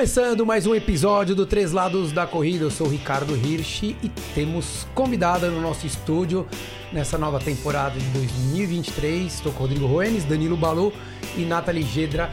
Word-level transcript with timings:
Começando 0.00 0.46
mais 0.46 0.66
um 0.66 0.74
episódio 0.74 1.34
do 1.34 1.44
Três 1.44 1.72
Lados 1.72 2.10
da 2.10 2.26
Corrida, 2.26 2.64
eu 2.64 2.70
sou 2.70 2.86
o 2.86 2.90
Ricardo 2.90 3.36
Hirsch 3.36 3.82
e 3.82 4.10
temos 4.34 4.86
convidada 4.94 5.50
no 5.50 5.60
nosso 5.60 5.86
estúdio 5.86 6.48
nessa 6.90 7.18
nova 7.18 7.38
temporada 7.38 8.00
de 8.00 8.06
2023. 8.06 9.30
Estou 9.30 9.52
com 9.52 9.58
Rodrigo 9.64 9.86
Roenes, 9.86 10.24
Danilo 10.24 10.56
Balu 10.56 10.90
e 11.36 11.42
Nathalie 11.42 11.82
Gedra, 11.82 12.30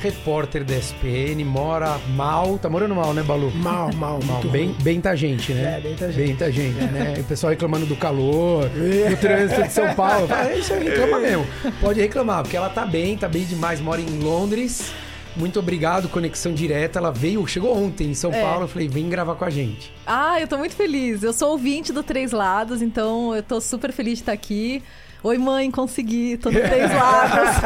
repórter 0.00 0.62
da 0.62 0.76
SPN, 0.76 1.44
mora 1.44 1.98
mal, 2.14 2.56
tá 2.58 2.70
morando 2.70 2.94
mal, 2.94 3.12
né, 3.12 3.24
Balu? 3.24 3.50
Mal, 3.56 3.92
mal, 3.92 4.20
Mal, 4.22 4.42
bem, 4.44 4.66
ruim. 4.66 4.76
bem 4.80 5.00
tá 5.00 5.16
gente, 5.16 5.52
né? 5.52 5.78
É, 5.78 5.80
bem 5.80 5.96
tá 5.96 6.06
gente. 6.06 6.16
Bem 6.16 6.36
tá 6.36 6.48
gente, 6.48 6.80
né? 6.80 7.14
O 7.18 7.24
pessoal 7.24 7.50
reclamando 7.50 7.86
do 7.86 7.96
calor, 7.96 8.68
do 8.68 9.16
trânsito 9.20 9.64
de 9.64 9.72
São 9.72 9.92
Paulo. 9.96 10.28
É 10.48 10.56
isso 10.56 10.72
aí, 10.72 10.84
reclama 10.84 11.18
mesmo. 11.18 11.44
Pode 11.80 12.00
reclamar, 12.00 12.44
porque 12.44 12.56
ela 12.56 12.68
tá 12.68 12.86
bem, 12.86 13.18
tá 13.18 13.28
bem 13.28 13.42
demais, 13.42 13.80
mora 13.80 14.00
em 14.00 14.20
Londres. 14.20 14.92
Muito 15.36 15.58
obrigado, 15.58 16.08
Conexão 16.08 16.52
Direta. 16.52 16.98
Ela 16.98 17.10
veio, 17.12 17.46
chegou 17.46 17.76
ontem 17.76 18.10
em 18.10 18.14
São 18.14 18.32
É. 18.32 18.42
Paulo. 18.42 18.64
Eu 18.64 18.68
falei, 18.68 18.88
vem 18.88 19.08
gravar 19.08 19.34
com 19.36 19.44
a 19.44 19.50
gente. 19.50 19.92
Ah, 20.06 20.40
eu 20.40 20.48
tô 20.48 20.58
muito 20.58 20.74
feliz. 20.74 21.22
Eu 21.22 21.32
sou 21.32 21.50
ouvinte 21.52 21.92
do 21.92 22.02
Três 22.02 22.32
Lados, 22.32 22.82
então 22.82 23.34
eu 23.34 23.42
tô 23.42 23.60
super 23.60 23.92
feliz 23.92 24.14
de 24.18 24.22
estar 24.22 24.32
aqui. 24.32 24.82
Oi, 25.22 25.36
mãe, 25.36 25.70
consegui, 25.70 26.38
tô 26.38 26.50
no 26.50 26.58
Três 26.58 26.90
Lados. 26.90 27.58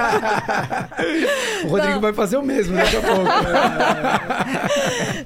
O 1.65 1.69
Rodrigo 1.69 1.95
Não. 1.95 2.01
vai 2.01 2.13
fazer 2.13 2.37
o 2.37 2.43
mesmo 2.43 2.77
daqui 2.77 2.97
a 2.97 3.01
pouco. 3.01 3.23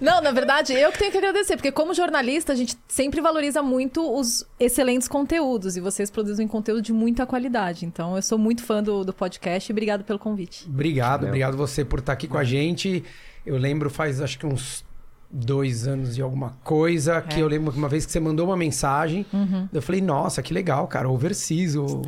Não, 0.00 0.20
na 0.20 0.30
verdade, 0.30 0.74
eu 0.74 0.92
que 0.92 0.98
tenho 0.98 1.10
que 1.10 1.16
agradecer, 1.16 1.56
porque 1.56 1.72
como 1.72 1.94
jornalista, 1.94 2.52
a 2.52 2.56
gente 2.56 2.76
sempre 2.86 3.22
valoriza 3.22 3.62
muito 3.62 4.14
os 4.14 4.44
excelentes 4.60 5.08
conteúdos 5.08 5.76
e 5.78 5.80
vocês 5.80 6.10
produzem 6.10 6.46
conteúdo 6.46 6.82
de 6.82 6.92
muita 6.92 7.24
qualidade. 7.24 7.86
Então, 7.86 8.14
eu 8.14 8.22
sou 8.22 8.36
muito 8.38 8.62
fã 8.62 8.82
do, 8.82 9.04
do 9.04 9.12
podcast 9.12 9.70
e 9.70 9.72
obrigado 9.72 10.04
pelo 10.04 10.18
convite. 10.18 10.66
Obrigado, 10.68 11.24
obrigado 11.24 11.56
você 11.56 11.82
por 11.84 11.98
estar 12.00 12.12
aqui 12.12 12.28
com 12.28 12.36
a 12.36 12.44
gente. 12.44 13.02
Eu 13.46 13.56
lembro 13.56 13.88
faz 13.88 14.20
acho 14.20 14.38
que 14.38 14.44
uns 14.44 14.84
dois 15.30 15.86
anos 15.86 16.16
e 16.16 16.22
alguma 16.22 16.56
coisa 16.64 17.20
que 17.20 17.38
É. 17.38 17.42
eu 17.42 17.48
lembro 17.48 17.70
que 17.70 17.78
uma 17.78 17.88
vez 17.88 18.06
que 18.06 18.12
você 18.12 18.18
mandou 18.18 18.46
uma 18.46 18.56
mensagem, 18.56 19.26
eu 19.72 19.82
falei, 19.82 20.00
nossa, 20.00 20.42
que 20.42 20.54
legal, 20.54 20.86
cara, 20.86 21.08
overseas, 21.08 21.74
o... 21.76 22.00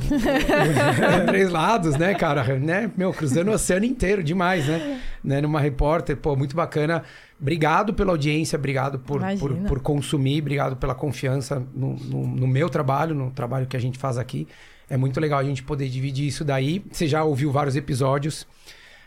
três 1.27 1.50
lados, 1.50 1.96
né, 1.96 2.14
cara, 2.14 2.42
né, 2.58 2.90
meu, 2.96 3.12
cruzando 3.12 3.48
o 3.50 3.54
oceano 3.54 3.84
inteiro, 3.84 4.22
demais, 4.22 4.66
né, 4.66 5.00
né, 5.22 5.40
numa 5.40 5.60
repórter, 5.60 6.16
pô, 6.16 6.34
muito 6.34 6.56
bacana. 6.56 7.02
Obrigado 7.40 7.94
pela 7.94 8.12
audiência, 8.12 8.58
obrigado 8.58 8.98
por, 8.98 9.22
por, 9.38 9.55
por 9.56 9.80
consumir, 9.80 10.40
obrigado 10.40 10.77
pela 10.77 10.94
confiança 10.94 11.62
no, 11.74 11.94
no, 11.96 12.27
no 12.27 12.46
meu 12.46 12.68
trabalho, 12.68 13.14
no 13.14 13.30
trabalho 13.30 13.66
que 13.66 13.77
a 13.77 13.80
gente 13.80 13.98
faz 13.98 14.18
aqui. 14.18 14.46
É 14.88 14.96
muito 14.96 15.20
legal 15.20 15.38
a 15.38 15.44
gente 15.44 15.62
poder 15.62 15.88
dividir 15.88 16.27
isso 16.27 16.44
daí. 16.44 16.84
Você 16.90 17.06
já 17.06 17.22
ouviu 17.24 17.50
vários 17.52 17.77
episódios 17.77 18.46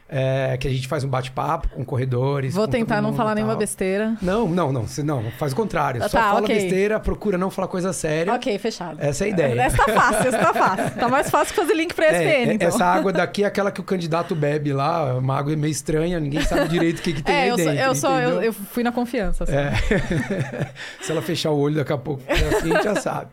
é, 0.10 0.56
que 0.58 0.68
a 0.68 0.72
gente 0.72 0.88
faz 0.88 1.04
um 1.04 1.08
bate-papo 1.08 1.70
com 1.70 1.84
corredores. 1.84 2.54
Vou 2.54 2.66
com 2.66 2.72
tentar 2.72 3.02
não 3.02 3.14
falar 3.14 3.34
nenhuma 3.36 3.56
besteira. 3.56 4.16
Não, 4.22 4.48
não, 4.48 4.72
não. 4.72 4.86
Não, 5.04 5.32
faz 5.40 5.54
o 5.54 5.56
contrário. 5.56 6.04
Ah, 6.04 6.10
Só 6.10 6.18
tá, 6.18 6.24
fala 6.30 6.42
ok. 6.42 6.56
besteira, 6.56 7.00
procura 7.00 7.38
não 7.38 7.50
falar 7.50 7.68
coisa 7.68 7.92
séria. 7.94 8.34
Ok, 8.34 8.58
fechado. 8.60 8.98
Essa 9.00 9.24
é 9.24 9.28
a 9.28 9.30
ideia. 9.30 9.62
Essa 9.62 9.78
tá 9.78 9.92
fácil, 9.92 10.28
essa 10.28 10.38
tá 10.38 10.54
fácil. 10.54 11.00
Tá 11.00 11.10
mais 11.10 11.30
fácil 11.30 11.54
que 11.56 11.60
fazer 11.62 11.74
link 11.74 11.94
pra 11.94 12.06
É, 12.06 12.10
ESPN, 12.10 12.52
é, 12.52 12.54
então. 12.54 12.68
Essa 12.68 12.86
água 12.86 13.12
daqui 13.12 13.44
é 13.44 13.48
aquela 13.48 13.72
que 13.72 13.82
o 13.82 13.84
candidato 13.84 14.36
bebe 14.36 14.72
lá, 14.74 15.16
uma 15.16 15.38
água 15.38 15.56
meio 15.56 15.72
estranha, 15.72 16.20
ninguém 16.20 16.42
sabe 16.42 16.68
direito 16.68 17.00
o 17.00 17.02
que, 17.02 17.14
que 17.14 17.24
tem 17.24 17.36
É, 17.36 17.50
eu, 17.50 17.58
sou, 17.58 17.66
dentro. 17.66 17.84
eu, 17.84 17.96
sou, 17.96 18.20
eu, 18.20 18.42
eu 18.44 18.54
fui 18.54 18.84
na 18.84 18.92
confiança. 18.92 19.44
assim. 19.46 19.54
É. 19.56 19.74
Se 21.02 21.12
ela 21.12 21.22
fechar 21.22 21.52
o 21.52 21.58
olho 21.58 21.76
daqui 21.76 21.94
a 21.94 21.98
pouco, 21.98 22.22
assim, 22.32 22.72
a 22.72 22.74
gente 22.74 22.84
já 22.84 22.96
sabe. 22.96 23.32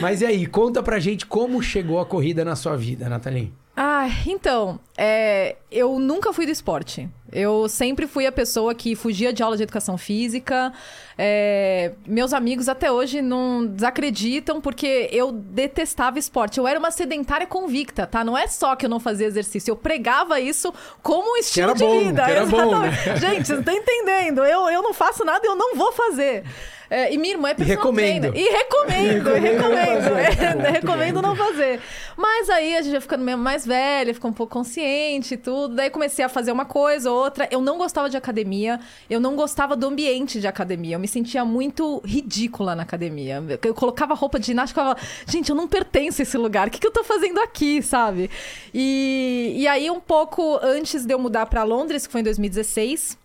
Mas 0.00 0.20
e 0.20 0.26
aí, 0.26 0.46
conta 0.46 0.82
pra 0.82 0.98
gente 0.98 1.26
como 1.26 1.62
chegou 1.62 2.00
a 2.00 2.06
corrida 2.06 2.44
na 2.44 2.56
sua 2.56 2.76
vida, 2.76 3.08
Nathalie. 3.08 3.52
Ah, 3.80 4.08
então, 4.26 4.80
é, 4.96 5.54
eu 5.70 6.00
nunca 6.00 6.32
fui 6.32 6.44
do 6.44 6.50
esporte. 6.50 7.08
Eu 7.30 7.68
sempre 7.68 8.06
fui 8.06 8.26
a 8.26 8.32
pessoa 8.32 8.74
que 8.74 8.94
fugia 8.94 9.32
de 9.32 9.42
aula 9.42 9.56
de 9.56 9.62
educação 9.62 9.98
física. 9.98 10.72
É, 11.16 11.92
meus 12.06 12.32
amigos 12.32 12.68
até 12.68 12.90
hoje 12.90 13.20
não 13.20 13.66
desacreditam 13.66 14.60
porque 14.60 15.08
eu 15.12 15.32
detestava 15.32 16.18
esporte. 16.18 16.58
Eu 16.58 16.66
era 16.66 16.78
uma 16.78 16.90
sedentária 16.90 17.46
convicta, 17.46 18.06
tá? 18.06 18.24
Não 18.24 18.36
é 18.36 18.46
só 18.46 18.74
que 18.76 18.86
eu 18.86 18.90
não 18.90 19.00
fazia 19.00 19.26
exercício, 19.26 19.70
eu 19.72 19.76
pregava 19.76 20.40
isso 20.40 20.72
como 21.02 21.34
um 21.34 21.36
estilo 21.36 21.74
de 21.74 21.84
bom, 21.84 21.98
vida. 21.98 22.22
era 22.22 22.46
bom, 22.46 22.78
né? 22.78 22.92
Gente, 23.20 23.46
você 23.46 23.56
não 23.56 23.62
tá 23.62 23.72
entendendo. 23.74 24.44
Eu, 24.44 24.68
eu 24.70 24.82
não 24.82 24.94
faço 24.94 25.24
nada 25.24 25.40
e 25.44 25.48
eu 25.48 25.56
não 25.56 25.74
vou 25.76 25.92
fazer. 25.92 26.44
É, 26.90 27.12
e 27.12 27.18
minha 27.18 27.34
irmã 27.34 27.50
é 27.50 27.54
personal 27.54 27.78
recomendo. 27.84 28.34
E 28.34 28.48
recomendo, 28.48 29.28
e 29.36 29.40
Recomendo 29.40 29.62
não 29.62 29.74
recomendo. 29.74 30.02
fazer. 30.02 30.66
É, 30.66 30.70
recomendo 30.70 31.22
não 31.22 31.36
fazer. 31.36 31.80
Mas 32.16 32.48
aí 32.48 32.76
a 32.76 32.80
gente 32.82 32.92
vai 32.92 33.00
ficando 33.00 33.24
mesmo 33.24 33.42
mais 33.42 33.66
velha, 33.66 34.14
fica 34.14 34.26
um 34.26 34.32
pouco 34.32 34.54
consciente 34.54 35.34
e 35.34 35.36
tudo. 35.36 35.74
Daí 35.74 35.90
comecei 35.90 36.24
a 36.24 36.28
fazer 36.30 36.50
uma 36.50 36.64
coisa 36.64 37.10
ou 37.10 37.17
outra. 37.18 37.48
Eu 37.50 37.60
não 37.60 37.76
gostava 37.76 38.08
de 38.08 38.16
academia, 38.16 38.80
eu 39.08 39.20
não 39.20 39.36
gostava 39.36 39.76
do 39.76 39.86
ambiente 39.86 40.40
de 40.40 40.46
academia. 40.46 40.96
Eu 40.96 41.00
me 41.00 41.08
sentia 41.08 41.44
muito 41.44 42.00
ridícula 42.04 42.74
na 42.74 42.82
academia. 42.82 43.42
Eu 43.62 43.74
colocava 43.74 44.14
roupa 44.14 44.38
de 44.38 44.46
ginástica 44.46 44.80
e 44.80 44.82
falava, 44.82 45.00
gente, 45.26 45.50
eu 45.50 45.56
não 45.56 45.68
pertenço 45.68 46.20
a 46.20 46.24
esse 46.24 46.38
lugar. 46.38 46.68
O 46.68 46.70
que, 46.70 46.78
que 46.78 46.86
eu 46.86 46.92
tô 46.92 47.04
fazendo 47.04 47.40
aqui, 47.40 47.82
sabe? 47.82 48.30
E, 48.72 49.54
e 49.56 49.68
aí, 49.68 49.90
um 49.90 50.00
pouco 50.00 50.58
antes 50.62 51.04
de 51.04 51.12
eu 51.12 51.18
mudar 51.18 51.46
pra 51.46 51.64
Londres, 51.64 52.06
que 52.06 52.12
foi 52.12 52.20
em 52.20 52.24
2016. 52.24 53.18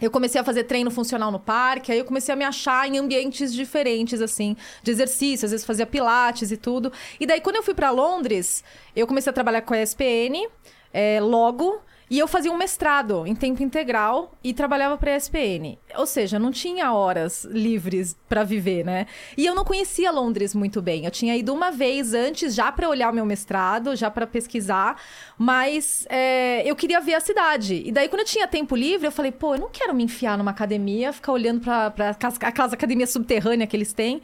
Eu 0.00 0.10
comecei 0.10 0.38
a 0.38 0.44
fazer 0.44 0.64
treino 0.64 0.90
funcional 0.90 1.32
no 1.32 1.40
parque, 1.40 1.90
aí 1.90 1.98
eu 1.98 2.04
comecei 2.04 2.32
a 2.32 2.36
me 2.36 2.44
achar 2.44 2.86
em 2.86 2.98
ambientes 2.98 3.52
diferentes, 3.52 4.20
assim, 4.20 4.54
de 4.82 4.90
exercício, 4.90 5.46
às 5.46 5.52
vezes 5.52 5.64
fazia 5.64 5.86
pilates 5.86 6.50
e 6.50 6.56
tudo. 6.56 6.92
E 7.18 7.26
daí, 7.26 7.40
quando 7.40 7.56
eu 7.56 7.62
fui 7.62 7.72
pra 7.72 7.90
Londres, 7.90 8.62
eu 8.94 9.06
comecei 9.06 9.30
a 9.30 9.32
trabalhar 9.32 9.62
com 9.62 9.72
a 9.72 9.82
ESPN, 9.82 10.48
é, 10.92 11.18
logo, 11.20 11.80
e 12.08 12.18
eu 12.18 12.28
fazia 12.28 12.52
um 12.52 12.56
mestrado 12.56 13.26
em 13.26 13.34
tempo 13.34 13.62
integral 13.62 14.32
e 14.42 14.54
trabalhava 14.54 14.96
pra 14.96 15.16
ESPN. 15.16 15.76
Ou 15.96 16.06
seja, 16.06 16.38
não 16.38 16.52
tinha 16.52 16.92
horas 16.92 17.44
livres 17.44 18.16
pra 18.28 18.44
viver, 18.44 18.84
né? 18.84 19.06
E 19.36 19.44
eu 19.44 19.54
não 19.54 19.64
conhecia 19.64 20.10
Londres 20.10 20.54
muito 20.54 20.80
bem. 20.80 21.04
Eu 21.04 21.10
tinha 21.10 21.36
ido 21.36 21.52
uma 21.52 21.70
vez 21.72 22.14
antes 22.14 22.54
já 22.54 22.70
pra 22.70 22.88
olhar 22.88 23.10
o 23.10 23.14
meu 23.14 23.26
mestrado, 23.26 23.96
já 23.96 24.10
pra 24.10 24.26
pesquisar, 24.26 25.00
mas 25.36 26.06
é, 26.08 26.62
eu 26.68 26.76
queria 26.76 27.00
ver 27.00 27.14
a 27.14 27.20
cidade. 27.20 27.82
E 27.84 27.90
daí, 27.90 28.08
quando 28.08 28.20
eu 28.20 28.26
tinha 28.26 28.46
tempo 28.46 28.76
livre, 28.76 29.06
eu 29.06 29.12
falei, 29.12 29.32
pô, 29.32 29.54
eu 29.54 29.60
não 29.60 29.68
quero 29.70 29.94
me 29.94 30.04
enfiar 30.04 30.38
numa 30.38 30.50
academia, 30.52 31.12
ficar 31.12 31.32
olhando 31.32 31.62
aquelas- 31.68 32.38
aquelas 32.40 32.72
academias 32.72 33.10
subterrâneas 33.10 33.68
que 33.68 33.76
eles 33.76 33.92
têm. 33.92 34.22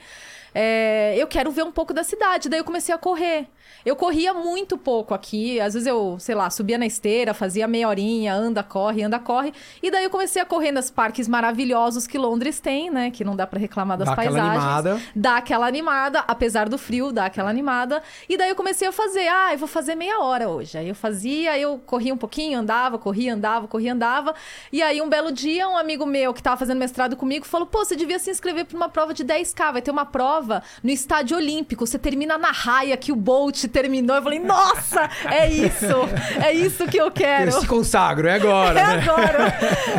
É, 0.54 1.14
eu 1.16 1.26
quero 1.26 1.50
ver 1.50 1.64
um 1.64 1.72
pouco 1.72 1.92
da 1.94 2.04
cidade. 2.04 2.48
Daí 2.48 2.60
eu 2.60 2.64
comecei 2.64 2.94
a 2.94 2.98
correr. 2.98 3.46
Eu 3.84 3.96
corria 3.96 4.32
muito 4.34 4.76
pouco 4.78 5.12
aqui. 5.14 5.60
Às 5.60 5.74
vezes 5.74 5.86
eu, 5.86 6.16
sei 6.20 6.34
lá, 6.34 6.48
subia 6.50 6.78
na 6.78 6.86
esteira, 6.86 7.34
fazia 7.34 7.66
meia 7.66 7.88
horinha, 7.88 8.34
anda, 8.34 8.62
corre, 8.62 9.02
anda, 9.02 9.18
corre. 9.18 9.52
E 9.82 9.90
daí 9.90 10.04
eu 10.04 10.10
comecei 10.10 10.40
a 10.40 10.44
correr 10.44 10.70
nos 10.70 10.90
parques 10.90 11.26
maravilhosos 11.26 12.06
que 12.06 12.16
Londres 12.18 12.60
tem, 12.60 12.90
né? 12.90 13.10
Que 13.10 13.24
não 13.24 13.34
dá 13.34 13.46
pra 13.46 13.58
reclamar 13.58 13.96
das 13.98 14.06
Dá 14.06 14.12
aquela 14.12 14.30
paisagens. 14.38 14.64
animada. 14.64 15.00
Dá 15.16 15.36
aquela 15.38 15.66
animada, 15.66 16.20
apesar 16.28 16.68
do 16.68 16.78
frio, 16.78 17.10
dá 17.12 17.26
aquela 17.26 17.50
animada. 17.50 18.02
E 18.28 18.36
daí 18.36 18.50
eu 18.50 18.54
comecei 18.54 18.86
a 18.86 18.92
fazer, 18.92 19.26
ah, 19.28 19.52
eu 19.52 19.58
vou 19.58 19.68
fazer 19.68 19.94
meia 19.94 20.20
hora 20.20 20.48
hoje. 20.48 20.78
Aí 20.78 20.88
eu 20.88 20.94
fazia, 20.94 21.58
eu 21.58 21.78
corria 21.84 22.14
um 22.14 22.18
pouquinho, 22.18 22.58
andava, 22.58 22.98
corria, 22.98 23.34
andava, 23.34 23.66
corria, 23.66 23.92
andava. 23.94 24.34
E 24.70 24.80
aí 24.82 25.00
um 25.02 25.08
belo 25.08 25.32
dia, 25.32 25.68
um 25.68 25.76
amigo 25.76 26.06
meu 26.06 26.32
que 26.32 26.42
tava 26.42 26.56
fazendo 26.58 26.78
mestrado 26.78 27.16
comigo 27.16 27.46
falou: 27.46 27.66
pô, 27.66 27.84
você 27.84 27.96
devia 27.96 28.18
se 28.18 28.30
inscrever 28.30 28.66
pra 28.66 28.76
uma 28.76 28.88
prova 28.88 29.12
de 29.14 29.24
10K. 29.24 29.72
Vai 29.72 29.82
ter 29.82 29.90
uma 29.90 30.04
prova 30.04 30.41
no 30.82 30.90
Estádio 30.90 31.36
Olímpico. 31.36 31.86
Você 31.86 31.98
termina 31.98 32.36
na 32.38 32.50
raia 32.50 32.96
que 32.96 33.12
o 33.12 33.16
Bolt 33.16 33.64
terminou. 33.66 34.16
Eu 34.16 34.22
falei, 34.22 34.38
nossa, 34.38 35.08
é 35.30 35.48
isso! 35.48 36.42
É 36.42 36.52
isso 36.52 36.86
que 36.86 36.96
eu 36.96 37.10
quero. 37.10 37.50
Eu 37.50 37.60
se 37.60 37.66
consagro, 37.66 38.28
é 38.28 38.34
agora, 38.34 38.78
É 38.80 38.86
né? 38.96 39.04
agora. 39.06 39.54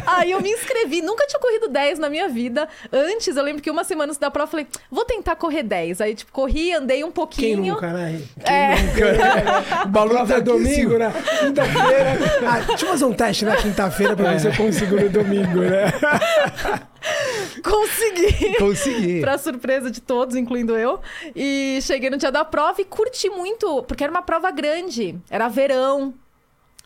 Aí 0.08 0.32
eu 0.32 0.42
me 0.42 0.50
inscrevi. 0.52 1.02
Nunca 1.02 1.26
tinha 1.28 1.40
corrido 1.40 1.68
10 1.70 2.00
na 2.00 2.10
minha 2.10 2.28
vida. 2.30 2.68
Antes, 2.92 3.36
eu 3.36 3.44
lembro 3.44 3.62
que 3.62 3.70
uma 3.72 3.84
semana 3.84 4.10
antes 4.12 4.20
da 4.20 4.30
prova, 4.32 4.48
eu 4.48 4.52
falei, 4.52 4.68
vou 4.92 5.06
tentar 5.06 5.36
correr 5.36 5.64
10. 5.64 6.02
Aí, 6.02 6.16
tipo, 6.16 6.32
corri, 6.32 6.74
andei 6.74 7.04
um 7.04 7.08
Quem 7.08 7.14
pouquinho. 7.14 7.74
nunca, 7.74 7.92
né? 7.94 8.22
Quem 8.44 8.54
É. 8.54 8.74
O 9.86 9.88
Balu 9.88 10.10
Prova 10.12 10.34
tá 10.34 10.38
é 10.40 10.42
domingo, 10.42 10.98
né? 10.98 11.12
Quinta-feira. 11.40 12.18
Ah, 12.48 12.60
deixa 12.68 12.86
eu 12.86 12.90
fazer 12.90 13.06
um 13.06 13.14
teste 13.14 13.46
na 13.46 13.56
quinta-feira 13.56 14.16
pra 14.16 14.32
ver 14.32 14.40
se 14.40 14.48
eu 14.48 14.56
consigo 14.56 14.96
no 14.96 15.10
domingo, 15.10 15.60
né? 15.62 15.92
Consegui. 17.64 18.56
Consegui. 18.58 19.20
Pra 19.22 19.38
surpresa 19.38 19.92
de 19.92 20.02
todos, 20.02 20.36
incluindo 20.36 20.76
eu. 20.78 21.00
E 21.36 21.80
cheguei 21.82 22.10
no 22.10 22.18
dia 22.18 22.32
da 22.32 22.46
prova 22.46 22.82
e 22.82 22.86
curti 22.86 23.30
muito, 23.30 23.84
porque 23.84 24.04
era 24.04 24.12
uma 24.12 24.22
prova 24.22 24.52
grande. 24.52 25.20
Era 25.30 25.48
verão. 25.48 26.14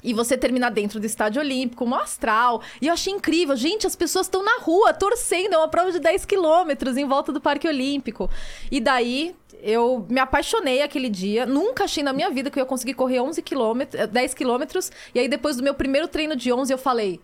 E 0.04 0.14
você 0.14 0.38
terminar 0.38 0.70
dentro 0.70 1.00
do 1.00 1.06
estádio 1.06 1.42
olímpico, 1.42 1.84
um 1.84 1.96
astral. 1.96 2.62
E 2.82 2.88
eu 2.88 2.94
achei 2.94 3.12
incrível. 3.12 3.56
Gente, 3.56 3.88
as 3.88 3.96
pessoas 3.96 4.28
estão 4.28 4.44
na 4.44 4.60
rua 4.62 4.94
torcendo. 4.94 5.54
É 5.54 5.58
uma 5.58 5.68
prova 5.68 5.92
de 5.92 6.00
10 6.00 6.24
quilômetros 6.26 6.98
em 6.98 7.06
volta 7.06 7.32
do 7.32 7.42
Parque 7.42 7.68
Olímpico. 7.68 8.30
E 8.72 8.80
daí 8.80 9.36
eu 9.62 10.06
me 10.08 10.20
apaixonei 10.20 10.82
aquele 10.84 11.10
dia. 11.10 11.46
Nunca 11.46 11.86
achei 11.86 12.04
na 12.04 12.14
minha 12.14 12.30
vida 12.30 12.52
que 12.52 12.60
eu 12.60 12.62
ia 12.62 12.66
conseguir 12.66 12.94
correr 12.94 13.20
11 13.20 13.42
quilômetros, 13.42 14.08
10 14.08 14.34
quilômetros. 14.36 14.92
E 15.16 15.20
aí, 15.20 15.28
depois 15.28 15.58
do 15.58 15.64
meu 15.64 15.74
primeiro 15.74 16.08
treino 16.08 16.36
de 16.36 16.54
11, 16.54 16.72
eu 16.72 16.78
falei: 16.78 17.20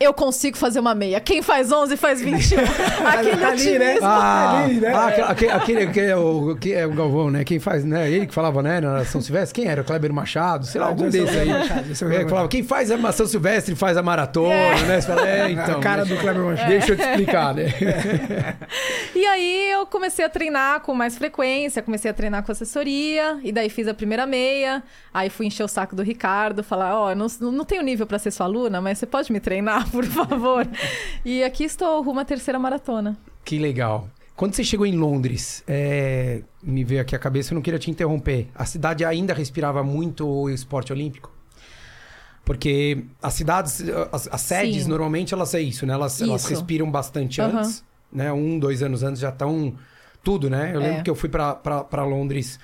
eu 0.00 0.12
consigo 0.12 0.56
fazer 0.56 0.80
uma 0.80 0.94
meia. 0.94 1.20
Quem 1.20 1.42
faz 1.42 1.70
11 1.70 1.96
faz 1.96 2.20
21. 2.20 2.58
aquele 3.06 3.30
Ali, 3.30 3.38
né? 3.38 3.48
otimismo. 3.52 4.06
Ah, 4.06 4.64
Ali, 4.64 4.80
né? 4.80 4.92
ah, 4.92 5.06
aquele, 5.06 5.52
aquele, 5.52 5.82
aquele 5.84 6.06
é, 6.10 6.16
o, 6.16 6.56
que 6.56 6.72
é 6.72 6.86
o 6.86 6.92
Galvão, 6.92 7.30
né? 7.30 7.44
Quem 7.44 7.60
faz, 7.60 7.84
né? 7.84 8.10
Ele 8.10 8.26
que 8.26 8.34
falava, 8.34 8.62
né? 8.62 8.80
Na 8.80 9.04
São 9.04 9.20
Silvestre, 9.20 9.62
quem 9.62 9.70
era? 9.70 9.82
O 9.82 9.84
Kleber 9.84 10.12
Machado, 10.12 10.66
sei 10.66 10.80
lá, 10.80 10.88
Ah, 10.88 10.90
algum 10.90 11.08
desses 11.08 11.36
aí. 11.36 11.94
Kleber 12.16 12.22
é 12.22 12.26
É, 12.26 12.28
falava, 12.28 12.48
quem 12.48 12.62
faz 12.62 12.90
a 12.90 13.12
São 13.12 13.26
Silvestre 13.26 13.74
faz 13.74 13.96
a 13.96 14.02
maratona, 14.02 14.54
né? 14.86 15.00
Você 15.00 15.06
fala, 15.06 15.28
é, 15.28 15.50
então. 15.50 15.78
a 15.78 15.80
cara 15.80 16.04
do 16.04 16.16
Kleber 16.16 16.42
Machado. 16.42 16.68
Deixa 16.68 16.92
eu 16.92 16.96
te 16.96 17.02
explicar, 17.02 17.54
né? 17.54 17.66
E 19.14 19.24
aí 19.24 19.70
eu 19.70 19.86
comecei 19.86 20.24
a 20.24 20.28
treinar 20.28 20.80
com 20.80 20.94
mais 20.94 21.16
frequência, 21.16 21.82
comecei 21.82 22.10
a 22.10 22.14
treinar 22.14 22.42
com 22.42 22.52
assessoria, 22.52 23.38
e 23.42 23.50
daí 23.50 23.70
fiz 23.70 23.88
a 23.88 23.94
primeira 23.94 24.26
meia. 24.26 24.82
Aí 25.12 25.30
fui 25.30 25.46
encher 25.46 25.64
o 25.64 25.68
saco 25.68 25.96
do 25.96 26.02
Ricardo, 26.02 26.62
falar: 26.62 27.00
Ó, 27.00 27.10
eu 27.10 27.16
não, 27.16 27.26
não 27.50 27.64
tenho 27.64 27.82
nível 27.82 28.06
pra 28.06 28.18
ser 28.18 28.30
sua 28.30 28.44
aluna, 28.44 28.80
mas 28.80 28.98
você 28.98 29.06
pode 29.06 29.32
me 29.32 29.40
treinar, 29.40 29.88
por 29.90 30.04
favor? 30.04 30.68
e 31.24 31.42
aqui 31.42 31.64
estou, 31.64 32.02
rumo 32.02 32.20
à 32.20 32.24
terceira 32.24 32.58
maratona. 32.58 33.16
Que 33.44 33.58
legal. 33.58 34.08
Quando 34.36 34.54
você 34.54 34.62
chegou 34.62 34.84
em 34.84 34.94
Londres, 34.94 35.64
é, 35.66 36.42
me 36.62 36.84
veio 36.84 37.00
aqui 37.00 37.16
a 37.16 37.18
cabeça, 37.18 37.52
eu 37.52 37.54
não 37.54 37.62
queria 37.62 37.78
te 37.78 37.90
interromper. 37.90 38.48
A 38.54 38.66
cidade 38.66 39.02
ainda 39.02 39.32
respirava 39.32 39.82
muito 39.82 40.28
o 40.28 40.50
esporte 40.50 40.92
olímpico? 40.92 41.32
Porque 42.46 43.04
as 43.20 43.34
cidades, 43.34 43.82
as, 44.12 44.28
as 44.32 44.40
sedes, 44.40 44.84
Sim. 44.84 44.88
normalmente 44.88 45.34
elas 45.34 45.52
é 45.52 45.60
isso, 45.60 45.84
né? 45.84 45.92
Elas, 45.94 46.22
elas 46.22 46.42
Isso. 46.42 46.50
respiram 46.50 46.88
bastante 46.88 47.40
Aham. 47.42 47.58
antes, 47.58 47.84
né? 48.10 48.32
Um, 48.32 48.56
dois 48.58 48.82
anos 48.84 49.02
antes 49.02 49.20
já 49.20 49.30
estão 49.30 49.74
tudo, 50.22 50.48
né? 50.48 50.70
Eu 50.72 50.78
lembro 50.80 50.98
É. 51.00 51.02
que 51.02 51.10
eu 51.10 51.16
fui 51.16 51.28
para 51.28 52.04
Londres 52.04 52.58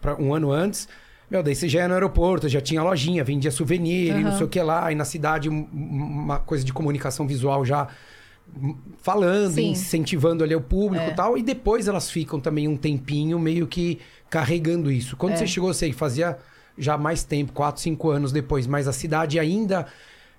pra 0.00 0.16
um 0.16 0.32
ano 0.34 0.50
antes. 0.50 0.88
Meu, 1.30 1.42
daí 1.42 1.54
você 1.54 1.68
já 1.68 1.80
ia 1.80 1.88
no 1.88 1.92
aeroporto, 1.94 2.48
já 2.48 2.62
tinha 2.62 2.82
lojinha, 2.82 3.22
vendia 3.22 3.50
souvenir 3.50 4.16
e 4.16 4.24
não 4.24 4.32
sei 4.32 4.46
o 4.46 4.48
que 4.48 4.60
lá. 4.62 4.90
E 4.90 4.94
na 4.94 5.04
cidade, 5.04 5.50
um- 5.50 5.68
uma 5.70 6.38
coisa 6.38 6.64
de 6.64 6.72
comunicação 6.72 7.26
visual 7.26 7.62
já 7.62 7.88
falando, 9.02 9.52
Sim. 9.54 9.70
incentivando 9.72 10.44
ali 10.44 10.54
o 10.54 10.60
público 10.60 11.04
É. 11.04 11.08
e 11.10 11.14
tal. 11.14 11.36
E 11.36 11.42
depois 11.42 11.88
elas 11.88 12.10
ficam 12.10 12.40
também 12.40 12.66
um 12.68 12.76
tempinho 12.76 13.38
meio 13.38 13.66
que 13.66 13.98
carregando 14.30 14.90
isso. 14.90 15.16
Quando 15.16 15.34
É. 15.34 15.36
você 15.36 15.46
chegou, 15.46 15.72
sei, 15.74 15.92
fazia 15.92 16.38
já 16.78 16.96
mais 16.98 17.22
tempo, 17.24 17.52
quatro, 17.52 17.80
cinco 17.80 18.10
anos 18.10 18.32
depois, 18.32 18.66
mas 18.66 18.86
a 18.88 18.92
cidade 18.92 19.38
ainda. 19.38 19.86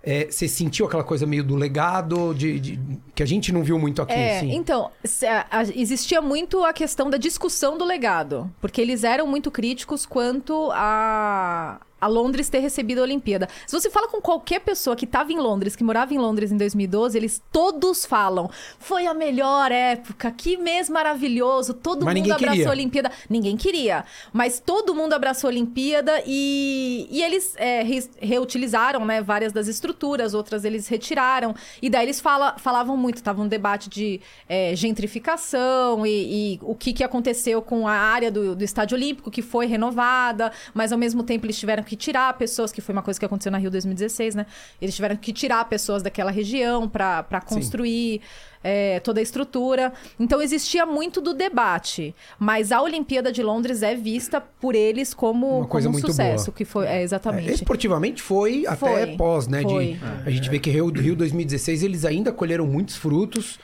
é, 0.04 0.26
você 0.32 0.48
sentiu 0.48 0.86
aquela 0.86 1.04
coisa 1.04 1.26
meio 1.26 1.44
do 1.44 1.56
legado 1.56 2.34
de, 2.34 2.60
de- 2.62 2.80
que 3.14 3.22
a 3.22 3.26
gente 3.26 3.52
não 3.52 3.62
viu 3.62 3.78
muito 3.78 4.02
aqui, 4.02 4.14
É, 4.14 4.38
assim? 4.38 4.56
então, 4.56 4.90
se- 5.04 5.26
a- 5.26 5.46
a- 5.52 5.64
existia 5.64 6.22
muito 6.22 6.64
a 6.64 6.72
questão 6.72 7.10
da 7.10 7.18
discussão 7.18 7.78
do 7.78 7.84
legado, 7.84 8.50
porque 8.62 8.80
eles 8.80 9.04
eram 9.04 9.28
muito 9.28 9.52
críticos 9.52 10.06
quanto 10.06 10.70
a, 10.72 11.82
a 12.00 12.08
Londres 12.08 12.50
ter 12.50 12.60
recebido 12.60 13.00
a 13.00 13.04
Olimpíada. 13.04 13.48
Se 13.66 13.80
você 13.80 13.90
fala 13.90 14.08
com 14.08 14.22
qualquer 14.22 14.60
pessoa 14.60 14.96
que 14.96 15.06
estava 15.06 15.32
em 15.32 15.38
Londres, 15.40 15.76
que 15.76 15.84
morava 15.84 16.14
em 16.14 16.18
Londres 16.18 16.52
em 16.52 16.58
2012, 16.58 17.18
eles 17.18 17.42
todos 17.52 18.06
falam: 18.06 18.50
foi 18.80 19.08
a 19.08 19.14
melhor 19.14 19.72
época, 19.72 20.32
que 20.32 20.58
mês 20.58 20.90
maravilhoso, 20.90 21.74
todo 21.74 22.06
Mas 22.06 22.16
mundo 22.16 22.32
abraçou 22.32 22.50
queria. 22.56 22.68
a 22.68 22.72
Olimpíada. 22.72 23.12
Ninguém 23.30 23.58
queria, 23.58 24.06
mas 24.32 24.60
todo 24.60 24.94
mundo 24.94 25.14
abraçou 25.14 25.48
a 25.48 25.52
Olimpíada 25.52 26.22
e, 26.26 27.08
e 27.10 27.22
eles 27.24 27.54
é, 27.58 27.82
re- 27.84 28.10
reutilizaram 28.20 29.06
né, 29.06 29.22
várias 29.22 29.52
das 29.52 29.68
estruturas, 29.68 30.34
outras 30.34 30.66
eles 30.66 30.88
retiraram. 30.88 31.56
E 31.82 31.90
daí 31.90 32.06
eles 32.06 32.20
fala, 32.20 32.58
falavam 32.58 32.96
muito, 32.96 33.24
tava 33.24 33.42
um 33.42 33.48
debate 33.48 33.90
de 33.90 34.22
é, 34.48 34.76
gentrificação 34.76 36.06
e, 36.06 36.54
e 36.54 36.60
o 36.62 36.76
que, 36.76 36.94
que 36.94 37.04
aconteceu 37.04 37.62
com 37.62 37.88
a 37.88 37.94
área 37.94 38.32
do, 38.32 38.56
do 38.56 38.64
Estádio 38.64 38.96
Olímpico, 38.96 39.32
que 39.32 39.42
foi 39.42 39.66
renovada, 39.66 40.52
mas 40.74 40.92
ao 40.92 40.98
mesmo 40.98 41.24
tempo 41.24 41.46
eles 41.46 41.58
tiveram 41.58 41.84
que 41.88 41.96
tirar 41.96 42.32
pessoas, 42.38 42.72
que 42.72 42.82
foi 42.82 42.94
uma 42.94 43.02
coisa 43.02 43.20
que 43.20 43.26
aconteceu 43.26 43.52
na 43.52 43.58
Rio 43.58 43.72
2016, 43.72 44.36
né? 44.36 44.46
Eles 44.82 44.96
tiveram 44.96 45.16
que 45.16 45.34
tirar 45.34 45.66
pessoas 45.66 46.04
daquela 46.04 46.30
região 46.30 46.88
para 46.88 47.42
construir 47.48 48.22
é, 48.64 49.00
toda 49.00 49.20
a 49.20 49.24
estrutura. 49.24 49.94
Então 50.20 50.42
existia 50.42 50.86
muito 50.86 51.22
do 51.22 51.34
debate, 51.34 52.14
mas 52.38 52.72
a 52.72 52.82
Olimpíada 52.82 53.32
de 53.32 53.42
Londres 53.42 53.82
é 53.82 53.96
vista 53.96 54.42
por 54.42 54.76
eles 54.76 55.14
como, 55.14 55.60
Uma 55.60 55.68
coisa 55.68 55.88
como 55.88 55.98
um 55.98 56.02
muito 56.02 56.12
sucesso, 56.12 56.46
boa. 56.48 56.56
que 56.58 56.66
foi 56.66 56.86
é, 56.86 56.98
É, 56.98 57.02
exatamente. 57.04 57.52
esportivamente 57.54 58.22
foi, 58.22 58.66
até 58.68 58.76
Foi, 58.76 59.16
pós, 59.16 59.48
né? 59.48 59.60
de- 59.64 59.70
foi. 59.70 60.00
a 60.26 60.30
gente 60.30 60.50
vê 60.50 60.60
que 60.60 60.70
Rio, 60.70 60.90
Rio 60.92 61.16
2016 61.16 61.84
eles 61.84 62.04
ainda 62.06 62.32
colheram 62.32 62.68
muitos 62.68 62.96
frutos 62.96 63.58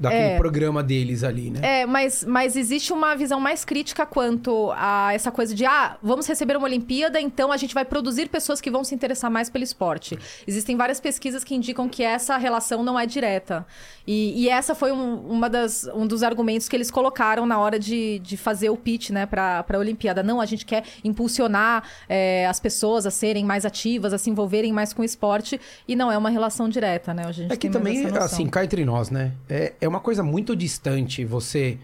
daquele 0.00 0.22
É. 0.22 0.36
programa 0.38 0.82
deles 0.82 1.22
ali, 1.22 1.50
né? 1.50 1.60
É, 1.62 1.86
mas, 1.86 2.24
mas 2.24 2.56
existe 2.56 2.92
uma 2.92 3.14
visão 3.14 3.38
mais 3.38 3.64
crítica 3.64 4.06
quanto 4.06 4.72
a 4.74 5.12
essa 5.12 5.30
coisa 5.30 5.54
de, 5.54 5.66
ah, 5.66 5.98
vamos 6.02 6.26
receber 6.26 6.56
uma 6.56 6.66
Olimpíada, 6.66 7.20
então 7.20 7.52
a 7.52 7.56
gente 7.56 7.74
vai 7.74 7.84
produzir 7.84 8.28
pessoas 8.28 8.60
que 8.60 8.70
vão 8.70 8.82
se 8.82 8.94
interessar 8.94 9.30
mais 9.30 9.50
pelo 9.50 9.62
esporte. 9.62 10.18
Existem 10.46 10.76
várias 10.76 10.98
pesquisas 11.00 11.44
que 11.44 11.54
indicam 11.54 11.88
que 11.88 12.02
essa 12.02 12.36
relação 12.38 12.82
não 12.82 12.98
é 12.98 13.04
direta. 13.04 13.66
E, 14.06 14.44
e 14.44 14.48
essa 14.48 14.74
foi 14.74 14.90
um, 14.90 15.16
uma 15.28 15.50
das, 15.50 15.88
um 15.94 16.06
dos 16.06 16.22
argumentos 16.22 16.68
que 16.68 16.74
eles 16.74 16.90
colocaram 16.90 17.44
na 17.44 17.58
hora 17.58 17.78
de, 17.78 18.18
de 18.20 18.36
fazer 18.36 18.70
o 18.70 18.76
pitch, 18.76 19.10
né, 19.10 19.26
para 19.26 19.64
a 19.68 19.78
Olimpíada. 19.78 20.22
Não, 20.22 20.40
a 20.40 20.46
gente 20.46 20.64
quer 20.64 20.84
impulsionar 21.04 21.84
é, 22.08 22.46
as 22.46 22.58
pessoas 22.58 23.04
a 23.06 23.10
serem 23.10 23.44
mais 23.44 23.66
ativas, 23.66 24.12
a 24.14 24.18
se 24.18 24.30
envolverem 24.30 24.72
mais 24.72 24.92
com 24.92 25.02
o 25.02 25.04
esporte, 25.04 25.60
e 25.86 25.94
não 25.94 26.10
é 26.10 26.16
uma 26.16 26.30
relação 26.30 26.68
direta, 26.68 27.12
né? 27.12 27.24
A 27.26 27.32
gente 27.32 27.52
É 27.52 27.56
que 27.56 27.68
também, 27.68 28.06
assim, 28.16 28.46
cá 28.48 28.64
entre 28.64 28.84
nós, 28.84 29.10
né? 29.10 29.32
É, 29.48 29.74
é 29.80 29.88
uma 29.90 30.00
coisa 30.00 30.22
muito 30.22 30.56
distante 30.56 31.24
você 31.24 31.78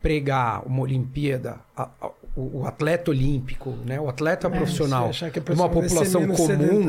pregar 0.00 0.66
uma 0.66 0.80
Olimpíada, 0.80 1.60
a- 1.76 1.88
a- 2.00 2.10
o, 2.34 2.60
o 2.60 2.66
atleta 2.66 3.10
olímpico, 3.10 3.74
né? 3.84 4.00
O 4.00 4.08
atleta 4.08 4.48
profissional, 4.48 5.08
achar 5.10 5.30
que 5.30 5.38
a 5.38 5.52
uma 5.52 5.68
população 5.68 6.26
comum, 6.28 6.86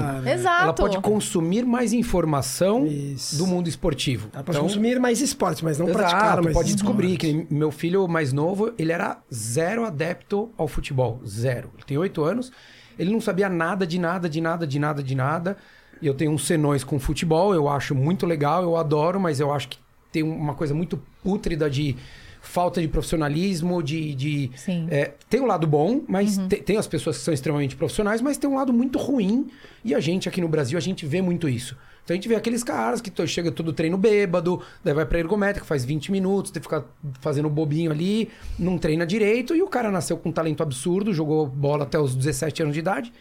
ela 0.62 0.72
pode 0.74 0.98
consumir 1.02 1.66
mais 1.66 1.92
informação 1.92 2.86
Isso. 2.86 3.38
do 3.38 3.46
mundo 3.46 3.68
esportivo. 3.68 4.30
Ela 4.34 4.44
pode 4.44 4.60
consumir 4.60 5.00
mais 5.00 5.20
esportes, 5.20 5.62
mas 5.62 5.78
não 5.78 5.88
Exato, 5.90 6.00
praticar 6.00 6.42
mais 6.42 6.56
pode 6.56 6.74
descobrir 6.74 7.18
que 7.18 7.46
meu 7.50 7.72
filho 7.72 8.08
mais 8.08 8.32
novo, 8.32 8.72
ele 8.78 8.92
era 8.94 9.18
zero 9.34 9.84
adepto 9.86 10.50
ao 10.58 10.68
futebol, 10.68 11.20
zero. 11.28 11.70
Ele 11.76 11.84
tem 11.86 11.98
oito 11.98 12.24
anos, 12.24 12.50
ele 12.98 13.12
não 13.12 13.20
sabia 13.20 13.50
nada 13.50 13.86
de 13.86 14.00
nada, 14.00 14.30
de 14.30 14.40
nada, 14.40 14.66
de 14.66 14.80
nada, 14.80 15.04
de 15.04 15.16
nada. 15.16 15.58
E 16.02 16.08
eu 16.08 16.14
tenho 16.14 16.32
uns 16.32 16.48
senões 16.48 16.84
com 16.84 16.98
futebol, 17.00 17.54
eu 17.54 17.68
acho 17.68 17.94
muito 17.94 18.26
legal, 18.26 18.64
eu 18.64 18.78
adoro, 18.78 19.20
mas 19.20 19.40
eu 19.40 19.52
acho 19.52 19.68
que 19.70 19.78
tem 20.12 20.24
uma 20.24 20.54
coisa 20.54 20.74
muito 20.74 21.02
pútrida 21.24 21.70
de 21.70 21.96
falta 22.42 22.82
de 22.82 22.88
profissionalismo, 22.88 23.84
de... 23.84 24.16
de 24.16 24.52
é, 24.90 25.14
tem 25.30 25.40
um 25.40 25.46
lado 25.46 25.68
bom, 25.68 26.02
mas 26.08 26.38
te- 26.48 26.56
tem 26.58 26.76
as 26.78 26.88
pessoas 26.88 27.18
que 27.20 27.24
são 27.24 27.34
extremamente 27.34 27.76
profissionais, 27.76 28.20
mas 28.22 28.36
tem 28.38 28.50
um 28.50 28.56
lado 28.56 28.74
muito 28.74 28.98
ruim. 28.98 29.48
E 29.86 29.94
a 29.94 30.00
gente 30.00 30.28
aqui 30.28 30.42
no 30.42 30.48
Brasil, 30.48 30.78
a 30.78 30.82
gente 30.82 31.06
vê 31.06 31.22
muito 31.22 31.48
isso. 31.48 31.78
Então 32.04 32.16
a 32.16 32.18
gente 32.18 32.28
vê 32.28 32.34
aqueles 32.34 32.64
caras 32.64 33.00
que 33.00 33.12
to- 33.12 33.28
chega 33.28 33.52
todo 33.52 33.72
treino 33.72 33.96
bêbado, 33.96 34.60
daí 34.84 34.92
vai 34.92 35.06
pra 35.06 35.20
ergométrica, 35.20 35.64
faz 35.68 35.86
20 35.86 36.12
minutos, 36.12 36.50
tem 36.50 36.60
que 36.60 36.68
ficar 36.68 36.84
fazendo 37.22 37.48
bobinho 37.48 37.92
ali, 37.92 38.28
não 38.58 38.76
treina 38.80 39.06
direito, 39.06 39.56
e 39.56 39.62
o 39.62 39.68
cara 39.68 39.92
nasceu 39.92 40.18
com 40.18 40.30
um 40.30 40.32
talento 40.32 40.64
absurdo, 40.64 41.14
jogou 41.14 41.46
bola 41.46 41.84
até 41.84 42.00
os 42.00 42.16
17 42.16 42.64
anos 42.64 42.74
de 42.74 42.80
idade, 42.80 43.14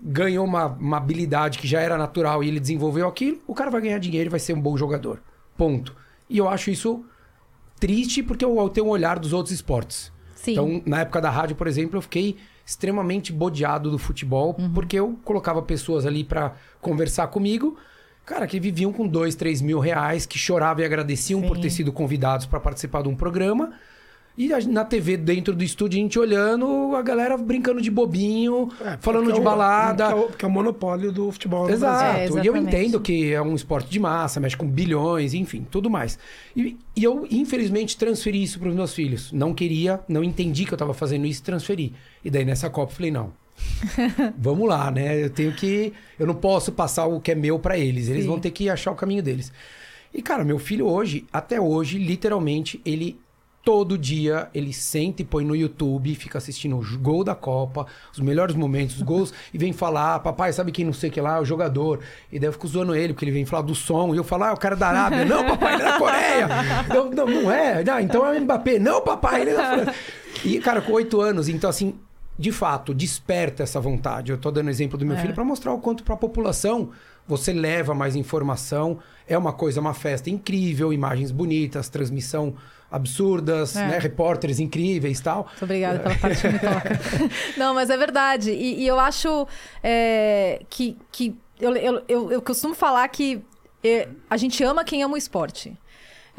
ganhou 0.00 0.44
uma, 0.44 0.66
uma 0.66 0.96
habilidade 0.98 1.58
que 1.58 1.66
já 1.66 1.80
era 1.80 1.96
natural 1.96 2.44
e 2.44 2.48
ele 2.48 2.60
desenvolveu 2.60 3.08
aquilo, 3.08 3.38
o 3.46 3.54
cara 3.54 3.70
vai 3.70 3.80
ganhar 3.80 3.98
dinheiro 3.98 4.28
e 4.28 4.30
vai 4.30 4.38
ser 4.40 4.52
um 4.52 4.60
bom 4.60 4.76
jogador. 4.76 5.20
Ponto. 5.58 5.94
E 6.30 6.38
eu 6.38 6.48
acho 6.48 6.70
isso 6.70 7.04
triste 7.78 8.22
porque 8.22 8.44
eu, 8.44 8.68
tenho 8.70 8.86
um 8.86 8.90
olhar 8.90 9.18
dos 9.18 9.32
outros 9.34 9.52
esportes. 9.54 10.10
Sim. 10.34 10.52
Então, 10.52 10.82
na 10.86 11.00
época 11.00 11.20
da 11.20 11.28
rádio, 11.30 11.56
por 11.56 11.66
exemplo, 11.66 11.98
eu 11.98 12.02
fiquei 12.02 12.36
extremamente 12.64 13.32
bodeado 13.32 13.90
do 13.90 13.98
futebol, 13.98 14.54
Uhum. 14.58 14.72
porque 14.72 14.98
eu 14.98 15.18
colocava 15.24 15.60
pessoas 15.62 16.06
ali 16.06 16.22
pra 16.22 16.54
conversar 16.80 17.26
comigo, 17.28 17.76
cara, 18.24 18.46
que 18.46 18.60
viviam 18.60 18.92
com 18.92 19.06
dois, 19.08 19.34
três 19.34 19.60
mil 19.60 19.78
reais, 19.80 20.26
que 20.26 20.38
choravam 20.38 20.82
e 20.82 20.86
agradeciam 20.86 21.42
por 21.42 21.56
Sim. 21.56 21.62
ter 21.62 21.70
sido 21.70 21.92
convidados 21.92 22.46
para 22.46 22.60
participar 22.60 23.02
de 23.02 23.08
um 23.08 23.16
programa. 23.16 23.72
E 24.38 24.52
a- 24.52 24.60
na 24.60 24.84
TV, 24.84 25.16
dentro 25.16 25.52
do 25.52 25.64
estúdio, 25.64 25.98
a 25.98 26.02
gente 26.02 26.16
olhando, 26.16 26.94
a 26.94 27.02
galera 27.02 27.36
brincando 27.36 27.82
de 27.82 27.90
bobinho, 27.90 28.68
É, 28.80 28.96
falando 29.00 29.32
de 29.32 29.38
é 29.38 29.40
o- 29.40 29.44
balada. 29.44 30.04
Porque 30.06 30.14
é, 30.20 30.24
o, 30.24 30.28
porque 30.28 30.44
é 30.44 30.48
o 30.48 30.50
monopólio 30.50 31.10
do 31.10 31.32
futebol 31.32 31.64
no 31.66 31.72
Exato. 31.72 32.38
É, 32.38 32.44
e 32.44 32.46
eu 32.46 32.56
entendo 32.56 33.00
que 33.00 33.32
é 33.32 33.42
um 33.42 33.56
esporte 33.56 33.90
de 33.90 33.98
massa, 33.98 34.38
mexe 34.38 34.56
com 34.56 34.66
bilhões, 34.68 35.34
enfim, 35.34 35.66
tudo 35.68 35.90
mais. 35.90 36.18
E, 36.56 36.76
e 36.94 37.02
eu, 37.02 37.26
infelizmente, 37.30 37.96
transferi 37.98 38.40
isso 38.40 38.60
para 38.60 38.68
os 38.68 38.74
meus 38.76 38.94
filhos. 38.94 39.32
Não 39.32 39.52
queria, 39.52 39.98
não 40.08 40.22
entendi 40.22 40.64
que 40.64 40.72
eu 40.72 40.76
estava 40.76 40.94
fazendo 40.94 41.26
isso 41.26 41.40
e 41.40 41.44
transferi. 41.44 41.92
E 42.24 42.30
daí 42.30 42.44
nessa 42.44 42.70
Copa 42.70 42.92
eu 42.92 42.96
falei, 42.96 43.10
não. 43.10 43.32
Vamos 44.38 44.68
lá, 44.68 44.88
né? 44.88 45.20
Eu 45.24 45.30
tenho 45.30 45.52
que. 45.52 45.92
Eu 46.16 46.28
não 46.28 46.34
posso 46.36 46.70
passar 46.70 47.06
o 47.06 47.20
que 47.20 47.32
é 47.32 47.34
meu 47.34 47.58
para 47.58 47.76
eles. 47.76 48.08
Eles 48.08 48.22
Sim. 48.22 48.28
vão 48.28 48.38
ter 48.38 48.52
que 48.52 48.70
achar 48.70 48.92
o 48.92 48.94
caminho 48.94 49.20
deles. 49.22 49.52
E, 50.14 50.22
cara, 50.22 50.44
meu 50.44 50.60
filho 50.60 50.86
hoje, 50.86 51.26
até 51.32 51.60
hoje, 51.60 51.98
literalmente, 51.98 52.80
ele. 52.86 53.18
Todo 53.68 53.98
dia 53.98 54.48
ele 54.54 54.72
senta 54.72 55.20
e 55.20 55.26
põe 55.26 55.44
no 55.44 55.54
YouTube, 55.54 56.14
fica 56.14 56.38
assistindo 56.38 56.74
o 56.78 56.98
gol 57.00 57.22
da 57.22 57.34
Copa, 57.34 57.84
os 58.10 58.18
melhores 58.18 58.54
momentos, 58.56 58.96
os 58.96 59.02
gols, 59.02 59.30
e 59.52 59.58
vem 59.58 59.74
falar, 59.74 60.14
"Ah, 60.14 60.18
papai, 60.18 60.50
sabe 60.54 60.72
quem 60.72 60.86
não 60.86 60.92
sei 60.94 61.10
o 61.10 61.12
que 61.12 61.20
lá, 61.20 61.38
o 61.38 61.44
jogador. 61.44 62.00
E 62.32 62.38
daí 62.38 62.48
eu 62.48 62.52
fico 62.54 62.66
zoando 62.66 62.94
ele, 62.94 63.12
porque 63.12 63.26
ele 63.26 63.32
vem 63.32 63.44
falar 63.44 63.60
do 63.60 63.74
som, 63.74 64.14
e 64.14 64.16
eu 64.16 64.24
falo, 64.24 64.44
ah, 64.44 64.54
o 64.54 64.56
cara 64.56 64.74
da 64.74 64.88
Arábia. 64.88 65.26
não, 65.26 65.44
papai, 65.44 65.74
ele 65.74 65.82
é 65.82 65.84
da 65.84 65.98
Coreia. 65.98 66.48
Eu, 66.94 67.10
não, 67.10 67.26
não 67.26 67.52
é. 67.52 67.84
Não, 67.84 68.00
então 68.00 68.24
é 68.26 68.38
o 68.38 68.40
Mbappé. 68.42 68.78
Não, 68.78 69.02
papai, 69.02 69.42
ele 69.42 69.50
é 69.50 69.54
da 69.56 69.70
França. 69.74 69.94
E, 70.46 70.58
cara, 70.60 70.80
com 70.80 70.92
oito 70.92 71.20
anos, 71.20 71.46
então 71.50 71.68
assim, 71.68 71.94
de 72.38 72.50
fato, 72.50 72.94
desperta 72.94 73.64
essa 73.64 73.78
vontade. 73.80 74.32
Eu 74.32 74.38
tô 74.38 74.50
dando 74.50 74.70
exemplo 74.70 74.96
do 74.96 75.04
meu 75.04 75.16
É. 75.16 75.20
filho 75.20 75.34
para 75.34 75.44
mostrar 75.44 75.74
o 75.74 75.78
quanto 75.78 76.02
para 76.04 76.14
a 76.14 76.16
população 76.16 76.88
você 77.28 77.52
leva 77.52 77.94
mais 77.94 78.16
informação. 78.16 78.98
É 79.28 79.36
uma 79.36 79.52
coisa, 79.52 79.80
uma 79.80 79.92
festa 79.94 80.30
incrível, 80.30 80.92
imagens 80.92 81.30
bonitas, 81.30 81.88
transmissão 81.88 82.54
absurdas, 82.90 83.76
É. 83.76 83.86
né? 83.86 83.98
Repórteres 83.98 84.58
incríveis 84.58 85.18
e 85.18 85.22
tal. 85.22 85.44
Muito 85.44 85.64
obrigada 85.64 85.98
pela 86.00 86.14
parte 86.14 86.40
que 86.40 86.48
me 86.48 86.58
toca. 86.58 87.00
Não, 87.58 87.74
mas 87.74 87.90
é 87.90 87.96
verdade. 87.98 88.50
E, 88.50 88.80
e 88.82 88.86
eu 88.86 88.98
acho 88.98 89.46
é, 89.82 90.62
que, 90.70 90.96
que 91.12 91.36
eu, 91.60 91.76
eu, 91.76 92.02
eu, 92.08 92.32
eu 92.32 92.42
costumo 92.42 92.74
falar 92.74 93.06
que 93.08 93.42
é, 93.84 94.08
a 94.30 94.36
gente 94.38 94.64
ama 94.64 94.82
quem 94.82 95.02
ama 95.02 95.14
o 95.14 95.18
esporte. 95.18 95.76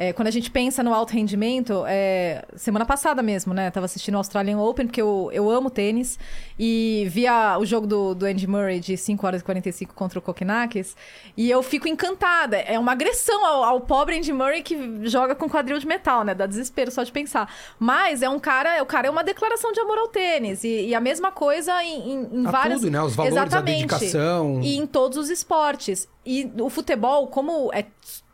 É, 0.02 0.14
quando 0.14 0.30
a 0.30 0.32
gente 0.32 0.50
pensa 0.50 0.82
no 0.82 0.94
alto 0.94 1.12
rendimento, 1.12 1.84
é, 1.86 2.46
semana 2.56 2.86
passada 2.86 3.22
mesmo, 3.22 3.54
né? 3.54 3.70
Tava 3.70 3.86
assistindo 3.86 4.14
o 4.14 4.18
Australian 4.18 4.58
Open, 4.58 4.88
porque 4.88 5.02
eu, 5.02 5.30
eu 5.34 5.52
amo 5.52 5.70
tênis. 5.70 6.18
E 6.58 7.06
via 7.10 7.58
o 7.60 7.66
jogo 7.66 7.86
do, 7.86 8.16
do 8.16 8.26
Andy 8.26 8.48
Murray 8.48 8.80
de 8.80 8.96
5 8.96 9.28
horas 9.28 9.42
e 9.42 9.44
45 9.44 9.94
contra 9.94 10.18
o 10.18 10.22
Kokinakis. 10.22 10.96
E 11.36 11.52
eu 11.52 11.62
fico 11.62 11.86
encantada. 11.90 12.56
É 12.56 12.80
uma 12.80 12.94
agressão 12.94 13.46
ao, 13.46 13.62
ao 13.66 13.82
pobre 13.82 14.18
Andy 14.18 14.32
Murray 14.32 14.64
que 14.64 15.06
joga 15.10 15.36
com 15.36 15.50
quadril 15.50 15.78
de 15.78 15.86
metal, 15.86 16.24
né? 16.24 16.34
Dá 16.34 16.46
desespero 16.46 16.90
só 16.92 17.04
de 17.04 17.12
pensar. 17.12 17.54
Mas 17.78 18.22
é 18.22 18.30
um 18.30 18.40
cara, 18.40 18.82
o 18.82 18.86
cara 18.86 19.08
é 19.08 19.12
uma 19.12 19.24
declaração 19.24 19.74
de 19.74 19.82
amor 19.82 19.98
ao 19.98 20.08
tênis. 20.08 20.64
E, 20.64 20.88
e 20.88 20.96
a 20.96 21.02
mesma 21.02 21.30
coisa 21.30 21.84
em, 21.84 22.14
em, 22.14 22.40
em 22.40 22.48
A 22.48 22.52
várias... 22.52 22.80
tudo, 22.80 22.90
né? 22.90 23.02
Os 23.02 23.18
valores, 23.18 23.38
a 23.38 23.42
Exatamente. 23.42 23.86
dedicação. 23.86 24.62
E 24.64 24.78
em 24.78 24.88
todos 24.88 25.18
os 25.18 25.30
esportes. 25.30 26.08
E 26.26 26.50
o 26.58 26.70
futebol, 26.70 27.28
como 27.28 27.70
é 27.74 27.86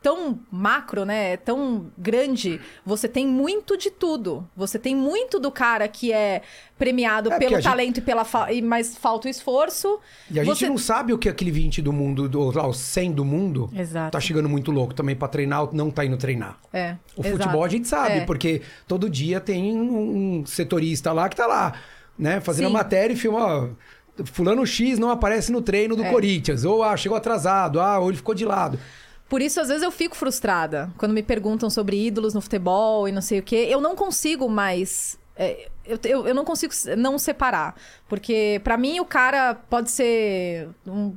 tão 0.06 0.38
macro, 0.52 1.04
né? 1.04 1.32
É 1.32 1.36
tão 1.36 1.86
grande, 1.98 2.60
você 2.84 3.08
tem 3.08 3.26
muito 3.26 3.76
de 3.76 3.90
tudo. 3.90 4.48
Você 4.56 4.78
tem 4.78 4.94
muito 4.94 5.40
do 5.40 5.50
cara 5.50 5.88
que 5.88 6.12
é 6.12 6.42
premiado 6.78 7.32
É, 7.32 7.38
pelo 7.40 7.56
a 7.56 7.60
gente- 7.60 7.68
talento 7.68 7.98
e 7.98 8.00
pela 8.00 8.24
fa... 8.24 8.52
e 8.52 8.62
mas 8.62 8.96
falta 8.96 9.26
o 9.26 9.30
esforço. 9.30 9.98
E 10.30 10.38
a 10.38 10.44
gente 10.44 10.58
Você- 10.58 10.68
não 10.68 10.78
sabe 10.78 11.12
o 11.12 11.18
que 11.18 11.28
aquele 11.28 11.50
20 11.50 11.82
do 11.82 11.92
mundo, 11.92 12.28
do, 12.28 12.52
lá, 12.56 12.68
o 12.68 12.72
100 12.72 13.10
do 13.10 13.24
mundo, 13.24 13.68
Exato. 13.76 14.12
tá 14.12 14.20
chegando 14.20 14.48
muito 14.48 14.70
louco 14.70 14.94
também 14.94 15.16
pra 15.16 15.26
treinar 15.26 15.68
não 15.72 15.90
tá 15.90 16.04
indo 16.04 16.16
treinar. 16.16 16.56
É. 16.72 16.94
O 17.16 17.22
exato. 17.22 17.38
futebol 17.38 17.64
a 17.64 17.68
gente 17.68 17.88
sabe, 17.88 18.18
É. 18.18 18.24
porque 18.24 18.62
todo 18.86 19.10
dia 19.10 19.40
tem 19.40 19.76
um 19.76 20.46
setorista 20.46 21.12
lá 21.12 21.28
que 21.28 21.34
tá 21.34 21.48
lá, 21.48 21.72
né, 22.16 22.40
fazendo 22.40 22.66
a 22.66 22.68
Sim. 22.68 22.74
matéria 22.74 23.12
e 23.12 23.16
filma. 23.16 23.70
Fulano 24.24 24.64
X 24.64 25.00
não 25.00 25.10
aparece 25.10 25.50
no 25.50 25.60
treino 25.60 25.96
do 25.96 26.04
É. 26.04 26.10
Corinthians. 26.12 26.64
Ou 26.64 26.84
ah, 26.84 26.96
chegou 26.96 27.18
atrasado, 27.18 27.80
ah, 27.80 27.98
ou 27.98 28.08
ele 28.08 28.16
ficou 28.16 28.34
de 28.36 28.44
lado. 28.44 28.78
Por 29.28 29.42
isso, 29.42 29.60
às 29.60 29.68
vezes, 29.68 29.82
eu 29.82 29.90
fico 29.90 30.16
frustrada 30.16 30.90
quando 30.96 31.12
me 31.12 31.22
perguntam 31.22 31.68
sobre 31.68 32.06
ídolos 32.06 32.32
no 32.34 32.40
futebol 32.40 33.08
e 33.08 33.12
não 33.12 33.22
sei 33.22 33.40
o 33.40 33.42
quê. 33.42 33.66
Eu 33.68 33.80
não 33.80 33.96
consigo 33.96 34.48
mais. 34.48 35.18
é, 35.36 35.68
eu, 35.84 35.98
eu, 36.04 36.28
eu 36.28 36.34
não 36.34 36.44
consigo 36.44 36.72
não 36.96 37.18
separar. 37.18 37.74
Porque, 38.08 38.60
pra 38.62 38.76
mim, 38.76 39.00
o 39.00 39.04
cara 39.04 39.54
pode 39.54 39.90
ser 39.90 40.68
um 40.86 41.14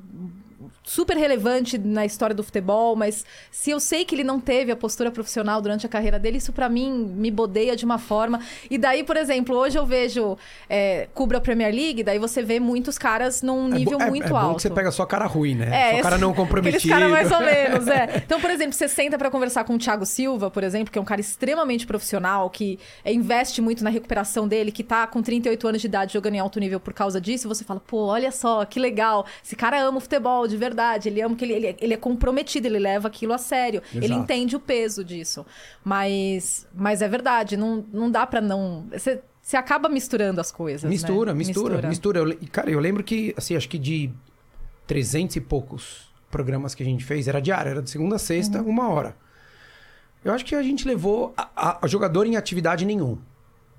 super 0.89 1.15
relevante 1.15 1.77
na 1.77 2.03
história 2.03 2.34
do 2.36 2.41
futebol, 2.43 2.96
mas 2.96 3.24
se 3.51 3.69
eu 3.69 3.79
sei 3.79 4.03
que 4.03 4.15
ele 4.15 4.24
não 4.24 4.39
teve 4.39 4.72
a 4.72 4.75
postura 4.75 5.12
profissional 5.12 5.62
durante 5.62 5.86
a 5.86 5.89
carreira 5.89 6.17
dele, 6.17 6.38
isso 6.39 6.51
pra 6.51 6.67
mim 6.67 6.91
me 7.15 7.29
bodeia 7.29 7.75
de 7.75 7.86
uma 7.86 8.00
forma. 8.00 8.39
E 8.72 8.75
daí, 8.77 9.03
por 9.03 9.15
exemplo, 9.15 9.55
hoje 9.55 9.77
eu 9.77 9.86
vejo 9.86 10.36
é, 10.67 11.08
cubro 11.13 11.38
a 11.38 11.41
Premier 11.41 11.72
League, 11.72 12.01
daí 12.03 12.17
você 12.17 12.41
vê 12.41 12.60
muitos 12.60 12.98
caras 12.98 13.43
num 13.43 13.67
É 13.72 13.77
nível 13.77 14.00
bo- 14.00 14.03
é, 14.05 14.10
muito 14.10 14.25
é 14.25 14.29
bom 14.29 14.38
alto. 14.38 14.55
que 14.55 14.62
você 14.63 14.69
pega 14.72 14.89
só 14.91 15.05
cara 15.05 15.27
ruim, 15.27 15.53
né? 15.53 15.91
É, 15.91 15.98
só 15.98 16.01
cara 16.03 16.17
não 16.17 16.34
comprometido. 16.34 16.91
caras 16.91 17.12
mais 17.12 17.31
ou 17.31 17.39
menos, 17.41 17.88
é. 17.88 18.24
Então, 18.25 18.41
por 18.41 18.50
exemplo, 18.50 18.74
você 18.74 18.88
senta 18.88 19.15
pra 19.15 19.29
conversar 19.29 19.63
com 19.65 19.75
o 19.75 19.77
Thiago 19.77 20.08
Silva, 20.08 20.50
por 20.50 20.63
exemplo, 20.63 20.91
que 20.91 20.98
é 20.98 21.01
um 21.01 21.05
cara 21.05 21.22
extremamente 21.22 21.86
profissional, 21.86 22.50
que 22.50 22.79
é, 23.05 23.13
investe 23.13 23.62
muito 23.62 23.84
na 23.84 23.91
recuperação 23.91 24.48
dele, 24.48 24.72
que 24.72 24.84
tá 24.84 25.05
com 25.05 25.22
38 25.22 25.67
anos 25.67 25.81
de 25.81 25.88
idade 25.88 26.13
jogando 26.13 26.34
em 26.34 26.39
alto 26.39 26.60
nível 26.60 26.79
por 26.79 26.93
causa 26.96 27.22
disso, 27.22 27.48
você 27.48 27.63
fala, 27.63 27.79
pô, 27.79 28.08
olha 28.08 28.31
só, 28.31 28.65
que 28.65 28.79
legal. 28.79 29.25
Esse 29.46 29.55
cara 29.55 29.79
ama 29.84 30.00
o 30.00 30.01
futebol, 30.01 30.48
de 30.48 30.58
verdade. 30.58 30.78
Ele 31.09 31.21
ama 31.21 31.36
que 31.36 31.45
ele, 31.45 31.53
ele, 31.53 31.75
ele 31.79 31.93
é 31.93 31.98
comprometido, 31.98 32.67
ele 32.67 32.79
leva 32.79 33.07
aquilo 33.07 33.33
a 33.33 33.38
sério. 33.38 33.81
Ele 33.93 34.05
Exato. 34.05 34.21
entende 34.21 34.55
o 34.55 34.59
peso 34.59 35.03
disso. 35.03 35.45
Mas, 35.83 36.67
mas 36.74 37.01
é 37.01 37.07
verdade, 37.07 37.55
não, 37.57 37.86
não 37.91 38.09
dá 38.12 38.25
pra 38.25 38.41
não. 38.41 38.86
Você, 38.91 39.21
você 39.41 39.57
acaba 39.57 39.89
misturando 39.89 40.39
as 40.39 40.51
coisas. 40.51 40.83
né? 40.83 40.89
Mistura, 40.89 41.33
mistura, 41.33 41.88
mistura, 41.88 42.19
Eu 42.19 42.38
Cara, 42.51 42.69
eu 42.69 42.79
lembro 42.79 43.03
que, 43.03 43.33
assim, 43.38 43.55
acho 43.55 43.67
que 43.69 43.77
de 43.77 44.12
300 44.88 45.36
e 45.36 45.41
poucos 45.41 46.09
programas 46.31 46.75
que 46.75 46.83
a 46.83 46.86
gente 46.86 47.03
fez, 47.03 47.27
era 47.27 47.39
diário, 47.41 47.69
era 47.71 47.81
de 47.81 47.89
segunda 47.89 48.15
a 48.17 48.19
sexta, 48.19 48.62
Uhum. 48.62 48.69
uma 48.69 48.89
hora. 48.89 49.15
Eu 50.24 50.33
acho 50.33 50.43
que 50.45 50.53
a 50.53 50.62
gente 50.62 50.88
levou 50.88 51.33
a, 51.38 51.50
a- 51.55 51.79
a 51.81 51.88
jogador 51.88 52.27
em 52.27 52.36
atividade 52.36 52.86
nenhum. 52.86 53.17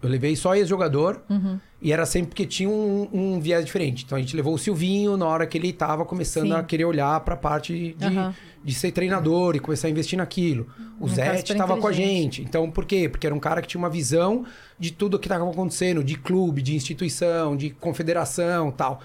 Eu 0.02 0.08
levei 0.08 0.34
só 0.34 0.54
ex-jogador 0.56 1.20
Uhum. 1.28 1.58
e 1.82 1.92
era 1.92 2.06
sempre 2.06 2.28
porque 2.28 2.46
tinha 2.46 2.68
um, 2.70 3.08
um 3.12 3.40
viés 3.40 3.64
diferente. 3.64 4.04
Então 4.04 4.16
a 4.16 4.20
gente 4.20 4.34
levou 4.34 4.54
o 4.54 4.58
Silvinho 4.58 5.16
na 5.16 5.26
hora 5.26 5.46
que 5.46 5.58
ele 5.58 5.72
tava 5.72 6.04
começando 6.06 6.46
Sim. 6.48 6.52
a 6.54 6.62
querer 6.62 6.86
olhar 6.86 7.20
pra 7.20 7.36
parte 7.36 7.94
de, 7.98 8.04
Aham. 8.06 8.34
de 8.64 8.74
ser 8.74 8.92
treinador 8.92 9.56
e 9.56 9.58
começar 9.60 9.88
a 9.88 9.90
investir 9.90 10.16
naquilo. 10.16 10.66
O 10.98 11.06
Zé 11.08 11.36
super 11.36 11.56
tava 11.56 11.76
com 11.76 11.86
a 11.86 11.92
gente. 11.92 12.40
Então 12.42 12.70
por 12.70 12.86
quê? 12.86 13.08
Porque 13.10 13.26
era 13.26 13.34
um 13.34 13.38
cara 13.40 13.60
que 13.60 13.68
tinha 13.68 13.78
uma 13.78 13.90
visão 13.90 14.44
de 14.78 14.90
tudo 14.90 15.18
que 15.18 15.26
estava 15.26 15.48
acontecendo, 15.50 16.02
de 16.02 16.16
clube, 16.16 16.62
de 16.62 16.74
instituição, 16.74 17.54
de 17.56 17.68
confederação 17.70 18.70
tal. 18.70 19.00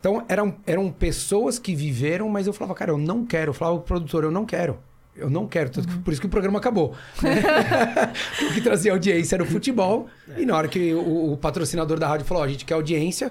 Então 0.00 0.24
eram, 0.28 0.56
eram 0.66 0.90
pessoas 0.90 1.60
que 1.60 1.74
viveram, 1.76 2.28
mas 2.28 2.48
eu 2.48 2.52
falava, 2.52 2.74
cara, 2.74 2.90
eu 2.90 2.98
não 2.98 3.24
quero. 3.24 3.50
Eu 3.50 3.54
falava 3.54 3.76
pro 3.78 3.86
produtor, 3.86 4.24
eu 4.24 4.32
não 4.32 4.44
quero. 4.44 4.76
Eu 5.14 5.28
não 5.28 5.46
quero. 5.46 5.70
Que- 5.70 5.82
Por 5.98 6.10
isso 6.12 6.20
que 6.20 6.26
o 6.26 6.30
programa 6.30 6.58
acabou. 6.58 6.94
né? 7.22 7.32
o 8.50 8.54
que 8.54 8.60
trazia 8.60 8.92
audiência 8.92 9.36
era 9.36 9.42
o 9.42 9.46
futebol. 9.46 10.06
E 10.36 10.46
na 10.46 10.56
hora 10.56 10.68
que 10.68 10.94
o, 10.94 11.32
o 11.32 11.36
patrocinador 11.36 11.98
da 11.98 12.08
rádio 12.08 12.26
falou, 12.26 12.42
ó, 12.42 12.46
a 12.46 12.48
gente 12.48 12.64
quer 12.64 12.74
audiência, 12.74 13.30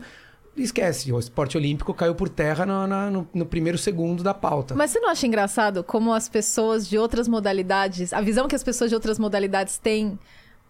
esquece. 0.56 1.12
O 1.12 1.18
esporte 1.20 1.58
olímpico 1.58 1.94
caiu 1.94 2.14
por 2.14 2.30
terra 2.30 2.66
no, 2.66 2.88
no- 3.10 3.28
no 3.34 3.46
primeiro 3.46 3.78
segundo 3.78 4.24
da 4.24 4.34
pauta. 4.34 4.76
Mas 4.76 4.92
você 4.92 5.00
não 5.00 5.10
acha 5.10 5.26
engraçado 5.26 5.84
como 5.84 6.14
as 6.14 6.30
pessoas 6.30 6.88
de 6.88 6.98
outras 6.98 7.28
modalidades, 7.28 8.14
a 8.14 8.22
visão 8.22 8.48
que 8.48 8.56
as 8.56 8.64
pessoas 8.64 8.90
de 8.90 8.96
outras 8.96 9.18
modalidades 9.18 9.78
têm 9.78 10.20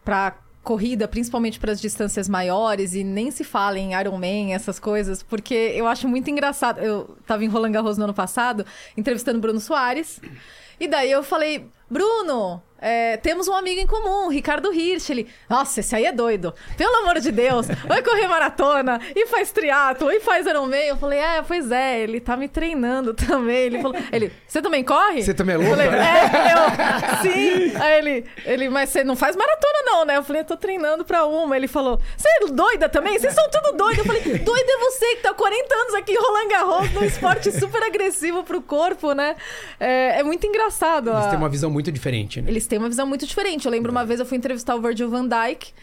pra 0.06 0.36
corrida, 0.63 1.08
principalmente 1.08 1.60
para 1.60 1.72
as 1.72 1.82
distâncias 1.82 2.30
maiores, 2.30 2.94
e 2.94 3.03
nem 3.03 3.32
se 3.32 3.44
fala 3.44 3.80
em 3.80 4.00
Ironman, 4.00 4.53
essas 4.53 4.80
coisas, 4.80 5.24
porque 5.24 5.56
eu 5.75 5.88
acho 5.88 6.08
muito 6.08 6.30
engraçado. 6.30 6.80
Eu 6.80 7.18
tava 7.25 7.44
em 7.44 7.48
Roland 7.48 7.72
Garros 7.72 7.98
no 7.98 8.03
ano 8.03 8.13
passado, 8.13 8.63
entrevistando 8.96 9.39
Bruno 9.39 9.60
Soares, 9.60 10.22
e 10.81 10.88
daí 10.88 11.11
eu 11.11 11.21
falei, 11.21 11.69
Bruno, 11.88 12.59
é, 12.81 13.15
temos 13.17 13.47
um 13.47 13.53
amigo 13.53 13.79
em 13.79 13.85
comum, 13.88 14.27
Ricardo 14.29 14.73
Hirsch. 14.73 15.09
Ele, 15.11 15.27
nossa, 15.50 15.79
esse 15.79 15.95
aí 15.95 16.05
é 16.05 16.11
doido. 16.11 16.53
Pelo 16.75 16.95
amor 17.03 17.19
de 17.19 17.31
Deus, 17.31 17.67
vai 17.88 18.01
correr 18.01 18.27
maratona, 18.27 19.00
e 19.15 19.27
faz 19.27 19.51
triatlo, 19.51 20.11
e 20.11 20.19
faz 20.19 20.47
Ironman. 20.47 20.88
Eu 20.88 20.97
falei, 20.97 21.19
é, 21.19 21.41
pois 21.41 21.71
é, 21.71 22.00
ele 22.01 22.19
tá 22.19 22.35
me 22.35 22.47
treinando 22.47 23.13
também. 23.13 23.57
Ele 23.57 23.81
falou, 23.81 23.95
ele, 24.11 24.31
você 24.47 24.61
também 24.61 24.83
corre? 24.83 25.21
Você 25.21 25.33
também 25.33 25.53
é 25.55 25.57
Eu 25.57 25.61
louca? 25.61 25.75
falei, 25.77 26.00
é, 26.00 26.53
eu, 26.53 27.21
sim. 27.69 27.75
Aí 27.79 27.97
ele, 28.00 28.25
ele, 28.45 28.69
mas 28.69 28.89
você 28.89 29.03
não 29.03 29.15
faz 29.15 29.35
maratona 29.35 29.79
não, 29.85 30.05
né? 30.05 30.17
Eu 30.17 30.23
falei, 30.23 30.41
eu 30.41 30.45
tô 30.45 30.57
treinando 30.57 31.05
pra 31.05 31.25
uma. 31.25 31.55
Ele 31.55 31.67
falou, 31.67 32.00
você 32.17 32.27
é 32.27 32.47
doida 32.47 32.89
também? 32.89 33.17
Vocês 33.19 33.33
são 33.33 33.47
tudo 33.50 33.77
doido. 33.77 34.00
Eu 34.00 34.05
falei, 34.05 34.21
doida 34.21 34.71
é 34.71 34.77
você 34.79 35.15
que 35.15 35.21
tá 35.21 35.33
40 35.33 35.75
anos 35.75 35.93
aqui 35.95 36.13
em 36.13 36.17
Roland 36.17 36.47
Garros, 36.47 36.91
num 36.93 37.03
esporte 37.03 37.51
super 37.51 37.83
agressivo 37.83 38.43
pro 38.43 38.61
corpo, 38.61 39.13
né? 39.13 39.35
É, 39.79 40.19
é 40.19 40.23
muito 40.23 40.45
engraçado. 40.47 41.09
Eles 41.11 41.25
a- 41.25 41.29
têm 41.29 41.38
uma 41.38 41.50
visão 41.50 41.69
muito 41.69 41.91
diferente, 41.91 42.41
né? 42.41 42.50
eles 42.50 42.67
têm 42.72 42.80
uma 42.80 42.90
visão 42.90 43.06
muito 43.06 43.28
diferente. 43.28 43.66
Eu 43.66 43.72
lembro 43.72 43.92
uma 43.92 44.04
vez 44.06 44.20
eu 44.20 44.25
fui 44.25 44.38
entrevistar 44.38 44.75
o 44.75 44.82
Virgil 44.82 45.10
van 45.10 45.28
Dijk, 45.28 45.74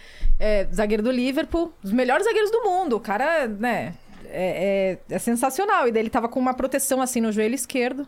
é, 0.40 0.66
zagueiro 0.74 1.02
do 1.02 1.10
Liverpool, 1.10 1.72
dos 1.82 1.92
melhores 1.92 2.24
zagueiros 2.26 2.50
do 2.50 2.62
mundo. 2.64 2.96
O 2.96 3.00
cara, 3.00 3.46
né, 3.46 3.94
é, 4.26 4.98
é- 5.08 5.14
é 5.14 5.18
sensacional. 5.18 5.86
E 5.86 5.92
daí 5.92 6.02
ele 6.02 6.10
tava 6.10 6.28
com 6.28 6.40
uma 6.40 6.54
proteção 6.54 7.00
assim 7.00 7.20
no 7.20 7.30
joelho 7.30 7.54
esquerdo. 7.54 8.06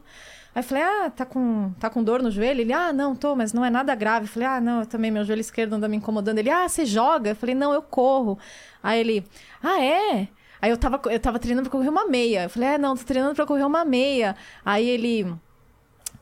Aí 0.55 0.61
eu 0.61 0.65
falei, 0.65 0.83
ah, 0.83 1.11
tá 1.15 1.25
com, 1.25 1.73
tá 1.79 1.89
com 1.89 2.03
dor 2.03 2.23
no 2.23 2.31
joelho? 2.31 2.61
Ele, 2.61 2.73
ah, 2.73 2.93
não, 2.93 3.15
tô, 3.15 3.37
mas 3.37 3.53
não 3.53 3.65
é 3.65 3.71
nada 3.71 3.95
grave. 3.95 4.25
Eu 4.27 4.29
falei, 4.29 4.49
ah, 4.49 4.61
não, 4.61 4.81
eu 4.81 4.87
também, 4.87 5.11
meu 5.11 5.25
joelho 5.25 5.41
esquerdo 5.41 5.75
anda 5.75 5.87
me 5.87 5.97
incomodando. 5.97 6.39
Ele, 6.39 6.51
ah, 6.51 6.69
você 6.69 6.85
joga? 6.85 7.31
Eu 7.31 7.37
falei, 7.37 7.55
não, 7.55 7.73
eu 7.73 7.83
corro. 7.83 8.37
Aí 8.83 8.99
ele, 8.99 9.25
ah, 9.63 9.81
é? 9.81 10.27
Aí 10.61 10.71
eu 10.71 10.77
tava, 10.77 11.01
eu 11.11 11.21
tava 11.21 11.39
treinando 11.39 11.71
pra 11.71 11.79
correr 11.79 11.89
uma 11.89 12.07
meia. 12.07 12.45
Eu 12.45 12.51
falei, 12.51 12.71
é, 12.71 12.79
não, 12.79 12.97
tô 12.97 13.05
treinando 13.05 13.35
pra 13.35 13.47
correr 13.47 13.65
uma 13.65 13.85
meia. 13.85 14.35
Aí 14.65 14.89
ele, 14.89 15.33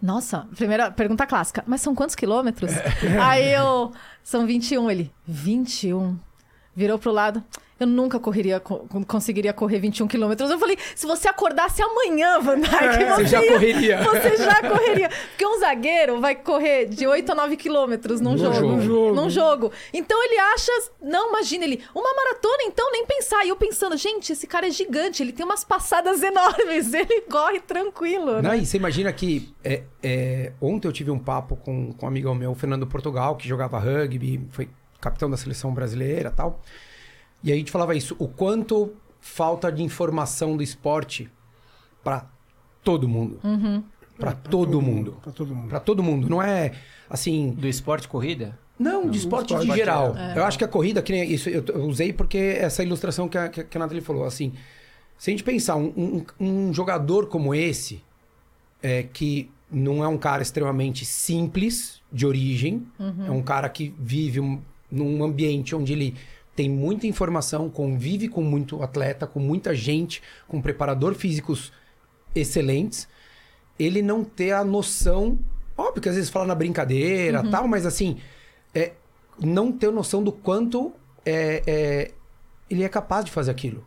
nossa, 0.01 0.47
primeira 0.55 0.91
pergunta 0.91 1.27
clássica. 1.27 1.65
Mas 1.67 1.81
são 1.81 1.95
quantos 1.95 2.15
quilômetros? 2.15 2.71
Aí 3.21 3.53
eu. 3.53 3.93
São 4.23 4.47
21. 4.47 4.91
Ele. 4.91 5.13
21. 5.27 6.19
Virou 6.75 6.99
pro 6.99 7.11
lado. 7.11 7.43
Eu 7.81 7.87
nunca 7.87 8.19
correria, 8.19 8.59
co- 8.59 8.87
conseguiria 9.07 9.53
correr 9.53 9.79
21 9.79 10.09
quilômetros. 10.09 10.51
Eu 10.51 10.59
falei, 10.59 10.77
se 10.97 11.07
você 11.07 11.29
acordasse 11.29 11.81
amanhã, 11.81 12.41
Van 12.41 12.59
Dijk, 12.61 12.75
É, 12.75 13.15
você 13.15 13.27
já 13.27 13.43
ia- 13.43 13.53
correria. 13.53 13.99
Você 14.03 14.37
já 14.37 14.69
correria. 14.69 15.09
Porque 15.29 15.47
um 15.47 15.59
zagueiro 15.61 16.21
vai 16.21 16.35
correr 16.35 16.87
de 16.87 17.07
8 17.07 17.31
a 17.31 17.35
9 17.35 17.57
quilômetros 17.57 18.21
num 18.21 18.33
Num 18.33 18.39
jogo. 18.39 18.55
jogo. 18.55 18.81
jogo. 18.83 19.15
Num 19.15 19.31
jogo. 19.31 19.73
Então 19.93 20.21
ele 20.25 20.39
acha. 20.39 20.73
Não, 21.01 21.29
imagina 21.29 21.65
ele. 21.65 21.83
Uma 21.95 22.13
maratona, 22.15 22.65
então, 22.65 22.91
nem 22.91 23.07
pensar. 23.07 23.45
E 23.45 23.51
eu 23.51 23.57
pensando, 23.57 23.97
gente, 23.97 24.33
esse 24.33 24.47
cara 24.47 24.67
é 24.67 24.71
gigante. 24.71 25.23
Ele 25.23 25.33
tem 25.33 25.45
umas 25.47 25.63
passadas 25.65 26.23
enormes. 26.23 26.93
Ele 26.99 27.21
corre 27.23 27.61
tranquilo. 27.61 28.43
Não, 28.43 28.51
né? 28.51 28.59
e 28.59 28.67
você 28.67 28.77
imagina 28.77 29.13
que 29.13 29.55
é, 29.63 29.83
é, 30.03 30.53
ontem 30.61 30.89
eu 30.89 30.93
tive 30.93 31.11
um 31.11 31.19
papo 31.19 31.55
com, 31.57 31.93
com 31.93 32.07
um 32.07 32.09
amigão 32.09 32.35
meu, 32.35 32.51
o 32.51 32.55
Fernando 32.55 32.87
Portugal, 32.87 33.37
que 33.37 33.47
jogava 33.47 33.79
rugby, 33.79 34.41
foi 34.51 34.69
capitão 35.01 35.31
da 35.31 35.37
seleção 35.37 35.73
brasileira 35.73 36.31
e 36.33 36.37
tal. 36.37 36.61
E 37.43 37.51
aí 37.51 37.55
a 37.57 37.59
gente 37.59 37.71
falava 37.71 37.95
isso, 37.95 38.17
o 38.19 38.27
quanto 38.29 38.93
falta 39.21 39.71
de 39.71 39.83
informação 39.83 40.57
do 40.57 40.63
esporte 40.63 41.29
para 42.03 42.27
todo 42.83 43.09
mundo. 43.09 43.39
Para 44.19 44.33
todo 44.33 44.81
mundo. 44.83 45.17
Pra 45.23 45.33
todo 45.33 45.55
mundo. 45.55 45.69
Para 45.69 45.81
todo 45.81 46.03
mundo. 46.03 46.29
Não 46.29 46.43
é 46.43 46.73
assim. 47.09 47.51
Do 47.51 47.69
esporte 47.69 48.09
corrida? 48.09 48.59
Não, 48.79 49.09
de 49.11 49.19
esporte 49.19 49.53
esporte 49.53 49.69
de 49.71 49.77
geral. 49.77 50.15
geral. 50.15 50.37
Eu 50.37 50.45
acho 50.45 50.57
que 50.59 50.65
a 50.65 50.69
corrida, 50.69 51.03
que 51.03 51.13
nem 51.13 51.31
isso, 51.33 51.49
eu, 51.49 51.65
usei 51.87 52.13
porque 52.13 52.39
essa 52.39 52.83
ilustração 52.83 53.29
que 53.29 53.37
a, 53.37 53.49
que 53.49 53.77
a 53.77 53.81
Nathalie 53.81 54.01
falou, 54.03 54.25
assim, 54.25 54.53
se 55.17 55.31
a 55.31 55.33
gente 55.33 55.43
pensar 55.43 55.75
um, 55.77 55.93
um- 55.97 56.25
um 56.69 56.73
jogador 56.75 57.27
como 57.27 57.53
esse, 57.55 58.03
é, 58.83 59.03
que 59.03 59.51
não 59.71 60.03
é 60.03 60.09
um 60.09 60.17
cara 60.17 60.43
extremamente 60.43 61.05
simples 61.05 62.01
de 62.13 62.25
origem, 62.25 62.87
é 63.27 63.31
um 63.31 63.43
cara 63.43 63.69
que 63.69 63.93
vive 63.99 64.39
um- 64.41 64.61
num 64.91 65.23
ambiente 65.25 65.75
onde 65.75 65.93
ele 65.93 66.15
tem 66.59 66.69
muita 66.69 67.07
informação, 67.07 67.71
convive 67.71 68.27
com 68.27 68.43
muito 68.43 68.83
atleta, 68.83 69.29
com 69.29 69.39
muita 69.39 69.77
gente, 69.77 70.21
com 70.49 70.61
preparador 70.61 71.15
físicos 71.15 71.73
excelentes, 72.35 73.07
ele 73.79 74.03
não 74.03 74.25
ter 74.25 74.51
a 74.51 74.65
noção, 74.65 75.39
óbvio 75.77 76.03
que 76.03 76.09
às 76.09 76.17
vezes 76.17 76.29
fala 76.29 76.47
na 76.47 76.57
brincadeira 76.57 77.49
tal, 77.49 77.69
mas 77.69 77.87
assim, 77.87 78.17
é, 78.75 78.91
não 79.39 79.71
ter 79.71 79.93
noção 79.93 80.21
do 80.21 80.33
quanto 80.33 80.93
é, 81.25 81.63
é, 81.65 82.11
ele 82.69 82.83
é 82.83 82.89
capaz 82.89 83.25
de 83.25 83.31
fazer 83.31 83.53
aquilo. 83.53 83.87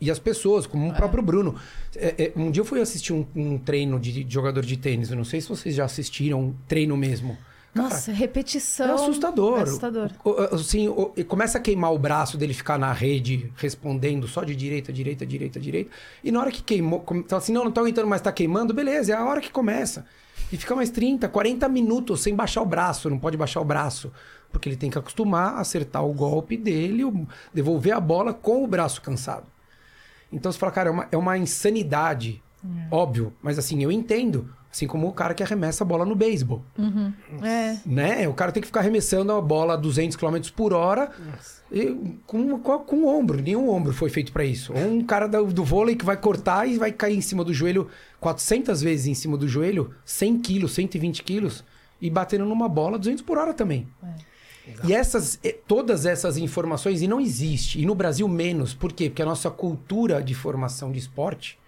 E 0.00 0.08
as 0.08 0.20
pessoas, 0.20 0.64
como 0.64 0.88
o 0.88 0.94
próprio 0.94 1.24
Bruno. 1.24 1.56
É, 1.96 2.26
é, 2.26 2.32
um 2.36 2.52
dia 2.52 2.60
eu 2.60 2.64
fui 2.64 2.80
assistir 2.80 3.14
um, 3.14 3.26
um 3.34 3.58
treino 3.58 3.98
de, 3.98 4.22
de 4.22 4.32
jogador 4.32 4.64
de 4.64 4.76
tênis. 4.76 5.10
Eu 5.10 5.16
não 5.16 5.24
sei 5.24 5.40
se 5.40 5.48
vocês 5.48 5.74
já 5.74 5.84
assistiram 5.86 6.40
um 6.40 6.54
treino 6.68 6.96
mesmo. 6.96 7.36
Cara, 7.76 7.88
Nossa, 7.90 8.10
repetição. 8.10 8.88
é 8.88 8.92
assustador. 8.92 9.58
É 9.58 9.62
assustador. 9.62 10.10
Assim, 10.50 10.88
começa 11.28 11.58
a 11.58 11.60
queimar 11.60 11.92
o 11.92 11.98
braço 11.98 12.38
dele 12.38 12.54
ficar 12.54 12.78
na 12.78 12.92
rede 12.92 13.52
respondendo 13.56 14.26
só 14.26 14.42
de 14.42 14.56
direita, 14.56 14.92
direita, 14.92 15.26
direita, 15.26 15.60
direita. 15.60 15.90
E 16.24 16.32
na 16.32 16.40
hora 16.40 16.50
que 16.50 16.62
queimou, 16.62 17.04
fala 17.28 17.42
assim, 17.42 17.52
não, 17.52 17.64
não 17.64 17.70
tô 17.70 17.80
aguentando 17.80 18.08
mais, 18.08 18.22
tá 18.22 18.32
queimando, 18.32 18.72
beleza, 18.72 19.12
é 19.12 19.16
a 19.16 19.24
hora 19.24 19.40
que 19.40 19.50
começa. 19.50 20.06
E 20.50 20.56
fica 20.56 20.74
mais 20.74 20.90
30, 20.90 21.28
40 21.28 21.68
minutos 21.68 22.20
sem 22.22 22.34
baixar 22.34 22.62
o 22.62 22.66
braço, 22.66 23.10
não 23.10 23.18
pode 23.18 23.36
baixar 23.36 23.60
o 23.60 23.64
braço. 23.64 24.12
Porque 24.50 24.68
ele 24.68 24.76
tem 24.76 24.90
que 24.90 24.96
acostumar 24.98 25.54
a 25.54 25.60
acertar 25.60 26.04
o 26.04 26.14
golpe 26.14 26.56
dele, 26.56 27.02
devolver 27.52 27.94
a 27.94 28.00
bola 28.00 28.32
com 28.32 28.64
o 28.64 28.66
braço 28.66 29.02
cansado. 29.02 29.46
Então 30.32 30.50
você 30.50 30.58
fala, 30.58 30.72
cara, 30.72 30.88
é 30.88 30.92
uma, 30.92 31.08
é 31.12 31.16
uma 31.16 31.36
insanidade, 31.36 32.42
óbvio, 32.90 33.32
mas 33.42 33.58
assim, 33.58 33.82
eu 33.82 33.92
entendo. 33.92 34.48
Assim 34.76 34.86
como 34.86 35.08
o 35.08 35.12
cara 35.12 35.32
que 35.32 35.42
arremessa 35.42 35.84
a 35.84 35.86
bola 35.86 36.04
no 36.04 36.14
beisebol 36.14 36.62
É. 37.42 37.78
né? 37.86 38.28
O 38.28 38.34
cara 38.34 38.52
tem 38.52 38.60
que 38.60 38.66
ficar 38.66 38.80
arremessando 38.80 39.32
a 39.32 39.40
bola 39.40 39.72
a 39.72 39.76
200 39.76 40.14
km 40.18 40.36
por 40.54 40.74
hora 40.74 41.10
e 41.72 41.96
com, 42.26 42.58
com, 42.58 42.78
com 42.80 42.96
o 42.96 43.06
ombro. 43.08 43.40
Nenhum 43.40 43.70
ombro 43.70 43.94
foi 43.94 44.10
feito 44.10 44.32
para 44.32 44.44
isso. 44.44 44.74
Ou 44.74 44.86
um 44.98 45.02
cara 45.02 45.26
do, 45.26 45.46
do 45.46 45.64
vôlei 45.64 45.96
que 45.96 46.04
vai 46.04 46.18
cortar 46.18 46.68
e 46.68 46.76
vai 46.76 46.92
cair 46.92 47.16
em 47.16 47.22
cima 47.22 47.42
do 47.42 47.54
joelho 47.54 47.88
400 48.20 48.82
vezes 48.82 49.06
em 49.06 49.14
cima 49.14 49.38
do 49.38 49.48
joelho, 49.48 49.94
100 50.04 50.38
quilos, 50.40 50.72
120 50.74 51.22
quilos, 51.22 51.64
e 51.98 52.10
batendo 52.10 52.44
numa 52.44 52.68
bola 52.68 52.98
200 52.98 53.22
por 53.22 53.38
hora 53.38 53.54
também. 53.54 53.88
E 54.84 54.92
essas, 54.92 55.40
todas 55.66 56.04
essas 56.04 56.36
informações, 56.36 57.00
e 57.00 57.08
não 57.08 57.18
existe, 57.18 57.80
e 57.80 57.86
no 57.86 57.94
Brasil 57.94 58.28
menos, 58.28 58.74
por 58.74 58.92
quê? 58.92 59.08
Porque 59.08 59.22
a 59.22 59.26
nossa 59.26 59.48
cultura 59.48 60.22
de 60.22 60.34
formação 60.34 60.92
de 60.92 60.98
esporte, 60.98 61.58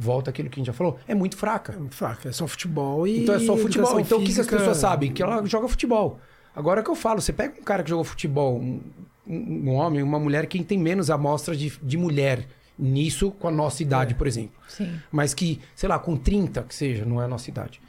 volta 0.00 0.30
aquilo 0.30 0.48
que 0.48 0.58
a 0.58 0.60
gente 0.60 0.66
já 0.68 0.72
falou, 0.72 0.96
é 1.08 1.14
muito 1.14 1.36
fraca. 1.36 1.72
É 1.72 1.76
muito 1.76 1.96
fraco, 1.96 2.28
é 2.28 2.32
só 2.32 2.46
futebol 2.46 3.06
e. 3.06 3.22
Então 3.24 3.34
é 3.34 3.40
só 3.40 3.56
futebol. 3.56 3.98
Então 3.98 4.18
o 4.18 4.20
que, 4.20 4.26
que 4.26 4.30
as 4.32 4.36
física- 4.46 4.56
pessoas 4.56 4.76
sabem? 4.76 5.12
Que 5.12 5.22
ela 5.22 5.44
joga 5.44 5.66
futebol. 5.68 6.20
Agora 6.54 6.80
é 6.80 6.82
que 6.84 6.90
eu 6.90 6.94
falo, 6.94 7.20
você 7.20 7.32
pega 7.32 7.60
um 7.60 7.64
cara 7.64 7.82
que 7.82 7.90
jogou 7.90 8.04
futebol, 8.04 8.58
um, 8.58 8.80
um- 9.26 9.70
homem, 9.70 10.02
uma 10.02 10.18
mulher, 10.18 10.46
quem 10.46 10.62
tem 10.62 10.78
menos 10.78 11.10
amostra 11.10 11.56
de, 11.56 11.70
de 11.82 11.96
mulher 11.96 12.46
nisso 12.78 13.30
com 13.32 13.48
a 13.48 13.50
nossa 13.50 13.82
idade, 13.82 14.14
por 14.14 14.26
exemplo. 14.26 14.56
Sim. 14.68 15.00
Mas 15.10 15.34
que, 15.34 15.60
sei 15.74 15.88
lá, 15.88 15.98
com 15.98 16.16
30, 16.16 16.62
que 16.62 16.74
seja, 16.74 17.04
não 17.04 17.20
é 17.20 17.24
a 17.24 17.28
nossa 17.28 17.50
idade. 17.50 17.80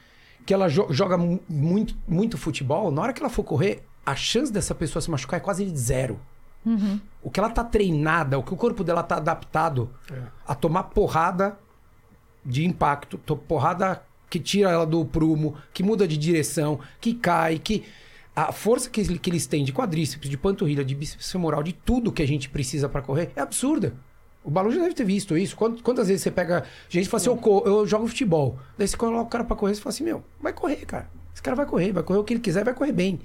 Que 0.46 0.54
ela 0.54 0.68
jo- 0.68 0.88
joga 0.90 1.16
mu- 1.18 1.40
muito, 1.48 1.96
muito 2.08 2.38
futebol, 2.40 2.90
na 2.92 3.02
hora 3.04 3.14
que 3.14 3.22
ela 3.22 3.30
for 3.30 3.44
correr, 3.44 3.84
a 4.06 4.16
chance 4.16 4.52
dessa 4.52 4.74
pessoa 4.74 5.00
se 5.02 5.10
machucar 5.12 5.38
é 5.40 5.42
quase 5.42 5.64
de 5.64 5.78
zero. 5.80 6.20
O 7.24 7.30
que 7.32 7.40
ela 7.40 7.50
tá 7.50 7.64
treinada, 7.64 8.38
o 8.38 8.44
que 8.44 8.54
o 8.54 8.58
corpo 8.58 8.84
dela 8.84 9.02
tá 9.02 9.16
adaptado 9.18 9.90
a 10.48 10.54
tomar 10.54 10.84
porrada 10.84 11.58
de 12.50 12.66
impacto, 12.66 13.18
to- 13.20 13.36
porrada 13.38 14.02
que 14.30 14.40
tira 14.40 14.70
ela 14.70 14.86
do 14.86 15.04
prumo, 15.06 15.56
que 15.74 15.82
muda 15.84 16.08
de 16.08 16.18
direção, 16.18 16.80
que 17.00 17.14
cai, 17.14 17.58
que 17.60 17.84
a 18.36 18.52
força 18.52 18.90
que, 18.90 19.18
que 19.18 19.30
eles 19.30 19.46
têm 19.48 19.64
de 19.64 19.74
quadríceps, 19.74 20.30
de 20.30 20.38
panturrilha, 20.38 20.84
de 20.86 20.94
bíceps 20.96 21.32
femoral, 21.32 21.64
de 21.64 21.74
tudo 21.74 22.12
que 22.12 22.22
a 22.22 22.28
gente 22.28 22.50
precisa 22.50 22.88
para 22.88 23.02
correr 23.02 23.32
é 23.36 23.42
absurda. 23.42 23.94
O 24.44 24.50
Balu 24.50 24.72
já 24.72 24.82
deve 24.82 24.94
ter 24.96 25.04
visto 25.04 25.38
isso. 25.38 25.56
Quant- 25.58 25.82
Quantas 25.82 26.08
vezes 26.08 26.24
você 26.24 26.32
pega 26.32 26.64
gente 26.90 27.06
e 27.06 27.10
fala 27.10 27.22
assim, 27.22 27.30
eu, 27.30 27.64
eu 27.66 27.86
jogo 27.88 28.08
futebol. 28.08 28.58
Daí 28.78 28.88
você 28.88 28.96
coloca 28.96 29.22
o 29.24 29.26
cara 29.28 29.44
pra 29.44 29.56
correr 29.56 29.74
e 29.74 29.76
você 29.76 29.82
fala 29.82 29.94
assim, 29.94 30.04
meu, 30.06 30.24
vai 30.42 30.54
correr, 30.54 30.86
cara. 30.86 31.10
Esse 31.34 31.42
cara 31.44 31.56
vai 31.56 31.66
correr, 31.66 31.92
vai 31.92 32.04
correr 32.04 32.20
o 32.20 32.24
que 32.24 32.34
ele 32.34 32.40
quiser, 32.40 32.64
vai 32.64 32.74
correr 32.74 32.92
bem. 32.94 33.20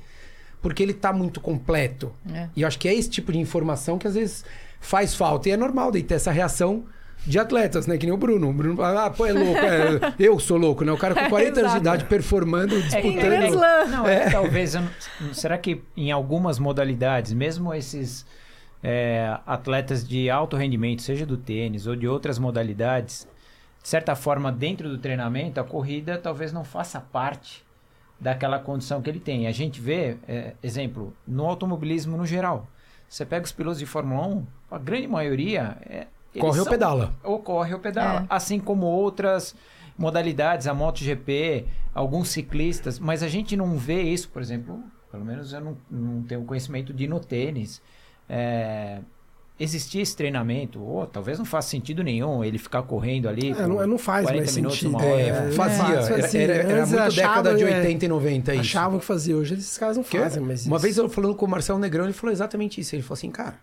Porque 0.60 0.82
ele 0.82 0.92
tá 0.94 1.12
muito 1.12 1.40
completo. 1.40 2.12
É. 2.32 2.48
E 2.56 2.62
eu 2.62 2.68
acho 2.68 2.78
que 2.78 2.88
é 2.88 2.94
esse 2.94 3.10
tipo 3.10 3.30
de 3.30 3.38
informação 3.38 3.98
que 3.98 4.08
às 4.08 4.14
vezes 4.14 4.44
faz 4.80 5.14
falta. 5.14 5.48
E 5.48 5.52
é 5.52 5.56
normal 5.56 5.92
daí 5.92 6.02
ter 6.02 6.14
essa 6.14 6.32
reação 6.32 6.84
de 7.26 7.38
atletas, 7.38 7.86
né? 7.86 7.96
Que 7.96 8.06
nem 8.06 8.14
o 8.14 8.18
Bruno. 8.18 8.50
O 8.50 8.52
Bruno 8.52 8.76
fala, 8.76 9.06
ah, 9.06 9.10
pô, 9.10 9.26
é 9.26 9.32
louco. 9.32 9.58
é, 9.58 10.14
eu 10.18 10.38
sou 10.38 10.56
louco, 10.56 10.84
né? 10.84 10.92
O 10.92 10.96
cara 10.96 11.14
com 11.14 11.28
40 11.28 11.60
anos 11.60 11.72
de 11.72 11.78
idade 11.78 12.04
performando, 12.04 12.76
É 12.76 12.80
disputando. 12.80 13.44
Slam. 13.46 13.86
Não, 13.88 14.08
é 14.08 14.24
que 14.26 14.30
talvez. 14.32 14.74
será 15.32 15.56
que 15.58 15.82
em 15.96 16.12
algumas 16.12 16.58
modalidades, 16.58 17.32
mesmo 17.32 17.72
esses 17.74 18.26
é, 18.82 19.38
atletas 19.46 20.06
de 20.06 20.28
alto 20.28 20.56
rendimento, 20.56 21.02
seja 21.02 21.24
do 21.24 21.36
tênis 21.36 21.86
ou 21.86 21.96
de 21.96 22.06
outras 22.06 22.38
modalidades, 22.38 23.26
de 23.82 23.88
certa 23.88 24.14
forma, 24.14 24.52
dentro 24.52 24.88
do 24.88 24.98
treinamento, 24.98 25.60
a 25.60 25.64
corrida 25.64 26.18
talvez 26.18 26.52
não 26.52 26.64
faça 26.64 27.00
parte 27.00 27.64
daquela 28.20 28.58
condição 28.58 29.02
que 29.02 29.10
ele 29.10 29.20
tem. 29.20 29.46
A 29.46 29.52
gente 29.52 29.80
vê, 29.80 30.16
é, 30.28 30.54
exemplo, 30.62 31.14
no 31.26 31.44
automobilismo 31.46 32.16
no 32.16 32.26
geral. 32.26 32.66
Você 33.08 33.24
pega 33.24 33.44
os 33.44 33.52
pilotos 33.52 33.78
de 33.78 33.86
Fórmula 33.86 34.26
1, 34.26 34.46
a 34.70 34.78
grande 34.78 35.06
maioria. 35.06 35.76
É, 35.82 36.06
Corre 36.40 36.60
ou 36.60 36.66
pedala. 36.66 37.14
ou 37.22 37.38
corre 37.38 37.72
ou 37.74 37.80
pedala. 37.80 38.20
É. 38.22 38.26
Assim 38.28 38.58
como 38.58 38.86
outras 38.86 39.54
modalidades, 39.96 40.66
a 40.66 40.74
MotoGP, 40.74 41.66
alguns 41.94 42.28
ciclistas, 42.28 42.98
mas 42.98 43.22
a 43.22 43.28
gente 43.28 43.56
não 43.56 43.76
vê 43.78 44.02
isso, 44.02 44.28
por 44.28 44.42
exemplo, 44.42 44.82
pelo 45.10 45.24
menos 45.24 45.52
eu 45.52 45.60
não, 45.60 45.76
não 45.90 46.22
tenho 46.22 46.42
conhecimento 46.44 46.92
de 46.92 47.04
ir 47.04 47.08
no 47.08 47.20
tênis. 47.20 47.80
É, 48.28 48.98
existir 49.60 50.00
esse 50.00 50.16
treinamento, 50.16 50.82
ou 50.82 51.06
talvez 51.06 51.38
não 51.38 51.44
faça 51.44 51.68
sentido 51.68 52.02
nenhum 52.02 52.42
ele 52.42 52.58
ficar 52.58 52.82
correndo 52.82 53.28
ali. 53.28 53.50
É, 53.52 53.66
não, 53.68 53.86
não 53.86 53.98
faz 53.98 54.24
40 54.24 54.42
mais 54.44 54.56
minutos, 54.56 54.78
sentido. 54.80 54.96
uma 54.96 55.04
hora. 55.04 55.20
É, 55.20 55.52
fazia. 55.52 55.84
faz, 55.84 56.10
Era, 56.10 56.22
fazia. 56.22 56.40
era- 56.42 56.54
era 56.54 56.80
Antes 56.80 56.90
muito 56.90 57.02
achava, 57.04 57.42
década 57.42 57.54
de 57.54 57.62
é, 57.64 57.78
80 57.78 58.04
e 58.04 58.08
90 58.08 58.52
isso. 58.54 58.60
Achavam 58.62 58.98
que 58.98 59.04
fazia. 59.04 59.36
Hoje 59.36 59.54
esses 59.54 59.78
caras 59.78 59.96
não 59.96 60.02
fazem, 60.04 60.42
mas. 60.42 60.66
Uma 60.66 60.76
isso- 60.76 60.82
vez 60.82 60.96
eu 60.98 61.08
falando 61.08 61.36
com 61.36 61.46
o 61.46 61.48
Marcelo 61.48 61.78
Negrão, 61.78 62.04
ele 62.04 62.12
falou 62.12 62.32
exatamente 62.32 62.80
isso. 62.80 62.96
Ele 62.96 63.02
falou 63.02 63.14
assim, 63.14 63.30
cara, 63.30 63.54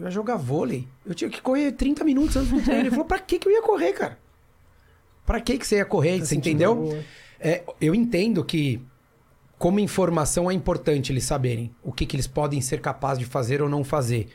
eu 0.00 0.06
ia 0.06 0.10
jogar 0.10 0.36
vôlei. 0.36 0.88
Eu 1.04 1.14
tinha 1.14 1.30
que 1.30 1.40
correr 1.40 1.72
30 1.72 2.02
minutos 2.04 2.36
antes 2.36 2.50
do 2.50 2.60
treino. 2.62 2.82
Ele 2.82 2.90
falou, 2.90 3.04
pra 3.04 3.18
que, 3.18 3.38
que 3.38 3.46
eu 3.46 3.52
ia 3.52 3.62
correr, 3.62 3.92
cara? 3.92 4.18
Pra 5.26 5.40
que, 5.40 5.58
que 5.58 5.66
você 5.66 5.76
ia 5.76 5.84
correr? 5.84 6.18
Tá 6.18 6.24
você 6.24 6.34
entendeu? 6.34 7.02
É, 7.38 7.62
eu 7.80 7.94
entendo 7.94 8.44
que, 8.44 8.80
como 9.58 9.78
informação, 9.78 10.50
é 10.50 10.54
importante 10.54 11.12
eles 11.12 11.24
saberem 11.24 11.74
o 11.82 11.92
que, 11.92 12.06
que 12.06 12.16
eles 12.16 12.26
podem 12.26 12.60
ser 12.60 12.80
capazes 12.80 13.18
de 13.18 13.26
fazer 13.26 13.62
ou 13.62 13.68
não 13.68 13.84
fazer. 13.84 14.28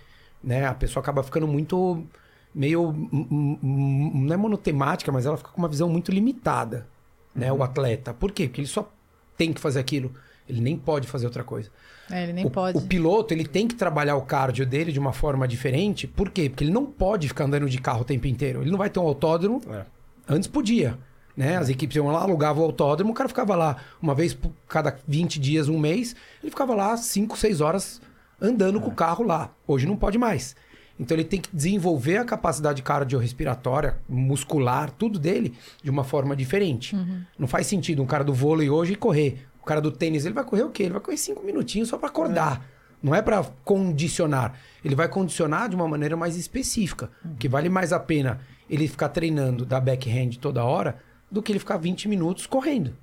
Né? 0.43 0.65
A 0.65 0.73
pessoa 0.73 1.01
acaba 1.01 1.23
ficando 1.23 1.47
muito. 1.47 2.05
meio. 2.53 2.93
não 3.11 4.33
é 4.33 4.37
monotemática, 4.37 5.11
mas 5.11 5.25
ela 5.25 5.37
fica 5.37 5.49
com 5.49 5.57
uma 5.57 5.67
visão 5.67 5.89
muito 5.89 6.11
limitada. 6.11 6.87
Né? 7.35 7.51
O 7.51 7.63
atleta. 7.63 8.13
Por 8.13 8.31
quê? 8.31 8.47
Porque 8.47 8.61
ele 8.61 8.67
só 8.67 8.89
tem 9.35 9.51
que 9.51 9.59
fazer 9.59 9.79
aquilo. 9.79 10.13
Ele 10.47 10.61
nem 10.61 10.77
pode 10.77 11.07
fazer 11.07 11.25
outra 11.25 11.43
coisa. 11.43 11.69
É, 12.09 12.23
ele 12.23 12.33
nem 12.33 12.45
o, 12.45 12.49
pode. 12.51 12.77
o 12.77 12.81
piloto, 12.81 13.33
ele 13.33 13.45
tem 13.45 13.67
que 13.67 13.75
trabalhar 13.75 14.15
o 14.15 14.21
cardio 14.21 14.65
dele 14.65 14.91
de 14.91 14.99
uma 14.99 15.11
forma 15.11 15.47
diferente. 15.47 16.07
Por 16.07 16.29
quê? 16.29 16.49
Porque 16.49 16.63
ele 16.63 16.71
não 16.71 16.85
pode 16.85 17.27
ficar 17.27 17.45
andando 17.45 17.67
de 17.67 17.79
carro 17.79 18.01
o 18.01 18.05
tempo 18.05 18.27
inteiro. 18.27 18.61
Ele 18.61 18.71
não 18.71 18.77
vai 18.77 18.89
ter 18.89 18.99
um 18.99 19.07
autódromo. 19.07 19.61
É. 19.69 19.85
Antes 20.27 20.47
podia. 20.47 20.97
Né? 21.35 21.57
As 21.57 21.67
equipes 21.67 21.95
iam 21.95 22.07
lá, 22.07 22.21
alugavam 22.21 22.63
o 22.63 22.65
autódromo, 22.65 23.11
o 23.11 23.13
cara 23.13 23.27
ficava 23.27 23.55
lá 23.55 23.77
uma 24.01 24.15
vez 24.15 24.33
por 24.33 24.51
cada 24.69 24.97
20 25.05 25.37
dias, 25.39 25.67
um 25.67 25.77
mês, 25.77 26.15
ele 26.41 26.49
ficava 26.49 26.73
lá 26.73 26.95
5, 26.95 27.37
6 27.37 27.59
horas 27.59 28.01
andando 28.39 28.79
com 28.79 28.89
o 28.89 28.95
carro 28.95 29.25
lá. 29.25 29.51
Hoje 29.67 29.85
não 29.85 29.97
pode 29.97 30.17
mais. 30.17 30.55
Então 30.97 31.15
ele 31.15 31.25
tem 31.25 31.41
que 31.41 31.49
desenvolver 31.53 32.17
a 32.17 32.23
capacidade 32.23 32.81
cardiorrespiratória, 32.81 33.97
muscular, 34.07 34.89
tudo 34.91 35.19
dele 35.19 35.53
de 35.83 35.89
uma 35.89 36.05
forma 36.05 36.35
diferente. 36.35 36.95
Não 37.37 37.47
faz 37.47 37.67
sentido 37.67 38.01
um 38.01 38.05
cara 38.05 38.23
do 38.23 38.33
vôlei 38.33 38.69
hoje 38.69 38.95
correr. 38.95 39.45
O 39.65 39.67
cara 39.67 39.81
do 39.81 39.91
tênis, 39.91 40.25
ele 40.25 40.35
vai 40.35 40.43
correr 40.43 40.61
o 40.61 40.69
quê? 40.69 40.83
Ele 40.83 40.91
vai 40.93 41.01
correr 41.01 41.17
cinco 41.17 41.43
minutinhos 41.43 41.89
só 41.89 41.97
para 41.97 42.07
acordar. 42.09 42.63
Não 43.01 43.15
é 43.15 43.19
para 43.19 43.43
condicionar. 43.63 44.53
Ele 44.83 44.93
vai 44.93 45.07
condicionar 45.07 45.67
de 45.67 45.75
uma 45.75 45.87
maneira 45.87 46.15
mais 46.15 46.35
específica. 46.35 47.09
Que 47.39 47.49
vale 47.49 47.67
mais 47.67 47.91
a 47.91 47.99
pena 47.99 48.41
ele 48.69 48.87
ficar 48.87 49.09
treinando 49.09 49.65
da 49.65 49.79
backhand 49.79 50.37
toda 50.39 50.63
hora 50.63 50.99
do 51.31 51.41
que 51.41 51.51
ele 51.51 51.57
ficar 51.57 51.77
20 51.77 52.07
minutos 52.07 52.45
correndo. 52.45 52.95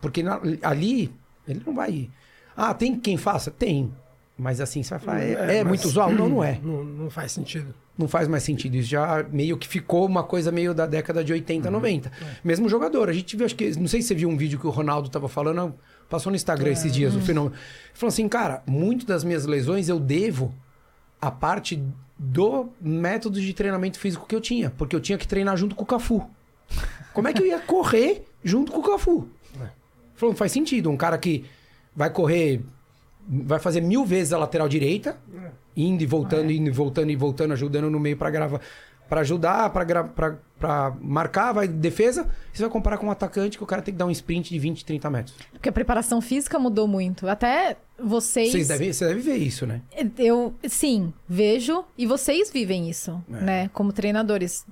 Porque 0.00 0.24
na- 0.24 0.40
ali 0.64 1.14
ele 1.46 1.62
não 1.64 1.72
vai. 1.72 2.10
Ah, 2.56 2.74
tem 2.74 2.98
quem 2.98 3.16
faça? 3.16 3.52
Tem. 3.52 3.94
Mas 4.36 4.60
assim, 4.60 4.82
você 4.82 4.90
vai 4.90 4.98
falar, 4.98 5.20
é, 5.22 5.58
é 5.58 5.64
mas- 5.64 5.68
muito 5.68 5.86
usual? 5.86 6.10
Não, 6.12 6.28
não 6.28 6.42
é. 6.44 6.58
Não, 6.62 6.82
não 6.82 7.10
faz 7.10 7.32
sentido. 7.32 7.74
Não 7.96 8.08
faz 8.08 8.26
mais 8.26 8.42
sentido. 8.42 8.74
Isso 8.76 8.88
já 8.88 9.24
meio 9.30 9.56
que 9.58 9.68
ficou 9.68 10.06
uma 10.06 10.22
coisa 10.22 10.50
meio 10.50 10.72
da 10.72 10.86
década 10.86 11.22
de 11.22 11.32
80, 11.32 11.70
90. 11.70 12.10
Mesmo 12.42 12.68
jogador. 12.68 13.08
A 13.10 13.12
gente 13.12 13.36
viu, 13.36 13.44
acho 13.44 13.54
que. 13.54 13.78
Não 13.78 13.86
sei 13.86 14.00
se 14.00 14.08
você 14.08 14.14
viu 14.14 14.28
um 14.28 14.36
vídeo 14.36 14.58
que 14.58 14.66
o 14.66 14.70
Ronaldo 14.70 15.10
tava 15.10 15.28
falando, 15.28 15.74
passou 16.08 16.30
no 16.30 16.36
Instagram 16.36 16.70
esses 16.72 16.92
dias, 16.92 17.14
o 17.14 17.20
fenômeno. 17.20 17.54
Ele 17.54 17.62
falou 17.94 18.08
assim, 18.08 18.26
cara, 18.28 18.62
muito 18.66 19.04
das 19.06 19.22
minhas 19.22 19.44
lesões 19.44 19.88
eu 19.88 20.00
devo 20.00 20.54
a 21.20 21.30
parte 21.30 21.82
do 22.18 22.70
método 22.80 23.40
de 23.40 23.52
treinamento 23.52 23.98
físico 23.98 24.26
que 24.26 24.34
eu 24.34 24.40
tinha. 24.40 24.70
Porque 24.70 24.96
eu 24.96 25.00
tinha 25.00 25.18
que 25.18 25.28
treinar 25.28 25.56
junto 25.56 25.74
com 25.74 25.82
o 25.82 25.86
Cafu. 25.86 26.26
Como 27.12 27.28
é 27.28 27.32
que 27.32 27.42
eu 27.42 27.46
ia 27.46 27.58
correr 27.60 28.24
junto 28.42 28.72
com 28.72 28.80
o 28.80 28.82
Cafu? 28.82 29.28
Falou, 30.14 30.32
não 30.32 30.36
faz 30.36 30.52
sentido. 30.52 30.88
Um 30.90 30.96
cara 30.96 31.18
que 31.18 31.44
vai 31.94 32.08
correr, 32.08 32.62
vai 33.28 33.58
fazer 33.58 33.80
mil 33.80 34.04
vezes 34.04 34.32
a 34.32 34.38
lateral 34.38 34.68
direita, 34.68 35.16
indo 35.76 36.02
e 36.02 36.06
voltando, 36.06 36.50
indo 36.50 36.68
e 36.68 36.72
voltando 36.72 37.10
e 37.10 37.16
voltando, 37.16 37.52
ajudando 37.52 37.90
no 37.90 37.98
meio 38.00 38.16
pra 38.16 38.30
gravar, 38.30 38.60
para 39.08 39.20
ajudar, 39.20 39.70
pra 39.70 39.84
gra- 39.84 40.04
pra 40.04 40.38
pra 40.62 40.94
marcar, 41.00 41.52
vai 41.52 41.66
defesa. 41.66 42.28
Você 42.52 42.62
vai 42.62 42.70
comparar 42.70 42.96
com 42.96 43.06
um 43.06 43.10
atacante 43.10 43.58
que 43.58 43.64
o 43.64 43.66
cara 43.66 43.82
tem 43.82 43.92
que 43.92 43.98
dar 43.98 44.06
um 44.06 44.12
sprint 44.12 44.48
de 44.50 44.58
20, 44.60 44.84
30 44.84 45.10
metros. 45.10 45.36
Porque 45.50 45.68
a 45.68 45.72
preparação 45.72 46.20
física 46.20 46.56
mudou 46.56 46.86
muito. 46.86 47.26
Até 47.28 47.76
vocês. 48.00 48.52
Vocês 48.52 48.68
devem, 48.68 48.92
você 48.92 49.04
deve 49.08 49.20
ver 49.20 49.36
isso, 49.38 49.66
né? 49.66 49.82
Eu, 50.16 50.54
sim, 50.68 51.12
vejo 51.28 51.84
e 51.98 52.06
vocês 52.06 52.48
vivem 52.52 52.88
isso, 52.88 53.20
É. 53.28 53.40
né? 53.40 53.70
Como 53.74 53.92
treinadores. 53.92 54.64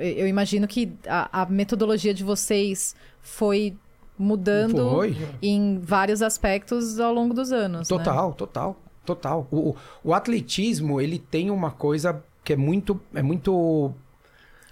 Eu 0.00 0.26
imagino 0.26 0.66
que 0.66 0.92
a, 1.06 1.42
a 1.42 1.46
metodologia 1.46 2.12
de 2.12 2.24
vocês 2.24 2.96
foi 3.22 3.76
mudando 4.20 4.90
Foi. 4.90 5.16
em 5.42 5.78
vários 5.78 6.20
aspectos 6.22 7.00
ao 7.00 7.12
longo 7.12 7.32
dos 7.32 7.50
anos. 7.50 7.88
né? 7.90 7.96
Total, 7.96 8.32
total, 8.34 8.76
total. 9.04 9.48
O, 9.50 9.74
o- 10.04 10.12
atletismo, 10.14 11.00
ele 11.00 11.18
tem 11.18 11.50
uma 11.50 11.70
coisa 11.70 12.22
que 12.44 12.52
é 12.52 12.56
muito, 12.56 13.00
é 13.14 13.22
muito 13.22 13.92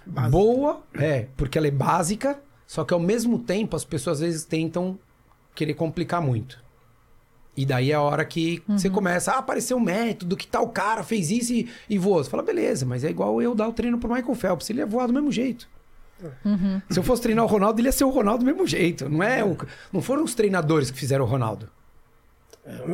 Básica. 0.05 0.29
boa, 0.31 0.81
é, 0.93 1.27
porque 1.35 1.57
ela 1.57 1.67
é 1.67 1.71
básica, 1.71 2.39
só 2.67 2.83
que 2.83 2.93
ao 2.93 2.99
mesmo 2.99 3.39
tempo 3.39 3.75
as 3.75 3.83
pessoas 3.83 4.17
às 4.17 4.21
vezes 4.21 4.43
tentam 4.45 4.97
querer 5.55 5.73
complicar 5.73 6.21
muito. 6.21 6.59
E 7.57 7.65
daí 7.65 7.91
é 7.91 7.95
a 7.95 8.01
hora 8.01 8.23
que 8.23 8.63
você 8.67 8.89
começa, 8.89 9.33
ah, 9.33 9.39
apareceu 9.39 9.75
um 9.75 9.81
método, 9.81 10.37
que 10.37 10.47
tal 10.47 10.69
cara 10.69 11.03
fez 11.03 11.29
isso 11.29 11.51
e, 11.51 11.67
e 11.89 11.97
voou. 11.97 12.23
Você 12.23 12.29
fala, 12.29 12.41
beleza, 12.43 12.85
mas 12.85 13.03
é 13.03 13.09
igual 13.09 13.41
eu 13.41 13.53
dar 13.53 13.67
o 13.67 13.73
treino 13.73 13.97
pro 13.97 14.13
Michael 14.13 14.35
Phelps, 14.35 14.69
ele 14.69 14.79
ia 14.79 14.85
voar 14.85 15.07
do 15.07 15.13
mesmo 15.13 15.29
jeito. 15.31 15.67
Se 16.89 16.99
eu 16.99 17.03
fosse 17.03 17.21
treinar 17.21 17.45
o 17.45 17.47
Ronaldo, 17.47 17.79
ele 17.79 17.87
ia 17.87 17.91
ser 17.91 18.03
o 18.03 18.09
Ronaldo 18.09 18.43
do 18.43 18.45
mesmo 18.45 18.65
jeito. 18.67 19.07
Não 19.09 19.23
é, 19.23 19.43
o- 19.43 19.57
não 19.91 20.01
foram 20.01 20.23
os 20.23 20.33
treinadores 20.35 20.91
que 20.91 20.97
fizeram 20.99 21.25
o 21.25 21.27
Ronaldo. 21.27 21.67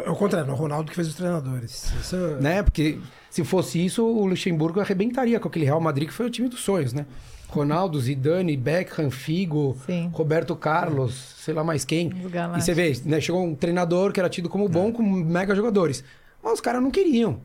É 0.06 0.10
o 0.10 0.16
contrário, 0.16 0.52
o 0.52 0.56
Ronaldo 0.56 0.90
que 0.90 0.96
fez 0.96 1.08
os 1.08 1.16
treinadores. 1.16 1.92
Isso 2.00 2.16
é- 2.16 2.42
né? 2.42 2.64
Porque 2.64 2.98
se 3.30 3.44
fosse 3.44 3.84
isso, 3.84 4.06
o 4.06 4.26
Luxemburgo 4.26 4.80
arrebentaria 4.80 5.40
com 5.40 5.48
aquele 5.48 5.66
Real 5.66 5.82
Madrid 5.82 6.08
que 6.08 6.14
foi 6.14 6.26
o 6.28 6.30
time 6.30 6.48
dos 6.48 6.62
sonhos, 6.62 6.94
né? 6.94 7.06
Ronaldo, 7.50 8.00
Zidane, 8.00 8.56
Beckham, 8.58 9.10
Figo, 9.12 9.78
Sim. 9.86 10.10
Roberto 10.14 10.56
Carlos, 10.56 11.14
sei 11.38 11.54
lá 11.54 11.64
mais 11.64 11.84
quem. 11.86 12.10
E 12.58 12.62
você 12.62 12.74
vê, 12.74 13.00
né? 13.06 13.20
Chegou 13.22 13.44
um 13.44 13.54
treinador 13.56 14.12
que 14.12 14.20
era 14.20 14.30
tido 14.30 14.50
como 14.50 14.68
bom, 14.70 14.92
com 14.92 15.04
mega 15.04 15.54
jogadores. 15.56 16.04
Mas 16.44 16.54
os 16.54 16.62
caras 16.62 16.82
não 16.82 16.92
queriam. 16.92 17.40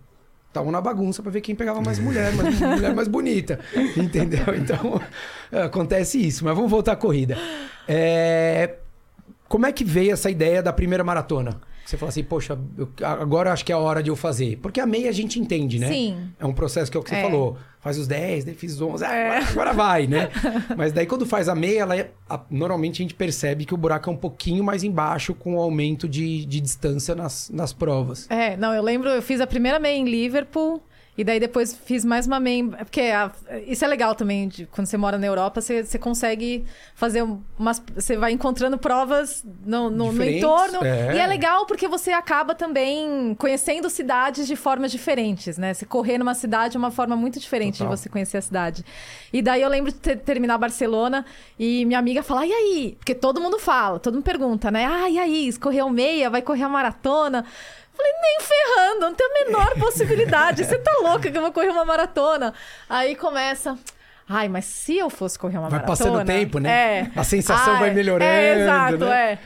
Estavam 0.51 0.73
na 0.73 0.81
bagunça 0.81 1.23
pra 1.23 1.31
ver 1.31 1.41
quem 1.41 1.55
pegava 1.55 1.81
mais 1.81 2.01
mulher, 2.01 2.33
mais 2.35 2.59
mulher 2.61 2.93
mais 2.95 3.07
bonita. 3.09 3.61
Entendeu? 3.97 4.41
Então, 4.59 5.01
acontece 5.65 6.19
isso. 6.21 6.45
Mas 6.45 6.55
vamos 6.57 6.71
voltar 6.71 6.93
à 6.93 6.97
corrida. 6.97 7.39
É, 7.87 8.75
Como 9.49 9.65
é 9.65 9.73
que 9.73 9.85
veio 9.85 10.13
essa 10.13 10.29
ideia 10.29 10.61
da 10.63 10.73
primeira 10.73 11.05
maratona? 11.05 11.61
Você 11.91 11.97
fala 11.97 12.09
assim, 12.11 12.23
poxa, 12.23 12.57
eu- 12.79 12.89
agora 13.03 13.53
acho 13.53 13.65
que 13.65 13.73
é 13.73 13.75
a 13.75 13.79
hora 13.79 14.01
de 14.01 14.11
eu 14.11 14.15
fazer. 14.17 14.59
Porque 14.63 14.79
a 14.81 14.87
meia 14.87 15.09
a 15.09 15.13
gente 15.13 15.41
entende, 15.41 15.77
né? 15.81 15.89
Sim. 15.89 16.31
É 16.39 16.47
um 16.47 16.53
processo 16.53 16.89
que 16.89 16.97
é 16.97 17.01
o 17.01 17.03
que 17.03 17.11
você 17.11 17.17
É. 17.17 17.23
falou. 17.23 17.57
Faz 17.81 17.99
os 17.99 18.07
10, 18.07 18.45
daí 18.45 18.55
fiz 18.55 18.75
os 18.75 18.81
11, 18.83 19.05
ah, 19.05 19.09
agora, 19.09 19.49
agora 19.51 19.73
vai, 19.73 20.07
né? 20.07 20.29
Mas 20.77 20.93
daí 20.93 21.07
quando 21.07 21.25
faz 21.27 21.49
a 21.49 21.55
meia, 21.55 21.81
ela 21.81 21.97
é- 21.97 22.11
a- 22.29 22.41
normalmente 22.51 23.01
a 23.01 23.03
gente 23.03 23.15
percebe 23.15 23.65
que 23.65 23.73
o 23.75 23.77
buraco 23.77 24.09
é 24.09 24.13
um 24.13 24.17
pouquinho 24.17 24.63
mais 24.63 24.85
embaixo 24.85 25.35
com 25.35 25.57
o 25.57 25.59
aumento 25.61 26.07
de, 26.07 26.45
de 26.45 26.61
distância 26.61 27.15
nas, 27.15 27.51
nas 27.51 27.73
provas. 27.73 28.27
É, 28.31 28.57
não, 28.57 28.73
eu 28.75 28.83
lembro, 28.83 29.09
eu 29.09 29.23
fiz 29.23 29.41
a 29.41 29.47
primeira 29.47 29.79
meia 29.81 29.97
em 29.97 30.05
Liverpool. 30.05 30.81
E 31.21 31.25
daí 31.25 31.39
depois 31.39 31.77
fiz 31.85 32.03
mais 32.03 32.27
uma 32.27 32.41
meia. 32.41 32.61
em- 32.61 32.69
Porque 32.71 33.03
a- 33.03 33.31
isso 33.67 33.85
é 33.85 33.89
legal 33.89 34.15
também, 34.15 34.49
de- 34.49 34.65
quando 34.67 34.87
você 34.87 34.97
mora 34.97 35.19
na 35.19 35.27
Europa, 35.27 35.61
você, 35.61 35.85
você 35.85 35.99
consegue 35.99 36.65
fazer 36.95 37.23
umas. 37.59 37.83
Você 37.95 38.17
vai 38.17 38.33
encontrando 38.33 38.79
provas 38.79 39.45
no, 39.67 39.91
no- 39.91 40.13
no 40.13 40.25
entorno. 40.25 40.83
é. 40.83 41.15
E 41.15 41.19
é 41.19 41.27
legal 41.27 41.67
porque 41.67 41.87
você 41.87 42.11
acaba 42.11 42.55
também 42.55 43.35
conhecendo 43.39 43.91
cidades 43.91 44.47
de 44.47 44.57
formas 44.57 44.91
diferentes, 44.91 45.59
né? 45.59 45.75
Você 45.75 45.85
correr 45.85 46.17
numa 46.17 46.33
cidade 46.35 46.77
é 46.77 46.79
uma 46.79 46.91
forma 46.91 47.15
muito 47.17 47.39
diferente 47.39 47.79
Total. 47.79 47.93
de 47.95 48.01
você 48.01 48.09
conhecer 48.09 48.39
a 48.39 48.43
cidade. 48.43 48.83
E 49.33 49.43
daí 49.43 49.61
eu 49.61 49.69
lembro 49.69 49.93
de 49.93 49.99
ter, 49.99 50.17
terminar 50.17 50.57
Barcelona 50.57 51.25
e 51.59 51.85
minha 51.85 51.99
amiga 51.99 52.23
falar, 52.23 52.47
e 52.47 52.53
aí? 52.53 52.97
Porque 52.99 53.15
todo 53.15 53.41
mundo 53.43 53.59
fala, 53.59 53.99
todo 54.01 54.15
mundo 54.15 54.25
pergunta, 54.25 54.71
né? 54.71 54.87
Ah, 54.87 55.11
e 55.11 55.19
aí? 55.19 55.47
Escorreu 55.49 55.91
meia, 55.91 56.31
vai 56.31 56.41
correr 56.41 56.63
a 56.63 56.69
maratona? 56.69 57.45
Falei, 58.01 58.13
nem 58.23 58.39
ferrando, 58.41 59.01
não 59.01 59.15
tem 59.15 59.27
a 59.27 59.45
menor 59.45 59.75
possibilidade. 59.79 60.65
Você 60.65 60.79
tá 60.79 60.93
louca 61.03 61.31
que 61.31 61.37
eu 61.37 61.43
vou 61.43 61.53
correr 61.53 61.69
uma 61.69 61.85
maratona? 61.85 62.55
Aí 62.89 63.15
começa. 63.15 63.79
Ai, 64.29 64.49
mas 64.49 64.65
se 64.65 64.97
eu 64.97 65.11
fosse 65.11 65.39
correr 65.39 65.59
uma 65.59 65.69
Vai 65.69 65.81
maratona. 65.81 65.97
passando 65.99 66.19
o 66.23 66.25
tempo, 66.25 66.59
né? 66.61 66.71
É. 66.71 67.11
A 67.17 67.25
sensação 67.25 67.79
vai 67.79 67.91
melhorando, 67.91 68.31
É, 68.31 68.61
exato, 68.63 68.99
né? 68.99 69.33
é. 69.33 69.39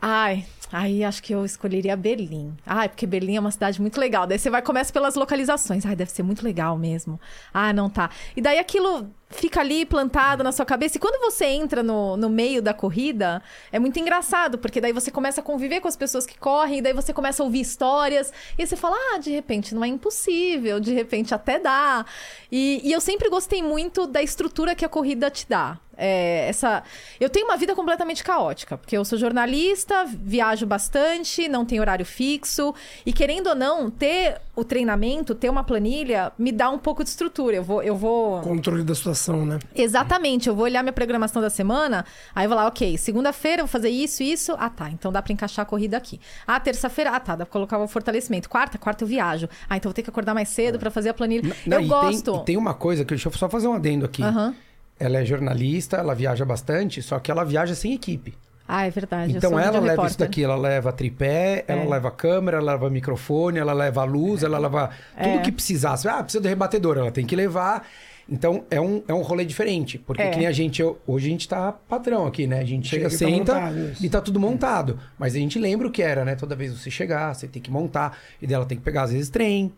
Ai, 0.00 0.46
aí 0.72 1.02
acho 1.02 1.20
que 1.20 1.34
eu 1.34 1.44
escolheria 1.44 1.96
Berlim. 1.96 2.56
Ai, 2.64 2.88
porque 2.88 3.04
Berlim 3.04 3.34
é 3.36 3.40
uma 3.40 3.50
cidade 3.50 3.80
muito 3.80 3.98
legal. 3.98 4.28
Daí 4.28 4.38
você 4.38 4.48
vai 4.48 4.62
começa 4.62 4.92
pelas 4.92 5.16
localizações. 5.16 5.84
Ai, 5.84 5.96
deve 5.96 6.12
ser 6.12 6.22
muito 6.22 6.44
legal 6.44 6.78
mesmo. 6.78 7.20
Ah, 7.52 7.72
não 7.72 7.90
tá. 7.90 8.10
E 8.36 8.40
daí 8.40 8.58
aquilo 8.60 9.10
fica 9.30 9.60
ali 9.60 9.84
plantado 9.84 10.42
na 10.42 10.52
sua 10.52 10.64
cabeça. 10.64 10.96
E 10.96 11.00
quando 11.00 11.20
você 11.20 11.46
entra 11.46 11.82
no, 11.82 12.16
no 12.16 12.28
meio 12.28 12.62
da 12.62 12.72
corrida, 12.72 13.42
é 13.70 13.78
muito 13.78 13.98
engraçado, 13.98 14.58
porque 14.58 14.80
daí 14.80 14.92
você 14.92 15.10
começa 15.10 15.40
a 15.40 15.44
conviver 15.44 15.80
com 15.80 15.88
as 15.88 15.96
pessoas 15.96 16.26
que 16.26 16.38
correm, 16.38 16.82
daí 16.82 16.92
você 16.92 17.12
começa 17.12 17.42
a 17.42 17.46
ouvir 17.46 17.60
histórias, 17.60 18.32
e 18.56 18.66
você 18.66 18.76
fala, 18.76 18.96
ah, 19.14 19.18
de 19.18 19.30
repente 19.30 19.74
não 19.74 19.84
é 19.84 19.88
impossível, 19.88 20.80
de 20.80 20.92
repente 20.92 21.34
até 21.34 21.58
dá. 21.58 22.04
E, 22.50 22.80
e 22.84 22.92
eu 22.92 23.00
sempre 23.00 23.28
gostei 23.28 23.62
muito 23.62 24.06
da 24.06 24.22
estrutura 24.22 24.74
que 24.74 24.84
a 24.84 24.88
corrida 24.88 25.30
te 25.30 25.46
dá. 25.48 25.78
É, 26.00 26.48
essa... 26.48 26.84
Eu 27.18 27.28
tenho 27.28 27.46
uma 27.46 27.56
vida 27.56 27.74
completamente 27.74 28.22
caótica, 28.22 28.78
porque 28.78 28.96
eu 28.96 29.04
sou 29.04 29.18
jornalista, 29.18 30.04
viajo 30.06 30.64
bastante, 30.64 31.48
não 31.48 31.64
tenho 31.64 31.82
horário 31.82 32.06
fixo, 32.06 32.72
e 33.04 33.12
querendo 33.12 33.48
ou 33.48 33.56
não, 33.56 33.90
ter 33.90 34.40
o 34.54 34.62
treinamento, 34.62 35.34
ter 35.34 35.50
uma 35.50 35.64
planilha, 35.64 36.32
me 36.38 36.52
dá 36.52 36.70
um 36.70 36.78
pouco 36.78 37.02
de 37.02 37.10
estrutura. 37.10 37.56
Eu 37.56 37.64
vou. 37.64 37.82
Eu 37.82 37.96
vou... 37.96 38.40
Controle 38.42 38.84
da 38.84 38.94
situação, 38.94 39.44
né? 39.44 39.58
Exatamente, 39.74 40.48
eu 40.48 40.54
vou 40.54 40.64
olhar 40.64 40.82
minha 40.82 40.92
programação 40.92 41.42
da 41.42 41.50
semana, 41.50 42.04
aí 42.34 42.44
eu 42.44 42.48
vou 42.48 42.56
lá, 42.56 42.68
ok, 42.68 42.96
segunda-feira 42.96 43.62
eu 43.62 43.66
vou 43.66 43.72
fazer 43.72 43.90
isso, 43.90 44.22
isso, 44.22 44.54
ah 44.58 44.70
tá, 44.70 44.88
então 44.90 45.10
dá 45.10 45.20
pra 45.20 45.32
encaixar 45.32 45.64
a 45.64 45.66
corrida 45.66 45.96
aqui. 45.96 46.20
Ah, 46.46 46.60
terça-feira, 46.60 47.10
ah 47.10 47.18
tá, 47.18 47.34
dá 47.34 47.44
pra 47.44 47.52
colocar 47.52 47.78
o 47.78 47.88
fortalecimento. 47.88 48.48
Quarta, 48.48 48.78
quarta 48.78 49.02
eu 49.02 49.08
viajo. 49.08 49.48
Ah, 49.68 49.76
então 49.76 49.90
vou 49.90 49.94
ter 49.94 50.02
que 50.02 50.10
acordar 50.10 50.34
mais 50.34 50.48
cedo 50.48 50.78
pra 50.78 50.90
fazer 50.90 51.08
a 51.08 51.14
planilha. 51.14 51.54
Não, 51.66 51.78
eu 51.78 51.84
e 51.84 51.88
gosto. 51.88 52.32
Tem, 52.36 52.44
tem 52.44 52.56
uma 52.56 52.74
coisa 52.74 53.04
que 53.04 53.10
deixa 53.10 53.28
eu 53.28 53.32
só 53.32 53.48
fazer 53.48 53.66
um 53.66 53.74
adendo 53.74 54.04
aqui. 54.04 54.22
Aham. 54.22 54.54
Ela 54.98 55.18
é 55.18 55.24
jornalista, 55.24 55.96
ela 55.98 56.14
viaja 56.14 56.44
bastante, 56.44 57.00
só 57.02 57.18
que 57.18 57.30
ela 57.30 57.44
viaja 57.44 57.74
sem 57.74 57.92
equipe. 57.94 58.34
Ah, 58.66 58.86
é 58.86 58.90
verdade. 58.90 59.32
eu 59.32 59.38
Então 59.38 59.50
sou 59.50 59.58
ela 59.58 59.66
leva 59.68 59.78
videorepórter. 59.80 60.10
isso 60.10 60.18
daqui, 60.18 60.44
ela 60.44 60.56
leva 60.56 60.92
tripé, 60.92 61.64
ela 61.66 61.82
É. 61.84 61.88
leva 61.88 62.10
câmera, 62.10 62.58
ela 62.58 62.72
leva 62.72 62.90
microfone, 62.90 63.58
ela 63.58 63.72
leva 63.72 64.04
luz, 64.04 64.42
ela 64.42 64.58
leva 64.58 64.90
tudo 65.16 65.28
É. 65.28 65.38
que 65.38 65.50
precisasse. 65.52 66.06
Ah, 66.06 66.22
precisa 66.22 66.42
de 66.42 66.48
rebatedor, 66.48 66.98
ela 66.98 67.10
tem 67.10 67.24
que 67.24 67.34
levar. 67.34 67.86
Então 68.30 68.64
é 68.70 68.78
um, 68.78 69.02
é 69.08 69.14
um 69.14 69.22
rolê 69.22 69.42
diferente. 69.46 69.96
Porque 69.98 70.20
É. 70.20 70.28
que 70.28 70.36
nem 70.36 70.46
a 70.46 70.52
gente, 70.52 70.82
eu- 70.82 70.98
hoje 71.06 71.28
a 71.28 71.30
gente 71.30 71.48
tá 71.48 71.72
padrão 71.72 72.26
aqui, 72.26 72.46
né? 72.46 72.60
A 72.60 72.64
gente 72.64 72.86
chega, 72.86 73.08
Chega 73.08 73.10
tá 73.10 73.16
senta 73.36 73.54
montado, 73.54 73.78
isso. 73.92 74.04
e 74.04 74.10
tá 74.10 74.20
tudo 74.20 74.38
montado. 74.38 74.98
Mas 75.18 75.34
a 75.34 75.38
gente 75.38 75.58
lembra 75.58 75.88
o 75.88 75.90
que 75.90 76.02
era, 76.02 76.22
né? 76.26 76.34
Toda 76.34 76.54
vez 76.54 76.78
você 76.78 76.90
chegar, 76.90 77.34
você 77.34 77.48
tem 77.48 77.62
que 77.62 77.70
montar. 77.70 78.18
E 78.42 78.46
dela 78.46 78.66
tem 78.66 78.76
que 78.76 78.84
pegar, 78.84 79.04
às 79.04 79.12
vezes, 79.12 79.30
trem. 79.30 79.72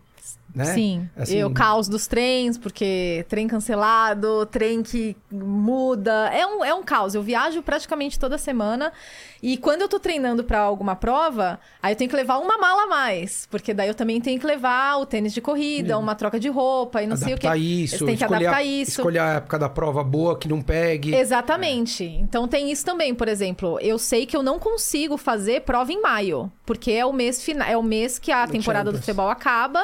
Né? 0.55 0.65
Sim, 0.65 1.09
Assim, 1.17 1.39
e 1.39 1.45
o 1.45 1.51
caos 1.51 1.89
dos 1.89 2.07
trens, 2.07 2.59
porque 2.59 3.25
trem 3.29 3.47
cancelado, 3.47 4.47
trem 4.47 4.83
que 4.83 5.17
muda. 5.31 6.31
É 6.33 6.47
um, 6.47 6.65
é 6.65 6.75
um 6.75 6.83
caos. 6.83 7.15
Eu 7.15 7.23
viajo 7.23 7.63
praticamente 7.63 8.19
toda 8.19 8.37
semana. 8.37 8.93
E 9.43 9.57
quando 9.57 9.83
eu 9.83 9.89
tô 9.89 9.99
treinando 9.99 10.45
pra 10.45 10.61
alguma 10.61 10.95
prova, 10.95 11.59
aí 11.83 11.93
eu 11.93 11.97
tenho 11.97 12.11
que 12.11 12.17
levar 12.17 12.39
uma 12.39 12.59
mala 12.59 12.83
a 12.83 12.87
mais. 12.87 13.47
Porque 13.51 13.73
daí 13.73 13.89
eu 13.89 13.95
também 13.95 14.21
tenho 14.21 14.39
que 14.39 14.47
levar 14.47 14.97
o 14.97 15.07
tênis 15.07 15.33
de 15.33 15.41
corrida, 15.41 15.97
uma 15.99 16.15
troca 16.15 16.39
de 16.39 16.49
roupa 16.49 17.03
e 17.03 17.07
não 17.07 17.17
sei 17.17 17.35
o 17.35 17.39
que. 17.39 17.47
adaptar 17.47 17.57
isso, 17.57 18.05
tem 18.05 18.17
que 18.17 18.25
adaptar 18.25 18.57
a, 18.57 18.65
isso. 18.65 19.01
escolher 19.01 19.19
a 19.21 19.29
época 19.35 19.59
da 19.59 19.69
prova 19.69 20.05
boa 20.05 20.37
que 20.37 20.49
não 20.49 20.61
pegue. 20.61 21.15
Exatamente. 21.15 22.05
Então 22.05 22.47
tem 22.47 22.71
isso 22.71 22.85
também, 22.85 23.15
por 23.15 23.29
exemplo, 23.29 23.79
eu 23.81 23.99
sei 23.99 24.27
que 24.27 24.37
eu 24.37 24.43
não 24.43 24.59
consigo 24.59 25.17
fazer 25.17 25.63
prova 25.63 25.93
em 25.93 26.01
maio, 26.01 26.51
porque 26.67 26.93
é 26.93 27.07
o 27.07 27.13
mês 27.13 27.43
final, 27.43 27.67
é 27.67 27.77
o 27.77 27.83
mês 27.83 28.19
que 28.19 28.31
a 28.31 28.47
temporada 28.47 28.93
do 28.93 28.99
futebol 28.99 29.29
acaba. 29.29 29.83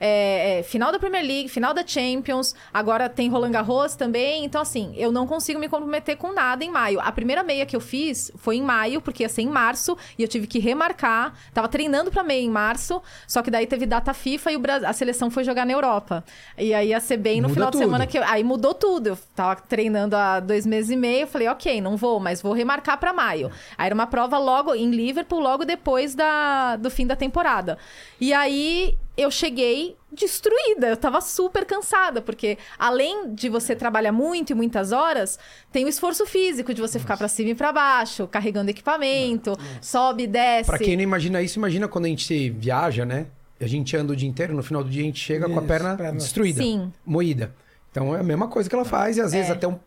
É, 0.00 0.58
é, 0.58 0.62
final 0.62 0.92
da 0.92 0.98
Premier 0.98 1.24
League, 1.24 1.48
final 1.48 1.74
da 1.74 1.86
Champions, 1.86 2.54
agora 2.72 3.08
tem 3.08 3.28
Roland 3.28 3.50
Garros 3.52 3.94
também. 3.94 4.44
Então, 4.44 4.60
assim, 4.62 4.92
eu 4.96 5.10
não 5.10 5.26
consigo 5.26 5.58
me 5.58 5.68
comprometer 5.68 6.16
com 6.16 6.32
nada 6.32 6.64
em 6.64 6.70
maio. 6.70 7.00
A 7.00 7.10
primeira 7.12 7.42
meia 7.42 7.66
que 7.66 7.74
eu 7.74 7.80
fiz 7.80 8.30
foi 8.36 8.56
em 8.56 8.62
maio, 8.62 9.00
porque 9.00 9.22
ia 9.22 9.28
ser 9.28 9.42
em 9.42 9.48
março, 9.48 9.96
e 10.18 10.22
eu 10.22 10.28
tive 10.28 10.46
que 10.46 10.58
remarcar. 10.58 11.34
Tava 11.52 11.68
treinando 11.68 12.10
pra 12.10 12.22
meia 12.22 12.42
em 12.42 12.50
março, 12.50 13.02
só 13.26 13.42
que 13.42 13.50
daí 13.50 13.66
teve 13.66 13.86
data 13.86 14.14
FIFA 14.14 14.52
e 14.52 14.56
o 14.56 14.58
Bra- 14.60 14.80
a 14.88 14.92
seleção 14.92 15.30
foi 15.30 15.44
jogar 15.44 15.64
na 15.66 15.72
Europa. 15.72 16.24
E 16.56 16.72
aí 16.74 16.88
ia 16.88 17.00
ser 17.00 17.16
bem 17.16 17.40
no 17.40 17.48
Muda 17.48 17.54
final 17.54 17.70
tudo. 17.70 17.80
de 17.80 17.84
semana 17.86 18.06
que 18.06 18.18
eu- 18.18 18.24
Aí 18.24 18.44
mudou 18.44 18.74
tudo. 18.74 19.08
Eu 19.08 19.18
tava 19.34 19.56
treinando 19.60 20.16
há 20.16 20.38
dois 20.40 20.64
meses 20.66 20.90
e 20.90 20.96
meio. 20.96 21.22
Eu 21.22 21.26
falei, 21.26 21.48
ok, 21.48 21.80
não 21.80 21.96
vou, 21.96 22.20
mas 22.20 22.40
vou 22.42 22.52
remarcar 22.52 22.98
pra 22.98 23.12
maio. 23.12 23.50
Aí 23.76 23.86
era 23.86 23.94
uma 23.94 24.06
prova 24.06 24.38
logo 24.38 24.74
em 24.74 24.90
Liverpool, 24.90 25.40
logo 25.40 25.64
depois 25.64 26.14
da, 26.14 26.76
do 26.76 26.90
fim 26.90 27.06
da 27.06 27.16
temporada. 27.16 27.78
E 28.20 28.32
aí 28.32 28.96
eu 29.20 29.30
cheguei 29.30 29.96
destruída. 30.12 30.86
Eu 30.88 30.96
tava 30.96 31.20
super 31.20 31.64
cansada, 31.64 32.22
porque 32.22 32.56
além 32.78 33.34
de 33.34 33.48
você 33.48 33.74
trabalhar 33.74 34.12
muito 34.12 34.50
e 34.50 34.54
muitas 34.54 34.92
horas, 34.92 35.38
tem 35.72 35.84
o 35.84 35.88
esforço 35.88 36.24
físico 36.24 36.72
de 36.72 36.80
você 36.80 36.98
ficar 36.98 37.16
pra 37.16 37.28
cima 37.28 37.50
e 37.50 37.54
pra 37.54 37.72
baixo, 37.72 38.26
carregando 38.28 38.70
equipamento, 38.70 39.52
sobe, 39.82 40.26
desce. 40.26 40.70
Pra 40.70 40.78
quem 40.78 40.96
não 40.96 41.02
imagina 41.02 41.42
isso, 41.42 41.58
imagina 41.58 41.88
quando 41.88 42.04
a 42.04 42.08
gente 42.08 42.50
viaja, 42.50 43.04
né? 43.04 43.26
E 43.60 43.64
a 43.64 43.68
gente 43.68 43.96
anda 43.96 44.12
o 44.12 44.16
dia 44.16 44.28
inteiro, 44.28 44.54
no 44.54 44.62
final 44.62 44.84
do 44.84 44.88
dia 44.90 45.02
a 45.02 45.06
gente 45.06 45.18
chega 45.20 45.46
com 45.46 45.54
a 45.54 45.58
Isso, 45.58 45.66
perna 45.66 45.96
perna. 45.96 46.18
destruída, 46.18 46.62
Sim. 46.62 46.92
moída. 47.04 47.52
Então 47.90 48.14
é 48.14 48.20
a 48.20 48.22
mesma 48.22 48.46
coisa 48.46 48.68
que 48.68 48.74
ela 48.74 48.84
faz 48.84 49.16
e 49.16 49.20
às 49.20 49.32
vezes 49.32 49.50
É. 49.50 49.52
até 49.52 49.66
um. 49.66 49.78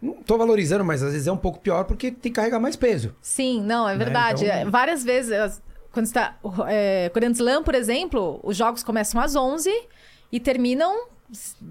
Não 0.00 0.14
tô 0.14 0.36
valorizando, 0.36 0.84
mas 0.84 1.00
às 1.00 1.12
vezes 1.12 1.28
é 1.28 1.32
um 1.32 1.36
pouco 1.36 1.60
pior 1.60 1.84
porque 1.84 2.10
tem 2.10 2.32
que 2.32 2.36
carregar 2.36 2.58
mais 2.58 2.74
peso. 2.74 3.14
Sim, 3.22 3.62
não, 3.62 3.88
é 3.88 3.96
verdade. 3.96 4.44
Então- 4.44 4.56
É, 4.56 4.64
Várias 4.64 5.04
vezes, 5.04 5.60
quando 5.92 6.06
está. 6.06 6.36
É, 6.68 7.10
Grand 7.14 7.32
Slam, 7.32 7.62
por 7.62 7.74
exemplo, 7.74 8.40
os 8.42 8.56
jogos 8.56 8.82
começam 8.82 9.20
às 9.20 9.36
11 9.36 9.70
e 10.32 10.40
terminam, 10.40 11.06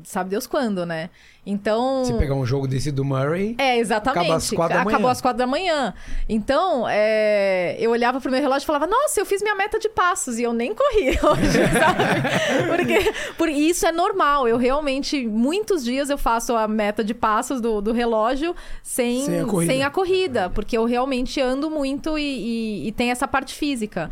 sabe 0.04 0.30
Deus 0.32 0.48
quando, 0.48 0.86
né? 0.86 1.10
Então. 1.46 2.04
Se 2.06 2.14
pegar 2.14 2.36
um 2.36 2.46
jogo 2.46 2.68
desse 2.68 2.92
do 2.92 3.04
Murray, 3.06 3.56
É, 3.60 3.78
exatamente. 3.78 4.20
Acaba 4.26 4.36
às 4.38 4.50
quatro 4.50 4.76
da 4.76 4.82
Acabou 4.82 5.02
manhã. 5.02 5.12
às 5.12 5.22
quatro 5.22 5.38
da 5.38 5.48
manhã. 5.48 5.94
Então, 6.30 6.88
é, 6.90 7.76
eu 7.80 7.92
olhava 7.92 8.20
pro 8.22 8.32
meu 8.32 8.40
relógio 8.40 8.64
e 8.64 8.68
falava, 8.68 8.86
nossa, 8.88 9.20
eu 9.20 9.26
fiz 9.26 9.42
minha 9.42 9.56
meta 9.56 9.78
de 9.80 9.90
passos 9.90 10.38
e 10.40 10.44
eu 10.44 10.54
nem 10.54 10.74
corri 10.74 11.10
hoje, 11.24 11.60
sabe? 11.80 12.68
Porque, 12.78 13.14
porque 13.38 13.54
isso 13.56 13.86
é 13.86 13.92
normal. 13.92 14.48
Eu 14.48 14.58
realmente, 14.58 15.26
muitos 15.28 15.84
dias 15.84 16.10
eu 16.10 16.18
faço 16.18 16.56
a 16.56 16.68
meta 16.68 17.04
de 17.04 17.14
passos 17.14 17.60
do, 17.62 17.82
do 17.82 17.92
relógio 17.92 18.56
sem, 18.84 19.26
Sem 19.26 19.40
a 19.42 19.46
corrida. 19.46 19.72
sem 19.74 19.84
a 19.84 19.90
corrida, 19.90 20.50
porque 20.50 20.78
eu 20.78 20.86
realmente 20.86 21.40
ando 21.42 21.70
muito 21.70 22.18
e, 22.18 22.24
e- 22.24 22.88
e 22.88 22.92
tem 22.92 23.10
essa 23.12 23.28
parte 23.28 23.54
física. 23.56 24.10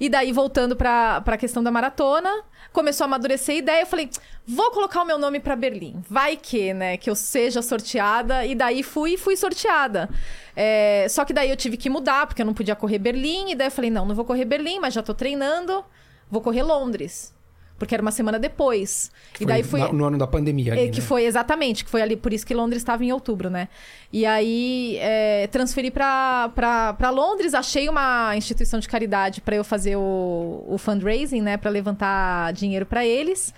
E 0.00 0.08
daí, 0.08 0.32
voltando 0.32 0.76
pra, 0.76 1.20
pra 1.22 1.36
questão 1.36 1.62
da 1.62 1.70
maratona, 1.72 2.30
começou 2.78 3.04
a 3.04 3.06
amadurecer 3.06 3.56
a 3.56 3.58
ideia. 3.58 3.82
Eu 3.82 3.86
falei, 3.86 4.08
vou 4.46 4.70
colocar 4.70 5.02
o 5.02 5.04
meu 5.04 5.18
nome 5.18 5.40
pra 5.40 5.56
Berlim. 5.56 6.00
Vai 6.08 6.36
que, 6.36 6.72
né, 6.72 6.96
que 6.96 7.10
eu 7.10 7.14
seja 7.16 7.60
sorteada. 7.60 8.46
E 8.46 8.54
daí 8.54 8.84
fui 8.84 9.16
fui 9.16 9.36
sorteada. 9.36 10.08
É, 10.54 11.04
só 11.10 11.24
que 11.24 11.32
daí 11.32 11.50
eu 11.50 11.56
tive 11.56 11.76
que 11.76 11.90
mudar, 11.90 12.28
porque 12.28 12.40
eu 12.40 12.46
não 12.46 12.54
podia 12.54 12.76
correr 12.76 13.00
Berlim. 13.00 13.50
E 13.50 13.56
daí 13.56 13.66
eu 13.66 13.72
falei, 13.72 13.90
não, 13.90 14.06
não 14.06 14.14
vou 14.14 14.24
correr 14.24 14.44
Berlim, 14.44 14.78
mas 14.78 14.94
já 14.94 15.02
tô 15.02 15.12
treinando. 15.12 15.84
Vou 16.30 16.40
correr 16.40 16.62
Londres. 16.62 17.34
Porque 17.78 17.94
era 17.94 18.02
uma 18.02 18.10
semana 18.10 18.38
depois. 18.38 19.10
que 19.32 19.44
e 19.44 19.46
daí 19.46 19.62
foi 19.62 19.78
na- 19.80 19.92
no 19.92 20.04
ano 20.04 20.18
da 20.18 20.26
pandemia. 20.26 20.72
Ali, 20.72 20.82
É, 20.82 20.88
que 20.88 21.00
né? 21.00 21.06
foi 21.06 21.24
exatamente, 21.24 21.84
que 21.84 21.90
foi 21.90 22.02
ali, 22.02 22.16
por 22.16 22.32
isso 22.32 22.44
que 22.44 22.52
Londres 22.52 22.80
estava 22.82 23.04
em 23.04 23.12
outubro, 23.12 23.48
né? 23.48 23.68
E 24.12 24.26
aí 24.26 24.96
é, 25.00 25.46
transferi 25.46 25.90
para 25.90 27.10
Londres, 27.12 27.54
achei 27.54 27.88
uma 27.88 28.36
instituição 28.36 28.80
de 28.80 28.88
caridade 28.88 29.40
para 29.40 29.54
eu 29.54 29.62
fazer 29.62 29.96
o, 29.96 30.64
o 30.68 30.76
fundraising, 30.78 31.40
né? 31.40 31.56
Para 31.56 31.70
levantar 31.70 32.52
dinheiro 32.52 32.84
para 32.84 33.06
eles. 33.06 33.54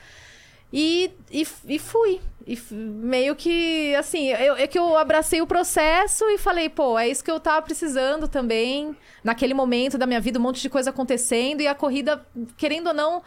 E, 0.73 1.11
e, 1.33 1.47
e 1.67 1.79
fui. 1.79 2.21
E 2.47 2.59
meio 2.73 3.35
que, 3.37 3.95
assim, 3.97 4.29
eu, 4.29 4.57
é 4.57 4.67
que 4.67 4.79
eu 4.79 4.97
abracei 4.97 5.41
o 5.41 5.47
processo 5.47 6.25
e 6.31 6.39
falei, 6.39 6.69
pô, 6.69 6.99
é 6.99 7.09
isso 7.09 7.23
que 7.25 7.31
eu 7.31 7.39
tava 7.41 7.63
precisando 7.63 8.27
também. 8.29 8.97
Naquele 9.23 9.53
momento 9.55 9.99
da 9.99 10.07
minha 10.07 10.21
vida, 10.21 10.39
um 10.39 10.43
monte 10.43 10.61
de 10.61 10.69
coisa 10.69 10.91
acontecendo 10.91 11.61
e 11.61 11.67
a 11.67 11.75
corrida, 11.75 12.25
querendo 12.57 12.89
ou 12.89 12.95
não, 12.95 13.23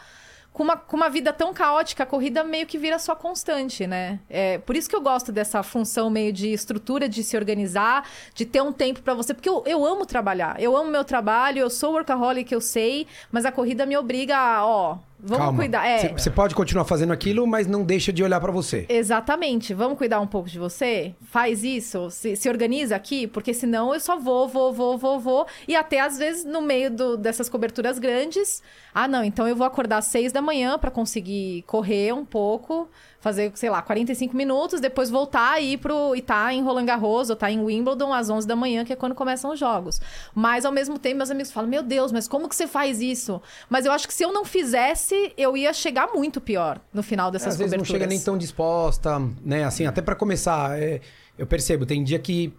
com 0.53 0.63
uma, 0.63 0.77
com 0.77 0.95
uma 0.95 1.09
vida 1.09 1.33
tão 1.33 1.51
caótica, 1.51 2.03
a 2.03 2.05
corrida 2.05 2.43
meio 2.43 2.67
que 2.67 2.77
vira 2.77 2.99
sua 2.99 3.15
constante, 3.15 3.87
né? 3.87 4.19
É, 4.29 4.59
por 4.59 4.75
isso 4.75 4.87
que 4.87 4.95
eu 4.95 5.01
gosto 5.01 5.31
dessa 5.31 5.63
função 5.63 6.11
meio 6.11 6.31
de 6.31 6.49
estrutura, 6.49 7.09
de 7.09 7.23
se 7.23 7.35
organizar, 7.35 8.07
de 8.35 8.45
ter 8.45 8.61
um 8.61 8.71
tempo 8.71 9.01
pra 9.01 9.15
você. 9.15 9.33
Porque 9.33 9.49
eu, 9.49 9.63
eu 9.65 9.83
amo 9.83 10.05
trabalhar, 10.05 10.61
eu 10.61 10.77
amo 10.77 10.91
meu 10.91 11.03
trabalho, 11.03 11.59
eu 11.59 11.69
sou 11.71 11.93
workaholic, 11.93 12.53
eu 12.53 12.61
sei, 12.61 13.07
mas 13.31 13.45
a 13.45 13.51
corrida 13.51 13.85
me 13.85 13.97
obriga 13.97 14.37
a, 14.37 14.65
ó, 14.65 14.99
vamos 15.23 15.38
Calma. 15.45 15.57
cuidar. 15.59 15.88
É, 15.88 16.09
Você 16.09 16.29
pode 16.29 16.53
continuar 16.53 16.83
fazendo 16.86 17.13
aquilo, 17.13 17.47
mas 17.47 17.65
não 17.65 17.83
deixa 17.83 18.12
de 18.12 18.21
olhar 18.23 18.39
pra 18.41 18.51
você. 18.51 18.86
Exatamente. 18.89 19.73
Vamos 19.73 19.97
cuidar 19.97 20.19
um 20.19 20.27
pouco 20.27 20.49
de 20.49 20.59
você? 20.59 21.15
Faz 21.23 21.63
isso, 21.63 22.09
se, 22.12 22.36
se 22.36 22.49
organiza 22.49 22.95
aqui, 22.95 23.25
porque 23.25 23.53
senão 23.53 23.93
eu 23.93 23.99
só 23.99 24.17
vou, 24.19 24.47
vou, 24.47 24.73
vou, 24.73 24.97
vou, 24.97 25.19
vou. 25.19 25.47
E 25.67 25.75
até 25.75 25.99
às 26.01 26.17
vezes 26.17 26.43
no 26.43 26.62
meio 26.62 26.91
do- 26.91 27.15
dessas 27.17 27.47
coberturas 27.47 27.97
grandes. 27.97 28.62
Ah, 28.93 29.07
não, 29.07 29.23
então 29.23 29.47
eu 29.47 29.55
vou 29.55 29.65
acordar 29.65 29.97
às 29.99 30.05
seis 30.05 30.31
da 30.31 30.41
manhã 30.41 30.77
para 30.77 30.91
conseguir 30.91 31.63
correr 31.63 32.13
um 32.13 32.25
pouco, 32.25 32.88
fazer, 33.23 33.53
sei 33.55 33.69
lá, 33.69 33.81
45 33.81 34.36
minutos, 34.36 34.81
depois 34.81 35.09
voltar 35.09 35.59
e 35.62 35.73
ir 35.73 35.77
pro. 35.77 36.13
e 36.13 36.21
tá 36.21 36.53
em 36.53 36.62
Roland 36.62 36.86
Garros 36.86 37.29
ou 37.29 37.36
tá 37.38 37.49
em 37.49 37.57
Wimbledon 37.63 38.12
às 38.13 38.29
11 38.29 38.45
da 38.45 38.53
manhã, 38.55 38.83
que 38.83 38.91
é 38.91 38.95
quando 38.97 39.15
começam 39.15 39.51
os 39.53 39.57
jogos. 39.57 40.01
Mas 40.36 40.65
ao 40.65 40.71
mesmo 40.73 40.99
tempo, 40.99 41.17
meus 41.17 41.31
amigos 41.31 41.49
falam: 41.51 41.69
Meu 41.69 41.81
Deus, 41.81 42.12
mas 42.12 42.27
como 42.27 42.49
que 42.49 42.55
você 42.55 42.67
faz 42.67 42.99
isso? 43.01 43.41
Mas 43.69 43.86
eu 43.86 43.93
acho 43.93 44.05
que 44.07 44.13
se 44.13 44.23
eu 44.23 44.33
não 44.33 44.43
fizesse, 44.43 45.31
eu 45.38 45.55
ia 45.55 45.71
chegar 45.71 46.09
muito 46.13 46.41
pior 46.41 46.81
no 46.93 47.01
final 47.01 47.31
dessas 47.31 47.53
Às 47.53 47.57
vezes 47.57 47.71
não 47.71 47.79
coberturas. 47.79 48.01
chega 48.01 48.09
nem 48.09 48.19
tão 48.19 48.38
disposta, 48.38 49.19
né? 49.43 49.63
Assim, 49.63 49.86
até 49.86 50.01
pra 50.01 50.15
começar, 50.15 50.77
é, 50.77 50.99
eu 51.38 51.47
percebo, 51.47 51.86
tem 51.86 52.03
dia 52.03 52.19
que 52.19 52.53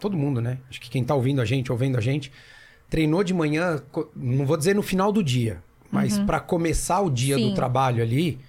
todo 0.00 0.16
mundo, 0.16 0.40
né? 0.40 0.58
Acho 0.70 0.80
que 0.80 0.88
quem 0.90 1.04
tá 1.04 1.14
ouvindo 1.14 1.40
a 1.40 1.44
gente, 1.44 1.70
ouvindo 1.70 1.96
a 1.96 2.00
gente, 2.00 2.32
treinou 2.88 3.22
de 3.22 3.34
manhã, 3.34 3.82
não 4.16 4.46
vou 4.46 4.56
dizer 4.56 4.74
no 4.74 4.82
final 4.82 5.12
do 5.12 5.22
dia, 5.22 5.62
mas 5.92 6.18
pra 6.18 6.40
começar 6.40 7.00
o 7.00 7.10
dia 7.10 7.36
Uhum. 7.36 7.42
Sim. 7.42 7.48
do 7.50 7.54
trabalho 7.54 8.02
ali, 8.02 8.40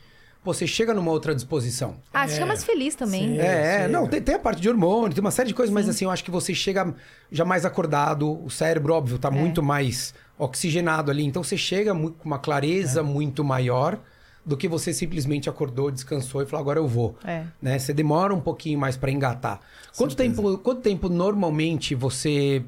você 0.44 0.66
chega 0.66 0.94
numa 0.94 1.12
outra 1.12 1.36
disposição. 1.36 1.96
Ah, 2.14 2.28
você 2.28 2.36
fica 2.36 2.46
mais 2.46 2.64
feliz 2.64 2.96
também. 2.96 3.36
Sim. 3.36 3.40
É, 3.40 3.82
é, 3.82 3.86
sim. 3.86 3.92
não, 3.92 4.08
tem, 4.08 4.22
tem 4.22 4.36
a 4.36 4.40
parte 4.40 4.62
de 4.62 4.70
hormônio, 4.70 5.14
tem 5.14 5.22
uma 5.22 5.32
série 5.32 5.50
de 5.50 5.54
coisas, 5.54 5.74
mas 5.74 5.88
assim, 5.90 6.06
eu 6.06 6.12
acho 6.12 6.24
que 6.24 6.32
você 6.32 6.54
chega 6.54 6.94
já 7.32 7.44
mais 7.44 7.66
acordado, 7.66 8.44
o 8.44 8.50
cérebro, 8.50 8.94
óbvio, 8.94 9.16
É. 9.16 9.20
tá 9.20 9.30
muito 9.30 9.62
mais 9.62 10.14
oxigenado 10.38 11.12
ali, 11.12 11.26
então 11.26 11.44
você 11.44 11.58
chega 11.58 11.94
com 11.94 12.14
uma 12.24 12.40
clareza 12.40 13.04
muito 13.04 13.44
maior 13.44 14.00
do 14.46 14.56
que 14.56 14.68
você 14.68 14.94
simplesmente 14.94 15.50
acordou, 15.50 15.92
descansou 15.92 16.42
e 16.42 16.46
falou, 16.46 16.62
agora 16.62 16.80
eu 16.80 16.88
vou. 16.88 17.16
É. 17.26 17.44
Né? 17.62 17.78
Você 17.78 17.94
demora 17.94 18.34
um 18.34 18.40
pouquinho 18.40 18.80
mais 18.80 18.96
para 18.96 19.12
engatar. 19.12 19.60
Quanto 19.96 20.16
tempo, 20.16 20.58
quanto 20.60 20.82
tempo 20.82 21.10
normalmente 21.10 21.94
você 21.94 22.64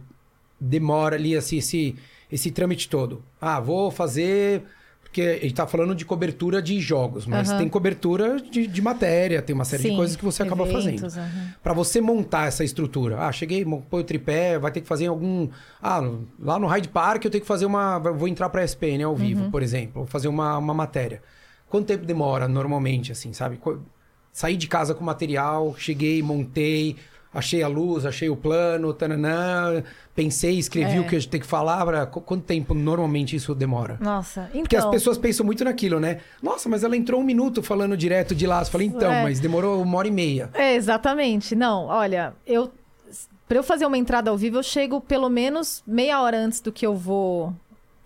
demora 0.59 1.15
ali 1.15 1.35
assim, 1.35 1.57
esse, 1.57 1.95
esse 2.31 2.51
trâmite 2.51 2.89
todo? 2.89 3.23
Ah, 3.39 3.59
vou 3.59 3.89
fazer. 3.89 4.63
Porque 5.11 5.21
a 5.23 5.43
gente 5.43 5.53
tá 5.53 5.67
falando 5.67 5.93
de 5.93 6.05
cobertura 6.05 6.61
de 6.61 6.79
jogos, 6.79 7.25
mas 7.27 7.49
Aham. 7.49 7.57
tem 7.57 7.67
cobertura 7.67 8.39
de, 8.39 8.65
de 8.65 8.81
matéria, 8.81 9.41
tem 9.41 9.53
uma 9.53 9.65
série 9.65 9.83
de 9.83 9.89
Sim, 9.89 9.95
coisas 9.97 10.15
que 10.15 10.23
você 10.23 10.41
acaba 10.41 10.65
fazendo. 10.65 10.93
eventos, 10.99 11.17
aham. 11.17 11.53
Para 11.61 11.73
você 11.73 11.99
montar 11.99 12.47
essa 12.47 12.63
estrutura. 12.63 13.19
Ah, 13.19 13.29
cheguei, 13.29 13.65
põe 13.65 13.99
o 13.99 14.03
tripé, 14.05 14.57
vai 14.57 14.71
ter 14.71 14.79
que 14.79 14.87
fazer 14.87 15.07
algum. 15.07 15.49
Ah, 15.81 16.01
lá 16.39 16.57
no 16.57 16.65
Hyde 16.65 16.87
Park 16.87 17.25
eu 17.25 17.29
tenho 17.29 17.41
que 17.41 17.47
fazer 17.47 17.65
uma. 17.65 17.99
Vou 17.99 18.25
entrar 18.25 18.47
pra 18.47 18.63
SPN 18.63 19.03
ao 19.03 19.13
vivo, 19.13 19.43
Uhum. 19.43 19.51
por 19.51 19.61
exemplo. 19.61 19.91
Vou 19.95 20.05
fazer 20.05 20.29
uma, 20.29 20.57
uma 20.57 20.73
matéria. 20.73 21.21
Quanto 21.67 21.87
tempo 21.87 22.05
demora 22.05 22.47
normalmente, 22.47 23.11
assim, 23.11 23.33
sabe? 23.33 23.59
Saí 24.31 24.55
de 24.55 24.67
casa 24.69 24.95
com 24.95 25.03
material, 25.03 25.75
cheguei, 25.77 26.23
montei, 26.23 26.95
achei 27.33 27.63
a 27.63 27.67
luz, 27.67 28.05
achei 28.05 28.29
o 28.29 28.35
plano, 28.35 28.93
tananã, 28.93 29.83
pensei, 30.15 30.57
escrevi 30.57 30.97
É. 30.97 30.99
o 30.99 31.03
que 31.07 31.17
gente 31.19 31.29
tem 31.29 31.39
que 31.39 31.47
falar. 31.47 31.85
pra- 31.85 32.05
Quanto 32.05 32.43
tempo 32.43 32.73
normalmente 32.73 33.35
isso 33.35 33.53
demora? 33.55 33.97
Nossa, 34.01 34.47
então. 34.49 34.61
Porque 34.61 34.75
as 34.75 34.85
pessoas 34.85 35.17
pensam 35.17 35.45
muito 35.45 35.63
naquilo, 35.63 35.99
né? 35.99 36.19
Nossa, 36.41 36.67
mas 36.67 36.83
ela 36.83 36.95
entrou 36.97 37.21
um 37.21 37.23
minuto 37.23 37.63
falando 37.63 37.95
direto 37.95 38.35
de 38.35 38.45
lá. 38.45 38.63
Você 38.63 38.69
fala, 38.71 38.83
então, 38.83 39.11
É. 39.11 39.23
mas 39.23 39.39
demorou 39.39 39.81
uma 39.81 39.97
hora 39.97 40.07
e 40.07 40.11
meia. 40.11 40.49
É, 40.53 40.75
exatamente. 40.75 41.55
Não, 41.55 41.85
olha, 41.85 42.33
eu. 42.45 42.71
Pra 43.47 43.57
eu 43.57 43.63
fazer 43.63 43.85
uma 43.85 43.97
entrada 43.97 44.29
ao 44.29 44.37
vivo, 44.37 44.57
eu 44.57 44.63
chego 44.63 45.01
pelo 45.01 45.27
menos 45.29 45.83
meia 45.85 46.21
hora 46.21 46.37
antes 46.37 46.61
do 46.61 46.71
que 46.71 46.85
eu 46.87 46.95
vou 46.95 47.53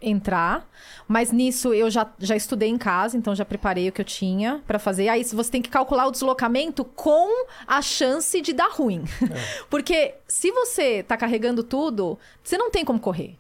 entrar. 0.06 0.70
Mas 1.08 1.32
nisso 1.32 1.74
eu 1.74 1.90
já, 1.90 2.08
já 2.20 2.36
estudei 2.36 2.70
em 2.70 2.78
casa, 2.78 3.18
então 3.18 3.36
já 3.36 3.44
preparei 3.46 3.90
o 3.90 3.92
que 3.92 4.02
eu 4.02 4.06
tinha 4.06 4.62
pra 4.66 4.80
fazer. 4.80 5.08
Aí 5.10 5.24
você 5.24 5.52
tem 5.52 5.62
que 5.62 5.70
calcular 5.70 6.08
o 6.08 6.12
deslocamento 6.12 6.84
com 6.86 7.46
a 7.68 7.82
chance 7.82 8.40
de 8.42 8.54
dar 8.54 8.70
ruim. 8.72 9.04
Porque 9.70 10.16
se 10.28 10.52
você 10.52 11.04
tá 11.04 11.16
carregando 11.18 11.64
tudo, 11.64 12.18
você 12.44 12.58
não 12.58 12.72
tem 12.72 12.84
como 12.86 13.00
correr. 13.00 13.36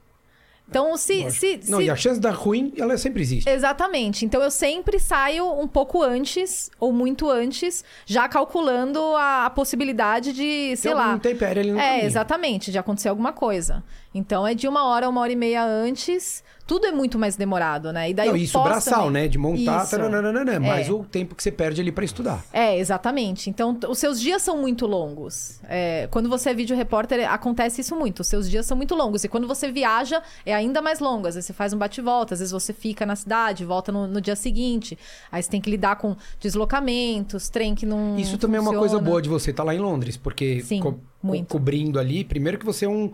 Então, 0.67 0.97
se. 0.97 1.29
se, 1.29 1.59
Não, 1.69 1.77
se... 1.77 1.85
e 1.85 1.89
a 1.91 1.95
chance 1.95 2.19
da 2.19 2.31
ruim, 2.31 2.73
ela 2.75 2.97
sempre 2.97 3.21
existe. 3.21 3.47
Exatamente. 3.47 4.25
Então 4.25 4.41
eu 4.41 4.49
sempre 4.49 4.97
saio 4.99 5.47
um 5.59 5.67
pouco 5.67 6.01
antes, 6.01 6.71
ou 6.79 6.91
muito 6.91 7.29
antes, 7.29 7.83
já 8.03 8.27
calculando 8.27 8.99
a, 9.15 9.45
a 9.45 9.49
possibilidade 9.51 10.33
de, 10.33 10.75
sei 10.75 10.89
Tem 10.89 10.93
lá. 10.95 11.05
algum 11.09 11.19
tempério 11.19 11.61
ali 11.61 11.71
no 11.71 11.77
É, 11.79 11.83
caminho. 11.89 12.05
exatamente, 12.07 12.71
de 12.71 12.79
acontecer 12.79 13.09
alguma 13.09 13.31
coisa. 13.31 13.83
Então 14.17 14.47
é 14.47 14.53
de 14.55 14.65
uma 14.65 14.85
hora 14.85 15.07
a 15.07 15.09
uma 15.09 15.19
hora 15.19 15.33
e 15.33 15.35
meia 15.35 15.63
antes, 15.65 16.41
tudo 16.65 16.87
é 16.87 16.91
muito 16.91 17.19
mais 17.19 17.35
demorado, 17.35 17.91
né? 17.91 18.09
E 18.09 18.13
daí 18.13 18.29
Não, 18.29 18.35
isso 18.37 18.57
braçal, 18.63 19.07
também. 19.07 19.23
né? 19.23 19.27
De 19.27 19.37
montar, 19.37 19.85
taranana, 19.85 20.57
mas 20.57 20.87
É. 20.87 20.91
o 20.93 21.03
tempo 21.03 21.35
que 21.35 21.43
você 21.43 21.51
perde 21.51 21.81
ali 21.81 21.91
pra 21.91 22.05
estudar. 22.05 22.43
É, 22.53 22.77
exatamente. 22.79 23.49
Então, 23.49 23.77
os 23.89 23.97
seus 23.99 24.19
dias 24.21 24.41
são 24.41 24.57
muito 24.57 24.87
longos. 24.87 25.59
É, 25.67 26.07
quando 26.09 26.29
você 26.29 26.49
é 26.51 26.53
vídeo 26.53 26.75
repórter, 26.77 27.29
acontece 27.29 27.81
isso 27.81 27.93
muito. 27.93 28.21
Os 28.21 28.27
seus 28.27 28.49
dias 28.49 28.65
são 28.65 28.77
muito 28.77 28.95
longos. 28.95 29.25
E 29.25 29.27
quando 29.27 29.47
você 29.49 29.69
viaja, 29.69 30.23
é 30.45 30.55
ainda 30.55 30.81
mais 30.81 30.99
longo. 31.01 31.27
Às 31.27 31.35
vezes 31.35 31.47
você 31.47 31.53
faz 31.53 31.73
um 31.73 31.77
bate-volta, 31.77 32.33
às 32.35 32.39
vezes 32.39 32.53
você 32.53 32.71
fica 32.71 33.05
na 33.05 33.17
cidade, 33.17 33.65
volta 33.65 33.91
no, 33.91 34.07
no 34.07 34.21
dia 34.21 34.37
seguinte. 34.37 34.97
Aí 35.29 35.43
você 35.43 35.49
tem 35.51 35.59
que 35.59 35.69
lidar 35.69 35.97
com 35.97 36.15
deslocamentos, 36.39 37.49
trem 37.49 37.75
que 37.75 37.85
não. 37.85 38.17
Isso 38.17 38.37
também 38.37 38.57
é 38.57 38.61
uma 38.61 38.71
coisa 38.71 38.93
funciona. 38.95 39.03
boa 39.09 39.21
de 39.21 39.29
você 39.29 39.51
estar 39.51 39.63
lá 39.63 39.75
em 39.75 39.79
Londres, 39.79 40.17
porque 40.17 40.61
Sim, 40.61 40.79
co- 40.79 40.99
muito. 41.21 41.47
cobrindo 41.51 41.99
ali, 41.99 42.23
primeiro 42.23 42.57
que 42.57 42.65
você 42.65 42.85
é 42.85 42.89
um 42.89 43.13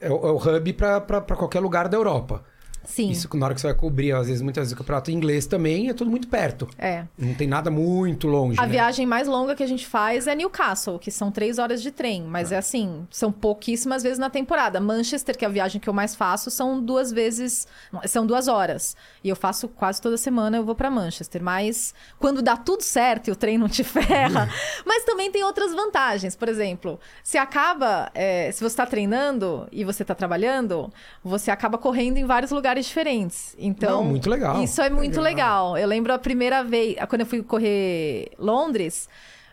é 0.00 0.10
o, 0.10 0.26
é 0.26 0.30
o 0.32 0.36
hub 0.36 0.72
pra 0.72 1.00
qualquer 1.36 1.60
lugar 1.60 1.88
da 1.88 1.96
Europa. 1.96 2.44
Sim. 2.88 3.10
Isso 3.10 3.28
na 3.36 3.44
hora 3.44 3.54
que 3.54 3.60
você 3.60 3.66
vai 3.66 3.76
cobrir, 3.76 4.12
às 4.12 4.28
vezes, 4.28 4.40
muitas 4.40 4.62
vezes 4.62 4.72
o 4.72 4.76
campeonato 4.76 5.10
inglês 5.10 5.46
também 5.46 5.90
é 5.90 5.92
tudo 5.92 6.10
muito 6.10 6.26
perto. 6.26 6.66
É. 6.78 7.04
Não 7.18 7.34
tem 7.34 7.46
nada 7.46 7.70
muito 7.70 8.26
longe. 8.26 8.58
A 8.58 8.62
né? 8.62 8.72
viagem 8.72 9.04
mais 9.04 9.28
longa 9.28 9.54
que 9.54 9.62
a 9.62 9.66
gente 9.66 9.86
faz 9.86 10.26
é 10.26 10.34
Newcastle, 10.34 10.98
que 10.98 11.10
são 11.10 11.30
três 11.30 11.58
horas 11.58 11.82
de 11.82 11.90
trem. 11.90 12.22
Mas 12.22 12.50
é 12.50 12.56
assim, 12.56 13.06
são 13.10 13.30
pouquíssimas 13.30 14.02
vezes 14.02 14.18
na 14.18 14.30
temporada. 14.30 14.80
Manchester, 14.80 15.36
que 15.36 15.44
é 15.44 15.48
a 15.48 15.50
viagem 15.50 15.78
que 15.78 15.88
eu 15.88 15.92
mais 15.92 16.16
faço, 16.16 16.50
são 16.50 16.82
duas 16.82 17.12
vezes. 17.12 17.68
São 18.06 18.26
duas 18.26 18.48
horas. 18.48 18.96
E 19.22 19.28
eu 19.28 19.36
faço 19.36 19.68
quase 19.68 20.00
toda 20.00 20.16
semana, 20.16 20.56
eu 20.56 20.64
vou 20.64 20.74
pra 20.74 20.90
Manchester. 20.90 21.42
Mas 21.42 21.94
quando 22.18 22.40
dá 22.40 22.56
tudo 22.56 22.80
certo 22.80 23.28
e 23.28 23.30
o 23.30 23.36
trem 23.36 23.58
não 23.58 23.68
te 23.68 23.84
ferra. 23.84 24.48
mas 24.86 25.04
também 25.04 25.30
tem 25.30 25.44
outras 25.44 25.74
vantagens. 25.74 26.34
Por 26.34 26.48
exemplo, 26.48 26.98
se 27.22 27.36
acaba. 27.36 28.10
é, 28.14 28.50
se 28.50 28.64
você 28.64 28.76
tá 28.76 28.86
treinando 28.86 29.68
e 29.70 29.84
você 29.84 30.06
tá 30.06 30.14
trabalhando, 30.14 30.90
você 31.22 31.50
acaba 31.50 31.76
correndo 31.76 32.16
em 32.16 32.24
vários 32.24 32.50
lugares 32.50 32.77
diferentes. 32.86 33.54
Então. 33.58 34.02
Não, 34.02 34.04
muito 34.04 34.28
legal. 34.28 34.62
Isso 34.62 34.80
é 34.80 34.90
muito 34.90 35.20
legal. 35.20 35.76
Eu 35.76 35.86
lembro 35.86 36.12
a 36.12 36.18
primeira 36.18 36.62
vez, 36.62 36.96
quando 37.08 37.22
eu 37.22 37.26
fui 37.26 37.42
correr 37.42 38.30
Londres, 38.38 39.08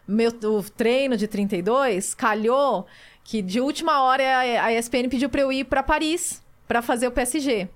meu 0.08 0.32
o 0.44 0.64
treino 0.64 1.18
de 1.18 1.28
32 1.28 2.14
calhou 2.14 2.86
que 3.24 3.42
de 3.42 3.60
última 3.60 4.04
hora 4.04 4.24
a 4.24 4.66
a 4.66 4.74
ESPN 4.74 5.10
pediu 5.10 5.30
pra 5.30 5.42
eu 5.42 5.52
ir 5.52 5.66
pra 5.66 5.82
Paris 5.82 6.44
pra 6.68 6.82
fazer 6.82 7.08
o 7.08 7.12
PSG. 7.12 7.68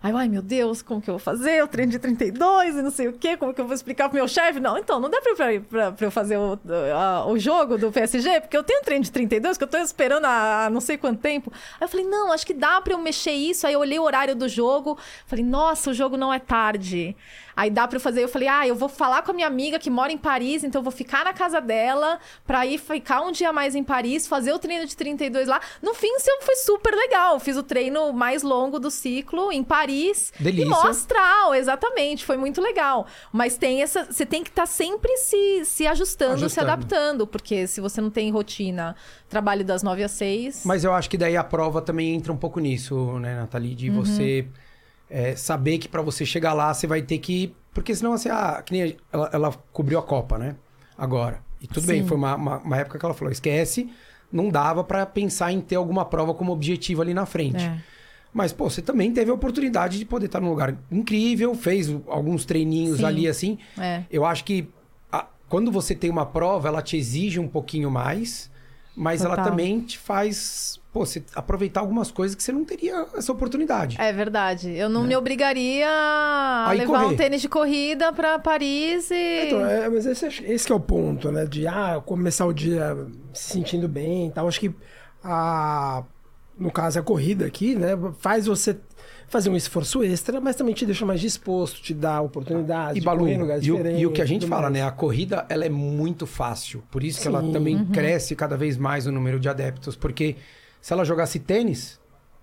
Aí, 0.00 0.12
eu, 0.12 0.16
ai 0.16 0.28
meu 0.28 0.40
Deus, 0.42 0.80
como 0.80 1.00
que 1.02 1.10
eu 1.10 1.14
vou 1.14 1.18
fazer? 1.18 1.62
O 1.64 1.66
treino 1.66 1.90
de 1.90 1.98
32 1.98 2.76
e 2.76 2.82
não 2.82 2.90
sei 2.90 3.08
o 3.08 3.12
quê, 3.12 3.36
como 3.36 3.52
que 3.52 3.60
eu 3.60 3.64
vou 3.64 3.74
explicar 3.74 4.08
pro 4.08 4.16
meu 4.16 4.28
chefe? 4.28 4.60
Não, 4.60 4.78
então, 4.78 5.00
não 5.00 5.10
dá 5.10 5.20
pra, 5.20 5.52
eu- 5.52 5.60
pra, 5.62 5.90
pra 5.92 6.06
eu 6.06 6.10
fazer 6.10 6.36
o, 6.36 6.56
a- 6.94 7.26
o 7.26 7.36
jogo 7.36 7.76
do 7.76 7.90
PSG, 7.90 8.40
porque 8.42 8.56
eu 8.56 8.62
tenho 8.62 8.78
um 8.80 8.84
treino 8.84 9.02
de 9.04 9.10
32 9.10 9.58
que 9.58 9.64
eu 9.64 9.68
tô 9.68 9.76
esperando 9.78 10.24
há 10.24 10.68
não 10.70 10.80
sei 10.80 10.96
quanto 10.96 11.20
tempo. 11.20 11.52
Aí 11.80 11.84
eu 11.84 11.88
falei, 11.88 12.06
não, 12.06 12.32
acho 12.32 12.46
que 12.46 12.54
dá 12.54 12.80
pra 12.80 12.92
eu 12.94 12.98
mexer 12.98 13.32
isso. 13.32 13.66
Aí 13.66 13.72
eu 13.74 13.80
olhei 13.80 13.98
o 13.98 14.02
horário 14.04 14.36
do 14.36 14.48
jogo, 14.48 14.96
falei, 15.26 15.44
nossa, 15.44 15.90
o 15.90 15.94
jogo 15.94 16.16
não 16.16 16.32
é 16.32 16.38
tarde. 16.38 17.16
Aí 17.58 17.70
dá 17.70 17.88
pra 17.88 17.96
eu 17.96 18.00
fazer, 18.00 18.22
eu 18.22 18.28
falei, 18.28 18.46
ah, 18.46 18.68
eu 18.68 18.76
vou 18.76 18.88
falar 18.88 19.22
com 19.22 19.32
a 19.32 19.34
minha 19.34 19.48
amiga 19.48 19.80
que 19.80 19.90
mora 19.90 20.12
em 20.12 20.16
Paris, 20.16 20.62
então 20.62 20.78
eu 20.78 20.84
vou 20.84 20.92
ficar 20.92 21.24
na 21.24 21.32
casa 21.32 21.60
dela 21.60 22.20
pra 22.46 22.64
ir 22.64 22.78
ficar 22.78 23.20
um 23.22 23.32
dia 23.32 23.52
mais 23.52 23.74
em 23.74 23.82
Paris, 23.82 24.28
fazer 24.28 24.52
o 24.52 24.60
treino 24.60 24.86
de 24.86 24.96
32 24.96 25.48
lá. 25.48 25.60
No 25.82 25.92
fim, 25.92 26.08
foi 26.42 26.54
super 26.54 26.94
legal. 26.94 27.34
Eu 27.34 27.40
Fiz 27.40 27.56
o 27.56 27.62
treino 27.64 28.12
mais 28.12 28.44
longo 28.44 28.78
do 28.78 28.92
ciclo 28.92 29.50
em 29.50 29.64
Paris. 29.64 30.32
Delícia. 30.38 30.62
E 30.62 30.68
mó 30.68 30.86
astral, 30.86 31.52
exatamente. 31.52 32.24
Foi 32.24 32.36
muito 32.36 32.60
legal. 32.60 33.06
Mas 33.32 33.56
tem 33.56 33.82
essa. 33.82 34.04
Você 34.04 34.24
tem 34.24 34.44
que 34.44 34.50
estar 34.50 34.66
sempre 34.66 35.16
se, 35.16 35.64
se 35.64 35.84
ajustando, 35.84 36.38
se 36.38 36.44
Ajustando. 36.44 36.70
adaptando. 36.70 37.26
Porque 37.26 37.66
se 37.66 37.80
você 37.80 38.00
não 38.00 38.10
tem 38.10 38.30
rotina, 38.30 38.94
trabalho 39.28 39.64
das 39.64 39.82
9 39.82 40.04
às 40.04 40.12
6. 40.12 40.62
Mas 40.64 40.84
eu 40.84 40.94
acho 40.94 41.10
que 41.10 41.18
daí 41.18 41.36
a 41.36 41.42
prova 41.42 41.82
também 41.82 42.14
entra 42.14 42.32
um 42.32 42.36
pouco 42.36 42.60
nisso, 42.60 43.18
né, 43.18 43.34
Nathalie? 43.34 43.74
De 43.74 43.90
Uhum. 43.90 44.04
você 44.04 44.46
é, 45.10 45.34
saber 45.36 45.78
que 45.78 45.88
pra 45.88 46.02
você 46.02 46.24
chegar 46.26 46.52
lá, 46.52 46.72
você 46.72 46.86
vai 46.86 47.02
ter 47.02 47.18
que. 47.18 47.54
Porque 47.72 47.94
senão, 47.94 48.12
assim, 48.12 48.28
ah, 48.28 48.62
nem 48.70 48.96
ela, 49.12 49.30
ela 49.32 49.52
cobriu 49.72 49.98
a 49.98 50.02
Copa, 50.02 50.38
né? 50.38 50.56
Agora. 50.96 51.40
E 51.60 51.66
tudo 51.66 51.86
bem, 51.86 52.02
Sim. 52.02 52.08
foi 52.08 52.16
uma, 52.16 52.34
uma, 52.36 52.58
uma 52.58 52.76
época 52.76 52.98
que 52.98 53.04
ela 53.04 53.14
falou: 53.14 53.30
esquece, 53.32 53.88
não 54.32 54.48
dava 54.48 54.84
pra 54.84 55.04
pensar 55.06 55.52
em 55.52 55.60
ter 55.60 55.76
alguma 55.76 56.04
prova 56.04 56.34
como 56.34 56.52
objetivo 56.52 57.02
ali 57.02 57.14
na 57.14 57.26
frente. 57.26 57.64
É. 57.64 57.78
Mas, 58.32 58.52
pô, 58.52 58.68
você 58.68 58.82
também 58.82 59.12
teve 59.12 59.30
a 59.30 59.34
oportunidade 59.34 59.98
de 59.98 60.04
poder 60.04 60.26
estar 60.26 60.40
num 60.40 60.50
lugar 60.50 60.76
incrível, 60.92 61.54
fez 61.54 61.88
alguns 62.08 62.44
treininhos 62.44 62.98
Sim. 62.98 63.04
ali 63.04 63.26
assim. 63.26 63.58
É. 63.76 64.02
Eu 64.10 64.24
acho 64.24 64.44
que 64.44 64.68
a- 65.10 65.26
quando 65.48 65.72
você 65.72 65.94
tem 65.94 66.10
uma 66.10 66.26
prova, 66.26 66.68
ela 66.68 66.82
te 66.82 66.96
exige 66.96 67.40
um 67.40 67.48
pouquinho 67.48 67.90
mais, 67.90 68.50
mas 68.94 69.22
ela 69.22 69.34
Total. 69.36 69.50
também 69.50 69.80
te 69.80 69.96
faz, 69.98 70.77
pô, 70.92 71.04
você 71.04 71.22
aproveitar 71.34 71.80
algumas 71.80 72.10
coisas 72.10 72.34
que 72.34 72.42
você 72.42 72.50
não 72.52 72.64
teria 72.64 73.06
essa 73.14 73.30
oportunidade. 73.32 73.96
É 74.00 74.12
verdade. 74.12 74.70
Eu 74.70 74.88
não 74.88 75.04
me 75.04 75.14
obrigaria 75.16 75.86
a 75.88 76.68
Aí 76.70 76.78
levar 76.78 77.02
correr. 77.02 77.14
um 77.14 77.16
tênis 77.16 77.40
de 77.42 77.48
corrida 77.48 78.12
pra 78.12 78.38
Paris 78.38 79.10
e. 79.10 79.46
Então, 79.46 79.64
é, 79.66 79.88
mas 79.88 80.06
esse, 80.06 80.26
acho- 80.26 80.44
esse 80.44 80.66
que 80.66 80.72
é 80.72 80.76
o 80.76 80.80
ponto, 80.80 81.30
né? 81.30 81.44
De 81.44 81.66
ah, 81.66 82.02
começar 82.04 82.46
o 82.46 82.52
dia 82.52 82.96
se 83.32 83.52
sentindo 83.52 83.88
bem 83.88 84.28
e 84.28 84.30
tal. 84.30 84.48
Acho 84.48 84.60
que 84.60 84.74
a, 85.22 86.02
no 86.58 86.70
caso 86.70 86.98
a 86.98 87.02
corrida 87.02 87.46
aqui, 87.46 87.74
né? 87.74 87.90
Faz 88.18 88.46
você 88.46 88.76
fazer 89.28 89.50
um 89.50 89.56
esforço 89.56 90.02
extra, 90.02 90.40
mas 90.40 90.56
também 90.56 90.72
te 90.74 90.86
deixa 90.86 91.04
mais 91.04 91.20
disposto, 91.20 91.82
te 91.82 91.92
dá 91.92 92.18
oportunidade 92.20 92.98
E 92.98 93.02
Balu, 93.02 93.20
correr 93.20 93.34
em 93.34 93.38
lugares 93.38 93.62
e 93.66 93.70
o, 93.70 93.76
diferentes. 93.76 94.00
e 94.02 94.06
o 94.06 94.10
que 94.10 94.22
a 94.22 94.26
gente 94.26 94.46
fala, 94.46 94.62
mais. 94.62 94.72
né? 94.74 94.82
A 94.82 94.90
corrida, 94.90 95.44
ela 95.50 95.66
é 95.66 95.68
muito 95.68 96.26
fácil. 96.26 96.82
Por 96.90 97.04
isso 97.04 97.20
que 97.20 97.28
ela 97.28 97.42
Sim. 97.42 97.52
também 97.52 97.76
Uhum. 97.76 97.86
cresce 97.92 98.34
cada 98.34 98.56
vez 98.56 98.78
mais 98.78 99.06
o 99.06 99.12
número 99.12 99.38
de 99.38 99.46
adeptos. 99.48 99.94
Porque 99.96 100.36
se 100.80 100.92
ela 100.92 101.04
jogasse 101.04 101.38
tênis, 101.38 101.98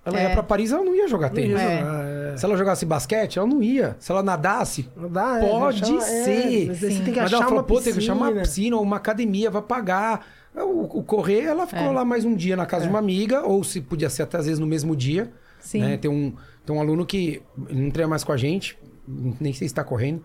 ela 0.05 0.19
É. 0.19 0.23
ia 0.23 0.29
pra 0.31 0.43
Paris, 0.43 0.71
ela 0.71 0.83
não 0.83 0.95
ia 0.95 1.07
jogar 1.07 1.29
tênis. 1.29 1.59
É. 1.59 2.31
é. 2.33 2.37
Se 2.37 2.45
ela 2.45 2.55
jogasse 2.57 2.85
basquete, 2.85 3.39
ela 3.39 3.47
não 3.47 3.61
ia. 3.63 3.95
Se 3.99 4.11
ela 4.11 4.21
nadasse, 4.21 4.87
dá, 5.09 5.39
é, 5.39 5.49
Pode 5.49 5.83
achar- 5.83 5.95
é, 5.97 5.99
ser. 6.23 6.67
mas 6.67 6.77
Sim. 6.77 6.87
você 6.89 7.03
tem 7.03 7.13
que 7.13 7.19
Mas 7.19 7.25
achar 7.25 7.35
ela 7.37 7.43
falou, 7.45 7.59
uma 7.59 7.63
pô, 7.63 7.81
tem 7.81 7.93
que 7.93 8.01
chamar 8.01 8.29
uma 8.31 8.41
piscina. 8.41 8.75
ou 8.75 8.83
uma 8.83 8.97
academia, 8.97 9.49
vai 9.49 9.61
pagar. 9.61 10.25
O, 10.55 10.99
o 10.99 11.03
correr, 11.03 11.41
ela 11.41 11.65
ficou 11.67 11.87
É. 11.87 11.91
lá 11.91 12.05
mais 12.05 12.23
um 12.23 12.33
dia 12.35 12.55
na 12.55 12.65
casa 12.65 12.83
de 12.85 12.89
uma 12.89 12.99
amiga, 12.99 13.41
ou 13.45 13.63
se 13.63 13.81
podia 13.81 14.09
ser 14.09 14.23
até 14.23 14.37
às 14.37 14.45
vezes 14.45 14.59
no 14.59 14.67
mesmo 14.67 14.95
dia. 14.95 15.31
Sim. 15.59 15.81
né? 15.81 15.97
Tem, 15.97 16.09
um, 16.11 16.33
tem 16.65 16.75
um 16.75 16.79
aluno 16.79 17.05
que 17.05 17.41
não 17.57 17.89
treina 17.89 18.07
mais 18.09 18.23
com 18.23 18.31
a 18.31 18.37
gente, 18.37 18.77
nem 19.07 19.51
sei 19.51 19.67
se 19.67 19.73
está 19.73 19.83
correndo. 19.83 20.23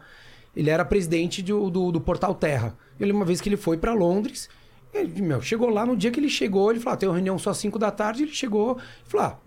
Ele 0.54 0.68
era 0.68 0.84
presidente 0.84 1.42
do, 1.42 1.70
do, 1.70 1.90
do 1.92 2.00
Portal 2.00 2.34
Terra. 2.34 2.74
Ele, 2.98 3.10
uma 3.12 3.24
vez 3.24 3.40
que 3.40 3.48
ele 3.48 3.56
foi 3.56 3.78
para 3.78 3.94
Londres, 3.94 4.48
ele, 4.92 5.22
meu, 5.22 5.40
chegou 5.40 5.68
lá, 5.70 5.84
no 5.86 5.96
dia 5.96 6.10
que 6.10 6.18
ele 6.20 6.28
chegou, 6.28 6.70
ele 6.70 6.80
falou: 6.80 6.94
ah, 6.94 6.96
tem 6.96 7.08
uma 7.08 7.14
reunião 7.14 7.38
só 7.38 7.50
às 7.50 7.58
5 7.58 7.78
da 7.78 7.90
tarde. 7.90 8.24
Ele 8.24 8.32
chegou 8.32 8.78
e 9.06 9.10
falou: 9.10 9.26
ah, 9.26 9.38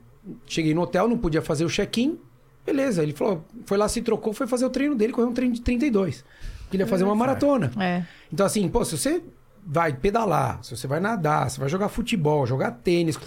cheguei 0.48 0.74
no 0.74 0.82
hotel, 0.82 1.08
não 1.08 1.18
podia 1.18 1.42
fazer 1.42 1.66
o 1.66 1.70
check-in. 1.70 2.18
Beleza, 2.66 3.04
ele 3.04 3.12
falou, 3.12 3.44
foi 3.66 3.78
lá, 3.78 3.90
se 3.90 4.02
trocou, 4.02 4.32
foi 4.32 4.48
fazer 4.48 4.64
o 4.66 4.70
treino 4.70 4.96
dele, 4.96 5.12
correu 5.12 5.30
um 5.30 5.34
treino 5.34 5.54
de 5.54 5.60
32. 5.62 6.24
Porque 6.62 6.78
ele 6.78 6.84
ia 6.84 6.88
fazer 6.88 7.04
uma 7.04 7.14
maratona. 7.16 7.70
É. 7.78 8.04
Então, 8.32 8.46
assim, 8.46 8.70
pô, 8.70 8.86
se 8.86 8.98
você 8.98 9.22
vai 9.66 9.92
pedalar, 9.92 10.64
se 10.64 10.76
você 10.76 10.88
vai 10.88 11.02
nadar, 11.02 11.52
se 11.52 11.60
vai 11.60 11.68
jogar 11.68 11.90
futebol, 11.90 12.46
jogar 12.48 12.72
tênis, 12.72 13.20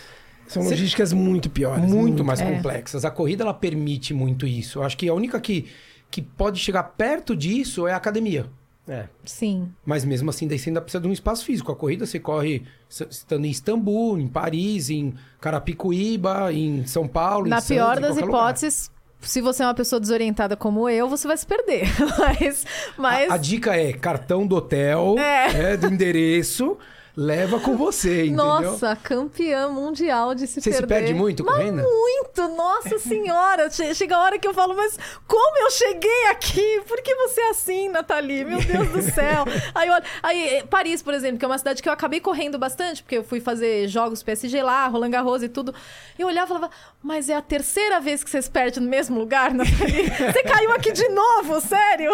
São 0.47 0.63
Você- 0.63 0.71
logísticas 0.71 1.13
muito 1.13 1.51
piores. 1.51 1.85
muito 1.91 2.25
mais 2.25 2.41
É. 2.41 2.51
complexas. 2.51 3.05
A 3.05 3.11
corrida, 3.11 3.43
ela 3.43 3.53
permite 3.53 4.15
muito 4.15 4.47
isso. 4.47 4.79
Eu 4.79 4.85
acho 4.85 4.97
que 4.97 5.09
a 5.09 5.13
única 5.13 5.41
que, 5.41 5.67
que 6.11 6.23
pode 6.23 6.59
chegar 6.61 6.85
perto 6.85 7.35
disso 7.37 7.87
é 7.87 7.93
a 7.93 7.97
academia. 7.97 8.47
É. 8.89 9.07
Sim. 9.25 9.69
Mas 9.85 10.05
mesmo 10.05 10.31
assim, 10.31 10.47
daí 10.47 10.59
você 10.59 10.71
ainda 10.71 10.81
precisa 10.81 11.01
de 11.01 11.09
um 11.09 11.13
espaço 11.13 11.45
físico. 11.45 11.73
A 11.73 11.77
corrida 11.77 12.07
você 12.07 12.21
corre 12.21 12.63
estando 12.89 13.45
em 13.45 13.51
Istambul, 13.51 14.19
em 14.19 14.29
Paris, 14.29 14.91
em 14.91 15.13
Carapicuíba, 15.41 16.53
em 16.53 16.87
São 16.87 17.09
Paulo, 17.09 17.49
Na 17.49 17.57
em 17.57 17.61
Santos, 17.61 17.69
pior 17.77 17.99
em 17.99 18.01
das 18.01 18.11
qualquer 18.13 18.27
lugar. 18.27 18.39
hipóteses, 18.43 18.91
se 19.21 19.41
você 19.41 19.63
é 19.63 19.67
uma 19.67 19.75
pessoa 19.75 19.99
desorientada 19.99 20.57
como 20.57 20.89
eu, 20.89 21.09
você 21.09 21.27
vai 21.27 21.37
se 21.37 21.47
perder. 21.47 21.85
mas. 22.19 22.65
mas... 22.97 23.31
A, 23.31 23.35
a 23.35 23.37
dica 23.37 23.75
é 23.77 23.93
cartão 23.93 24.47
do 24.47 24.55
hotel, 24.57 25.17
É. 25.19 25.73
é, 25.73 25.77
do 25.77 25.89
endereço, 25.89 26.77
leva 27.17 27.59
com 27.61 27.77
você, 27.77 28.27
entendeu? 28.27 28.45
Nossa, 28.45 28.95
campeã 28.95 29.69
mundial 29.69 30.35
de 30.35 30.47
se 30.47 30.61
Você 30.61 30.71
se 30.71 30.79
perder. 30.81 30.87
perde 30.87 31.15
muito 31.15 31.43
Mas 31.45 31.57
correndo? 31.57 31.83
muito, 31.83 32.49
nossa 32.55 32.99
senhora. 32.99 33.71
Che- 33.71 33.95
Chega 33.95 34.17
a 34.17 34.23
hora 34.23 34.39
que 34.39 34.47
eu 34.47 34.53
falo, 34.53 34.75
mas 34.77 34.99
como 35.27 35.59
eu 35.65 35.71
cheguei 35.71 36.27
aqui? 36.31 36.83
Por 36.87 37.01
que 37.01 37.15
você 37.15 37.41
é 37.41 37.49
assim, 37.51 37.89
Nathalie? 37.89 38.45
Meu 38.45 38.61
Deus 38.61 38.89
do 38.89 39.01
céu. 39.03 39.45
aí, 39.75 39.89
olha, 39.89 40.05
aí, 40.23 40.49
eh, 40.59 40.65
Paris, 40.65 41.03
por 41.03 41.15
exemplo, 41.15 41.39
que 41.39 41.45
é 41.45 41.49
uma 41.49 41.57
cidade 41.59 41.83
que 41.83 41.89
eu 41.89 41.93
acabei 41.93 42.21
correndo 42.21 42.59
bastante, 42.59 43.03
porque 43.03 43.17
eu 43.17 43.25
fui 43.25 43.41
fazer 43.41 43.89
jogos 43.89 44.23
PSG 44.23 44.63
lá, 44.63 44.87
Roland 44.87 45.11
Garros 45.11 45.43
e 45.43 45.49
tudo. 45.49 45.75
E 46.19 46.23
eu 46.23 46.29
olhava 46.29 46.47
e 46.47 46.49
falava, 46.49 46.71
mas 47.03 47.31
é 47.31 47.35
a 47.35 47.41
terceira 47.43 47.99
vez 47.99 48.23
que 48.23 48.29
você 48.29 48.43
se 48.43 48.51
perde 48.51 48.79
no 48.79 48.89
mesmo 48.91 49.19
lugar, 49.19 49.55
Nathalie? 49.55 50.07
Você 50.33 50.43
caiu 50.43 50.73
aqui 50.73 50.93
de 50.93 51.09
novo, 51.09 51.61
sério? 51.61 52.13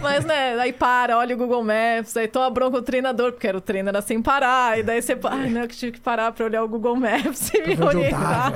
Mas, 0.00 0.24
né, 0.24 0.58
aí 0.58 0.72
para, 0.72 1.18
olha 1.18 1.34
o 1.34 1.38
Google 1.38 1.62
Maps, 1.62 2.16
aí 2.16 2.26
toma 2.26 2.48
bronca 2.50 2.78
o 2.78 2.82
treinador, 2.82 3.32
porque 3.32 3.46
era 3.46 3.58
o 3.58 3.60
treino 3.60 3.88
era 3.88 4.00
sem 4.00 4.22
parar, 4.22 4.31
e 4.78 4.82
daí 4.82 5.02
você... 5.02 5.18
Ai, 5.24 5.48
não, 5.50 5.62
eu 5.62 5.68
que 5.68 5.76
tive 5.76 5.92
que 5.92 6.00
parar 6.00 6.32
pra 6.32 6.44
olhar 6.44 6.62
o 6.62 6.68
Google 6.68 6.96
Maps 6.96 7.52
e 7.54 7.62
me 7.66 7.82
orientar. 7.82 8.52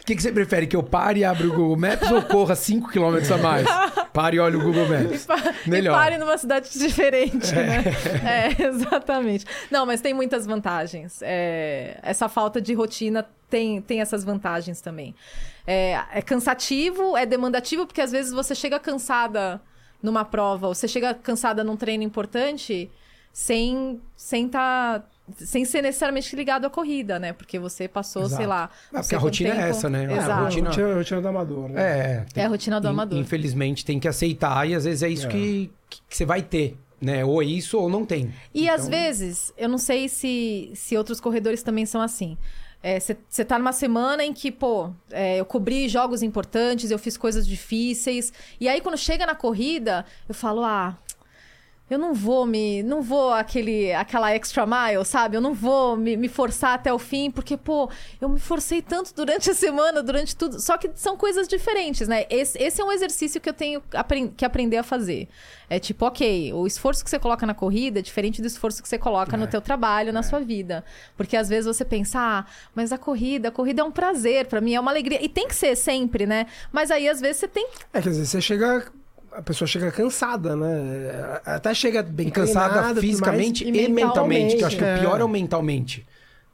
O 0.00 0.04
que, 0.04 0.16
que 0.16 0.22
você 0.22 0.32
prefere? 0.32 0.66
Que 0.66 0.76
eu 0.76 0.82
pare 0.82 1.20
e 1.20 1.24
abra 1.24 1.46
o 1.46 1.50
Google 1.50 1.76
Maps 1.76 2.10
ou 2.10 2.22
corra 2.22 2.54
5 2.54 2.88
km 2.90 3.16
a 3.32 3.38
mais? 3.38 3.66
Pare 4.12 4.36
e 4.36 4.40
olha 4.40 4.58
o 4.58 4.62
Google 4.62 4.86
Maps. 4.88 5.26
Melhor. 5.66 5.92
E 5.92 5.94
pare 5.94 6.16
numa 6.16 6.38
cidade 6.38 6.70
diferente, 6.78 7.54
né? 7.54 7.84
É, 8.24 8.62
exatamente. 8.66 9.44
Não, 9.70 9.84
mas 9.84 10.00
tem 10.00 10.14
muitas 10.14 10.46
vantagens. 10.46 11.20
É, 11.22 11.98
essa 12.02 12.26
falta 12.26 12.58
de 12.58 12.72
rotina 12.72 13.26
tem, 13.50 13.82
tem 13.82 14.00
essas 14.00 14.24
vantagens 14.24 14.80
também. 14.80 15.14
É, 15.66 16.00
é 16.14 16.22
cansativo, 16.22 17.14
é 17.14 17.26
demandativo, 17.26 17.86
porque 17.86 18.00
às 18.00 18.10
vezes 18.10 18.32
você 18.32 18.54
chega 18.54 18.78
cansada 18.78 19.60
numa 20.02 20.24
prova, 20.24 20.68
ou 20.68 20.74
você 20.74 20.88
chega 20.88 21.12
cansada 21.12 21.62
num 21.62 21.76
treino 21.76 22.02
importante 22.02 22.90
sem 23.40 24.00
sem 24.16 24.48
tá, 24.48 25.04
sem 25.36 25.66
ser 25.66 25.82
necessariamente 25.82 26.34
ligado 26.34 26.64
à 26.64 26.70
corrida, 26.70 27.18
né? 27.18 27.34
Porque 27.34 27.58
você 27.58 27.86
passou, 27.86 28.22
Exato. 28.22 28.36
sei 28.36 28.46
lá. 28.46 28.70
É, 28.90 28.94
não 28.94 29.00
porque 29.02 29.14
a 29.14 29.18
rotina 29.18 29.50
é 29.50 29.52
tempo. 29.56 29.66
essa, 29.66 29.90
né? 29.90 30.04
É, 30.04 30.08
a 30.08 30.16
Exato. 30.16 30.30
A 30.30 30.34
rotina- 30.44 30.68
rotina, 30.70 30.88
a 30.90 30.94
rotina 30.94 31.20
do 31.20 31.28
amador, 31.28 31.68
né? 31.68 31.82
É, 32.34 32.40
É 32.40 32.44
a 32.46 32.48
rotina 32.48 32.80
do 32.80 32.86
in- 32.86 32.90
amador. 32.90 33.18
Infelizmente 33.18 33.84
tem 33.84 34.00
que 34.00 34.08
aceitar 34.08 34.66
e 34.66 34.74
às 34.74 34.84
vezes 34.84 35.02
é 35.02 35.08
isso 35.10 35.26
É. 35.26 35.30
que, 35.30 35.70
que, 35.90 36.00
que 36.08 36.16
você 36.16 36.24
vai 36.24 36.40
ter, 36.40 36.78
né? 36.98 37.26
Ou 37.26 37.42
é 37.42 37.44
isso 37.44 37.78
ou 37.78 37.90
não 37.90 38.06
tem. 38.06 38.32
E 38.54 38.70
às 38.70 38.86
Então- 38.86 38.98
vezes, 38.98 39.52
eu 39.58 39.68
não 39.68 39.76
sei 39.78 40.08
se, 40.08 40.70
se 40.74 40.96
outros 40.96 41.20
corredores 41.20 41.62
também 41.62 41.84
são 41.84 42.00
assim. 42.00 42.38
Você 43.28 43.44
tá 43.44 43.58
numa 43.58 43.72
semana 43.72 44.24
em 44.24 44.32
que, 44.32 44.50
pô, 44.50 44.90
é, 45.10 45.38
eu 45.40 45.44
cobri 45.44 45.88
jogos 45.90 46.22
importantes, 46.22 46.90
eu 46.90 46.98
fiz 46.98 47.16
coisas 47.18 47.46
difíceis. 47.46 48.32
E 48.60 48.66
aí, 48.66 48.80
quando 48.80 48.96
chega 48.96 49.26
na 49.26 49.34
corrida, 49.34 50.06
eu 50.26 50.34
falo, 50.34 50.64
ah. 50.64 50.96
Eu 51.88 51.98
não 51.98 52.12
vou 52.12 52.44
me. 52.44 52.82
Não 52.82 53.00
vou 53.00 53.32
aquele, 53.32 53.92
aquela 53.92 54.34
extra 54.34 54.66
mile, 54.66 55.04
sabe? 55.04 55.36
Eu 55.36 55.40
não 55.40 55.54
vou 55.54 55.96
me, 55.96 56.16
me 56.16 56.28
forçar 56.28 56.74
até 56.74 56.92
o 56.92 56.98
fim, 56.98 57.30
porque, 57.30 57.56
pô, 57.56 57.88
eu 58.20 58.28
me 58.28 58.40
forcei 58.40 58.82
tanto 58.82 59.14
durante 59.14 59.50
a 59.50 59.54
semana, 59.54 60.02
durante 60.02 60.34
tudo. 60.34 60.60
Só 60.60 60.76
que 60.76 60.90
são 60.96 61.16
coisas 61.16 61.46
diferentes, 61.46 62.08
né? 62.08 62.26
Esse, 62.28 62.60
esse 62.60 62.80
é 62.80 62.84
um 62.84 62.90
exercício 62.90 63.40
que 63.40 63.48
eu 63.48 63.54
tenho 63.54 63.82
que 64.36 64.44
aprender 64.44 64.78
a 64.78 64.82
fazer. 64.82 65.28
É 65.70 65.78
tipo, 65.78 66.04
ok, 66.06 66.52
o 66.52 66.66
esforço 66.66 67.04
que 67.04 67.10
você 67.10 67.18
coloca 67.18 67.46
na 67.46 67.54
corrida 67.54 68.00
é 68.00 68.02
diferente 68.02 68.40
do 68.40 68.46
esforço 68.46 68.82
que 68.82 68.88
você 68.88 68.98
coloca 68.98 69.36
no 69.36 69.46
teu 69.46 69.60
trabalho, 69.60 70.12
na 70.12 70.22
sua 70.22 70.40
vida. 70.40 70.84
Porque 71.16 71.36
às 71.36 71.48
vezes 71.48 71.66
você 71.66 71.84
pensa, 71.84 72.18
ah, 72.18 72.44
mas 72.74 72.92
a 72.92 72.98
corrida, 72.98 73.48
a 73.48 73.52
corrida 73.52 73.82
é 73.82 73.84
um 73.84 73.92
prazer 73.92 74.46
pra 74.46 74.60
mim, 74.60 74.74
é 74.74 74.80
uma 74.80 74.90
alegria. 74.90 75.24
E 75.24 75.28
tem 75.28 75.46
que 75.46 75.54
ser 75.54 75.76
sempre, 75.76 76.26
né? 76.26 76.46
Mas 76.72 76.90
aí 76.90 77.08
às 77.08 77.20
vezes 77.20 77.38
você 77.38 77.48
tem 77.48 77.68
É, 77.92 78.02
quer 78.02 78.10
dizer, 78.10 78.26
você 78.26 78.40
chega. 78.40 78.86
A 79.32 79.42
pessoa 79.42 79.68
chega 79.68 79.90
cansada, 79.90 80.56
né? 80.56 81.40
Até 81.44 81.74
chega 81.74 82.02
bem 82.02 82.28
E 82.28 82.30
cansada 82.30 82.74
treinada, 82.74 83.00
fisicamente 83.00 83.64
e, 83.64 83.84
e 83.84 83.88
mentalmente. 83.88 84.56
Que 84.56 84.62
eu 84.62 84.66
acho 84.66 84.76
que 84.76 84.82
mentalmente, 84.82 85.04
o 85.06 85.08
pior 85.08 85.18
é. 85.18 85.22
é 85.22 85.24
o 85.24 85.28
mentalmente. 85.28 86.06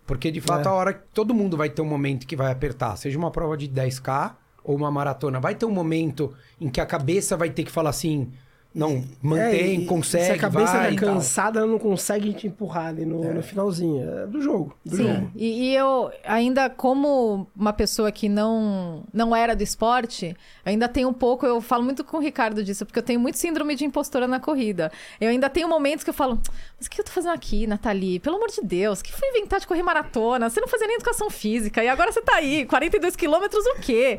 Porque, 0.07 0.31
de 0.31 0.41
fato, 0.41 0.67
É. 0.67 0.69
a 0.69 0.75
hora 0.75 0.93
que 0.93 1.03
todo 1.15 1.33
mundo 1.33 1.57
vai 1.57 1.71
ter 1.71 1.81
um 1.81 1.87
momento 1.87 2.27
que 2.27 2.35
vai 2.35 2.51
apertar, 2.51 2.97
seja 2.97 3.17
uma 3.17 3.31
prova 3.31 3.57
de 3.57 3.69
10K 3.69 4.35
ou 4.65 4.77
uma 4.77 4.91
maratona, 4.91 5.41
vai 5.41 5.55
ter 5.55 5.65
um 5.65 5.71
momento 5.71 6.35
em 6.61 6.69
que 6.69 6.81
a 6.81 6.87
cabeça 6.87 7.37
vai 7.37 7.51
ter 7.51 7.63
que 7.65 7.71
falar 7.71 7.91
assim: 7.91 8.31
não, 8.75 9.05
mantém, 9.23 9.83
É, 9.83 9.87
consegue, 9.87 10.25
Se 10.27 10.33
a 10.33 10.39
cabeça 10.39 10.73
vai 10.73 10.87
tá 10.89 10.91
e 10.93 10.97
tal. 10.97 11.15
cansada, 11.15 11.59
ela 11.61 11.69
não 11.69 11.79
consegue 11.79 12.33
te 12.33 12.47
empurrar 12.47 12.87
ali 12.89 13.05
no, 13.05 13.23
no 13.35 13.43
finalzinho. 13.43 14.09
É 14.23 14.27
do 14.27 14.41
jogo. 14.41 14.77
Do 14.85 14.97
Sim, 14.97 15.03
jogo. 15.15 15.31
e, 15.37 15.71
e 15.71 15.75
eu 15.77 16.11
ainda 16.25 16.71
como 16.71 17.47
uma 17.55 17.73
pessoa 17.73 18.11
que 18.11 18.29
não 18.29 19.05
não 19.13 19.35
era 19.37 19.55
do 19.55 19.63
esporte, 19.63 20.37
ainda 20.65 20.89
tenho 20.89 21.09
um 21.09 21.13
pouco, 21.13 21.45
eu 21.47 21.61
falo 21.61 21.83
muito 21.85 22.03
com 22.05 22.17
o 22.17 22.21
Ricardo 22.21 22.63
disso, 22.65 22.87
porque 22.87 22.99
eu 22.99 23.03
tenho 23.03 23.21
muito 23.21 23.37
síndrome 23.39 23.75
de 23.75 23.85
impostora 23.85 24.27
na 24.27 24.41
corrida. 24.41 24.91
Eu 25.21 25.29
ainda 25.29 25.51
tenho 25.51 25.69
momentos 25.69 26.05
que 26.05 26.11
eu 26.11 26.15
falo, 26.15 26.41
mas 26.79 26.87
o 26.87 26.91
que 26.91 27.01
eu 27.01 27.05
tô 27.05 27.11
fazendo 27.11 27.33
aqui, 27.35 27.67
Nathalie? 27.67 28.19
Pelo 28.21 28.37
amor 28.37 28.49
de 28.49 28.61
Deus, 28.63 29.03
que 29.03 29.13
foi 29.13 29.29
inventar 29.29 29.61
de 29.61 29.67
correr 29.67 29.83
maratona? 29.83 30.49
Você 30.49 30.61
não 30.61 30.69
fazia 30.69 30.87
nem 30.87 30.97
educação 30.97 31.29
física, 31.31 31.83
e 31.85 31.89
agora 31.89 32.11
você 32.13 32.23
tá 32.23 32.37
aí, 32.37 32.65
42 32.65 33.17
quilômetros 33.17 33.65
o 33.67 33.75
quê? 33.81 34.19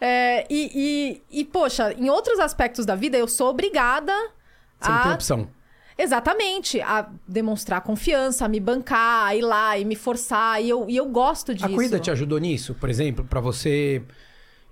É, 0.00 0.44
e, 0.50 1.22
e, 1.30 1.40
e, 1.40 1.44
poxa, 1.44 1.92
em 1.98 2.10
outros 2.10 2.38
aspectos 2.38 2.84
da 2.84 2.94
vida, 2.94 3.16
eu 3.16 3.26
sou 3.28 3.48
obrigada 3.48 3.93
Você 4.00 4.90
não 4.90 5.02
tem 5.02 5.10
a 5.10 5.14
opção. 5.14 5.48
Exatamente, 5.96 6.80
a 6.80 7.08
demonstrar 7.26 7.80
confiança, 7.82 8.44
a 8.44 8.48
me 8.48 8.58
bancar, 8.58 9.26
a 9.28 9.36
ir 9.36 9.42
lá 9.42 9.78
e 9.78 9.84
me 9.84 9.94
forçar, 9.94 10.60
e 10.60 10.68
eu, 10.68 10.86
e 10.88 10.96
eu 10.96 11.06
gosto 11.06 11.54
disso. 11.54 11.66
A 11.66 11.68
corrida 11.68 12.00
te 12.00 12.10
ajudou 12.10 12.38
nisso, 12.38 12.74
por 12.74 12.90
exemplo, 12.90 13.24
pra 13.24 13.40
você 13.40 14.02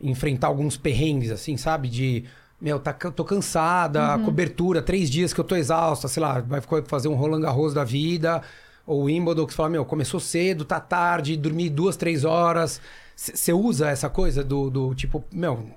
enfrentar 0.01 0.49
alguns 0.49 0.77
perrengues, 0.77 1.31
assim, 1.31 1.57
sabe? 1.57 1.89
De, 1.89 2.25
meu, 2.61 2.81
tá, 2.81 2.97
eu 3.05 3.13
tô 3.13 3.25
cansada, 3.25 4.17
Uhum. 4.17 4.25
cobertura, 4.25 4.83
três 4.83 5.09
dias 5.09 5.33
que 5.33 5.39
eu 5.39 5.45
tô 5.45 5.55
exausta, 5.55 6.09
sei 6.09 6.21
lá, 6.21 6.41
vai 6.41 6.61
fazer 6.89 7.07
um 7.07 7.15
Roland 7.15 7.41
Garros 7.43 7.73
da 7.73 7.85
vida, 7.85 8.43
ou 8.85 9.05
Wimbledon, 9.05 9.47
que 9.47 9.53
você 9.53 9.57
fala, 9.57 9.69
meu, 9.69 9.85
começou 9.85 10.19
cedo, 10.19 10.65
tá 10.65 10.81
tarde, 10.81 11.37
dormi 11.37 11.71
duas, 11.71 11.97
três 11.97 12.25
horas. 12.25 12.81
Você 13.15 13.53
usa 13.53 13.89
essa 13.89 14.09
coisa 14.11 14.43
do, 14.43 14.69
do 14.71 14.95
tipo, 14.95 15.25
meu, 15.33 15.71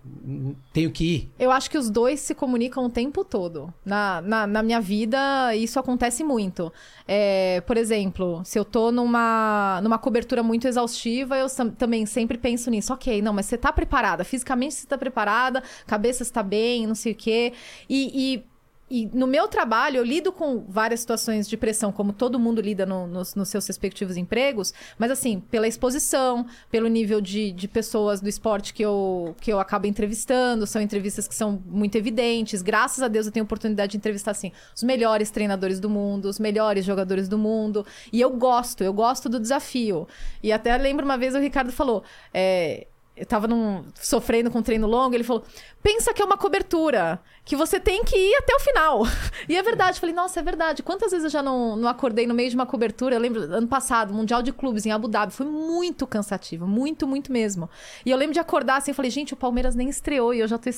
tenho 0.73 0.91
que 0.91 1.03
ir. 1.03 1.31
Eu 1.37 1.51
acho 1.51 1.69
que 1.69 1.77
os 1.77 1.89
dois 1.89 2.19
se 2.19 2.33
comunicam 2.33 2.85
o 2.85 2.89
tempo 2.89 3.23
todo. 3.23 3.73
Na, 3.85 4.21
na, 4.21 4.47
na 4.47 4.63
minha 4.63 4.81
vida, 4.81 5.55
isso 5.55 5.79
acontece 5.79 6.23
muito. 6.23 6.71
É, 7.07 7.61
por 7.61 7.77
exemplo, 7.77 8.41
se 8.43 8.57
eu 8.57 8.65
tô 8.65 8.91
numa, 8.91 9.79
numa 9.83 9.97
cobertura 9.97 10.41
muito 10.41 10.67
exaustiva, 10.67 11.37
eu 11.37 11.47
também 11.77 12.05
sempre 12.05 12.37
penso 12.37 12.69
nisso. 12.71 12.93
Ok, 12.93 13.21
não, 13.21 13.33
mas 13.33 13.45
você 13.45 13.57
tá 13.57 13.71
preparada. 13.71 14.23
Fisicamente 14.23 14.75
você 14.75 14.87
tá 14.87 14.97
preparada, 14.97 15.61
cabeça 15.85 16.23
está 16.23 16.41
bem, 16.41 16.87
não 16.87 16.95
sei 16.95 17.11
o 17.11 17.15
quê. 17.15 17.53
E, 17.89 18.35
e, 18.35 18.54
e 18.89 19.07
no 19.07 19.25
meu 19.25 19.47
trabalho, 19.47 19.97
eu 19.97 20.03
lido 20.03 20.31
com 20.31 20.63
várias 20.67 20.99
situações 20.99 21.49
de 21.49 21.57
pressão, 21.57 21.91
como 21.91 22.13
todo 22.13 22.39
mundo 22.39 22.61
lida 22.61 22.85
no- 22.85 23.07
nos, 23.07 23.33
nos 23.33 23.49
seus 23.49 23.65
respectivos 23.65 24.15
empregos, 24.15 24.73
mas 24.97 25.09
assim, 25.09 25.39
pela 25.39 25.67
exposição, 25.67 26.45
pelo 26.69 26.87
nível 26.87 27.19
de, 27.19 27.51
de 27.51 27.67
pessoas 27.67 28.21
do 28.21 28.29
esporte 28.29 28.73
que 28.73 28.83
eu, 28.83 29.35
que 29.41 29.51
eu 29.51 29.59
acabo 29.59 29.87
entrevistando, 29.87 30.67
são 30.67 30.81
entrevistas 30.81 31.27
que 31.27 31.33
são 31.33 31.61
muito 31.65 31.95
evidentes. 31.97 32.61
Graças 32.61 33.01
a 33.01 33.07
Deus 33.07 33.25
eu 33.25 33.31
tenho 33.31 33.43
a 33.43 33.45
oportunidade 33.45 33.91
de 33.93 33.97
entrevistar, 33.97 34.31
assim, 34.31 34.51
os 34.75 34.83
melhores 34.83 35.31
treinadores 35.31 35.79
do 35.79 35.89
mundo, 35.89 36.25
os 36.25 36.37
melhores 36.39 36.85
jogadores 36.85 37.27
do 37.27 37.37
mundo. 37.37 37.85
E 38.13 38.21
eu 38.21 38.29
gosto, 38.29 38.83
eu 38.83 38.93
gosto 38.93 39.27
do 39.27 39.39
desafio. 39.39 40.07
E 40.43 40.51
até 40.51 40.77
lembro 40.77 41.05
uma 41.05 41.17
vez 41.17 41.33
o 41.33 41.39
Ricardo 41.39 41.71
falou. 41.71 42.03
é, 42.33 42.87
eu 43.15 43.25
tava 43.25 43.47
num- 43.47 43.85
sofrendo 43.95 44.51
com 44.51 44.59
um 44.59 44.63
treino 44.63 44.87
longo, 44.87 45.15
ele 45.15 45.23
falou: 45.23 45.43
pensa 45.81 46.13
que 46.13 46.21
é 46.21 46.25
uma 46.25 46.37
cobertura, 46.37 47.19
que 47.45 47.55
você 47.55 47.79
tem 47.79 48.03
que 48.03 48.15
ir 48.15 48.35
até 48.35 48.53
o 48.55 48.59
final. 48.59 49.03
E 49.47 49.55
é 49.55 49.61
verdade. 49.61 49.97
Eu 49.97 49.99
falei, 50.01 50.15
nossa, 50.15 50.39
é 50.39 50.43
verdade. 50.43 50.81
Quantas 50.81 51.11
vezes 51.11 51.25
eu 51.25 51.29
já 51.29 51.43
não, 51.43 51.75
não 51.75 51.87
acordei 51.87 52.25
no 52.25 52.33
meio 52.33 52.49
de 52.49 52.55
uma 52.55 52.65
cobertura? 52.65 53.15
Eu 53.15 53.19
lembro, 53.19 53.41
ano 53.43 53.67
passado, 53.67 54.11
Mundial 54.13 54.41
de 54.41 54.51
Clubes 54.51 54.85
em 54.87 54.91
Abu 54.91 55.07
Dhabi, 55.07 55.31
foi 55.31 55.45
muito 55.45 56.07
cansativo, 56.07 56.65
muito, 56.65 57.05
muito 57.05 57.31
mesmo. 57.31 57.69
E 58.03 58.09
eu 58.09 58.17
lembro 58.17 58.33
de 58.33 58.39
acordar 58.39 58.77
assim, 58.77 58.89
eu 58.91 58.95
falei, 58.95 59.11
gente, 59.11 59.33
o 59.33 59.37
Palmeiras 59.37 59.75
nem 59.75 59.87
estreou 59.87 60.33
e 60.33 60.39
eu 60.39 60.47
já 60.47 60.57
tô 60.57 60.69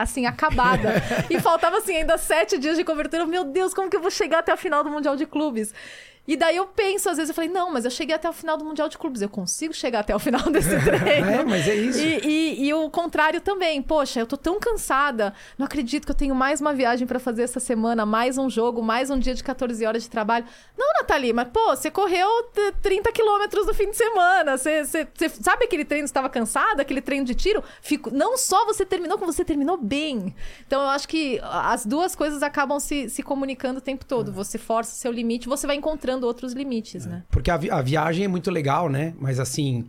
assim, 0.00 0.26
acabada. 0.26 0.92
e 1.28 1.40
faltava 1.40 1.78
assim, 1.78 1.96
ainda 1.96 2.16
sete 2.16 2.56
dias 2.56 2.76
de 2.76 2.84
cobertura. 2.84 3.26
Meu 3.26 3.44
Deus, 3.44 3.74
como 3.74 3.90
que 3.90 3.96
eu 3.96 4.00
vou 4.00 4.10
chegar 4.10 4.38
até 4.38 4.52
a 4.52 4.56
final 4.56 4.84
do 4.84 4.90
Mundial 4.90 5.16
de 5.16 5.26
Clubes? 5.26 5.74
E 6.26 6.36
daí 6.36 6.56
eu 6.56 6.66
penso, 6.66 7.10
às 7.10 7.16
vezes, 7.18 7.28
eu 7.28 7.34
falei, 7.34 7.50
não, 7.50 7.70
mas 7.70 7.84
eu 7.84 7.90
cheguei 7.90 8.14
até 8.14 8.28
o 8.28 8.32
final 8.32 8.56
do 8.56 8.64
Mundial 8.64 8.88
de 8.88 8.96
Clubes, 8.96 9.20
eu 9.20 9.28
consigo 9.28 9.74
chegar 9.74 10.00
até 10.00 10.16
o 10.16 10.18
final 10.18 10.40
desse 10.50 10.70
treino. 10.82 11.26
É, 11.30 11.44
mas 11.44 11.68
é 11.68 11.74
isso. 11.74 11.98
E, 11.98 12.18
e- 12.26 12.66
e 12.66 12.72
o 12.74 12.88
contrário 12.88 13.40
também. 13.42 13.82
Poxa, 13.82 14.20
eu 14.20 14.26
tô 14.26 14.36
tão 14.36 14.58
cansada. 14.58 15.34
Não 15.58 15.66
acredito 15.66 16.06
que 16.06 16.10
eu 16.10 16.14
tenho 16.16 16.34
mais 16.34 16.60
uma 16.62 16.72
viagem 16.72 17.06
pra 17.06 17.18
fazer 17.18 17.42
essa 17.42 17.60
semana, 17.60 18.06
mais 18.06 18.38
um 18.38 18.48
jogo, 18.48 18.82
mais 18.82 19.10
um 19.10 19.18
dia 19.18 19.34
de 19.34 19.44
14 19.44 19.84
horas 19.84 20.02
de 20.04 20.08
trabalho. 20.08 20.46
Não, 20.78 20.86
Nathalie, 21.00 21.32
mas 21.34 21.48
pô, 21.48 21.76
você 21.76 21.90
correu 21.90 22.26
t- 22.54 22.72
30 22.80 23.12
quilômetros 23.12 23.66
no 23.66 23.74
fim 23.74 23.90
de 23.90 23.96
semana. 23.96 24.56
Você, 24.56 24.82
você- 24.84 25.06
você- 25.14 25.28
sabe 25.28 25.64
aquele 25.66 25.84
treino 25.84 26.04
que 26.04 26.10
estava 26.10 26.30
cansada, 26.30 26.80
aquele 26.80 27.02
treino 27.02 27.26
de 27.26 27.34
tiro? 27.34 27.62
Fico, 27.82 28.10
não 28.10 28.38
só 28.38 28.64
você 28.64 28.86
terminou, 28.86 29.18
como 29.18 29.30
você 29.30 29.44
terminou 29.44 29.76
bem. 29.76 30.34
Então 30.66 30.80
eu 30.80 30.88
acho 30.88 31.06
que 31.06 31.38
as 31.42 31.84
duas 31.84 32.16
coisas 32.16 32.42
acabam 32.42 32.80
se, 32.80 33.10
se 33.10 33.22
comunicando 33.22 33.78
o 33.78 33.82
tempo 33.82 34.06
todo. 34.06 34.32
Você 34.32 34.56
força 34.56 34.92
o 34.94 34.96
seu 34.96 35.12
limite, 35.12 35.48
você 35.48 35.66
vai 35.66 35.76
encontrando 35.76 36.13
outros 36.22 36.52
limites, 36.52 37.04
né? 37.06 37.24
Porque 37.30 37.50
a, 37.50 37.56
vi- 37.56 37.70
a 37.70 37.82
viagem 37.82 38.24
é 38.24 38.28
muito 38.28 38.50
legal, 38.50 38.88
né? 38.88 39.12
Mas 39.20 39.40
assim, 39.40 39.84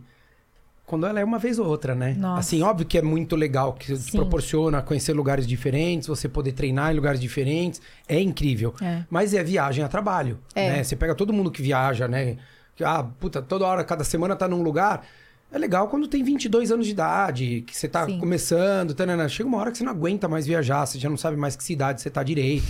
quando 0.84 1.06
ela 1.06 1.18
é 1.20 1.24
uma 1.24 1.38
vez 1.38 1.58
ou 1.58 1.66
outra, 1.66 1.94
né? 1.94 2.14
Nossa. 2.18 2.40
Assim, 2.40 2.62
óbvio 2.62 2.86
que 2.86 2.98
é 2.98 3.02
muito 3.02 3.34
legal, 3.36 3.72
que 3.72 3.96
te 3.96 4.12
proporciona 4.12 4.80
conhecer 4.82 5.12
lugares 5.12 5.46
diferentes, 5.46 6.06
você 6.08 6.28
poder 6.28 6.52
treinar 6.52 6.92
em 6.92 6.94
lugares 6.96 7.20
diferentes. 7.20 7.80
É 8.08 8.20
incrível. 8.20 8.74
É. 8.80 9.02
Mas 9.10 9.34
é 9.34 9.42
viagem 9.42 9.84
a 9.84 9.88
trabalho, 9.88 10.38
É. 10.54 10.70
né? 10.70 10.84
Você 10.84 10.94
pega 10.96 11.14
todo 11.14 11.32
mundo 11.32 11.50
que 11.50 11.62
viaja, 11.62 12.06
né? 12.08 12.36
Ah, 12.84 13.02
puta, 13.02 13.40
toda 13.40 13.64
hora, 13.64 13.82
cada 13.84 14.04
semana 14.04 14.36
tá 14.36 14.46
num 14.46 14.62
lugar. 14.62 15.04
É 15.50 15.58
legal 15.58 15.88
quando 15.88 16.06
tem 16.08 16.22
22 16.24 16.70
anos 16.72 16.86
de 16.86 16.92
idade, 16.92 17.62
que 17.66 17.74
você 17.76 17.88
tá 17.88 18.04
Sim. 18.04 18.18
começando, 18.18 18.92
tanana. 18.94 19.28
chega 19.28 19.48
uma 19.48 19.58
hora 19.58 19.70
que 19.70 19.78
você 19.78 19.84
não 19.84 19.92
aguenta 19.92 20.28
mais 20.28 20.46
viajar, 20.46 20.84
você 20.84 20.98
já 20.98 21.08
não 21.08 21.16
sabe 21.16 21.36
mais 21.36 21.56
que 21.56 21.62
cidade 21.64 22.02
você 22.02 22.10
tá 22.10 22.22
direito. 22.22 22.66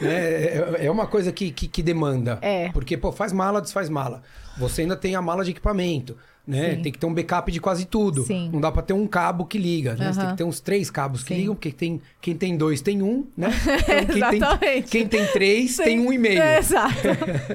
Né? 0.00 0.14
É, 0.14 0.86
é 0.86 0.90
uma 0.90 1.06
coisa 1.06 1.32
que, 1.32 1.50
que, 1.50 1.68
que 1.68 1.82
demanda. 1.82 2.38
É. 2.42 2.70
Porque, 2.72 2.96
pô, 2.96 3.12
faz 3.12 3.32
mala, 3.32 3.60
desfaz 3.60 3.88
mala. 3.88 4.22
Você 4.58 4.82
ainda 4.82 4.96
tem 4.96 5.14
a 5.14 5.22
mala 5.22 5.44
de 5.44 5.50
equipamento, 5.50 6.16
né? 6.46 6.76
Sim. 6.76 6.82
Tem 6.82 6.92
que 6.92 6.98
ter 6.98 7.06
um 7.06 7.12
backup 7.12 7.50
de 7.50 7.60
quase 7.60 7.84
tudo. 7.84 8.22
Sim. 8.24 8.48
Não 8.52 8.60
dá 8.60 8.72
pra 8.72 8.82
ter 8.82 8.92
um 8.92 9.06
cabo 9.06 9.44
que 9.44 9.58
liga, 9.58 9.94
né? 9.94 10.12
Você 10.12 10.20
tem 10.20 10.30
que 10.30 10.36
ter 10.36 10.44
uns 10.44 10.60
três 10.60 10.90
cabos 10.90 11.22
que 11.22 11.34
Sim. 11.34 11.40
ligam, 11.40 11.54
porque 11.54 11.72
tem, 11.72 12.00
quem 12.20 12.36
tem 12.36 12.56
dois 12.56 12.80
tem 12.80 13.02
um, 13.02 13.26
né? 13.36 13.48
Então, 14.16 14.58
quem, 14.58 14.58
tem, 14.58 14.82
quem 14.82 15.08
tem 15.08 15.26
três 15.26 15.76
tem 15.76 16.00
um 16.00 16.12
e 16.12 16.18
meio. 16.18 16.40
É, 16.40 16.58
exato. 16.58 16.94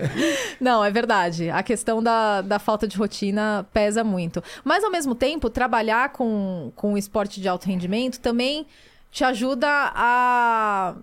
Não, 0.60 0.84
é 0.84 0.92
verdade. 0.92 1.50
A 1.50 1.64
questão 1.64 2.04
da, 2.04 2.42
da 2.42 2.60
falta 2.60 2.88
de 2.88 2.98
rotina 2.98 3.66
pesa 3.74 4.04
muito. 4.04 4.44
Mas, 4.64 4.84
ao 4.84 4.92
mesmo 4.92 5.16
tempo, 5.16 5.50
trabalhar 5.50 6.10
com, 6.10 6.72
com 6.76 6.98
esporte 6.98 7.42
de 7.42 7.48
alto 7.48 7.68
rendimento 7.68 8.20
também 8.20 8.66
te 9.12 9.24
ajuda 9.24 9.68
a. 9.94 10.96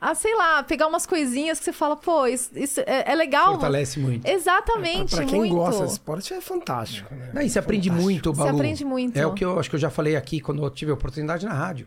A, 0.00 0.14
sei 0.14 0.34
lá, 0.34 0.62
pegar 0.62 0.86
umas 0.86 1.04
coisinhas 1.04 1.58
que 1.58 1.64
você 1.66 1.72
fala, 1.72 1.94
pô, 1.94 2.26
isso, 2.26 2.50
isso 2.56 2.80
é, 2.86 3.12
é 3.12 3.14
legal. 3.14 3.50
Fortalece 3.52 4.00
muito. 4.00 4.26
Exatamente, 4.26 5.14
Pra 5.14 5.26
quem 5.26 5.40
muito. 5.40 5.54
gosta 5.54 5.84
de 5.84 5.92
esporte 5.92 6.32
é 6.32 6.40
fantástico. 6.40 7.14
Né? 7.14 7.30
Não, 7.34 7.42
e 7.42 7.50
você 7.50 7.58
aprende 7.58 7.88
Fantástico. 7.90 8.10
muito, 8.12 8.32
Você 8.34 8.42
Balu. 8.42 8.56
aprende 8.56 8.84
muito. 8.84 9.16
É 9.18 9.26
o 9.26 9.34
que 9.34 9.44
eu 9.44 9.58
acho 9.60 9.68
que 9.68 9.76
eu 9.76 9.80
já 9.80 9.90
falei 9.90 10.16
aqui 10.16 10.40
quando 10.40 10.62
eu 10.64 10.70
tive 10.70 10.90
a 10.90 10.94
oportunidade 10.94 11.44
na 11.44 11.52
rádio. 11.52 11.86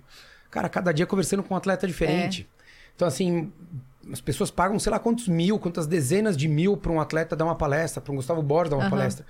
Cara, 0.52 0.70
cada 0.70 0.92
dia 0.92 1.08
conversando 1.08 1.42
com 1.42 1.56
um 1.56 1.58
atleta 1.58 1.88
diferente. 1.88 2.48
É. 2.60 2.64
Então, 2.96 3.08
assim, 3.08 3.52
as 4.12 4.22
pessoas 4.22 4.52
pagam 4.52 4.78
sei 4.78 4.92
lá 4.92 5.00
quantos 5.00 5.28
mil, 5.28 5.58
quantas 5.58 5.88
dezenas 5.88 6.38
de 6.38 6.48
mil 6.48 6.78
para 6.78 6.92
um 6.92 7.02
atleta 7.02 7.36
dar 7.36 7.46
uma 7.46 7.56
palestra, 7.56 8.00
para 8.00 8.14
um 8.14 8.18
Gustavo 8.18 8.44
Borges 8.44 8.70
dar 8.70 8.76
uma 8.76 8.84
Aham. 8.84 8.92
palestra. 8.92 9.26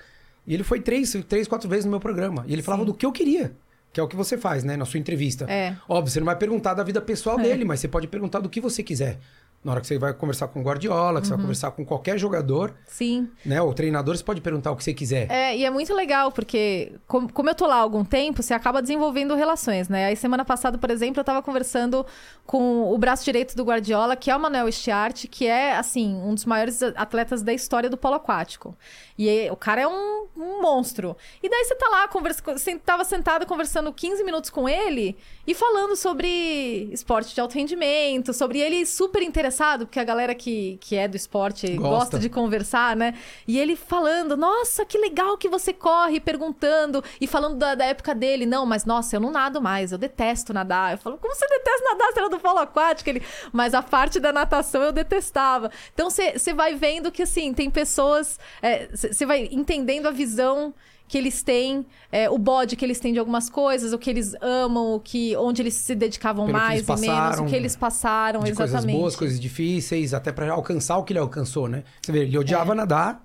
E 0.46 0.54
ele 0.54 0.64
foi 0.66 0.82
três, 0.82 1.16
três, 1.30 1.48
quatro 1.48 1.70
vezes 1.70 1.86
no 1.86 1.92
meu 1.92 2.02
programa. 2.02 2.44
E 2.48 2.52
ele 2.52 2.62
falava 2.62 2.84
Sim. 2.84 2.88
do 2.88 2.94
que 2.94 3.06
eu 3.06 3.14
queria. 3.14 3.56
Que 3.94 4.00
é 4.00 4.04
o 4.04 4.08
que 4.08 4.16
você 4.16 4.38
faz, 4.38 4.64
né? 4.64 4.76
Na 4.76 4.86
sua 4.86 5.00
entrevista. 5.00 5.46
É. 5.50 5.76
Óbvio, 5.88 6.12
você 6.12 6.20
não 6.20 6.26
vai 6.26 6.36
perguntar 6.36 6.74
da 6.74 6.84
vida 6.84 7.00
pessoal 7.00 7.38
dele, 7.38 7.64
mas 7.64 7.80
você 7.80 7.88
pode 7.88 8.08
perguntar 8.08 8.40
do 8.40 8.50
que 8.50 8.60
você 8.60 8.82
quiser. 8.82 9.20
Na 9.64 9.72
hora 9.72 9.82
que 9.82 9.88
você 9.88 9.98
vai 9.98 10.14
conversar 10.14 10.48
com 10.50 10.60
o 10.60 10.64
Guardiola, 10.64 11.22
que 11.22 11.28
você 11.28 11.30
vai 11.32 11.38
Uhum. 11.38 11.44
conversar 11.44 11.72
com 11.72 11.86
qualquer 11.86 12.18
jogador, 12.18 12.74
Sim. 12.86 13.30
né? 13.46 13.62
O 13.62 13.74
treinador, 13.74 14.18
você 14.18 14.24
pode 14.24 14.42
perguntar 14.42 14.72
o 14.72 14.76
que 14.76 14.84
você 14.84 14.94
quiser. 14.94 15.32
É, 15.32 15.56
e 15.56 15.64
é 15.64 15.70
muito 15.70 15.94
legal, 15.94 16.32
porque 16.34 16.92
com- 17.08 17.30
como 17.30 17.50
eu 17.50 17.56
tô 17.56 17.66
lá 17.66 17.76
há 17.76 17.80
algum 17.80 18.04
tempo, 18.04 18.44
você 18.44 18.54
acaba 18.54 18.82
desenvolvendo 18.82 19.34
relações, 19.36 19.88
né? 19.88 20.08
Aí 20.08 20.16
semana 20.18 20.44
passada, 20.44 20.78
por 20.78 20.92
exemplo, 20.92 21.22
eu 21.22 21.24
tava 21.24 21.42
conversando 21.42 22.06
com 22.46 22.92
o 22.94 22.98
braço 22.98 23.24
direito 23.24 23.56
do 23.56 23.64
Guardiola, 23.64 24.16
que 24.18 24.30
é 24.30 24.36
o 24.36 24.40
Manuel 24.40 24.68
Estiarte, 24.68 25.28
que 25.30 25.48
é, 25.48 25.78
assim, 25.78 26.14
um 26.14 26.34
dos 26.34 26.44
maiores 26.46 26.84
atletas 26.84 27.42
da 27.42 27.54
história 27.54 27.90
do 27.90 27.96
polo 27.96 28.16
aquático. 28.16 28.76
E 29.18 29.30
aí, 29.30 29.50
o 29.50 29.56
cara 29.56 29.80
é 29.82 29.88
um, 29.88 30.28
um 30.36 30.62
monstro. 30.62 31.16
E 31.42 31.48
daí 31.50 31.64
você 31.64 31.76
tá 31.76 31.88
lá, 31.88 32.08
conversa, 32.10 32.44
tava 32.84 33.06
sentado 33.06 33.46
conversando 33.46 33.94
15 33.94 34.24
minutos 34.26 34.50
com 34.50 34.68
ele 34.68 35.16
e 35.48 35.54
falando 35.54 35.96
sobre 35.96 36.90
esporte 36.92 37.34
de 37.34 37.40
alto 37.40 37.54
rendimento, 37.54 38.34
sobre 38.34 38.60
ele 38.60 38.86
super 38.86 39.22
interessado, 39.54 39.86
porque 39.86 40.00
a 40.00 40.04
galera 40.04 40.34
que, 40.34 40.78
que 40.82 40.96
é 40.96 41.08
do 41.08 41.16
esporte 41.16 41.68
Gosta. 41.76 41.90
gosta 41.90 42.20
de 42.20 42.30
conversar, 42.30 42.96
né? 42.96 43.14
E 43.48 43.60
ele 43.60 43.76
falando, 43.76 44.36
nossa, 44.36 44.86
que 44.86 44.98
legal 44.98 45.38
que 45.38 45.48
você 45.48 45.72
corre, 45.72 46.20
perguntando, 46.20 47.04
e 47.22 47.28
falando 47.28 47.58
da, 47.58 47.76
da 47.76 47.86
época 47.86 48.16
dele. 48.16 48.46
Não, 48.46 48.66
mas 48.66 48.86
nossa, 48.86 49.16
eu 49.16 49.20
não 49.20 49.32
nado 49.32 49.62
mais, 49.62 49.92
eu 49.92 49.98
detesto 49.98 50.54
nadar. 50.54 50.94
Eu 50.94 50.98
falo, 50.98 51.18
como 51.18 51.34
você 51.34 51.48
detesta 51.48 51.84
nadar? 51.92 52.12
Você 52.12 52.20
era 52.20 52.30
do 52.30 52.40
polo 52.40 52.60
aquático? 52.60 53.10
Ele, 53.10 53.22
mas 53.52 53.74
a 53.74 53.82
parte 53.82 54.20
da 54.20 54.34
natação 54.34 54.82
eu 54.82 54.92
detestava. 54.92 55.72
Então 55.94 56.10
você 56.10 56.54
vai 56.54 56.76
vendo 56.76 57.12
que, 57.12 57.24
assim, 57.24 57.54
tem 57.54 57.70
pessoas. 57.70 58.40
Você 58.92 59.26
vai 59.26 59.48
entendendo 59.52 60.08
a 60.08 60.12
visão 60.12 60.74
que 61.08 61.18
eles 61.18 61.44
têm, 61.44 61.86
é, 62.12 62.30
o 62.30 62.38
bode 62.38 62.76
que 62.76 62.84
eles 62.84 63.00
têm 63.00 63.14
de 63.14 63.20
algumas 63.20 63.50
coisas, 63.50 63.94
o 63.94 64.00
que 64.00 64.10
eles 64.10 64.36
amam, 64.42 64.96
o 64.96 65.00
que, 65.00 65.36
onde 65.38 65.62
eles 65.62 65.76
se 65.76 65.94
dedicavam 65.94 66.46
Pelo 66.46 66.58
mais 66.58 66.88
e 66.88 67.00
menos, 67.00 67.40
o 67.40 67.46
que 67.46 67.56
eles 67.56 67.76
passaram, 67.76 68.42
de 68.42 68.52
exatamente. 68.52 68.82
coisas 68.82 69.00
boas, 69.00 69.16
coisas 69.16 69.40
difíceis, 69.40 70.14
até 70.14 70.32
pra 70.32 70.52
alcançar 70.52 70.98
o 70.98 71.04
que 71.04 71.14
ele 71.14 71.20
alcançou, 71.20 71.68
né? 71.68 71.84
Você 72.02 72.12
vê, 72.12 72.20
ele 72.20 72.38
odiava 72.38 72.74
nadar 72.74 73.24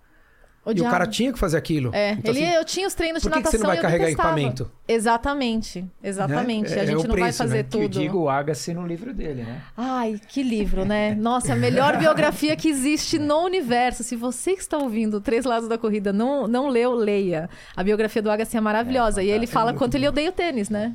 e 0.66 0.68
o 0.68 0.70
Odiava. 0.72 0.90
cara 0.90 1.06
tinha 1.06 1.32
que 1.32 1.38
fazer 1.38 1.56
aquilo. 1.56 1.90
É, 1.94 2.12
Então, 2.12 2.34
ele, 2.34 2.44
assim, 2.44 2.54
eu 2.54 2.64
tinha 2.64 2.86
os 2.86 2.94
treinos 2.94 3.22
de 3.22 3.28
por 3.28 3.32
que 3.34 3.38
que 3.38 3.44
natação 3.44 3.58
você 3.60 3.66
não 3.66 3.72
vai 3.74 3.80
carregar 3.82 4.06
equipamento? 4.10 4.70
Exatamente, 4.86 5.84
exatamente. 6.02 6.70
Né? 6.70 6.76
É- 6.76 6.80
a 6.80 6.82
é 6.82 6.86
gente 6.86 6.96
o 6.96 7.02
não 7.08 7.14
vai 7.14 7.22
preço, 7.22 7.38
fazer 7.38 7.56
né? 7.58 7.62
Que 7.62 7.76
eu 7.76 7.82
tudo. 7.82 7.92
digo 8.00 8.18
o 8.18 8.28
Agassi 8.28 8.74
no 8.74 8.86
livro 8.86 9.14
dele, 9.14 9.42
né? 9.44 9.62
Ai, 9.76 10.20
que 10.28 10.42
livro, 10.42 10.84
né? 10.84 11.14
Nossa, 11.18 11.54
a 11.54 11.56
melhor 11.56 11.96
biografia 11.96 12.54
que 12.56 12.68
existe 12.68 13.18
no 13.18 13.38
universo. 13.44 14.02
Se 14.04 14.14
você 14.16 14.54
que 14.54 14.60
está 14.60 14.76
ouvindo 14.76 15.20
Três 15.20 15.44
Lados 15.44 15.68
da 15.68 15.78
Corrida 15.78 16.12
não, 16.12 16.46
não 16.46 16.68
leu, 16.68 16.92
leia. 16.94 17.48
A 17.76 17.82
biografia 17.82 18.20
do 18.20 18.30
Agassi 18.30 18.56
é 18.56 18.60
maravilhosa. 18.60 19.22
e 19.22 19.30
ele 19.30 19.46
fala 19.46 19.72
quanto 19.72 19.94
ele 19.94 20.06
odeia 20.08 20.28
o 20.28 20.32
tênis, 20.32 20.68
né? 20.68 20.94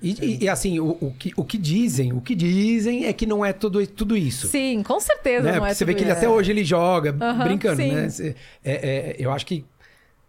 E, 0.00 0.12
e- 0.24 0.44
e, 0.44 0.48
assim, 0.48 0.78
o, 0.78 0.96
o 1.00 1.12
que, 1.18 1.32
o 1.36 1.44
que 1.44 1.58
dizem, 1.58 2.12
o 2.12 2.20
que 2.20 2.34
dizem 2.34 3.06
é 3.06 3.12
que 3.12 3.26
não 3.26 3.44
é 3.44 3.52
tudo, 3.52 3.84
tudo 3.86 4.16
isso. 4.16 4.46
Sim, 4.48 4.82
com 4.82 5.00
certeza 5.00 5.42
né? 5.46 5.52
não 5.52 5.58
Porque 5.58 5.72
é 5.72 5.74
você 5.74 5.84
vê 5.84 5.94
que 5.94 6.04
ele 6.04 6.12
até 6.12 6.28
hoje 6.28 6.50
ele 6.52 6.64
joga, 6.64 7.16
Aham, 7.20 7.44
brincando, 7.44 7.82
sim. 7.82 7.92
né? 7.92 8.06
É- 8.64 8.70
é- 8.72 9.16
eu 9.18 9.32
acho 9.32 9.44
que 9.44 9.64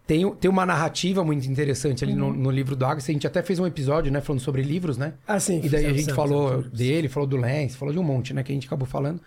tem, 0.07 0.27
tem 0.35 0.49
uma 0.49 0.65
narrativa 0.65 1.23
muito 1.23 1.45
interessante 1.47 2.03
ali 2.03 2.13
Uhum. 2.13 2.31
no, 2.31 2.33
no 2.33 2.49
livro 2.51 2.75
do 2.75 2.83
Agassi. 2.83 3.11
A 3.11 3.13
gente 3.13 3.27
até 3.27 3.43
fez 3.43 3.59
um 3.59 3.67
episódio, 3.67 4.11
né? 4.11 4.19
Falando 4.21 4.41
sobre 4.41 4.63
livros, 4.63 4.97
né? 4.97 5.13
Ah, 5.27 5.39
sim. 5.39 5.61
E 5.63 5.69
daí 5.69 5.85
a 5.85 5.89
gente 5.89 5.97
fizemos, 5.99 6.15
falou 6.15 6.63
dele, 6.63 7.07
falou 7.07 7.27
do 7.29 7.37
Lance, 7.37 7.77
falou 7.77 7.93
de 7.93 7.99
um 7.99 8.03
monte, 8.03 8.33
né? 8.33 8.41
Que 8.41 8.51
a 8.51 8.55
gente 8.55 8.65
acabou 8.65 8.87
falando. 8.87 9.21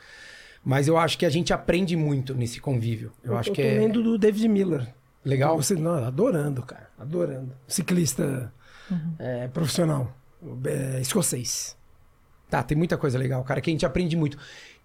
Mas 0.64 0.88
eu 0.88 0.98
acho 0.98 1.16
que 1.18 1.24
a 1.26 1.30
gente 1.30 1.52
aprende 1.52 1.96
muito 1.96 2.34
nesse 2.34 2.60
convívio. 2.60 3.12
Eu, 3.22 3.36
acho 3.36 3.50
eu 3.50 3.54
que 3.54 3.62
tô 3.62 3.68
é 3.68 3.74
lendo 3.78 4.02
do 4.02 4.18
David 4.18 4.48
Miller. 4.48 4.88
legal. 5.24 5.56
Você, 5.56 5.74
não, 5.76 6.04
adorando, 6.04 6.62
cara. 6.62 6.88
Adorando. 6.98 7.52
Ciclista 7.68 8.52
Uhum. 8.92 9.14
é, 9.18 9.48
profissional. 9.48 10.14
é, 10.66 11.00
escocês. 11.00 11.76
Tá, 12.50 12.62
tem 12.62 12.76
muita 12.76 12.98
coisa 12.98 13.18
legal, 13.18 13.42
cara, 13.44 13.60
que 13.60 13.70
a 13.70 13.72
gente 13.72 13.86
aprende 13.86 14.16
muito. 14.16 14.36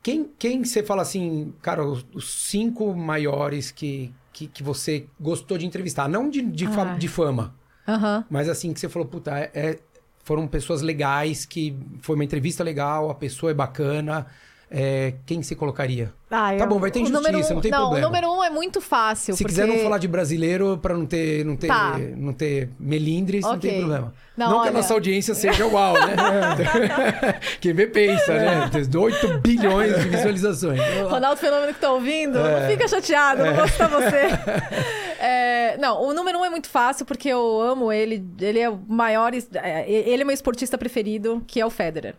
Quem, 0.01 0.29
quem 0.39 0.63
você 0.63 0.81
fala 0.83 1.01
assim, 1.01 1.53
cara, 1.61 1.83
os, 1.85 2.05
os 2.13 2.31
cinco 2.45 2.95
maiores 2.95 3.71
que, 3.71 4.13
que, 4.31 4.47
que 4.47 4.63
você 4.63 5.05
gostou 5.19 5.57
de 5.57 5.65
entrevistar? 5.65 6.07
Não 6.07 6.29
de, 6.29 6.41
de, 6.41 6.65
fa- 6.67 6.93
Ah. 6.93 6.97
de 6.97 7.07
fama, 7.09 7.53
Aham. 7.87 8.23
mas 8.29 8.47
assim, 8.47 8.71
que 8.73 8.79
você 8.79 8.87
falou, 8.87 9.07
puta, 9.07 9.37
é- 9.37 9.51
é- 9.53 9.79
foram 10.23 10.47
pessoas 10.47 10.81
legais, 10.81 11.45
que 11.45 11.75
foi 12.01 12.15
uma 12.15 12.23
entrevista 12.23 12.63
legal, 12.63 13.09
a 13.09 13.15
pessoa 13.15 13.51
é 13.51 13.53
bacana. 13.53 14.27
É, 14.69 15.13
quem 15.25 15.41
você 15.41 15.55
colocaria? 15.55 16.11
Ah, 16.29 16.53
Tá 16.57 16.65
bom, 16.65 16.77
vai 16.77 16.91
ter 16.91 16.99
injustiça, 16.99 17.53
um- 17.53 17.55
não 17.55 17.61
tem 17.61 17.71
não, 17.71 17.79
problema. 17.83 18.05
o 18.05 18.09
número 18.09 18.31
um 18.33 18.43
é 18.43 18.49
muito 18.49 18.81
fácil. 18.81 19.33
Se 19.33 19.41
porque... 19.43 19.55
quiser 19.55 19.65
não 19.65 19.77
falar 19.79 19.97
de 19.97 20.09
brasileiro 20.09 20.77
pra 20.77 20.93
não 20.93 21.05
ter, 21.05 21.45
não 21.45 21.55
ter, 21.55 21.67
Tá. 21.67 21.97
não 22.17 22.33
ter 22.33 22.69
melindres, 22.77 23.43
não 23.45 23.57
tem 23.57 23.79
problema. 23.79 24.13
Não, 24.35 24.45
Não, 24.49 24.53
que 24.55 24.67
a 24.67 24.71
olha- 24.71 24.71
nossa 24.73 24.93
audiência 24.93 25.33
seja 25.33 25.65
uau, 25.65 25.93
né? 25.93 26.15
Quem 27.61 27.73
vê 27.73 27.87
pensa, 27.87 28.33
né? 28.33 28.69
Tem 28.71 29.01
8 29.01 29.39
bilhões 29.39 29.95
de 30.03 30.09
visualizações. 30.09 30.79
Ronaldo 31.09 31.39
Fenômeno 31.39 31.73
que 31.73 31.79
tá 31.79 31.91
ouvindo, 31.91 32.37
É. 32.37 32.59
não 32.61 32.69
fica 32.69 32.87
chateado, 32.89 33.45
não 33.45 33.53
vou 33.55 33.67
citar 33.67 33.89
você. 33.89 34.21
É, 35.19 35.77
não, 35.79 35.99
o 36.03 36.13
número 36.13 36.37
um 36.37 36.45
é 36.45 36.49
muito 36.49 36.69
fácil, 36.69 37.03
porque 37.03 37.27
eu 37.27 37.59
amo 37.59 37.91
ele. 37.91 38.23
Ele 38.39 38.59
é 38.59 38.69
o 38.69 38.77
maior. 38.87 39.33
é, 39.33 39.89
Ele 39.89 40.21
é 40.21 40.23
meu 40.23 40.33
esportista 40.33 40.77
preferido, 40.77 41.43
que 41.47 41.59
é 41.59 41.65
o 41.65 41.71
Federer. 41.71 42.13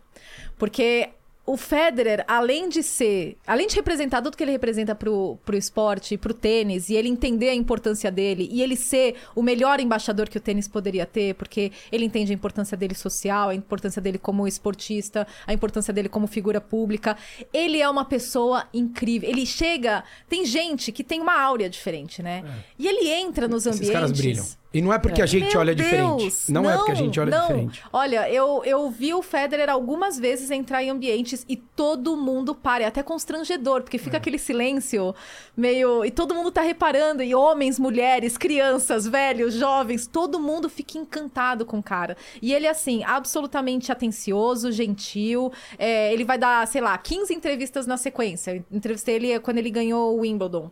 Porque 0.57 1.07
o 1.49 1.57
Federer, 1.57 2.23
além 2.27 2.69
de 2.69 2.83
ser. 2.83 3.35
Além 3.47 3.65
de 3.65 3.75
representar 3.75 4.21
tudo 4.21 4.37
que 4.37 4.43
ele 4.43 4.51
representa 4.51 4.93
pro, 4.93 5.35
pro 5.43 5.57
esporte, 5.57 6.15
pro 6.15 6.31
tênis, 6.31 6.89
e 6.89 6.95
ele 6.95 7.09
entender 7.09 7.49
a 7.49 7.55
importância 7.55 8.11
dele, 8.11 8.47
e 8.51 8.61
ele 8.61 8.75
ser 8.75 9.15
o 9.35 9.41
melhor 9.41 9.79
embaixador 9.79 10.29
que 10.29 10.37
o 10.37 10.39
tênis 10.39 10.67
poderia 10.67 11.07
ter, 11.07 11.33
porque 11.33 11.71
ele 11.91 12.05
entende 12.05 12.31
a 12.31 12.35
importância 12.35 12.77
dele 12.77 12.93
social, 12.93 13.49
a 13.49 13.55
importância 13.55 13.99
dele 13.99 14.19
como 14.19 14.47
esportista, 14.47 15.25
a 15.47 15.51
importância 15.51 15.91
dele 15.91 16.07
como 16.07 16.27
figura 16.27 16.61
pública. 16.61 17.17
Ele 17.51 17.81
é 17.81 17.89
uma 17.89 18.05
pessoa 18.05 18.67
incrível. 18.71 19.27
Ele 19.27 19.43
chega. 19.43 20.03
Tem 20.29 20.45
gente 20.45 20.91
que 20.91 21.03
tem 21.03 21.19
uma 21.19 21.41
áurea 21.41 21.67
diferente, 21.67 22.21
né? 22.21 22.43
E 22.77 22.87
ele 22.87 23.09
entra 23.09 23.47
nos 23.47 23.65
ambientes. 23.65 23.89
Esses 23.89 23.93
caras 23.93 24.11
brilham. 24.11 24.45
E 24.71 24.83
não 24.83 24.93
é 24.93 24.99
porque 24.99 25.19
a 25.19 25.25
gente 25.25 25.49
Meu 25.51 25.59
olha 25.61 25.73
Deus, 25.73 25.89
diferente. 25.89 26.51
Não, 26.51 26.69
é 26.69 26.77
porque 26.77 26.91
a 26.91 26.95
gente 26.95 27.19
olha 27.19 27.31
não. 27.31 27.41
diferente. 27.47 27.83
Olha, 27.91 28.29
eu, 28.31 28.61
eu 28.63 28.87
vi 28.91 29.15
o 29.15 29.21
Federer 29.23 29.67
algumas 29.67 30.19
vezes 30.19 30.51
entrar 30.51 30.83
em 30.83 30.91
ambientes 30.91 31.43
e 31.49 31.55
todo 31.55 32.15
mundo 32.15 32.53
para. 32.53 32.83
É 32.83 32.87
até 32.87 33.01
constrangedor, 33.01 33.81
porque 33.81 33.97
É. 33.97 33.99
fica 33.99 34.17
aquele 34.17 34.37
silêncio 34.37 35.15
meio. 35.57 36.05
E 36.05 36.11
todo 36.11 36.35
mundo 36.35 36.51
tá 36.51 36.61
reparando. 36.61 37.23
E 37.23 37.33
homens, 37.33 37.79
mulheres, 37.79 38.37
crianças, 38.37 39.07
velhos, 39.07 39.55
jovens, 39.55 40.05
todo 40.05 40.39
mundo 40.39 40.69
fica 40.69 40.99
encantado 40.99 41.65
com 41.65 41.79
o 41.79 41.83
cara. 41.83 42.15
E 42.39 42.53
ele, 42.53 42.67
assim, 42.67 43.03
absolutamente 43.03 43.91
atencioso, 43.91 44.71
gentil. 44.71 45.51
É, 45.79 46.13
ele 46.13 46.23
vai 46.23 46.37
dar, 46.37 46.67
sei 46.67 46.81
lá, 46.81 46.95
15 46.95 47.33
entrevistas 47.33 47.87
na 47.87 47.97
sequência. 47.97 48.51
Eu 48.57 48.63
entrevistei 48.71 49.15
ele 49.15 49.39
quando 49.39 49.57
ele 49.57 49.71
ganhou 49.71 50.15
o 50.15 50.19
Wimbledon. 50.21 50.69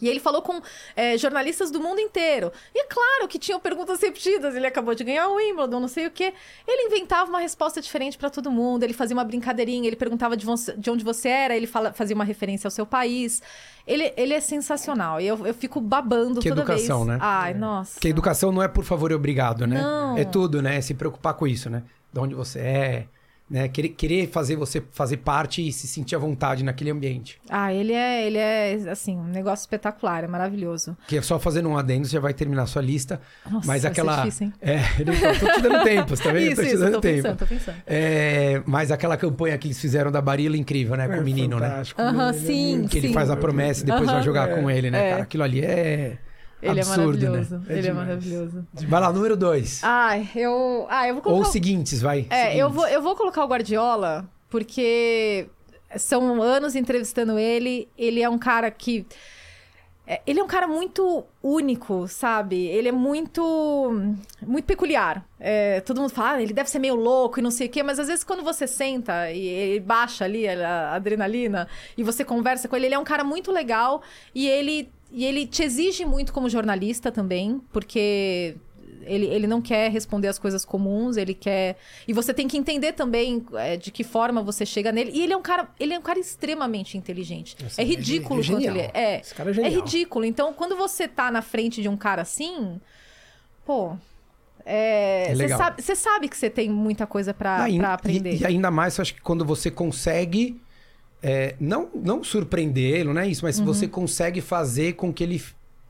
E 0.00 0.08
ele 0.08 0.20
falou 0.20 0.42
com 0.42 0.60
é, 0.94 1.18
jornalistas 1.18 1.70
do 1.70 1.80
mundo 1.80 2.00
inteiro. 2.00 2.52
E 2.74 2.80
é 2.80 2.84
claro 2.84 3.26
que 3.28 3.38
tinham 3.38 3.58
perguntas 3.58 4.00
repetidas. 4.00 4.54
Ele 4.54 4.66
acabou 4.66 4.94
de 4.94 5.02
ganhar 5.04 5.28
o 5.28 5.34
Wimbledon, 5.36 5.80
não 5.80 5.88
sei 5.88 6.06
o 6.06 6.10
quê. 6.10 6.32
Ele 6.66 6.86
inventava 6.86 7.28
uma 7.28 7.40
resposta 7.40 7.80
diferente 7.80 8.16
para 8.16 8.30
todo 8.30 8.50
mundo. 8.50 8.82
Ele 8.84 8.92
fazia 8.92 9.16
uma 9.16 9.24
brincadeirinha. 9.24 9.86
Ele 9.86 9.96
perguntava 9.96 10.36
de, 10.36 10.46
você- 10.46 10.74
de 10.76 10.90
onde 10.90 11.04
você 11.04 11.28
era. 11.28 11.56
Ele 11.56 11.66
fala- 11.66 11.92
fazia 11.92 12.14
uma 12.14 12.24
referência 12.24 12.66
ao 12.66 12.70
seu 12.70 12.86
país. 12.86 13.42
Ele, 13.86 14.12
ele 14.16 14.34
é 14.34 14.40
sensacional. 14.40 15.20
E 15.20 15.26
eu, 15.26 15.46
eu 15.46 15.54
fico 15.54 15.80
babando 15.80 16.40
Que 16.40 16.48
toda 16.48 16.60
educação, 16.62 17.04
vez. 17.04 17.18
né? 17.18 17.18
Ai, 17.20 17.54
nossa. 17.54 17.94
Porque 17.94 18.08
educação 18.08 18.52
não 18.52 18.62
é 18.62 18.68
por 18.68 18.84
favor 18.84 19.10
e 19.10 19.14
obrigado, 19.14 19.66
né? 19.66 19.80
Não. 19.82 20.16
É 20.16 20.24
tudo, 20.24 20.60
né? 20.62 20.80
Se 20.80 20.94
preocupar 20.94 21.34
com 21.34 21.46
isso, 21.46 21.68
né? 21.70 21.82
De 22.12 22.20
onde 22.20 22.34
você 22.34 22.58
é, 22.60 23.06
né? 23.50 23.68
Querer, 23.68 23.88
querer 23.90 24.28
fazer 24.28 24.56
você 24.56 24.82
fazer 24.92 25.18
parte 25.18 25.66
e 25.66 25.72
se 25.72 25.86
sentir 25.86 26.14
à 26.14 26.18
vontade 26.18 26.62
naquele 26.62 26.90
ambiente. 26.90 27.40
Ah, 27.48 27.72
ele 27.72 27.92
é, 27.92 28.26
ele 28.26 28.38
é, 28.38 28.74
assim, 28.90 29.16
um 29.16 29.24
negócio 29.24 29.62
espetacular. 29.62 30.24
É 30.24 30.26
maravilhoso. 30.26 30.96
Que 31.06 31.18
é 31.18 31.22
só 31.22 31.38
fazendo 31.38 31.68
um 31.68 31.76
adendo, 31.78 32.06
você 32.06 32.12
já 32.12 32.20
vai 32.20 32.34
terminar 32.34 32.62
a 32.62 32.66
sua 32.66 32.82
lista. 32.82 33.20
Nossa, 33.44 33.66
mas 33.66 33.66
vai 33.66 33.80
ser 33.80 33.86
aquela. 33.88 34.16
difícil, 34.16 34.46
hein? 34.48 34.52
É, 34.60 34.78
eu 35.00 35.38
tô 35.40 35.52
te 35.54 35.62
dando 35.62 35.84
tempo, 35.84 36.10
você 36.16 36.22
tá 36.22 36.32
vendo? 36.32 36.46
Isso, 36.52 36.56
tô 36.56 36.62
te 36.62 36.68
isso. 36.68 36.78
dando 36.78 36.92
Tô 36.92 37.00
tempo. 37.00 37.16
pensando, 37.22 37.38
tô 37.38 37.46
pensando. 37.46 37.76
É, 37.86 38.62
mas 38.66 38.90
aquela 38.90 39.16
campanha 39.16 39.56
que 39.58 39.68
eles 39.68 39.80
fizeram 39.80 40.10
da 40.12 40.20
Barilla 40.20 40.56
incrível, 40.56 40.96
né? 40.96 41.06
Com 41.06 41.14
É 41.14 41.20
o 41.20 41.24
menino, 41.24 41.58
né? 41.58 41.68
fantástico, 41.68 42.00
Aham, 42.02 42.28
ele 42.30 42.38
é 42.38 42.40
sim, 42.40 42.86
Que 42.88 42.98
ele 42.98 43.08
sim. 43.08 43.14
faz 43.14 43.30
a 43.30 43.36
promessa 43.36 43.82
e 43.82 43.86
depois 43.86 44.04
Aham. 44.08 44.14
vai 44.16 44.22
jogar 44.22 44.48
É, 44.50 44.54
com 44.54 44.70
ele, 44.70 44.90
né, 44.90 45.06
é. 45.06 45.10
cara? 45.10 45.22
Aquilo 45.22 45.42
ali 45.42 45.60
é. 45.64 46.18
Ele 46.60 46.80
Absurdo, 46.80 47.16
é 47.24 47.28
né? 47.28 47.36
maravilhoso. 47.36 47.62
É 47.68 47.72
ele 47.72 47.78
é 47.78 47.82
demais. 47.82 48.06
maravilhoso. 48.08 48.66
Vai 48.88 49.00
lá, 49.00 49.12
número 49.12 49.36
dois. 49.36 49.80
Ai, 49.84 50.28
eu. 50.34 50.86
Ah, 50.90 51.06
eu 51.06 51.14
vou 51.14 51.22
colocar. 51.22 51.40
Ou 51.42 51.48
o- 51.48 51.52
seguintes, 51.52 52.00
vai. 52.00 52.26
É, 52.30 52.48
eu 52.56 52.66
Seguintes. 52.68 52.74
vou, 52.74 52.88
eu 52.88 53.02
vou 53.02 53.14
colocar 53.16 53.44
o 53.44 53.48
Guardiola, 53.48 54.28
porque 54.50 55.48
são 55.96 56.42
anos 56.42 56.74
entrevistando 56.74 57.38
ele. 57.38 57.88
Ele 57.96 58.20
é 58.22 58.28
um 58.28 58.38
cara 58.38 58.70
que. 58.72 59.06
é, 60.06 60.20
Ele 60.26 60.40
é 60.40 60.42
um 60.42 60.48
cara 60.48 60.66
muito 60.66 61.24
único, 61.42 62.08
sabe? 62.08 62.66
Ele 62.66 62.88
é 62.88 62.92
muito. 62.92 63.92
muito 64.44 64.64
peculiar. 64.64 65.24
É, 65.38 65.80
todo 65.82 66.00
mundo 66.00 66.10
fala, 66.10 66.32
ah, 66.32 66.42
ele 66.42 66.52
deve 66.52 66.68
ser 66.68 66.80
meio 66.80 66.96
louco 66.96 67.38
e 67.38 67.42
não 67.42 67.50
sei 67.52 67.68
o 67.68 67.70
quê, 67.70 67.82
mas 67.84 67.98
às 68.00 68.08
vezes 68.08 68.24
quando 68.24 68.42
você 68.42 68.66
senta 68.66 69.30
e 69.30 69.46
ele 69.46 69.80
baixa 69.80 70.24
ali 70.24 70.48
a 70.48 70.94
adrenalina 70.94 71.68
e 71.96 72.02
você 72.02 72.24
conversa 72.24 72.66
com 72.66 72.74
ele, 72.74 72.86
ele 72.86 72.94
é 72.96 72.98
um 72.98 73.04
cara 73.04 73.22
muito 73.22 73.52
legal 73.52 74.02
e 74.34 74.48
ele, 74.48 74.90
e 75.10 75.24
ele 75.24 75.46
te 75.46 75.62
exige 75.62 76.04
muito 76.04 76.32
como 76.32 76.48
jornalista 76.48 77.10
também, 77.10 77.60
porque 77.72 78.56
ele, 79.02 79.24
ele 79.26 79.46
não 79.46 79.62
quer 79.62 79.90
responder 79.90 80.28
as 80.28 80.38
coisas 80.38 80.64
comuns, 80.66 81.16
ele 81.16 81.32
quer. 81.32 81.76
E 82.06 82.12
você 82.12 82.34
tem 82.34 82.46
que 82.46 82.58
entender 82.58 82.92
também 82.92 83.44
é, 83.54 83.76
de 83.76 83.90
que 83.90 84.04
forma 84.04 84.42
você 84.42 84.66
chega 84.66 84.92
nele. 84.92 85.10
E 85.14 85.22
ele 85.22 85.32
é 85.32 85.36
um 85.36 85.40
cara, 85.42 85.68
ele 85.80 85.94
é 85.94 85.98
um 85.98 86.02
cara 86.02 86.18
extremamente 86.18 86.98
inteligente. 86.98 87.56
Nossa, 87.62 87.80
é 87.80 87.84
ele 87.84 87.94
é 87.94 87.96
ridículo 87.96 88.42
ge- 88.42 88.52
quanto 88.52 88.66
ele 88.66 88.80
é. 88.80 88.90
É, 88.92 89.20
Esse 89.20 89.34
cara 89.34 89.48
é 89.48 89.52
é 89.52 89.54
genial. 89.54 89.72
ridículo. 89.72 90.24
Então, 90.26 90.52
quando 90.52 90.76
você 90.76 91.08
tá 91.08 91.30
na 91.30 91.40
frente 91.40 91.80
de 91.80 91.88
um 91.88 91.96
cara 91.96 92.22
assim, 92.22 92.78
pô. 93.64 93.96
É, 94.66 95.28
É 95.30 95.34
você 95.34 95.48
sabe, 95.48 95.82
sabe 95.82 96.28
que 96.28 96.36
você 96.36 96.50
tem 96.50 96.68
muita 96.68 97.06
coisa 97.06 97.32
pra 97.32 97.64
aprender. 97.94 98.34
E, 98.34 98.40
e 98.42 98.46
ainda 98.46 98.70
mais, 98.70 98.98
eu 98.98 99.02
acho 99.02 99.14
que 99.14 99.20
quando 99.22 99.42
você 99.44 99.70
consegue. 99.70 100.60
É, 101.22 101.54
não, 101.60 101.88
não 101.94 102.22
surpreendê-lo, 102.24 103.12
não 103.12 103.20
é 103.22 103.28
isso, 103.28 103.42
Uhum. 103.42 103.48
mas 103.48 103.56
se 103.56 103.62
você 103.62 103.86
consegue 103.88 104.40
fazer 104.40 104.94
com 104.94 105.12
que 105.12 105.22
ele 105.24 105.42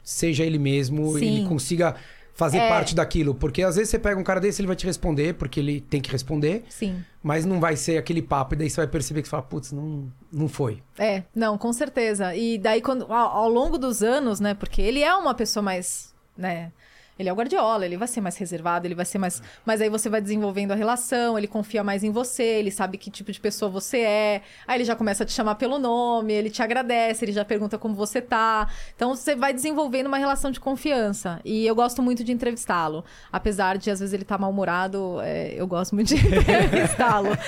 seja 0.03 0.45
ele 0.45 0.59
mesmo 0.59 1.17
e 1.19 1.21
Sim. 1.21 1.37
ele 1.39 1.49
consiga 1.49 1.95
fazer 2.35 2.59
É. 2.59 2.69
parte 2.69 2.95
daquilo. 2.95 3.35
Porque 3.35 3.63
às 3.63 3.75
vezes 3.77 3.91
você 3.91 3.99
pega 3.99 4.19
um 4.19 4.23
cara 4.23 4.41
desse, 4.41 4.61
ele 4.63 4.69
vai 4.69 4.77
te 4.77 4.87
responder, 4.87 5.35
porque 5.35 5.59
ele 5.61 5.81
tem 5.81 6.01
que 6.01 6.11
responder, 6.11 6.65
Sim. 6.69 7.05
mas 7.23 7.45
não 7.45 7.59
vai 7.61 7.75
ser 7.77 7.99
aquele 7.99 8.23
papo, 8.23 8.55
e 8.55 8.57
daí 8.57 8.71
você 8.71 8.77
vai 8.77 8.87
perceber 8.87 9.23
que 9.23 9.29
você 9.29 9.33
fala, 9.33 9.43
putz, 9.43 9.73
não, 9.73 10.11
não 10.33 10.49
foi. 10.49 10.81
É, 10.97 11.25
não, 11.35 11.59
com 11.59 11.73
certeza. 11.73 12.35
E 12.37 12.57
daí, 12.57 12.81
quando, 12.81 13.13
ao, 13.13 13.37
ao 13.45 13.49
longo 13.51 13.77
dos 13.77 14.03
anos, 14.03 14.39
né? 14.41 14.55
Porque 14.55 14.81
ele 14.81 15.03
é 15.03 15.13
uma 15.15 15.35
pessoa 15.35 15.63
mais, 15.63 16.15
né? 16.37 16.71
Ele 17.19 17.29
é 17.29 17.33
o 17.33 17.37
Guardiola, 17.37 17.85
ele 17.85 17.97
vai 17.97 18.07
ser 18.09 18.21
mais 18.21 18.37
reservado, 18.37 18.87
ele 18.87 18.95
vai 18.95 19.05
ser 19.05 19.19
mais. 19.19 19.43
Mas 19.67 19.81
aí 19.81 19.89
você 19.89 20.09
vai 20.09 20.21
desenvolvendo 20.21 20.73
a 20.73 20.75
relação, 20.75 21.37
ele 21.37 21.47
confia 21.49 21.83
mais 21.83 22.05
em 22.05 22.11
você, 22.11 22.43
ele 22.43 22.71
sabe 22.71 22.97
que 22.99 23.11
tipo 23.11 23.33
de 23.33 23.41
pessoa 23.41 23.71
você 23.71 23.99
é. 23.99 24.43
Aí 24.67 24.77
ele 24.79 24.85
já 24.85 24.95
começa 24.95 25.23
a 25.25 25.27
te 25.27 25.33
chamar 25.33 25.57
pelo 25.57 25.79
nome, 25.79 26.33
ele 26.33 26.51
te 26.51 26.63
agradece, 26.63 27.25
ele 27.25 27.33
já 27.33 27.45
pergunta 27.45 27.77
como 27.79 27.95
você 27.95 28.21
tá. 28.21 28.69
Então 28.95 29.15
você 29.17 29.35
vai 29.35 29.53
desenvolvendo 29.53 30.07
uma 30.07 30.19
relação 30.19 30.51
de 30.51 30.61
confiança. 30.61 31.41
E 31.45 31.67
eu 31.67 31.75
gosto 31.75 32.03
muito 32.03 32.23
de 32.23 32.33
entrevistá-lo. 32.33 33.05
Apesar 33.33 33.77
de 33.79 33.91
às 33.91 33.99
vezes 34.01 34.13
ele 34.13 34.23
estar 34.23 34.39
mal-humorado, 34.39 35.19
é, 35.23 35.55
eu 35.57 35.67
gosto 35.67 35.95
muito 35.95 36.15
de 36.15 36.15
entrevistá-lo. 36.27 37.29
Todo 37.31 37.39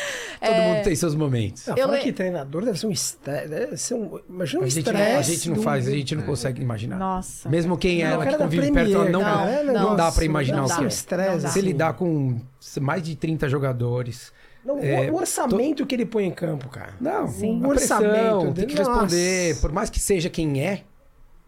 É, 0.40 0.68
mundo 0.74 0.84
tem 0.84 0.94
seus 0.96 1.14
momentos. 1.14 1.66
Não, 1.66 1.76
Eu 1.76 1.86
fala 1.86 1.98
le- 1.98 2.02
que 2.04 2.12
treinador 2.12 2.64
deve 2.64 2.78
ser 2.78 2.86
um 2.86 2.90
estresse. 2.90 3.48
Deve 3.48 3.76
ser 3.76 3.94
um. 3.94 4.18
Imagina 4.28 4.62
um 4.62 4.64
A 4.64 4.68
gente, 4.68 4.84
não, 4.92 5.00
estresse. 5.00 5.18
a 5.18 5.34
gente 5.34 5.48
não 5.48 5.56
do- 5.56 5.62
faz, 5.62 5.86
a 5.88 5.90
gente 5.90 6.14
não 6.16 6.22
consegue 6.24 6.62
imaginar. 6.62 6.98
Nossa. 6.98 7.48
Mesmo 7.48 7.76
quem 7.76 8.02
é 8.02 8.06
ela 8.06 8.26
que 8.26 8.36
convive 8.36 8.70
perto, 8.72 8.90
Premier, 8.90 9.10
não, 9.10 9.20
cara, 9.20 9.59
é 9.60 9.72
não, 9.72 9.96
dá 9.96 10.10
pra 10.12 10.24
imaginar 10.24 10.58
não 10.58 10.64
o 10.64 10.68
dá. 10.68 10.76
que 10.76 10.84
é. 10.84 10.86
estresse. 10.88 11.30
Não 11.36 11.42
dá. 11.42 11.48
Se 11.48 11.58
ele 11.58 11.68
assim. 11.68 11.76
dá 11.78 11.92
com 11.92 12.40
mais 12.80 13.02
de 13.02 13.16
30 13.16 13.48
jogadores. 13.48 14.32
Não, 14.64 14.76
o- 14.78 14.84
É, 14.84 15.10
o 15.10 15.14
orçamento 15.16 15.86
que 15.86 15.94
ele 15.94 16.04
põe 16.06 16.24
em 16.26 16.30
campo, 16.30 16.68
cara. 16.68 16.94
Não, 17.00 17.26
Sim. 17.28 17.64
O 17.64 17.68
pressão, 17.70 17.98
orçamento 17.98 18.52
tem 18.54 18.66
que 18.66 18.74
responder. 18.76 19.48
nossa. 19.50 19.60
Por 19.60 19.72
mais 19.72 19.88
que 19.90 19.98
seja 19.98 20.28
quem 20.28 20.62
é, 20.62 20.82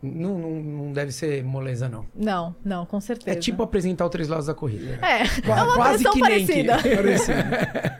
não, 0.02 0.36
não, 0.38 0.50
não 0.50 0.92
deve 0.92 1.12
ser 1.12 1.44
moleza, 1.44 1.88
não. 1.88 2.06
Não, 2.14 2.56
não, 2.64 2.84
com 2.86 3.00
certeza. 3.00 3.36
É 3.36 3.38
tipo 3.38 3.62
apresentar 3.62 4.06
o 4.06 4.08
Três 4.08 4.28
Lados 4.28 4.46
da 4.46 4.54
Corrida. 4.54 4.98
É, 5.04 5.28
Qua- 5.42 5.58
é 5.58 5.62
uma 5.62 5.74
quase 5.74 6.02
pressão 6.04 6.12
que 6.12 6.20
nem 6.22 6.46
que- 6.46 6.64
parecida. 6.96 7.98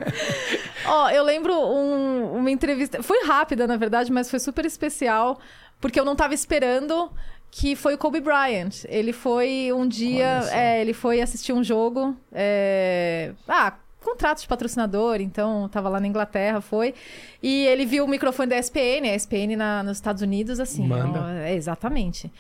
Ó, 0.87 1.11
eu 1.11 1.23
lembro 1.23 1.53
um- 1.55 2.39
uma 2.39 2.51
entrevista. 2.51 3.03
Foi 3.03 3.25
rápida, 3.25 3.67
na 3.67 3.77
verdade, 3.77 4.11
mas 4.11 4.31
foi 4.31 4.39
super 4.41 4.65
especial, 4.65 5.39
porque 5.83 6.01
eu 6.01 6.05
não 6.07 6.17
tava 6.17 6.33
esperando. 6.33 7.11
Que 7.55 7.77
foi 7.77 7.93
o 7.93 7.99
Kobe 7.99 8.19
Bryant. 8.19 8.85
Ele 8.89 9.13
foi 9.13 9.71
um 9.75 9.87
dia. 9.87 10.41
É, 10.53 10.81
ele 10.81 10.95
foi 10.95 11.21
assistir 11.21 11.53
um 11.53 11.63
jogo. 11.63 12.17
é, 12.33 13.33
Ah, 13.47 13.75
contrato 14.01 14.41
de 14.41 14.49
patrocinador, 14.49 15.21
então 15.21 15.69
tava 15.69 15.91
lá 15.91 16.01
na 16.01 16.07
Inglaterra, 16.07 16.63
foi. 16.63 16.95
E 17.43 17.67
ele 17.67 17.85
viu 17.85 18.05
o 18.07 18.09
microfone 18.09 18.49
da 18.49 18.57
ESPN, 18.59 19.05
a 19.11 19.15
ESPN 19.15 19.55
na, 19.57 19.83
nos 19.83 19.99
Estados 19.99 20.23
Unidos, 20.23 20.59
assim. 20.59 20.87
Manda. 20.89 21.21
ó, 21.21 21.29
é, 21.29 21.55
exatamente. 21.55 22.33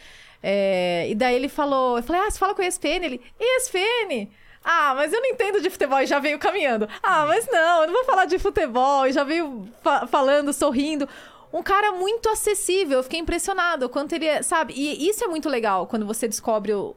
É, 0.43 1.07
e 1.11 1.14
daí 1.14 1.34
ele 1.36 1.49
falou, 1.49 1.99
eu 1.99 2.03
falei, 2.03 2.22
ah, 2.22 2.30
você 2.30 2.38
fala 2.38 2.55
com 2.55 2.62
a 2.62 2.66
ESPN? 2.66 3.05
Ele, 3.05 3.20
ESPN? 3.38 4.28
Ah, 4.64 4.93
mas 4.97 5.12
eu 5.12 5.20
não 5.20 5.28
entendo 5.28 5.61
de 5.61 5.68
futebol 5.70 6.01
e 6.01 6.07
já 6.07 6.18
veio 6.20 6.38
caminhando. 6.38 6.88
Ah, 7.03 7.26
mas 7.26 7.47
não, 7.51 7.80
eu 7.82 7.86
não 7.88 7.95
vou 7.95 8.05
falar 8.05 8.24
de 8.26 8.38
futebol 8.38 9.07
e 9.07 9.12
já 9.12 9.24
veio 9.24 9.68
fa- 9.82 10.07
falando, 10.07 10.53
sorrindo. 10.53 11.09
Um 11.53 11.62
cara 11.62 11.92
muito 11.92 12.28
acessível, 12.28 12.98
eu 12.98 13.03
fiquei 13.03 13.20
impressionado 13.20 13.86
o 13.86 13.88
quanto 13.88 14.14
ele 14.14 14.26
é, 14.26 14.42
sabe? 14.42 14.72
E 14.76 15.09
isso 15.09 15.22
é 15.24 15.26
muito 15.28 15.48
legal 15.48 15.86
quando 15.86 16.07
você 16.07 16.26
descobre 16.26 16.72
o- 16.72 16.94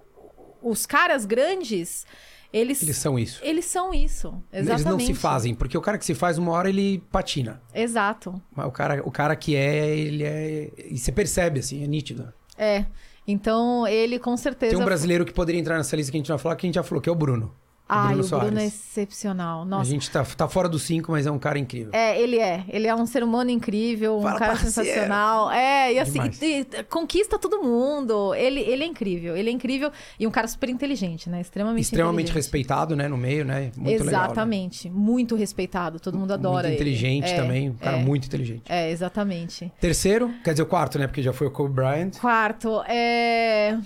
os 0.62 0.86
caras 0.86 1.26
grandes, 1.26 2.06
eles 2.54 2.82
Eles 2.82 2.96
são 2.98 3.20
isso. 3.20 3.42
eles 3.44 3.66
são 3.66 3.94
isso. 3.94 4.28
Exatamente. 4.54 4.72
Eles 4.72 4.86
não 4.86 5.00
se 5.00 5.14
fazem, 5.14 5.54
porque 5.54 5.78
o 5.78 5.82
cara 5.82 5.98
que 5.98 6.06
se 6.06 6.16
faz 6.16 6.38
uma 6.38 6.54
hora 6.54 6.70
ele 6.70 7.00
patina. 7.12 7.62
Exato. 7.74 8.42
Mas 8.56 8.66
o 8.66 8.72
cara, 8.72 9.02
o 9.06 9.12
cara 9.12 9.36
que 9.36 9.56
é, 9.56 9.90
ele 9.98 10.24
é. 10.24 10.72
E 10.90 10.98
você 10.98 11.12
percebe, 11.12 11.60
assim, 11.60 11.84
é 11.84 11.88
nítido. 11.88 12.32
É. 12.58 12.86
Então, 13.28 13.86
ele 13.88 14.20
com 14.20 14.38
certeza 14.38 14.72
Tem 14.74 14.82
um 14.82 14.86
brasileiro 14.86 15.26
que 15.26 15.34
poderia 15.34 15.60
entrar 15.60 15.78
nessa 15.78 15.96
lista 15.96 16.12
que 16.12 16.18
a 16.18 16.20
gente 16.20 16.30
vai 16.30 16.38
falar, 16.38 16.56
que 16.56 16.66
a 16.66 16.68
gente 16.68 16.76
já 16.76 16.84
falou, 16.84 17.02
que 17.02 17.10
é 17.10 17.12
o 17.12 17.16
Bruno. 17.16 17.54
Ai, 17.88 18.16
Bruno 18.16 18.26
o 18.26 18.30
Bruno 18.30 18.42
Soares. 18.46 18.60
é 18.64 18.66
excepcional. 18.66 19.62
A 19.62 19.66
Nossa. 19.66 19.90
gente 19.92 20.10
tá, 20.10 20.24
tá 20.24 20.48
fora 20.48 20.68
dos 20.68 20.82
cinco, 20.82 21.12
mas 21.12 21.28
é 21.28 21.32
um 21.32 21.38
cara 21.38 21.60
incrível. 21.60 21.92
É, 21.94 22.20
ele 22.20 22.40
é. 22.40 22.64
Ele 22.68 22.88
é 22.88 22.96
um 22.96 23.06
ser 23.06 23.24
humano 23.24 23.52
incrível, 23.52 24.18
um 24.18 24.22
Fala, 24.24 24.40
cara 24.40 24.52
parceiro. 24.54 24.72
sensacional. 24.74 25.52
É, 25.52 25.94
e 25.94 26.00
assim, 26.00 26.20
e- 26.42 26.62
e 26.62 26.84
conquista 26.86 27.38
todo 27.38 27.62
mundo. 27.62 28.34
Ele, 28.34 28.60
ele 28.62 28.84
é 28.84 28.88
incrível, 28.88 29.38
ele 29.38 29.50
é 29.50 29.54
incrível 29.54 29.92
e 30.20 30.26
um 30.26 30.32
cara 30.32 30.48
super 30.48 30.68
inteligente, 30.70 31.30
né? 31.30 31.42
Extremamente 31.42 31.84
Extremamente 31.84 32.32
respeitado, 32.32 32.96
né, 32.96 33.08
no 33.08 33.18
meio, 33.18 33.46
né? 33.46 33.72
Muito 33.78 34.04
legal. 34.04 34.22
né? 34.22 34.26
Exatamente. 34.28 34.90
Muito 34.90 35.36
respeitado. 35.36 36.00
Todo 36.00 36.18
mundo 36.18 36.32
adora 36.34 36.54
Muito 36.54 36.66
ele. 36.68 36.76
inteligente 36.76 37.32
É, 37.32 37.36
também, 37.36 37.70
um 37.70 37.76
cara 37.76 37.98
é. 37.98 38.04
muito 38.04 38.26
inteligente. 38.26 38.64
É, 38.68 38.90
exatamente. 38.90 39.72
Terceiro, 39.80 40.34
quer 40.44 40.52
dizer, 40.52 40.64
o 40.64 40.66
quarto, 40.66 40.98
né? 40.98 41.06
Porque 41.06 41.22
já 41.22 41.32
foi 41.34 41.46
o 41.48 41.52
Kobe 41.52 41.74
Bryant. 41.76 42.18
Quarto, 42.20 42.82
é. 42.88 43.78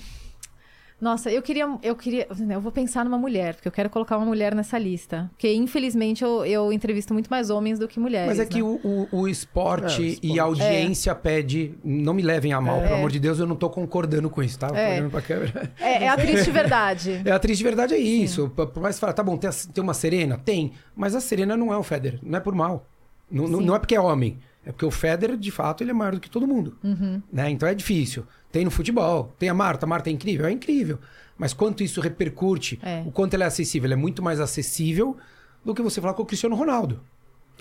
Nossa, 1.02 1.32
eu 1.32 1.41
queria, 1.41 1.66
eu 1.82 1.95
queria. 1.95 2.28
Eu 2.50 2.60
vou 2.60 2.72
pensar 2.72 3.06
numa 3.06 3.18
mulher, 3.18 3.56
porque 3.56 3.68
eu 3.68 3.72
quero 3.72 3.89
colocar 3.89 4.18
uma 4.18 4.26
mulher 4.26 4.54
nessa 4.54 4.78
lista. 4.78 5.30
Porque, 5.32 5.54
infelizmente, 5.54 6.24
eu, 6.24 6.45
eu 6.45 6.74
entrevisto 6.74 7.14
muito 7.14 7.30
mais 7.30 7.50
homens 7.50 7.80
do 7.80 7.88
que 7.88 8.00
mulheres. 8.00 8.28
Mas 8.28 8.39
é 8.39 8.45
que 8.45 8.58
né? 8.58 8.64
o, 8.64 9.08
o, 9.12 9.20
o 9.22 9.28
esporte 9.28 9.95
É, 9.95 10.00
o 10.00 10.04
e 10.04 10.10
esporte. 10.12 10.39
a 10.39 10.43
audiência 10.43 11.16
pede. 11.16 11.74
Não 11.84 12.14
me 12.14 12.22
levem 12.22 12.52
a 12.52 12.60
mal, 12.60 12.82
pelo 12.82 12.95
amor 12.95 13.12
de 13.12 13.20
Deus, 13.20 13.39
eu 13.39 13.47
não 13.47 13.56
tô 13.56 13.70
concordando 13.70 14.30
com 14.30 14.43
isso, 14.43 14.60
tá? 14.60 14.68
É. 14.76 14.95
olhando 14.95 15.12
pra 15.12 15.22
câmera. 15.22 15.72
É, 15.80 16.04
é 16.04 16.08
a 16.10 16.18
triste 16.18 16.52
verdade. 16.52 17.22
É, 17.24 17.32
a 17.32 17.39
triste 17.39 17.64
verdade 17.64 17.93
é 17.93 17.97
isso. 17.97 18.50
Por 18.50 18.68
por 18.68 18.82
mais 18.84 18.95
que 18.95 19.02
fala, 19.02 19.14
tá 19.14 19.24
bom, 19.24 19.38
tem, 19.38 19.50
a- 19.50 19.54
tem 19.74 19.84
uma 19.84 19.93
Serena? 19.93 20.38
Tem. 20.38 20.74
Mas 20.95 21.16
a 21.16 21.22
Serena 21.22 21.56
não 21.56 21.74
é 21.74 21.78
o 21.78 21.84
Federer. 21.84 22.20
Não 22.22 22.38
é 22.38 22.41
por 22.41 22.54
mal. 22.54 22.86
Não, 23.32 23.47
não, 23.47 23.60
Sim. 23.60 23.66
não 23.66 23.76
é 23.76 23.80
porque 23.80 23.95
é 23.95 24.02
homem. 24.02 24.38
É 24.66 24.72
porque 24.72 24.86
o 24.86 24.91
Federer, 24.91 25.38
de 25.38 25.51
fato, 25.51 25.84
ele 25.84 25.91
é 25.91 25.93
maior 25.93 26.14
do 26.14 26.20
que 26.20 26.30
todo 26.30 26.45
mundo. 26.47 26.78
Uhum. 26.84 27.22
Né? 27.32 27.49
Então 27.49 27.68
é 27.68 27.74
difícil. 27.74 28.26
Tem 28.51 28.66
no 28.66 28.72
futebol. 28.72 29.34
Tem 29.39 29.49
a 29.49 29.53
Marta. 29.53 29.86
A 29.86 29.89
Marta 29.89 30.10
é 30.10 30.14
incrível? 30.14 30.45
É 30.45 30.51
incrível. 30.51 30.99
Mas 31.38 31.53
quanto 31.53 31.82
isso 31.84 32.01
repercute, 32.01 32.80
É. 32.84 33.01
o 33.05 33.12
quanto 33.12 33.34
ela 33.34 33.45
é 33.45 33.47
acessível? 33.47 33.88
Ela 33.88 33.93
é 33.93 33.97
muito 33.97 34.22
mais 34.22 34.39
acessível 34.39 35.16
do 35.64 35.74
que 35.74 35.82
você 35.82 36.01
falar 36.01 36.14
com 36.14 36.24
o 36.24 36.26
Cristiano 36.26 36.55
Ronaldo. 36.55 37.01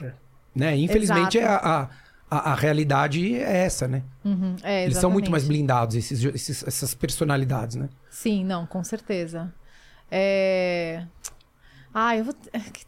É. 0.02 0.12
Né? 0.54 0.76
Infelizmente, 0.76 1.38
a, 1.38 1.88
a, 2.30 2.50
a, 2.50 2.54
realidade 2.54 3.34
é 3.36 3.58
essa, 3.58 3.86
né? 3.86 4.02
Uhum, 4.24 4.56
é, 4.62 4.84
Eles 4.84 4.98
são 4.98 5.10
muito 5.10 5.30
mais 5.30 5.46
blindados, 5.46 5.94
esses, 5.96 6.24
esses- 6.24 6.66
essas 6.66 6.94
personalidades, 6.94 7.76
né? 7.76 7.88
Sim, 8.10 8.44
não, 8.44 8.66
com 8.66 8.82
certeza. 8.82 9.52
É... 10.10 11.04
Ah, 11.92 12.16
eu, 12.16 12.24
vou... 12.24 12.34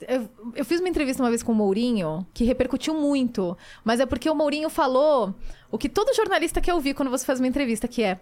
eu, 0.07 0.29
eu 0.55 0.65
fiz 0.65 0.81
uma 0.81 0.89
entrevista 0.89 1.23
uma 1.23 1.31
vez 1.31 1.43
com 1.43 1.53
o 1.53 1.55
Mourinho 1.55 2.27
que 2.35 2.45
repercutiu 2.45 2.95
muito, 2.95 3.57
mas 3.85 4.01
é 4.01 4.07
porque 4.07 4.29
o 4.29 4.35
Mourinho 4.35 4.69
falou 4.69 5.35
o 5.71 5.79
que 5.79 5.89
todo 5.89 6.15
jornalista 6.15 6.61
quer 6.61 6.75
ouvir 6.75 6.95
quando 6.95 7.11
você 7.11 7.25
faz 7.25 7.41
uma 7.41 7.49
entrevista, 7.49 7.89
que 7.89 8.03
é. 8.03 8.19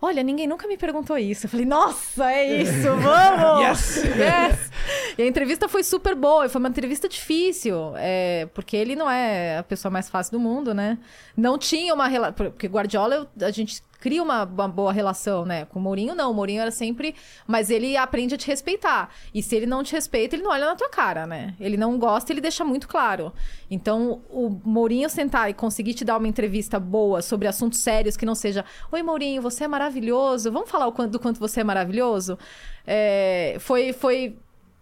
Olha, 0.00 0.22
ninguém 0.22 0.46
nunca 0.46 0.68
me 0.68 0.76
perguntou 0.76 1.18
isso. 1.18 1.46
Eu 1.46 1.50
falei, 1.50 1.66
nossa, 1.66 2.30
é 2.30 2.62
isso, 2.62 2.88
vamos! 3.02 3.62
Yes! 3.62 3.96
Yes! 4.04 4.70
E 5.18 5.22
a 5.22 5.26
entrevista 5.26 5.68
foi 5.68 5.82
super 5.82 6.14
boa, 6.14 6.48
foi 6.48 6.60
uma 6.60 6.68
entrevista 6.68 7.08
difícil, 7.08 7.92
é, 7.96 8.46
porque 8.54 8.76
ele 8.76 8.94
não 8.94 9.10
é 9.10 9.58
a 9.58 9.62
pessoa 9.64 9.90
mais 9.90 10.08
fácil 10.08 10.30
do 10.32 10.38
mundo, 10.38 10.72
né? 10.72 10.96
Não 11.36 11.58
tinha 11.58 11.92
uma 11.92 12.06
relação. 12.06 12.34
Porque 12.34 12.68
Guardiola, 12.68 13.28
a 13.40 13.50
gente 13.50 13.82
cria 13.98 14.22
uma, 14.22 14.44
uma 14.44 14.68
boa 14.68 14.92
relação, 14.92 15.44
né? 15.44 15.64
Com 15.64 15.78
o 15.78 15.82
Mourinho, 15.82 16.14
não. 16.14 16.30
O 16.30 16.34
Mourinho 16.34 16.60
era 16.60 16.70
sempre. 16.70 17.14
Mas 17.46 17.70
ele 17.70 17.96
aprende 17.96 18.34
a 18.34 18.38
te 18.38 18.46
respeitar. 18.46 19.10
E 19.34 19.42
se 19.42 19.56
ele 19.56 19.66
não 19.66 19.82
te 19.82 19.92
respeita, 19.92 20.36
ele 20.36 20.42
não 20.42 20.50
olha 20.50 20.66
na 20.66 20.76
tua 20.76 20.88
cara, 20.88 21.26
né? 21.26 21.54
Ele 21.60 21.76
não 21.76 21.98
gosta, 21.98 22.32
ele 22.32 22.40
deixa 22.40 22.64
muito 22.64 22.88
claro. 22.88 23.32
Então, 23.70 24.22
o 24.30 24.48
Mourinho 24.64 25.08
sentar 25.10 25.50
e 25.50 25.54
conseguir 25.54 25.94
te 25.94 26.04
dar 26.04 26.16
uma 26.16 26.28
entrevista 26.28 26.78
boa 26.78 27.20
sobre 27.22 27.48
assuntos 27.48 27.80
sérios 27.80 28.16
que 28.16 28.26
não 28.26 28.34
seja: 28.34 28.64
Oi, 28.90 29.02
Mourinho, 29.02 29.42
você 29.42 29.64
é 29.64 29.68
maravilhoso. 29.68 30.50
Vamos 30.52 30.70
falar 30.70 30.88
do 30.90 31.18
quanto 31.18 31.40
você 31.40 31.60
é 31.60 31.64
maravilhoso? 31.64 32.38
É, 32.86 33.56
foi. 33.60 33.92
foi 33.92 34.36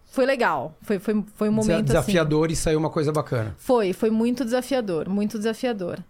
foi 0.08 0.24
legal. 0.24 0.74
Foi, 0.80 0.98
foi, 0.98 1.24
foi 1.34 1.48
um 1.50 1.52
momento 1.52 1.74
assim. 1.74 1.84
Desafiador 1.84 2.50
e 2.50 2.56
saiu 2.56 2.78
uma 2.78 2.88
coisa 2.88 3.12
bacana. 3.12 3.54
Foi, 3.58 3.92
foi 3.92 4.08
muito 4.08 4.46
desafiador, 4.46 5.10
muito 5.10 5.36
desafiador. 5.36 6.02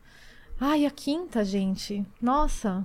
Ai, 0.61 0.87
a 0.87 0.91
quinta, 0.91 1.45
gente. 1.45 2.05
Nossa. 2.23 2.85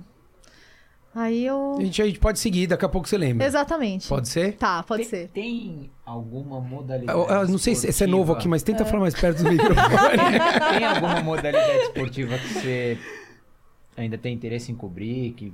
Aí 1.14 1.44
eu. 1.44 1.76
A 1.78 1.82
gente, 1.82 2.00
a 2.00 2.06
gente 2.06 2.18
pode 2.18 2.38
seguir, 2.38 2.66
daqui 2.66 2.84
a 2.84 2.88
pouco 2.88 3.06
você 3.06 3.18
lembra. 3.18 3.46
Exatamente. 3.46 4.08
Pode 4.08 4.28
ser? 4.28 4.56
Tá, 4.56 4.82
pode 4.82 5.02
Tem, 5.02 5.10
ser. 5.10 5.28
tem 5.28 5.90
alguma 6.06 6.58
modalidade 6.60 7.18
Eu, 7.18 7.26
eu 7.28 7.48
não 7.48 7.58
sei 7.58 7.74
se 7.74 7.92
você 7.92 8.04
é 8.04 8.06
novo 8.06 8.32
aqui, 8.32 8.48
mas 8.48 8.62
É. 8.62 8.64
tenta 8.66 8.84
falar 8.86 9.00
mais 9.00 9.14
perto 9.14 9.42
do 9.42 9.50
microfone. 9.50 9.78
Tem 10.78 10.84
alguma 10.86 11.20
modalidade 11.20 11.82
esportiva 11.82 12.38
que 12.38 12.48
você 12.54 12.98
ainda 13.96 14.16
tem 14.16 14.32
interesse 14.34 14.72
em 14.72 14.74
cobrir, 14.74 15.32
que 15.32 15.52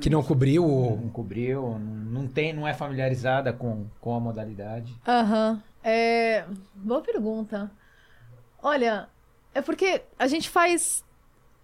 que 0.00 0.10
não 0.10 0.22
cobriu 0.22 0.62
o. 0.66 1.00
não 1.00 1.08
cobriu, 1.08 1.78
não 1.78 2.26
tem, 2.26 2.52
não 2.52 2.68
é 2.68 2.74
familiarizada 2.74 3.50
com, 3.52 3.86
com 4.00 4.14
a 4.14 4.20
modalidade? 4.20 4.94
Aham. 5.08 5.62
É... 5.82 6.44
Boa 6.74 7.00
pergunta. 7.00 7.70
Olha, 8.62 9.08
é 9.54 9.62
porque 9.62 10.02
a 10.18 10.26
gente 10.26 10.50
faz. 10.50 11.02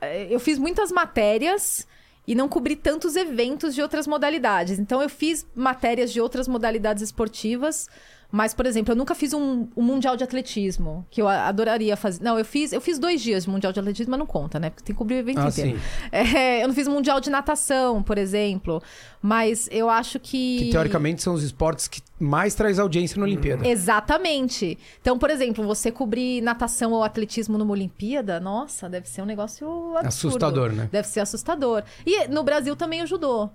é, 0.00 0.32
Eu 0.32 0.40
fiz 0.40 0.58
muitas 0.58 0.90
matérias 0.90 1.86
e 2.26 2.34
não 2.34 2.48
cobri 2.48 2.74
tantos 2.74 3.16
eventos 3.16 3.74
de 3.74 3.82
outras 3.82 4.06
modalidades. 4.06 4.78
Então, 4.78 5.00
eu 5.00 5.08
fiz 5.08 5.46
matérias 5.54 6.12
de 6.12 6.20
outras 6.20 6.48
modalidades 6.48 7.02
esportivas. 7.02 7.88
Mas, 8.30 8.52
por 8.52 8.66
exemplo, 8.66 8.92
eu 8.92 8.96
nunca 8.96 9.14
fiz 9.14 9.32
um, 9.32 9.68
um 9.76 9.82
Mundial 9.82 10.16
de 10.16 10.24
Atletismo, 10.24 11.06
que 11.10 11.22
eu 11.22 11.28
adoraria 11.28 11.96
fazer. 11.96 12.22
Não, 12.22 12.38
eu 12.38 12.44
fiz, 12.44 12.72
eu 12.72 12.80
fiz 12.80 12.98
dois 12.98 13.20
dias 13.22 13.44
de 13.44 13.50
Mundial 13.50 13.72
de 13.72 13.78
Atletismo, 13.80 14.10
mas 14.10 14.18
não 14.18 14.26
conta, 14.26 14.58
né? 14.58 14.70
Porque 14.70 14.84
tem 14.84 14.94
que 14.94 14.98
cobrir 14.98 15.14
o 15.14 15.18
evento 15.18 15.40
Ah, 15.40 15.48
inteiro. 15.48 15.78
sim. 15.78 15.84
É, 16.12 16.62
eu 16.62 16.68
não 16.68 16.74
fiz 16.74 16.88
Mundial 16.88 17.20
de 17.20 17.30
Natação, 17.30 18.02
por 18.02 18.18
exemplo. 18.18 18.82
Mas 19.22 19.68
eu 19.70 19.88
acho 19.88 20.18
que. 20.20 20.58
Que 20.58 20.70
teoricamente 20.70 21.22
são 21.22 21.34
os 21.34 21.42
esportes 21.42 21.88
que 21.88 22.00
mais 22.18 22.54
traz 22.54 22.78
audiência 22.78 23.18
na 23.18 23.24
Olimpíada. 23.24 23.66
Exatamente. 23.66 24.78
Então, 25.00 25.18
por 25.18 25.30
exemplo, 25.30 25.64
você 25.66 25.90
cobrir 25.90 26.40
natação 26.40 26.92
ou 26.92 27.02
atletismo 27.02 27.56
numa 27.58 27.72
Olimpíada, 27.72 28.38
nossa, 28.40 28.88
deve 28.88 29.08
ser 29.08 29.22
um 29.22 29.26
negócio 29.26 29.66
absurdo. 29.96 30.06
Assustador, 30.36 30.72
né? 30.72 30.88
Deve 30.90 31.08
ser 31.08 31.20
assustador. 31.20 31.82
E 32.04 32.26
no 32.28 32.42
Brasil 32.42 32.74
também 32.76 33.02
o 33.02 33.06
judô. 33.06 33.48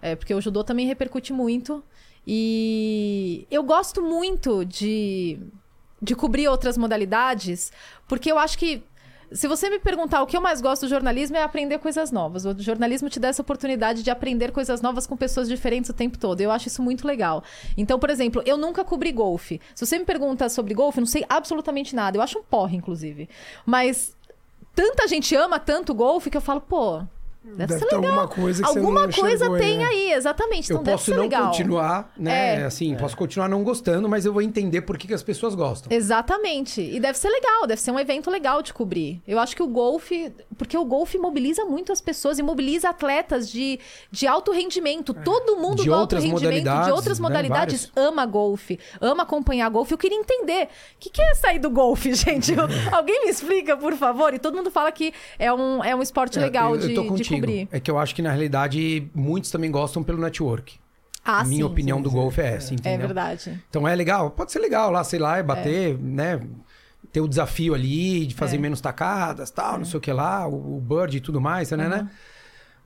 É, 0.00 0.14
porque 0.14 0.32
o 0.34 0.40
judô 0.40 0.62
também 0.62 0.86
repercute 0.86 1.32
muito. 1.32 1.82
E 2.30 3.46
eu 3.50 3.62
gosto 3.62 4.02
muito 4.02 4.62
de, 4.62 5.40
de 6.00 6.14
cobrir 6.14 6.46
outras 6.46 6.76
modalidades, 6.76 7.72
porque 8.06 8.30
eu 8.30 8.38
acho 8.38 8.58
que. 8.58 8.82
Se 9.30 9.46
você 9.46 9.68
me 9.68 9.78
perguntar 9.78 10.22
o 10.22 10.26
que 10.26 10.36
eu 10.36 10.40
mais 10.40 10.60
gosto 10.60 10.82
do 10.82 10.88
jornalismo 10.88 11.36
é 11.36 11.42
aprender 11.42 11.78
coisas 11.78 12.10
novas. 12.10 12.46
O 12.46 12.58
jornalismo 12.58 13.10
te 13.10 13.20
dá 13.20 13.28
essa 13.28 13.42
oportunidade 13.42 14.02
de 14.02 14.10
aprender 14.10 14.52
coisas 14.52 14.80
novas 14.80 15.06
com 15.06 15.18
pessoas 15.18 15.48
diferentes 15.48 15.90
o 15.90 15.92
tempo 15.92 16.18
todo. 16.18 16.40
Eu 16.40 16.50
acho 16.50 16.68
isso 16.68 16.82
muito 16.82 17.06
legal. 17.06 17.44
Então, 17.76 17.98
por 17.98 18.08
exemplo, 18.08 18.42
eu 18.46 18.56
nunca 18.56 18.84
cobri 18.84 19.12
golfe. 19.12 19.60
Se 19.74 19.84
você 19.84 19.98
me 19.98 20.06
pergunta 20.06 20.48
sobre 20.48 20.72
golfe, 20.72 20.98
eu 20.98 21.02
não 21.02 21.06
sei 21.06 21.26
absolutamente 21.28 21.94
nada. 21.94 22.16
Eu 22.16 22.22
acho 22.22 22.38
um 22.38 22.42
porre, 22.42 22.76
inclusive. 22.76 23.28
Mas 23.66 24.16
tanta 24.74 25.06
gente 25.06 25.34
ama 25.34 25.58
tanto 25.58 25.94
golfe 25.94 26.30
que 26.30 26.36
eu 26.36 26.42
falo, 26.42 26.62
pô, 26.62 27.02
deve, 27.44 27.56
Deve 27.56 27.78
ser 27.78 27.84
legal. 27.84 28.04
alguma 28.04 28.28
coisa 28.28 28.62
que 28.62 28.68
você 28.68 28.78
Alguma 28.78 29.06
não 29.06 29.12
coisa 29.12 29.50
tem 29.58 29.68
aí, 29.72 29.78
né? 29.78 29.84
aí, 29.86 30.12
exatamente. 30.12 30.64
Então 30.66 30.78
eu 30.78 30.82
deve 30.82 30.94
posso 30.96 31.04
ser 31.06 31.14
não 31.16 31.22
legal. 31.22 31.46
continuar, 31.46 32.12
né? 32.16 32.60
É. 32.60 32.64
Assim, 32.64 32.94
posso 32.96 33.16
continuar 33.16 33.48
não 33.48 33.62
gostando, 33.64 34.08
mas 34.08 34.24
eu 34.26 34.32
vou 34.32 34.42
entender 34.42 34.82
por 34.82 34.98
que, 34.98 35.06
que 35.06 35.14
as 35.14 35.22
pessoas 35.22 35.54
gostam. 35.54 35.90
Exatamente. 35.96 36.80
E 36.80 36.98
deve 37.00 37.16
ser 37.18 37.28
legal, 37.30 37.66
deve 37.66 37.80
ser 37.80 37.90
um 37.90 37.98
evento 37.98 38.30
legal 38.30 38.60
de 38.62 38.74
cobrir. 38.74 39.22
Eu 39.26 39.38
acho 39.38 39.54
que 39.56 39.62
o 39.62 39.66
golfe. 39.66 40.32
Porque 40.56 40.76
o 40.76 40.84
golfe 40.84 41.16
mobiliza 41.18 41.64
muito 41.64 41.92
as 41.92 42.00
pessoas 42.00 42.38
e 42.38 42.42
mobiliza 42.42 42.88
atletas 42.90 43.48
de, 43.50 43.78
de 44.10 44.26
alto 44.26 44.50
rendimento. 44.52 45.14
Todo 45.14 45.56
mundo 45.56 45.80
É. 45.80 45.84
De 45.84 45.88
do 45.88 45.94
alto 45.94 46.16
rendimento, 46.16 46.38
de 46.40 46.44
modalidades, 46.46 46.92
outras 46.92 47.18
né? 47.18 47.22
modalidades, 47.22 47.92
ama 47.96 48.26
golfe, 48.26 48.78
ama 49.00 49.22
acompanhar 49.22 49.68
golfe. 49.70 49.92
Eu 49.94 49.98
queria 49.98 50.18
entender. 50.18 50.64
O 50.64 50.98
que, 50.98 51.10
que 51.10 51.22
é 51.22 51.34
sair 51.34 51.58
do 51.58 51.70
golfe, 51.70 52.12
gente? 52.14 52.52
Eu- 52.52 52.66
Alguém 52.92 53.24
me 53.24 53.30
explica, 53.30 53.76
por 53.76 53.94
favor? 53.94 54.34
E 54.34 54.38
todo 54.38 54.56
mundo 54.56 54.70
fala 54.70 54.90
que 54.90 55.12
é 55.38 55.52
um, 55.52 55.82
é 55.84 55.94
um 55.94 56.02
esporte 56.02 56.38
legal 56.38 56.74
eu, 56.74 56.80
eu 56.80 56.88
de, 56.88 57.14
de 57.22 57.27
contigo. 57.28 57.46
cobrir. 57.46 57.68
É 57.70 57.80
que 57.80 57.90
eu 57.90 57.98
acho 57.98 58.14
que 58.14 58.22
na 58.22 58.30
realidade 58.30 59.08
muitos 59.14 59.50
também 59.50 59.70
gostam 59.70 60.02
pelo 60.02 60.18
network. 60.18 60.78
Ah, 61.24 61.40
A 61.40 61.44
minha 61.44 61.58
sim, 61.64 61.70
opinião 61.70 61.98
sim, 61.98 62.02
do 62.04 62.08
sim. 62.10 62.14
golfe 62.16 62.40
é 62.40 62.54
essa, 62.54 62.72
É 62.72 62.74
entendeu? 62.74 63.06
verdade. 63.06 63.62
Então 63.68 63.86
é 63.86 63.94
legal, 63.94 64.30
pode 64.30 64.50
ser 64.52 64.60
legal 64.60 64.90
lá, 64.90 65.04
sei 65.04 65.18
lá, 65.18 65.36
é 65.38 65.42
bater, 65.42 65.98
né? 65.98 66.40
Ter 67.12 67.20
o 67.20 67.28
desafio 67.28 67.74
ali 67.74 68.26
de 68.26 68.34
fazer 68.34 68.56
É. 68.56 68.60
menos 68.60 68.80
tacadas, 68.80 69.50
tal, 69.50 69.78
não 69.78 69.84
sei 69.84 69.98
o 69.98 70.00
que 70.00 70.12
lá, 70.12 70.46
o, 70.46 70.76
o 70.76 70.80
bird 70.80 71.16
e 71.16 71.20
tudo 71.20 71.40
mais, 71.40 71.70
né, 71.70 71.88
né? 71.88 72.08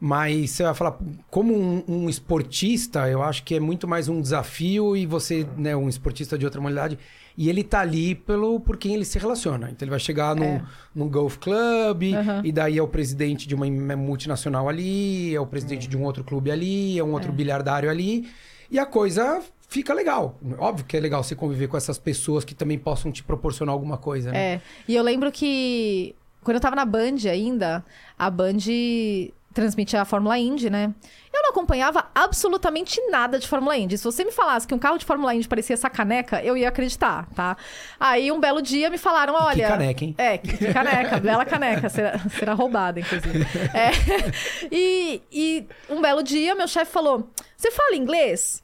Mas 0.04 0.50
você 0.50 0.64
vai 0.64 0.74
falar, 0.74 0.98
como 1.30 1.54
um, 1.56 1.84
um 1.86 2.08
esportista, 2.10 3.08
eu 3.08 3.22
acho 3.22 3.44
que 3.44 3.54
é 3.54 3.60
muito 3.60 3.86
mais 3.86 4.08
um 4.08 4.20
desafio 4.20 4.96
e 4.96 5.06
você, 5.06 5.46
né, 5.56 5.76
um 5.76 5.88
esportista 5.88 6.36
de 6.36 6.44
outra 6.44 6.60
modalidade, 6.60 6.98
e 7.38 7.48
ele 7.48 7.62
tá 7.62 7.82
ali 7.82 8.16
pelo 8.16 8.58
por 8.58 8.76
quem 8.76 8.94
ele 8.94 9.04
se 9.04 9.16
relaciona. 9.16 9.70
Então 9.70 9.84
ele 9.86 9.90
vai 9.90 10.00
chegar 10.00 10.34
num, 10.34 10.56
É. 10.56 10.62
num 10.92 11.08
golf 11.08 11.36
club, 11.38 12.02
Aham. 12.16 12.42
e 12.44 12.50
daí 12.50 12.78
é 12.78 12.82
o 12.82 12.88
presidente 12.88 13.46
de 13.46 13.54
uma 13.54 13.64
multinacional 13.96 14.68
ali, 14.68 15.32
é 15.32 15.40
o 15.40 15.46
presidente 15.46 15.86
de 15.86 15.96
um 15.96 16.02
outro 16.02 16.24
clube 16.24 16.50
ali, 16.50 16.98
é 16.98 17.04
um 17.04 17.12
outro 17.12 17.30
bilhardário 17.30 17.88
ali, 17.88 18.28
e 18.68 18.80
a 18.80 18.84
coisa 18.84 19.40
fica 19.68 19.94
legal. 19.94 20.36
Óbvio 20.58 20.84
que 20.84 20.96
é 20.96 21.00
legal 21.00 21.22
você 21.22 21.36
conviver 21.36 21.68
com 21.68 21.76
essas 21.76 21.96
pessoas 21.96 22.44
que 22.44 22.56
também 22.56 22.76
possam 22.76 23.12
te 23.12 23.22
proporcionar 23.22 23.72
alguma 23.72 23.96
coisa, 23.98 24.32
né? 24.32 24.54
É. 24.54 24.60
E 24.88 24.96
eu 24.96 25.02
lembro 25.04 25.30
que 25.30 26.12
quando 26.42 26.56
eu 26.56 26.60
tava 26.60 26.74
na 26.74 26.84
Band 26.84 27.18
ainda, 27.30 27.84
a 28.18 28.28
Band 28.28 28.58
transmitia 29.52 30.02
a 30.02 30.04
Fórmula 30.04 30.38
Indy, 30.38 30.68
né? 30.70 30.92
Eu 31.32 31.42
não 31.42 31.50
acompanhava 31.50 32.10
absolutamente 32.14 33.00
nada 33.10 33.38
de 33.38 33.46
Fórmula 33.46 33.76
Indy. 33.76 33.96
Se 33.96 34.04
você 34.04 34.24
me 34.24 34.32
falasse 34.32 34.66
que 34.66 34.74
um 34.74 34.78
carro 34.78 34.98
de 34.98 35.04
Fórmula 35.04 35.34
Indy 35.34 35.48
parecia 35.48 35.74
essa 35.74 35.88
caneca, 35.88 36.42
eu 36.42 36.56
ia 36.56 36.68
acreditar, 36.68 37.26
tá? 37.34 37.56
Aí 37.98 38.30
um 38.30 38.40
belo 38.40 38.60
dia 38.60 38.90
me 38.90 38.98
falaram, 38.98 39.34
olha... 39.34 39.68
caneca, 39.68 40.04
hein? 40.04 40.14
É, 40.18 40.38
que, 40.38 40.56
que 40.56 40.72
caneca, 40.72 41.18
bela 41.20 41.44
caneca. 41.44 41.88
Será, 41.88 42.18
será 42.38 42.54
roubada, 42.54 43.00
inclusive. 43.00 43.46
É, 43.74 43.90
e, 44.70 45.22
e 45.30 45.66
um 45.88 46.00
belo 46.00 46.22
dia, 46.22 46.54
meu 46.54 46.68
chefe 46.68 46.92
falou, 46.92 47.30
você 47.56 47.70
fala 47.70 47.96
inglês? 47.96 48.62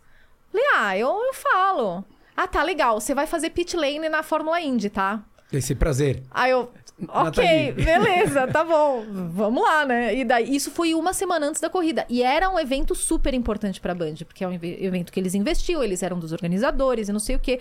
Falei, 0.50 0.66
ah, 0.74 0.96
eu, 0.96 1.08
eu 1.08 1.34
falo. 1.34 2.04
Ah, 2.36 2.46
tá, 2.46 2.62
legal. 2.62 3.00
Você 3.00 3.14
vai 3.14 3.26
fazer 3.26 3.50
pit 3.50 3.76
lane 3.76 4.08
na 4.08 4.22
Fórmula 4.22 4.60
Indy, 4.60 4.90
tá? 4.90 5.22
Esse 5.52 5.74
prazer. 5.74 6.22
Aí 6.30 6.50
eu, 6.50 6.70
ok, 7.06 7.72
beleza, 7.72 8.46
tá 8.48 8.64
bom, 8.64 9.04
vamos 9.30 9.62
lá, 9.62 9.84
né? 9.84 10.16
E 10.16 10.24
daí, 10.24 10.54
isso 10.54 10.70
foi 10.70 10.94
uma 10.94 11.12
semana 11.12 11.46
antes 11.46 11.60
da 11.60 11.70
corrida. 11.70 12.04
E 12.08 12.22
era 12.22 12.50
um 12.50 12.58
evento 12.58 12.94
super 12.94 13.34
importante 13.34 13.80
pra 13.80 13.94
Band, 13.94 14.16
porque 14.26 14.42
é 14.42 14.48
um 14.48 14.52
evento 14.52 15.12
que 15.12 15.20
eles 15.20 15.34
investiam, 15.34 15.82
eles 15.82 16.02
eram 16.02 16.18
dos 16.18 16.32
organizadores 16.32 17.08
e 17.08 17.12
não 17.12 17.20
sei 17.20 17.36
o 17.36 17.38
quê. 17.38 17.60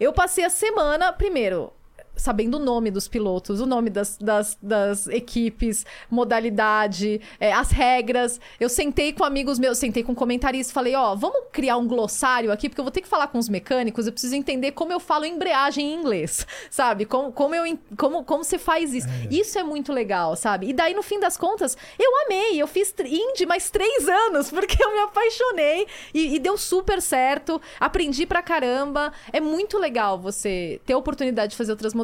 Eu 0.00 0.12
passei 0.12 0.44
a 0.44 0.50
semana, 0.50 1.12
primeiro, 1.12 1.72
sabendo 2.16 2.56
o 2.56 2.60
nome 2.60 2.90
dos 2.90 3.08
pilotos, 3.08 3.60
o 3.60 3.66
nome 3.66 3.90
das, 3.90 4.16
das, 4.18 4.58
das 4.62 5.06
equipes, 5.06 5.84
modalidade, 6.10 7.20
é, 7.40 7.52
as 7.52 7.70
regras. 7.70 8.40
Eu 8.60 8.68
sentei 8.68 9.12
com 9.12 9.24
amigos 9.24 9.58
meus, 9.58 9.78
sentei 9.78 10.02
com 10.02 10.14
comentaristas 10.14 10.72
falei, 10.72 10.94
ó, 10.94 11.14
vamos 11.14 11.44
criar 11.52 11.76
um 11.76 11.86
glossário 11.86 12.52
aqui, 12.52 12.68
porque 12.68 12.80
eu 12.80 12.84
vou 12.84 12.90
ter 12.90 13.00
que 13.00 13.08
falar 13.08 13.28
com 13.28 13.38
os 13.38 13.48
mecânicos, 13.48 14.06
eu 14.06 14.12
preciso 14.12 14.34
entender 14.34 14.72
como 14.72 14.92
eu 14.92 15.00
falo 15.00 15.24
embreagem 15.24 15.92
em 15.92 15.94
inglês, 15.94 16.46
sabe? 16.70 17.04
Como, 17.04 17.32
como, 17.32 17.54
eu, 17.54 17.78
como, 17.96 18.24
como 18.24 18.44
você 18.44 18.58
faz 18.58 18.94
isso. 18.94 19.06
Isso 19.30 19.58
é 19.58 19.62
muito 19.62 19.92
legal, 19.92 20.36
sabe? 20.36 20.68
E 20.68 20.72
daí, 20.72 20.94
no 20.94 21.02
fim 21.02 21.20
das 21.20 21.36
contas, 21.36 21.76
eu 21.98 22.10
amei. 22.26 22.60
Eu 22.60 22.66
fiz 22.66 22.94
Indy 22.98 23.46
mais 23.46 23.70
três 23.70 24.08
anos, 24.08 24.50
porque 24.52 24.82
eu 24.82 24.92
me 24.92 25.00
apaixonei 25.00 25.86
e, 26.12 26.36
e 26.36 26.38
deu 26.38 26.56
super 26.56 27.00
certo. 27.00 27.60
Aprendi 27.78 28.26
pra 28.26 28.42
caramba. 28.42 29.12
É 29.32 29.40
muito 29.40 29.78
legal 29.78 30.18
você 30.18 30.80
ter 30.84 30.92
a 30.92 30.98
oportunidade 30.98 31.52
de 31.52 31.56
fazer 31.56 31.72
outras 31.72 31.94
modalidades. 31.94 32.01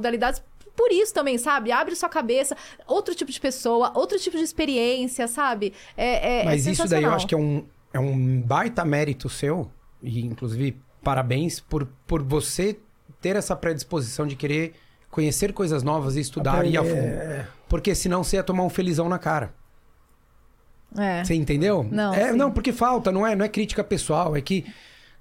Por 0.76 0.92
isso 0.92 1.12
também, 1.12 1.36
sabe? 1.38 1.72
Abre 1.72 1.96
sua 1.96 2.09
cabeça, 2.09 2.57
outro 2.86 3.14
tipo 3.14 3.32
de 3.32 3.40
pessoa, 3.40 3.90
outro 3.96 4.16
tipo 4.18 4.36
de 4.36 4.44
experiência, 4.44 5.26
sabe? 5.26 5.72
É, 5.96 6.42
é, 6.42 6.44
Mas 6.44 6.66
é 6.66 6.70
isso 6.70 6.86
daí 6.88 7.03
eu 7.03 7.12
acho 7.12 7.26
que 7.26 7.34
é 7.34 7.38
um, 7.38 7.64
é 7.92 7.99
um 7.99 8.40
baita 8.40 8.84
mérito 8.84 9.28
seu, 9.28 9.68
e 10.01 10.24
inclusive 10.24 10.76
parabéns 11.03 11.59
por, 11.59 11.88
por 12.07 12.22
você 12.22 12.78
ter 13.20 13.34
essa 13.34 13.57
predisposição 13.57 14.24
de 14.26 14.36
querer 14.36 14.74
conhecer 15.11 15.53
coisas 15.53 15.82
novas 15.82 16.14
e 16.14 16.20
estudar 16.20 16.64
e 16.64 16.70
ir 16.70 16.76
a 16.76 16.80
Aprender, 16.80 17.01
fundo. 17.01 17.32
é. 17.32 17.49
Porque 17.68 17.94
senão 17.94 18.22
você 18.22 18.36
ia 18.36 18.42
tomar 18.44 18.62
um 18.62 18.70
felizão 18.70 19.09
na 19.09 19.18
cara. 19.18 19.53
É. 20.96 21.24
Você 21.24 21.34
entendeu? 21.34 21.86
Não, 21.90 22.14
É, 22.14 22.30
sim. 22.30 22.36
não, 22.36 22.51
porque 22.51 22.72
falta, 22.72 23.11
não 23.11 23.26
é, 23.26 23.34
não 23.34 23.44
é 23.44 23.49
crítica 23.49 23.82
pessoal, 23.84 24.36
é 24.36 24.40
que 24.40 24.64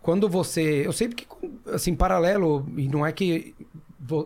quando 0.01 0.29
você, 0.29 0.85
eu 0.85 0.93
sei 0.93 1.09
porque 1.09 1.25
assim, 1.73 1.95
paralelo, 1.95 2.65
e 2.77 2.87
não 2.87 3.05
é 3.05 3.11
que 3.11 3.55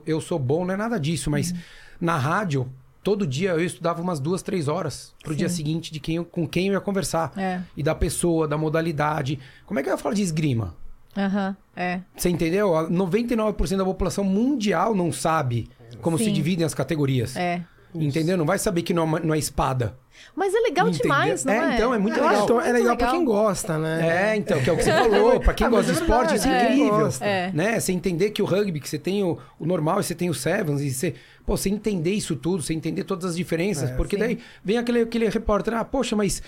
eu 0.06 0.20
sou 0.22 0.38
bom, 0.40 0.66
não 0.66 0.74
é 0.74 0.78
nada 0.78 1.00
disso, 1.00 1.30
mas 1.30 1.52
Uhum. 1.52 1.58
na 2.02 2.18
rádio 2.18 2.72
todo 3.04 3.26
dia 3.26 3.52
eu 3.52 3.66
estudava 3.66 4.02
umas 4.02 4.20
duas, 4.20 4.42
três 4.42 4.68
horas 4.68 5.14
pro 5.24 5.36
dia 5.36 5.50
seguinte 5.50 5.92
de 5.92 6.00
quem 6.00 6.18
eu- 6.18 6.26
com 6.26 6.48
quem 6.48 6.68
eu 6.68 6.74
ia 6.74 6.80
conversar. 6.82 7.32
É. 7.38 7.62
E 7.76 7.82
da 7.82 7.96
pessoa, 7.96 8.48
da 8.48 8.58
modalidade. 8.58 9.40
Como 9.66 9.80
é 9.80 9.84
que 9.84 9.90
eu 9.90 9.94
ia 9.94 9.98
falar 9.98 10.14
de 10.16 10.22
esgrima? 10.22 10.76
Aham, 11.18 11.58
é. 11.76 12.02
Você 12.16 12.30
entendeu? 12.30 12.76
A 12.76 12.90
99% 12.90 13.78
da 13.80 13.86
população 13.86 14.24
mundial 14.24 14.94
não 14.96 15.12
sabe 15.12 15.68
como 16.02 16.18
se 16.18 16.26
Sim. 16.26 16.34
dividem 16.34 16.66
as 16.66 16.74
categorias. 16.74 17.36
É. 17.36 17.64
Entendeu? 17.94 18.38
Não 18.38 18.46
vai 18.46 18.58
saber 18.58 18.82
que 18.84 18.94
não 18.94 19.04
é, 19.04 19.06
uma- 19.06 19.20
não 19.20 19.34
é 19.34 19.38
espada. 19.40 19.96
Mas 20.36 20.54
é 20.54 20.60
legal 20.60 20.88
Entendeu? 20.88 21.02
demais, 21.04 21.44
não 21.46 21.54
é? 21.54 21.58
É, 21.72 21.76
então, 21.76 21.94
é 21.94 21.98
muito 21.98 22.18
Eu 22.18 22.24
legal. 22.24 22.38
acho 22.38 22.46
que 22.46 22.52
é 22.52 22.56
Muito 22.56 22.74
legal 22.74 22.98
pra 22.98 23.06
legal. 23.08 23.12
quem 23.12 23.26
gosta, 23.26 23.78
né? 23.78 24.32
É, 24.32 24.36
então, 24.36 24.62
que 24.62 24.70
é 24.70 24.74
o 24.74 24.78
que 24.78 24.84
você 24.84 24.92
falou. 24.94 25.40
Pra 25.40 25.54
quem 25.54 25.68
Ah, 25.68 25.70
gosta 25.70 25.92
de 25.92 25.98
é 25.98 26.02
esporte, 26.02 26.36
isso 26.36 26.48
é 26.48 26.64
incrível. 26.64 26.90
quem 26.92 27.00
gosta. 27.00 27.26
É. 27.26 27.52
Né? 27.52 27.80
Você 27.80 27.92
entender 27.92 28.30
que 28.30 28.42
o 28.42 28.46
rugby, 28.46 28.80
que 28.80 28.88
você 28.90 29.00
tem 29.00 29.24
o, 29.24 29.38
o 29.60 29.66
normal 29.66 30.00
e 30.00 30.04
você 30.04 30.14
tem 30.14 30.30
o 30.30 30.34
sevens, 30.34 30.82
e 30.82 30.92
você, 30.92 31.16
pô, 31.46 31.58
você 31.58 31.70
entender 31.70 32.12
isso 32.14 32.36
tudo, 32.36 32.62
você 32.62 32.74
entender 32.74 33.04
todas 33.04 33.26
as 33.26 33.36
diferenças, 33.36 33.90
É, 33.90 33.94
porque 33.96 34.16
sim. 34.16 34.20
daí 34.22 34.40
vem 34.64 34.78
aquele, 34.78 35.02
aquele 35.02 35.28
repórter, 35.30 35.74
ah, 35.74 35.84
poxa, 35.84 36.16
mas 36.16 36.42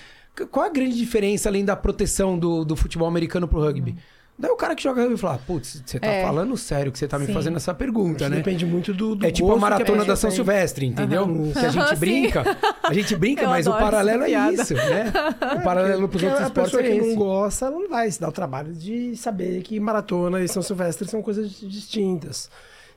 qual 0.52 0.66
a 0.66 0.70
grande 0.70 0.96
diferença 0.98 1.50
além 1.50 1.66
da 1.66 1.76
proteção 1.76 2.38
do, 2.38 2.64
do 2.64 2.76
futebol 2.76 3.08
americano 3.08 3.48
pro 3.48 3.60
rugby? 3.60 3.96
Daí 4.38 4.50
o 4.50 4.56
cara 4.56 4.76
que 4.76 4.82
joga 4.82 5.04
rugby 5.04 5.16
fala, 5.18 5.38
putz, 5.38 5.84
você 5.86 6.00
tá. 6.00 6.08
É. 6.08 6.24
falando 6.24 6.58
sério 6.58 6.92
que 6.92 6.98
você 6.98 7.08
tá 7.08 7.20
me 7.20 7.28
Sim. 7.28 7.34
fazendo 7.34 7.56
essa 7.58 7.72
pergunta, 7.74 8.28
né? 8.28 8.38
Depende 8.38 8.66
muito 8.66 8.92
do, 8.92 9.16
do 9.16 9.26
É 9.26 9.32
tipo 9.32 9.52
a 9.52 9.54
que 9.54 9.62
maratona 9.62 9.86
pessoa 9.86 10.06
da 10.06 10.16
São 10.16 10.30
tem. 10.32 10.36
Silvestre, 10.36 10.86
entendeu? 10.88 11.28
Que 11.54 11.60
a 11.66 11.70
gente 11.70 11.96
brinca. 11.98 12.44
A 12.82 12.94
gente 12.94 13.16
brinca, 13.16 13.44
Eu 13.44 13.50
mas 13.50 13.68
o 13.68 13.72
paralelo 13.72 14.24
é 14.24 14.28
piada. 14.28 14.54
isso, 14.54 14.74
né? 14.74 15.14
O 15.60 15.64
paralelo 15.64 16.10
pros 16.10 16.24
outros 16.24 16.42
a 16.42 16.46
esportes 16.48 16.72
pessoa 16.72 16.88
é 16.88 16.92
que 16.92 16.98
esse. 16.98 17.10
não 17.10 17.16
gosta, 17.16 17.66
ela 17.68 17.80
não 17.80 17.90
vai 17.90 18.10
se 18.10 18.20
dar 18.20 18.30
o 18.30 18.32
trabalho 18.32 18.74
de 18.74 19.16
saber 19.16 19.62
que 19.62 19.80
maratona 19.80 20.42
e 20.42 20.48
São 20.48 20.64
Silvestre 20.64 21.08
são 21.08 21.22
coisas 21.22 21.52
distintas. 21.62 22.50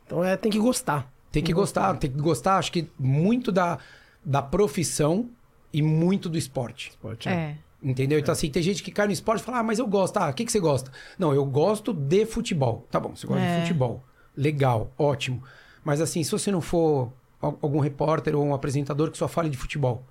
Então 0.07 0.25
é, 0.25 0.37
tem 0.39 0.51
que 0.51 0.59
gostar. 0.59 1.07
Tem 1.31 1.43
que 1.43 1.53
gostar, 1.53 1.95
tem 1.99 2.11
que 2.11 2.19
gostar, 2.19 2.57
acho 2.57 2.73
que 2.73 2.89
muito 2.99 3.53
da, 3.53 3.79
da 4.25 4.41
profissão 4.41 5.29
e 5.71 5.83
muito 5.83 6.31
do 6.31 6.39
esporte. 6.39 6.93
Pode 7.01 7.29
É. 7.29 7.57
Entendeu? 7.83 8.19
Então, 8.19 8.33
assim, 8.33 8.51
tem 8.51 8.63
gente 8.63 8.83
que 8.83 8.91
cai 8.91 9.07
no 9.07 9.13
esporte 9.13 9.43
e 9.43 9.45
fala, 9.45 9.59
ah, 9.59 9.63
mas 9.63 9.79
eu 9.79 9.87
gosto. 9.87 10.17
Ah, 10.17 10.31
o 10.31 10.33
que, 10.35 10.45
que 10.45 10.51
você 10.53 10.59
gosta? 10.61 10.91
Não, 11.19 11.33
eu 11.35 11.45
gosto 11.45 11.93
de 11.93 12.25
futebol. 12.27 12.87
Tá 12.91 12.99
bom, 12.99 13.15
você 13.15 13.27
gosta 13.27 13.43
É. 13.43 13.57
de 13.57 13.61
futebol. 13.63 14.03
Legal, 14.37 14.91
ótimo. 14.99 15.43
Mas, 15.85 16.01
assim, 16.01 16.23
se 16.25 16.31
você 16.33 16.51
não 16.51 16.61
for 16.61 17.13
al- 17.41 17.59
algum 17.63 17.79
repórter 17.79 18.35
ou 18.35 18.45
um 18.45 18.55
apresentador 18.55 19.11
que 19.11 19.19
só 19.19 19.29
fale 19.29 19.49
de 19.51 19.57
futebol, 19.57 20.05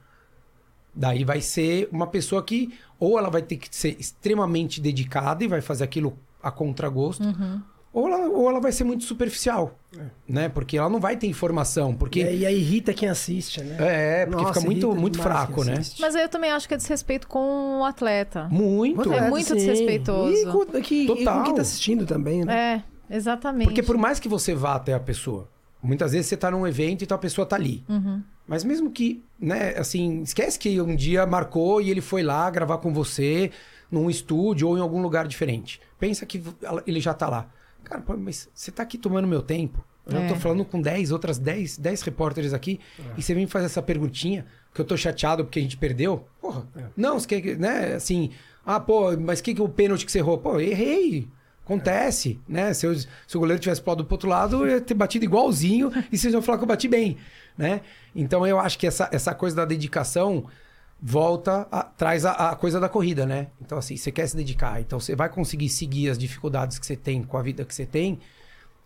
daí 0.94 1.24
vai 1.26 1.42
ser 1.42 1.90
uma 1.92 2.08
pessoa 2.08 2.42
que 2.44 2.74
ou 3.00 3.18
ela 3.20 3.30
vai 3.30 3.42
ter 3.42 3.58
que 3.58 3.68
ser 3.76 3.98
extremamente 4.00 4.80
dedicada 4.80 5.44
e 5.44 5.48
vai 5.48 5.60
fazer 5.60 5.84
aquilo 5.84 6.18
a 6.42 6.52
contragosto, 6.52 7.24
ou, 7.96 8.10
ela, 8.10 8.28
ou 8.28 8.50
ela 8.50 8.60
vai 8.60 8.74
ser 8.74 8.84
muito 8.84 9.06
superficial, 9.06 9.80
né? 10.28 10.50
Porque 10.50 10.78
ela 10.78 10.90
não 10.90 11.00
vai 11.00 11.16
ter 11.16 11.28
informação, 11.28 11.96
porque... 11.96 12.20
E, 12.20 12.24
aí- 12.28 12.40
e 12.40 12.46
aí 12.46 12.58
irrita 12.60 12.94
quem 12.94 13.08
assiste, 13.08 13.62
né? 13.64 13.78
É, 13.80 14.26
porque 14.26 14.42
Nossa, 14.44 14.60
fica 14.60 14.66
muito, 14.66 14.94
muito 14.94 15.22
fraco, 15.22 15.64
né? 15.64 15.76
Mas 16.00 16.14
aí 16.14 16.24
eu 16.24 16.28
também 16.30 16.52
acho 16.52 16.68
que 16.68 16.74
é 16.74 16.78
desrespeito 16.78 17.26
com 17.26 17.80
o 17.80 17.86
atleta. 17.86 18.50
Muito. 18.52 19.14
É 19.14 19.30
muito 19.30 19.48
sim. 19.48 19.56
desrespeitoso. 19.56 20.34
E 20.36 20.46
com, 20.46 20.66
que, 20.82 21.04
e 21.04 21.08
Total. 21.08 21.38
com 21.38 21.44
quem 21.46 21.56
tá 21.56 21.62
assistindo 21.62 22.06
também, 22.06 22.44
né? 22.44 22.84
É, 23.10 23.16
exatamente. 23.16 23.68
Porque 23.70 23.82
por 23.82 23.98
mais 23.98 24.20
que 24.20 24.28
você 24.28 24.54
vá 24.54 24.76
até 24.76 24.94
a 24.94 25.00
pessoa, 25.00 25.48
muitas 25.82 26.12
vezes 26.12 26.28
você 26.28 26.36
tá 26.36 26.52
num 26.52 26.68
evento 26.68 27.02
e 27.02 27.08
tal, 27.08 27.16
a 27.16 27.22
pessoa 27.22 27.48
tá 27.48 27.56
ali. 27.56 27.82
Uhum. 27.88 28.22
Mas 28.46 28.66
mesmo 28.66 28.92
que, 28.92 29.24
né, 29.40 29.74
assim, 29.78 30.22
esquece 30.22 30.60
que 30.60 30.82
um 30.82 30.98
dia 30.98 31.26
marcou 31.26 31.82
e 31.82 31.90
ele 31.90 32.02
foi 32.02 32.24
lá 32.24 32.50
gravar 32.50 32.80
com 32.80 32.94
você 32.94 33.52
num 33.90 34.10
estúdio 34.10 34.68
ou 34.68 34.78
em 34.78 34.82
algum 34.82 35.02
lugar 35.02 35.26
diferente. 35.28 35.80
Pensa 35.98 36.26
que 36.26 36.44
ele 36.86 37.00
já 37.00 37.14
tá 37.14 37.30
lá. 37.30 37.48
Cara, 37.86 38.02
pô, 38.02 38.18
mas 38.18 38.50
você 38.54 38.72
tá 38.72 38.84
aqui 38.84 38.98
tomando 38.98 39.28
meu 39.28 39.42
tempo. 39.42 39.84
Eu 40.06 40.20
É. 40.20 40.28
tô 40.28 40.36
falando 40.36 40.64
com 40.66 40.80
10, 40.80 41.12
outras 41.12 41.40
10, 41.40 41.78
10 41.78 42.02
repórteres 42.04 42.54
aqui, 42.54 42.80
e 43.18 43.24
você 43.24 43.34
vem 43.34 43.48
fazer 43.48 43.66
essa 43.66 43.82
perguntinha, 43.82 44.46
que 44.74 44.80
eu 44.82 44.86
tô 44.86 44.96
chateado 44.96 45.44
porque 45.46 45.58
a 45.58 45.62
gente 45.62 45.78
perdeu. 45.78 46.28
Porra, 46.40 46.68
não, 46.96 47.20
você 47.20 47.28
quer, 47.28 47.42
que- 47.42 47.56
né, 47.56 47.94
assim, 47.96 48.30
ah, 48.66 48.80
pô, 48.80 49.18
mas 49.18 49.42
que 49.42 49.56
que 49.56 49.62
o 49.62 49.70
pênalti 49.70 50.06
que 50.06 50.12
você 50.12 50.20
errou? 50.20 50.38
Pô, 50.38 50.60
errei. 50.60 51.28
Acontece, 51.64 52.40
né? 52.48 52.72
Se, 52.76 52.86
eu- 52.86 52.94
se 52.96 53.08
o 53.36 53.40
goleiro 53.40 53.60
tivesse 53.60 53.82
pulado 53.82 54.06
pro 54.06 54.14
outro 54.14 54.30
lado, 54.30 54.64
eu 54.68 54.76
ia 54.76 54.82
ter 54.82 54.94
batido 54.94 55.26
igualzinho 55.26 55.92
e 56.12 56.18
vocês 56.18 56.32
iam 56.32 56.42
falar 56.44 56.60
que 56.60 56.64
eu 56.64 56.68
bati 56.68 56.88
bem, 56.88 57.18
né? 57.58 57.82
Então 58.16 58.46
eu 58.46 58.60
acho 58.60 58.78
que 58.78 58.86
essa, 58.86 59.10
essa 59.12 59.34
coisa 59.34 59.56
da 59.56 59.66
dedicação 59.66 60.46
volta, 61.06 61.68
a- 61.72 61.84
traz 61.84 62.26
a, 62.26 62.32
a 62.52 62.56
coisa 62.56 62.80
da 62.80 62.90
corrida, 62.90 63.26
né? 63.26 63.48
Então 63.62 63.78
assim, 63.78 63.96
você 63.98 64.12
quer 64.12 64.28
se 64.28 64.36
dedicar, 64.36 64.82
então 64.82 65.00
você 65.00 65.16
vai 65.16 65.30
conseguir 65.30 65.70
seguir 65.70 66.10
as 66.10 66.18
dificuldades 66.18 66.80
que 66.80 66.86
você 66.86 66.96
tem 66.96 67.24
com 67.24 67.38
a 67.38 67.42
vida 67.44 67.64
que 67.64 67.74
você 67.76 67.86
tem, 67.86 68.20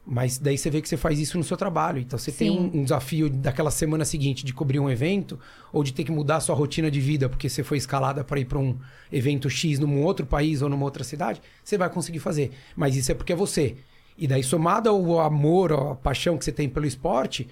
mas 0.05 0.39
daí 0.39 0.57
você 0.57 0.69
vê 0.71 0.81
que 0.81 0.89
você 0.89 0.97
faz 0.97 1.19
isso 1.19 1.37
no 1.37 1.43
seu 1.43 1.55
trabalho. 1.57 1.99
Então 1.99 2.17
você 2.17 2.31
tem 2.31 2.49
Sim. 2.49 2.59
um, 2.73 2.79
um 2.79 2.83
desafio 2.83 3.29
daquela 3.29 3.71
semana 3.71 4.05
seguinte 4.05 4.45
de 4.45 4.53
cobrir 4.53 4.79
um 4.79 4.89
evento 4.89 5.39
ou 5.71 5.83
de 5.83 5.93
ter 5.93 6.03
que 6.03 6.11
mudar 6.11 6.37
a 6.37 6.41
sua 6.41 6.55
rotina 6.55 6.89
de 6.91 6.99
vida 6.99 7.29
porque 7.29 7.49
você 7.49 7.63
foi 7.63 7.77
escalada 7.77 8.23
para 8.23 8.39
ir 8.39 8.45
para 8.45 8.57
um 8.59 8.77
evento 9.11 9.49
X 9.49 9.79
num 9.79 10.01
outro 10.03 10.25
país 10.25 10.61
ou 10.61 10.69
numa 10.69 10.85
outra 10.85 11.03
cidade, 11.03 11.41
você 11.63 11.77
vai 11.77 11.89
conseguir 11.89 12.19
fazer. 12.19 12.51
Mas 12.75 12.95
isso 12.95 13.11
é 13.11 13.15
porque 13.15 13.33
é 13.33 13.35
você. 13.35 13.77
E 14.17 14.27
daí 14.27 14.43
somado 14.43 14.89
ao 14.89 15.19
amor, 15.21 15.71
à 15.73 15.95
paixão 15.95 16.37
que 16.37 16.43
você 16.45 16.51
tem 16.51 16.67
pelo 16.69 16.85
esporte, 16.87 17.47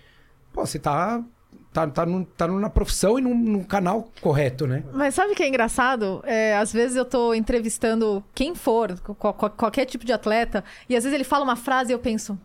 pô, 0.53 0.65
você 0.65 0.79
tá 0.79 1.23
tá, 1.77 1.87
tá, 1.87 2.05
num- 2.07 2.23
tá 2.23 2.47
na 2.47 2.69
profissão 2.71 3.19
e 3.19 3.21
num, 3.21 3.35
num 3.37 3.63
canal 3.63 4.07
correto, 4.19 4.65
né? 4.65 4.83
Mas 4.93 5.13
sabe 5.13 5.33
o 5.33 5.35
que 5.35 5.43
é 5.43 5.47
engraçado? 5.47 6.21
É, 6.25 6.57
às 6.57 6.73
vezes 6.73 6.95
eu 6.97 7.05
tô 7.05 7.35
entrevistando 7.35 8.23
quem 8.33 8.55
for, 8.55 8.97
qual- 9.01 9.33
qual- 9.33 9.51
qualquer 9.51 9.85
tipo 9.85 10.03
de 10.03 10.11
atleta, 10.11 10.63
e 10.89 10.95
às 10.95 11.03
vezes 11.03 11.13
ele 11.13 11.23
fala 11.23 11.43
uma 11.43 11.55
frase 11.55 11.91
e 11.91 11.93
eu 11.93 11.99
penso. 11.99 12.37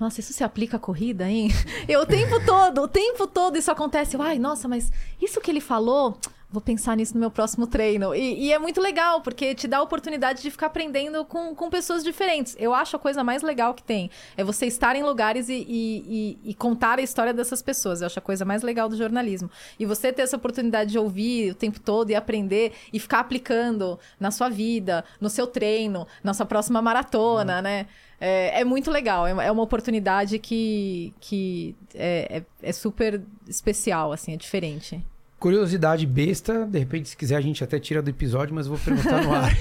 Nossa, 0.00 0.20
isso 0.20 0.32
se 0.32 0.44
aplica 0.44 0.76
à 0.76 0.80
corrida, 0.80 1.28
hein? 1.28 1.48
Eu 1.88 2.02
o 2.02 2.06
tempo 2.06 2.38
todo, 2.46 2.82
o 2.82 2.86
tempo 2.88 3.26
todo 3.26 3.58
isso 3.58 3.68
acontece. 3.68 4.16
Ai, 4.20 4.38
nossa, 4.38 4.68
mas 4.68 4.92
isso 5.20 5.40
que 5.40 5.50
ele 5.50 5.60
falou, 5.60 6.16
vou 6.50 6.62
pensar 6.62 6.96
nisso 6.96 7.12
no 7.14 7.20
meu 7.20 7.30
próximo 7.30 7.66
treino. 7.66 8.14
E, 8.14 8.46
e 8.46 8.52
é 8.52 8.58
muito 8.58 8.80
legal, 8.80 9.20
porque 9.20 9.54
te 9.54 9.68
dá 9.68 9.78
a 9.78 9.82
oportunidade 9.82 10.40
de 10.40 10.50
ficar 10.50 10.66
aprendendo 10.68 11.22
com, 11.26 11.54
com 11.54 11.68
pessoas 11.68 12.02
diferentes. 12.02 12.56
Eu 12.58 12.72
acho 12.72 12.96
a 12.96 12.98
coisa 12.98 13.22
mais 13.22 13.42
legal 13.42 13.74
que 13.74 13.82
tem. 13.82 14.10
É 14.36 14.42
você 14.42 14.64
estar 14.64 14.96
em 14.96 15.02
lugares 15.02 15.50
e, 15.50 15.54
e- 15.68 16.38
e- 16.42 16.54
contar 16.54 16.98
a 16.98 17.02
história 17.02 17.34
dessas 17.34 17.60
pessoas. 17.60 18.00
Eu 18.00 18.06
acho 18.06 18.18
a 18.18 18.22
coisa 18.22 18.46
mais 18.46 18.62
legal 18.62 18.88
do 18.88 18.96
jornalismo. 18.96 19.50
E 19.78 19.84
você 19.84 20.10
ter 20.10 20.22
essa 20.22 20.36
oportunidade 20.36 20.90
de 20.92 20.98
ouvir 20.98 21.50
o 21.50 21.54
tempo 21.54 21.78
todo 21.78 22.08
e 22.10 22.14
aprender 22.14 22.72
e 22.92 22.98
ficar 22.98 23.20
aplicando 23.20 23.98
na 24.18 24.30
sua 24.30 24.48
vida, 24.48 25.04
no 25.20 25.28
seu 25.28 25.46
treino, 25.46 26.06
na 26.24 26.32
sua 26.32 26.46
próxima 26.46 26.80
maratona, 26.80 27.60
né? 27.60 27.86
É, 28.20 28.60
é 28.60 28.64
muito 28.64 28.90
legal. 28.90 29.26
É 29.26 29.32
uma- 29.34 29.44
é 29.44 29.52
uma 29.52 29.62
oportunidade 29.62 30.38
que, 30.38 31.12
que 31.20 31.76
é, 31.94 32.38
é- 32.62 32.68
é 32.70 32.72
super 32.72 33.22
especial, 33.46 34.12
assim, 34.12 34.32
é 34.32 34.36
diferente. 34.36 35.04
Curiosidade 35.38 36.04
besta, 36.04 36.66
de 36.66 36.78
repente, 36.78 37.08
se 37.08 37.16
quiser, 37.16 37.36
a 37.36 37.40
gente 37.40 37.62
até 37.62 37.78
tira 37.78 38.02
do 38.02 38.10
episódio, 38.10 38.54
mas 38.54 38.66
vou 38.66 38.78
perguntar 38.78 39.22
no 39.22 39.34
ar. 39.34 39.52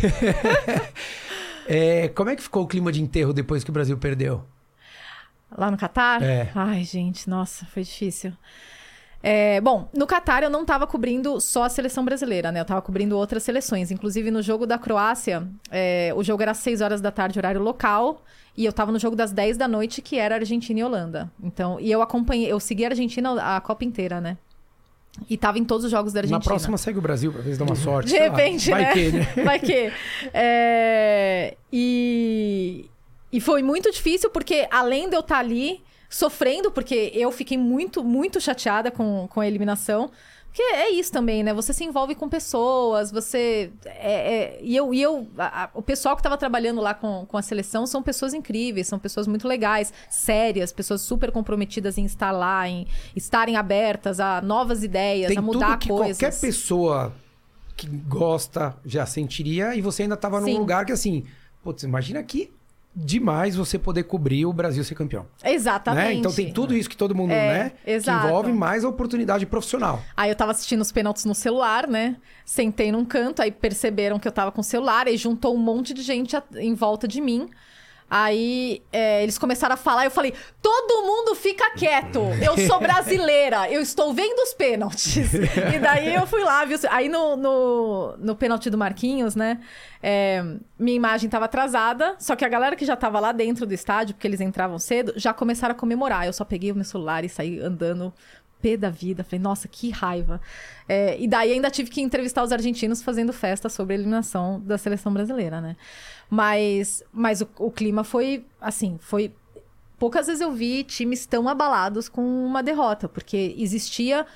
É, 1.69 2.07
como 2.07 2.29
é 2.29 2.35
que 2.37 2.41
ficou 2.41 2.63
o 2.63 2.67
clima 2.67 2.93
de 2.93 3.01
enterro 3.01 3.33
depois 3.33 3.61
que 3.61 3.69
o 3.69 3.73
Brasil 3.73 3.97
perdeu? 3.97 4.41
Lá 5.55 5.69
no 5.69 5.77
Catar? 5.77 6.21
É. 6.21 6.49
Ai, 6.55 6.83
gente, 6.85 7.29
nossa, 7.29 7.65
foi 7.65 7.83
difícil. 7.83 8.31
É, 9.21 9.59
bom, 9.59 9.89
no 9.93 10.07
Catar 10.07 10.43
eu 10.43 10.49
não 10.49 10.63
tava 10.63 10.87
cobrindo 10.87 11.41
só 11.41 11.63
a 11.63 11.69
seleção 11.69 12.05
brasileira, 12.05 12.51
né? 12.51 12.61
Eu 12.61 12.65
tava 12.65 12.81
cobrindo 12.81 13.17
outras 13.17 13.43
seleções. 13.43 13.91
Inclusive, 13.91 14.31
no 14.31 14.41
jogo 14.41 14.65
da 14.65 14.77
Croácia, 14.77 15.47
é, 15.69 16.13
o 16.15 16.23
jogo 16.23 16.41
era 16.41 16.51
às 16.51 16.57
6 16.57 16.81
horas 16.81 17.01
da 17.01 17.11
tarde, 17.11 17.37
horário 17.37 17.61
local. 17.61 18.23
E 18.55 18.63
eu 18.63 18.71
tava 18.71 18.91
no 18.91 18.99
jogo 18.99 19.15
das 19.15 19.31
10 19.31 19.57
da 19.57 19.67
noite, 19.67 20.01
que 20.01 20.17
era 20.17 20.35
Argentina 20.35 20.79
e 20.79 20.83
Holanda. 20.83 21.31
Então, 21.43 21.79
e 21.79 21.91
eu 21.91 22.01
acompanhei, 22.01 22.51
eu 22.51 22.59
segui 22.59 22.85
a 22.85 22.89
Argentina 22.89 23.55
a 23.55 23.59
Copa 23.59 23.83
inteira, 23.83 24.21
né? 24.21 24.37
E 25.29 25.37
tava 25.37 25.57
em 25.59 25.65
todos 25.65 25.85
os 25.85 25.91
jogos 25.91 26.13
da 26.13 26.19
Argentina. 26.19 26.37
Na 26.39 26.43
próxima 26.43 26.77
segue 26.77 26.99
o 26.99 27.01
Brasil, 27.01 27.31
pra 27.31 27.41
ver 27.41 27.53
se 27.53 27.59
dá 27.59 27.65
uma 27.65 27.75
sorte. 27.75 28.09
De 28.09 28.17
repente, 28.17 28.69
Vai 28.69 28.81
né? 28.83 28.93
que, 28.93 29.11
né? 29.11 29.27
Vai 29.43 29.59
que. 29.59 29.91
É, 30.33 31.57
E, 31.71 32.89
e 33.31 33.41
foi 33.41 33.61
muito 33.61 33.91
difícil, 33.91 34.29
porque 34.29 34.67
além 34.71 35.09
de 35.09 35.15
eu 35.15 35.21
estar 35.21 35.39
ali 35.39 35.81
sofrendo, 36.09 36.71
porque 36.71 37.11
eu 37.13 37.31
fiquei 37.31 37.57
muito, 37.57 38.03
muito 38.03 38.39
chateada 38.39 38.89
com, 38.89 39.27
com 39.29 39.41
a 39.41 39.47
eliminação. 39.47 40.09
Porque 40.57 40.73
é 40.73 40.89
isso 40.89 41.11
também, 41.11 41.43
né? 41.43 41.53
Você 41.53 41.71
se 41.71 41.83
envolve 41.83 42.15
com 42.15 42.27
pessoas, 42.27 43.11
você. 43.11 43.71
é- 43.85 44.55
é- 44.55 44.59
e 44.59 44.75
eu, 44.75 44.91
e 44.91 44.99
eu 44.99 45.27
a- 45.37 45.65
a- 45.65 45.69
o 45.75 45.83
pessoal 45.83 46.15
que 46.15 46.19
estava 46.21 46.35
trabalhando 46.35 46.81
lá 46.81 46.95
com, 46.95 47.27
com 47.27 47.37
a 47.37 47.43
seleção 47.43 47.85
são 47.85 48.01
pessoas 48.01 48.33
incríveis, 48.33 48.87
são 48.87 48.97
pessoas 48.97 49.27
muito 49.27 49.47
legais, 49.47 49.93
sérias, 50.09 50.71
pessoas 50.71 51.01
super 51.01 51.31
comprometidas 51.31 51.99
em 51.99 52.05
estar 52.05 52.31
lá, 52.31 52.67
em 52.67 52.87
estarem 53.15 53.55
abertas 53.55 54.19
a 54.19 54.41
novas 54.41 54.81
ideias, 54.83 55.27
Tem 55.29 55.37
a 55.37 55.41
mudar 55.43 55.73
tudo 55.73 55.79
que 55.79 55.87
coisas. 55.89 56.17
qualquer 56.17 56.39
pessoa 56.41 57.13
que 57.75 57.85
gosta 57.87 58.75
já 58.83 59.05
sentiria 59.05 59.75
e 59.75 59.81
você 59.81 60.01
ainda 60.03 60.17
tava 60.17 60.41
num 60.41 60.57
lugar 60.57 60.85
que 60.87 60.91
assim, 60.91 61.23
putz, 61.61 61.83
imagina 61.83 62.23
que 62.23 62.51
demais 62.99 63.55
você 63.55 63.77
poder 63.77 64.03
cobrir 64.03 64.45
o 64.47 64.51
Brasil 64.51 64.83
ser 64.83 64.95
campeão. 64.95 65.27
Exatamente. 65.43 66.05
Né? 66.05 66.13
Então 66.15 66.33
tem 66.33 66.51
tudo 66.51 66.75
isso 66.75 66.89
que 66.89 66.97
todo 66.97 67.13
mundo, 67.13 67.31
É, 67.31 67.63
né? 67.65 67.71
exato. 67.85 68.21
Que 68.21 68.27
envolve 68.27 68.51
mais 68.51 68.83
a 68.83 68.89
oportunidade 68.89 69.45
profissional. 69.45 70.01
Aí 70.15 70.31
eu 70.31 70.35
tava 70.35 70.51
assistindo 70.51 70.81
os 70.81 70.91
pênaltis 70.91 71.23
no 71.25 71.35
celular, 71.35 71.87
né? 71.87 72.17
Sentei 72.43 72.91
num 72.91 73.05
canto, 73.05 73.41
aí 73.41 73.51
perceberam 73.51 74.17
que 74.17 74.27
eu 74.27 74.31
tava 74.31 74.51
com 74.51 74.61
o 74.61 74.63
celular, 74.63 75.05
aí 75.07 75.15
juntou 75.15 75.53
um 75.55 75.59
monte 75.59 75.93
de 75.93 76.01
gente 76.01 76.35
em 76.55 76.73
volta 76.73 77.07
de 77.07 77.21
mim. 77.21 77.47
Aí 78.09 78.81
é, 78.91 79.23
eles 79.23 79.37
começaram 79.37 79.73
a 79.73 79.77
falar, 79.77 80.05
eu 80.05 80.11
falei: 80.11 80.33
todo 80.61 81.05
mundo 81.05 81.35
fica 81.35 81.69
quieto. 81.71 82.19
Eu 82.41 82.57
sou 82.67 82.79
brasileira, 82.79 83.69
eu 83.69 83.81
estou 83.81 84.13
vendo 84.13 84.39
os 84.39 84.53
pênaltis. 84.53 85.33
e 85.73 85.79
daí 85.79 86.15
eu 86.15 86.25
fui 86.25 86.43
lá, 86.43 86.63
viu? 86.65 86.77
Aí 86.89 87.09
no, 87.09 87.35
no, 87.35 88.17
no 88.17 88.35
pênalti 88.35 88.69
do 88.69 88.77
Marquinhos, 88.77 89.35
né? 89.35 89.59
é, 90.01 90.43
minha 90.77 90.95
imagem 90.95 91.27
estava 91.27 91.45
atrasada, 91.45 92.15
só 92.19 92.35
que 92.35 92.45
a 92.45 92.49
galera 92.49 92.75
que 92.75 92.85
já 92.85 92.93
estava 92.93 93.19
lá 93.19 93.31
dentro 93.31 93.65
do 93.65 93.73
estádio, 93.73 94.15
porque 94.15 94.27
eles 94.27 94.41
entravam 94.41 94.77
cedo, 94.77 95.13
já 95.15 95.33
começaram 95.33 95.73
a 95.73 95.77
comemorar. 95.77 96.25
Eu 96.25 96.33
só 96.33 96.45
peguei 96.45 96.71
o 96.71 96.75
meu 96.75 96.85
celular 96.85 97.23
e 97.23 97.29
saí 97.29 97.59
andando 97.59 98.13
pé 98.61 98.77
da 98.77 98.89
vida. 98.89 99.23
Falei, 99.23 99.39
nossa, 99.39 99.67
que 99.67 99.89
raiva. 99.89 100.41
É, 100.87 101.19
e 101.19 101.27
daí 101.27 101.51
ainda 101.53 101.69
tive 101.69 101.89
que 101.89 102.01
entrevistar 102.01 102.43
os 102.43 102.51
argentinos 102.51 103.01
fazendo 103.01 103.33
festa 103.33 103.69
sobre 103.69 103.93
a 103.93 103.97
eliminação 103.97 104.59
da 104.59 104.77
seleção 104.77 105.13
brasileira, 105.13 105.61
né? 105.61 105.75
Mas, 106.29 107.03
mas 107.11 107.41
o, 107.41 107.47
o 107.59 107.71
clima 107.71 108.03
foi, 108.03 108.45
assim, 108.59 108.97
foi... 108.99 109.33
Poucas 109.99 110.27
vezes 110.27 110.41
eu 110.41 110.51
vi 110.51 110.83
times 110.83 111.25
tão 111.25 111.49
abalados 111.49 112.07
com 112.07 112.21
uma 112.21 112.61
derrota, 112.61 113.09
porque 113.09 113.55
existia 113.57 114.27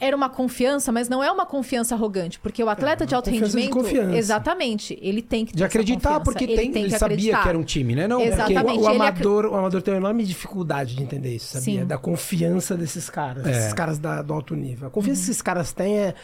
era 0.00 0.16
uma 0.16 0.30
confiança, 0.30 0.90
mas 0.90 1.08
não 1.08 1.22
é 1.22 1.30
uma 1.30 1.44
confiança 1.44 1.94
arrogante, 1.94 2.40
porque 2.40 2.64
o 2.64 2.68
atleta 2.70 3.04
É, 3.04 3.06
de 3.06 3.14
alto 3.14 3.30
confiança 3.30 3.50
de 3.56 3.62
rendimento, 3.64 3.84
confiança. 3.84 4.16
exatamente, 4.16 4.98
ele 5.02 5.20
tem 5.20 5.44
que 5.44 5.52
ter 5.52 5.58
De 5.58 5.64
acreditar, 5.64 6.20
porque 6.20 6.46
tem, 6.46 6.56
ele, 6.74 6.84
que 6.84 6.98
sabia 6.98 7.06
acreditar. 7.16 7.42
que 7.42 7.48
era 7.50 7.58
um 7.58 7.62
time, 7.62 7.94
né? 7.94 8.08
Não, 8.08 8.20
Exatamente. 8.20 8.62
porque- 8.62 8.78
O, 8.78 8.82
o 8.82 8.88
ele 8.88 8.96
amador, 8.96 9.44
o 9.46 9.54
amador 9.56 9.82
tem 9.82 9.92
uma 9.94 10.00
enorme 10.00 10.24
dificuldade 10.24 10.96
de 10.96 11.02
entender 11.02 11.34
isso, 11.36 11.58
sabia? 11.58 11.80
Sim. 11.82 11.86
Da 11.86 11.98
confiança 11.98 12.74
desses 12.76 13.10
caras, 13.10 13.46
É. 13.46 13.50
esses 13.50 13.72
caras 13.74 13.98
da- 13.98 14.22
do 14.22 14.32
alto 14.32 14.56
nível. 14.56 14.88
A 14.88 14.90
confiança 14.90 15.20
Uhum. 15.20 15.24
que 15.26 15.30
esses 15.32 15.42
caras 15.42 15.72
têm 15.72 15.98
é 15.98 16.14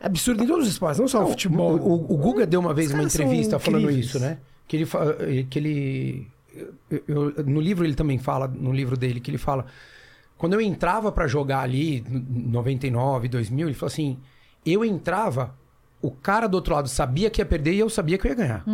absurda 0.00 0.44
em 0.44 0.46
todos 0.46 0.66
os 0.66 0.72
esportes, 0.72 1.00
não 1.00 1.08
só 1.08 1.22
no 1.22 1.28
futebol. 1.28 1.76
O, 1.76 1.94
o- 1.94 2.14
o 2.14 2.16
Guga 2.18 2.46
deu 2.46 2.60
uma 2.60 2.74
vez 2.74 2.90
uma 2.92 3.02
entrevista 3.02 3.58
falando 3.58 3.90
isso, 3.90 4.18
né? 4.20 4.38
Que 4.68 4.76
ele, 4.76 4.84
fa- 4.84 5.16
que 5.48 5.58
ele 5.58 6.26
eu- 6.90 7.32
eu- 7.36 7.44
no 7.44 7.60
livro 7.60 7.84
ele 7.84 7.94
também 7.94 8.18
fala, 8.18 8.46
no 8.48 8.72
livro 8.72 8.96
dele, 8.96 9.20
que 9.20 9.30
ele 9.30 9.38
fala 9.38 9.66
quando 10.38 10.52
eu 10.54 10.60
entrava 10.60 11.10
pra 11.12 11.26
jogar 11.26 11.60
ali, 11.60 11.98
em 12.08 12.48
99, 12.50 13.28
2000, 13.28 13.68
ele 13.68 13.74
falou 13.74 13.92
assim: 13.92 14.18
eu 14.64 14.84
entrava, 14.84 15.54
o 16.02 16.10
cara 16.10 16.46
do 16.46 16.54
outro 16.54 16.74
lado 16.74 16.88
sabia 16.88 17.30
que 17.30 17.40
ia 17.40 17.46
perder 17.46 17.72
e 17.74 17.78
eu 17.78 17.88
sabia 17.90 18.18
que 18.18 18.26
eu 18.26 18.30
ia 18.30 18.36
ganhar. 18.36 18.64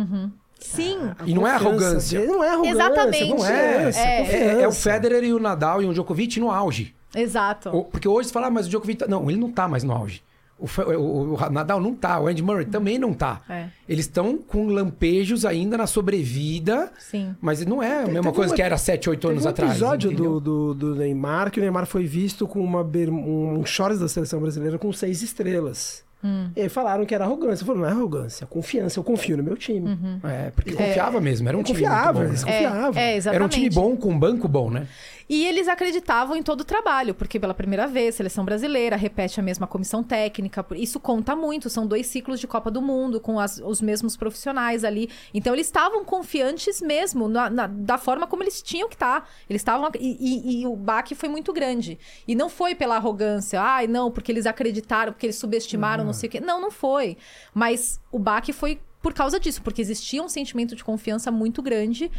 Sim, 0.59 0.97
A 1.19 1.25
E 1.25 1.33
não 1.33 1.45
é 1.45 1.51
arrogância. 1.51 2.25
Não 2.25 2.43
é 2.43 2.49
arrogância. 2.51 2.71
Exatamente. 2.71 3.29
Não 3.29 3.45
é, 3.45 3.73
confiança, 3.83 3.99
É, 3.99 4.21
é, 4.59 4.61
é 4.61 4.67
o. 4.67 4.71
Federer 4.71 5.23
e 5.23 5.33
o 5.33 5.39
Nadal 5.39 5.81
e 5.81 5.85
o 5.85 5.91
Djokovic 5.93 6.39
no 6.39 6.49
auge. 6.51 6.95
exato. 7.13 7.69
O- 7.69 7.83
Porque 7.83 8.07
hoje 8.07 8.27
você 8.29 8.33
fala, 8.33 8.47
ah, 8.47 8.51
mas 8.51 8.65
o 8.67 8.69
Djokovic. 8.69 8.99
Tá... 8.99 9.07
Não, 9.07 9.29
ele 9.29 9.39
não 9.39 9.51
tá 9.51 9.67
mais 9.67 9.83
no 9.83 9.91
auge. 9.91 10.23
O, 10.57 10.65
o- 10.93 11.33
o 11.35 11.49
Nadal 11.49 11.81
não 11.81 11.93
tá, 11.93 12.19
o 12.19 12.27
Andy 12.27 12.41
Murray 12.41 12.65
também 12.65 12.97
não 12.97 13.13
tá. 13.13 13.41
É. 13.49 13.65
Eles 13.89 14.05
estão 14.05 14.37
com 14.37 14.67
lampejos 14.67 15.45
ainda 15.45 15.75
na 15.77 15.87
sobrevida, 15.87 16.91
Sim. 16.99 17.35
mas 17.41 17.65
não 17.65 17.81
é 17.83 18.03
a 18.03 18.07
mesma 18.07 18.21
teve 18.23 18.35
coisa 18.35 18.51
uma- 18.51 18.55
que 18.55 18.61
era 18.61 18.77
7, 18.77 19.09
8 19.09 19.19
Teve 19.21 19.33
anos 19.33 19.45
um 19.45 19.49
atrás. 19.49 19.71
episódio 19.71 20.11
do, 20.11 20.39
do, 20.39 20.73
do 20.73 20.95
Neymar 20.95 21.51
que 21.51 21.59
o 21.59 21.61
Neymar 21.61 21.85
foi 21.85 22.05
visto 22.05 22.47
com 22.47 22.59
uma 22.63 22.81
um 22.81 23.65
shorts 23.65 23.99
da 23.99 24.07
seleção 24.07 24.39
brasileira 24.39 24.77
com 24.77 24.91
seis 24.93 25.21
estrelas. 25.21 26.03
Hum. 26.25 26.49
E 26.55 26.61
aí 26.61 26.69
falaram 26.69 27.05
que 27.05 27.13
era 27.13 27.25
arrogância. 27.25 27.63
Eu 27.63 27.67
falei, 27.67 27.81
não 27.81 27.89
é 27.89 27.91
arrogância, 27.91 28.45
é 28.45 28.47
confiança. 28.47 28.97
Eu 28.97 29.03
confio 29.03 29.35
no 29.35 29.43
meu 29.43 29.57
time. 29.57 29.89
Uhum. 29.89 30.19
É, 30.23 30.51
porque 30.51 30.71
confiava 30.71 31.19
mesmo, 31.19 31.49
era 31.49 31.57
um 31.57 31.63
time 31.63 31.79
confiava, 31.79 32.13
bom, 32.21 32.23
eles 32.29 32.43
né? 32.45 32.51
confiavam. 32.53 33.01
É, 33.01 33.11
é, 33.11 33.17
exatamente. 33.17 33.35
Era 33.35 33.45
um 33.45 33.49
time 33.49 33.69
bom 33.69 33.97
com 33.97 34.09
um 34.11 34.17
banco 34.17 34.47
bom, 34.47 34.69
né? 34.71 34.87
E 35.33 35.47
eles 35.47 35.67
acreditavam 35.67 36.35
em 36.35 36.43
todo 36.43 36.61
o 36.61 36.63
trabalho, 36.63 37.15
porque 37.15 37.39
pela 37.39 37.55
primeira 37.55 37.87
vez, 37.87 38.13
seleção 38.13 38.45
brasileira 38.45 38.95
repete 38.95 39.39
a 39.39 39.43
mesma 39.43 39.65
comissão 39.65 40.03
técnica. 40.03 40.63
Isso 40.75 40.99
conta 40.99 41.35
muito, 41.35 41.71
são 41.71 41.87
dois 41.87 42.05
ciclos 42.05 42.39
de 42.39 42.45
Copa 42.45 42.69
do 42.69 42.83
Mundo, 42.83 43.19
com 43.19 43.39
as- 43.39 43.59
os 43.65 43.81
mesmos 43.81 44.15
profissionais 44.15 44.83
ali. 44.83 45.09
Então, 45.33 45.51
eles 45.55 45.65
estavam 45.65 46.05
confiantes 46.05 46.79
mesmo 46.81 47.27
na- 47.27 47.49
na- 47.49 47.65
da 47.65 47.97
forma 47.97 48.27
como 48.27 48.43
eles 48.43 48.61
tinham 48.61 48.87
que 48.87 48.93
estar. 48.93 49.27
Eles 49.49 49.61
estavam. 49.63 49.89
E, 49.99 50.17
e- 50.19 50.61
e 50.61 50.67
o 50.67 50.75
baque 50.75 51.15
foi 51.15 51.29
muito 51.29 51.51
grande. 51.51 51.97
E 52.27 52.35
não 52.35 52.47
foi 52.47 52.75
pela 52.75 52.95
arrogância, 52.97 53.59
ai, 53.59 53.87
não, 53.87 54.11
porque 54.11 54.31
eles 54.31 54.45
acreditaram, 54.45 55.13
porque 55.13 55.25
eles 55.25 55.37
subestimaram, 55.37 56.03
não 56.05 56.13
sei 56.13 56.29
o 56.29 56.31
quê. 56.31 56.39
Não, 56.39 56.61
não 56.61 56.69
foi. 56.69 57.17
Mas 57.55 57.99
o 58.11 58.19
baque 58.19 58.53
foi 58.53 58.79
por 59.01 59.13
causa 59.13 59.37
disso, 59.37 59.61
porque 59.61 59.81
existia 59.81 60.23
um 60.23 60.29
sentimento 60.29 60.77
de 60.77 60.83
confiança 60.83 61.29
muito 61.29 61.61
grande 61.61 62.09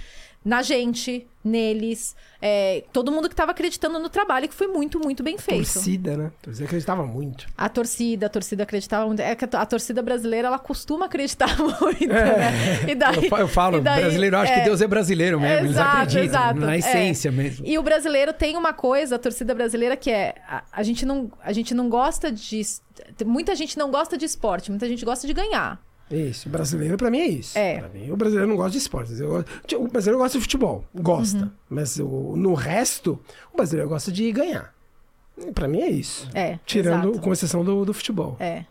na 0.44 0.60
gente, 0.60 1.26
neles, 1.42 2.14
é, 2.40 2.84
todo 2.92 3.10
mundo 3.10 3.28
que 3.28 3.32
estava 3.34 3.52
acreditando 3.52 3.98
no 3.98 4.08
trabalho, 4.10 4.46
que 4.48 4.54
foi 4.54 4.66
muito, 4.66 4.98
muito 5.00 5.22
bem 5.22 5.38
feito. 5.38 5.72
Torcida, 5.72 6.16
né? 6.16 6.26
A 6.26 6.44
torcida 6.44 6.64
acreditava 6.66 7.06
muito. 7.06 7.46
A 7.56 7.68
torcida, 7.68 8.26
a 8.26 8.28
torcida 8.28 8.62
acreditava 8.62 9.06
muito. 9.06 9.20
É 9.20 9.34
que 9.34 9.44
a 9.44 9.48
to- 9.48 9.56
a 9.56 9.64
torcida 9.66 10.02
brasileira, 10.02 10.48
ela 10.48 10.58
costuma 10.58 11.06
acreditar 11.06 11.48
muito, 11.58 12.06
né? 12.08 12.84
E 12.88 12.94
daí, 12.94 13.28
Eu, 13.30 13.38
eu 13.38 13.48
falo, 13.48 13.80
daí- 13.80 14.00
brasileiro, 14.02 14.36
eu 14.36 14.40
acho 14.40 14.52
é, 14.52 14.58
que 14.58 14.64
Deus 14.64 14.80
é 14.82 14.86
brasileiro 14.86 15.40
mesmo, 15.40 15.68
Exato, 15.68 15.96
eles 15.96 16.00
acreditam, 16.08 16.24
exato, 16.24 16.60
na 16.60 16.74
é. 16.74 16.78
essência 16.78 17.32
mesmo. 17.32 17.66
E 17.66 17.78
o 17.78 17.82
brasileiro 17.82 18.32
tem 18.32 18.56
uma 18.56 18.72
coisa, 18.74 19.16
a 19.16 19.18
torcida 19.18 19.54
brasileira, 19.54 19.96
que 19.96 20.10
é. 20.10 20.34
A, 20.46 20.62
a 20.72 20.82
gente 20.82 21.06
não, 21.06 21.30
a 21.42 21.52
gente 21.52 21.74
não 21.74 21.88
gosta 21.88 22.30
de. 22.30 22.60
Muita 23.24 23.54
gente 23.54 23.76
não 23.78 23.90
gosta 23.90 24.16
de 24.16 24.24
esporte, 24.24 24.70
muita 24.70 24.86
gente 24.88 25.04
gosta 25.04 25.26
de 25.26 25.32
ganhar. 25.32 25.80
Isso, 26.10 26.48
o 26.48 26.52
brasileiro 26.52 26.96
pra 26.96 27.10
mim 27.10 27.18
é 27.20 27.28
isso. 27.28 27.58
É. 27.58 27.78
Pra 27.78 27.88
mim, 27.88 28.10
o 28.10 28.16
brasileiro 28.16 28.48
não 28.48 28.56
gosta 28.56 28.72
de 28.72 28.78
esportes. 28.78 29.18
Eu 29.20 29.28
gosto- 29.28 29.76
O 29.78 29.88
brasileiro 29.88 30.18
gosta 30.22 30.38
de 30.38 30.42
futebol, 30.42 30.84
gosta. 30.94 31.38
Uhum. 31.44 31.50
Mas 31.68 31.98
o- 31.98 32.34
no 32.36 32.54
resto, 32.54 33.18
o 33.52 33.56
brasileiro 33.56 33.88
gosta 33.88 34.12
de 34.12 34.30
ganhar. 34.30 34.74
Pra 35.54 35.66
mim 35.66 35.80
é 35.80 35.90
isso. 35.90 36.28
É. 36.34 36.58
Tirando, 36.64 37.08
exato. 37.10 37.20
com 37.20 37.32
exceção 37.32 37.64
do, 37.64 37.84
do 37.84 37.92
futebol. 37.94 38.36
É. 38.38 38.64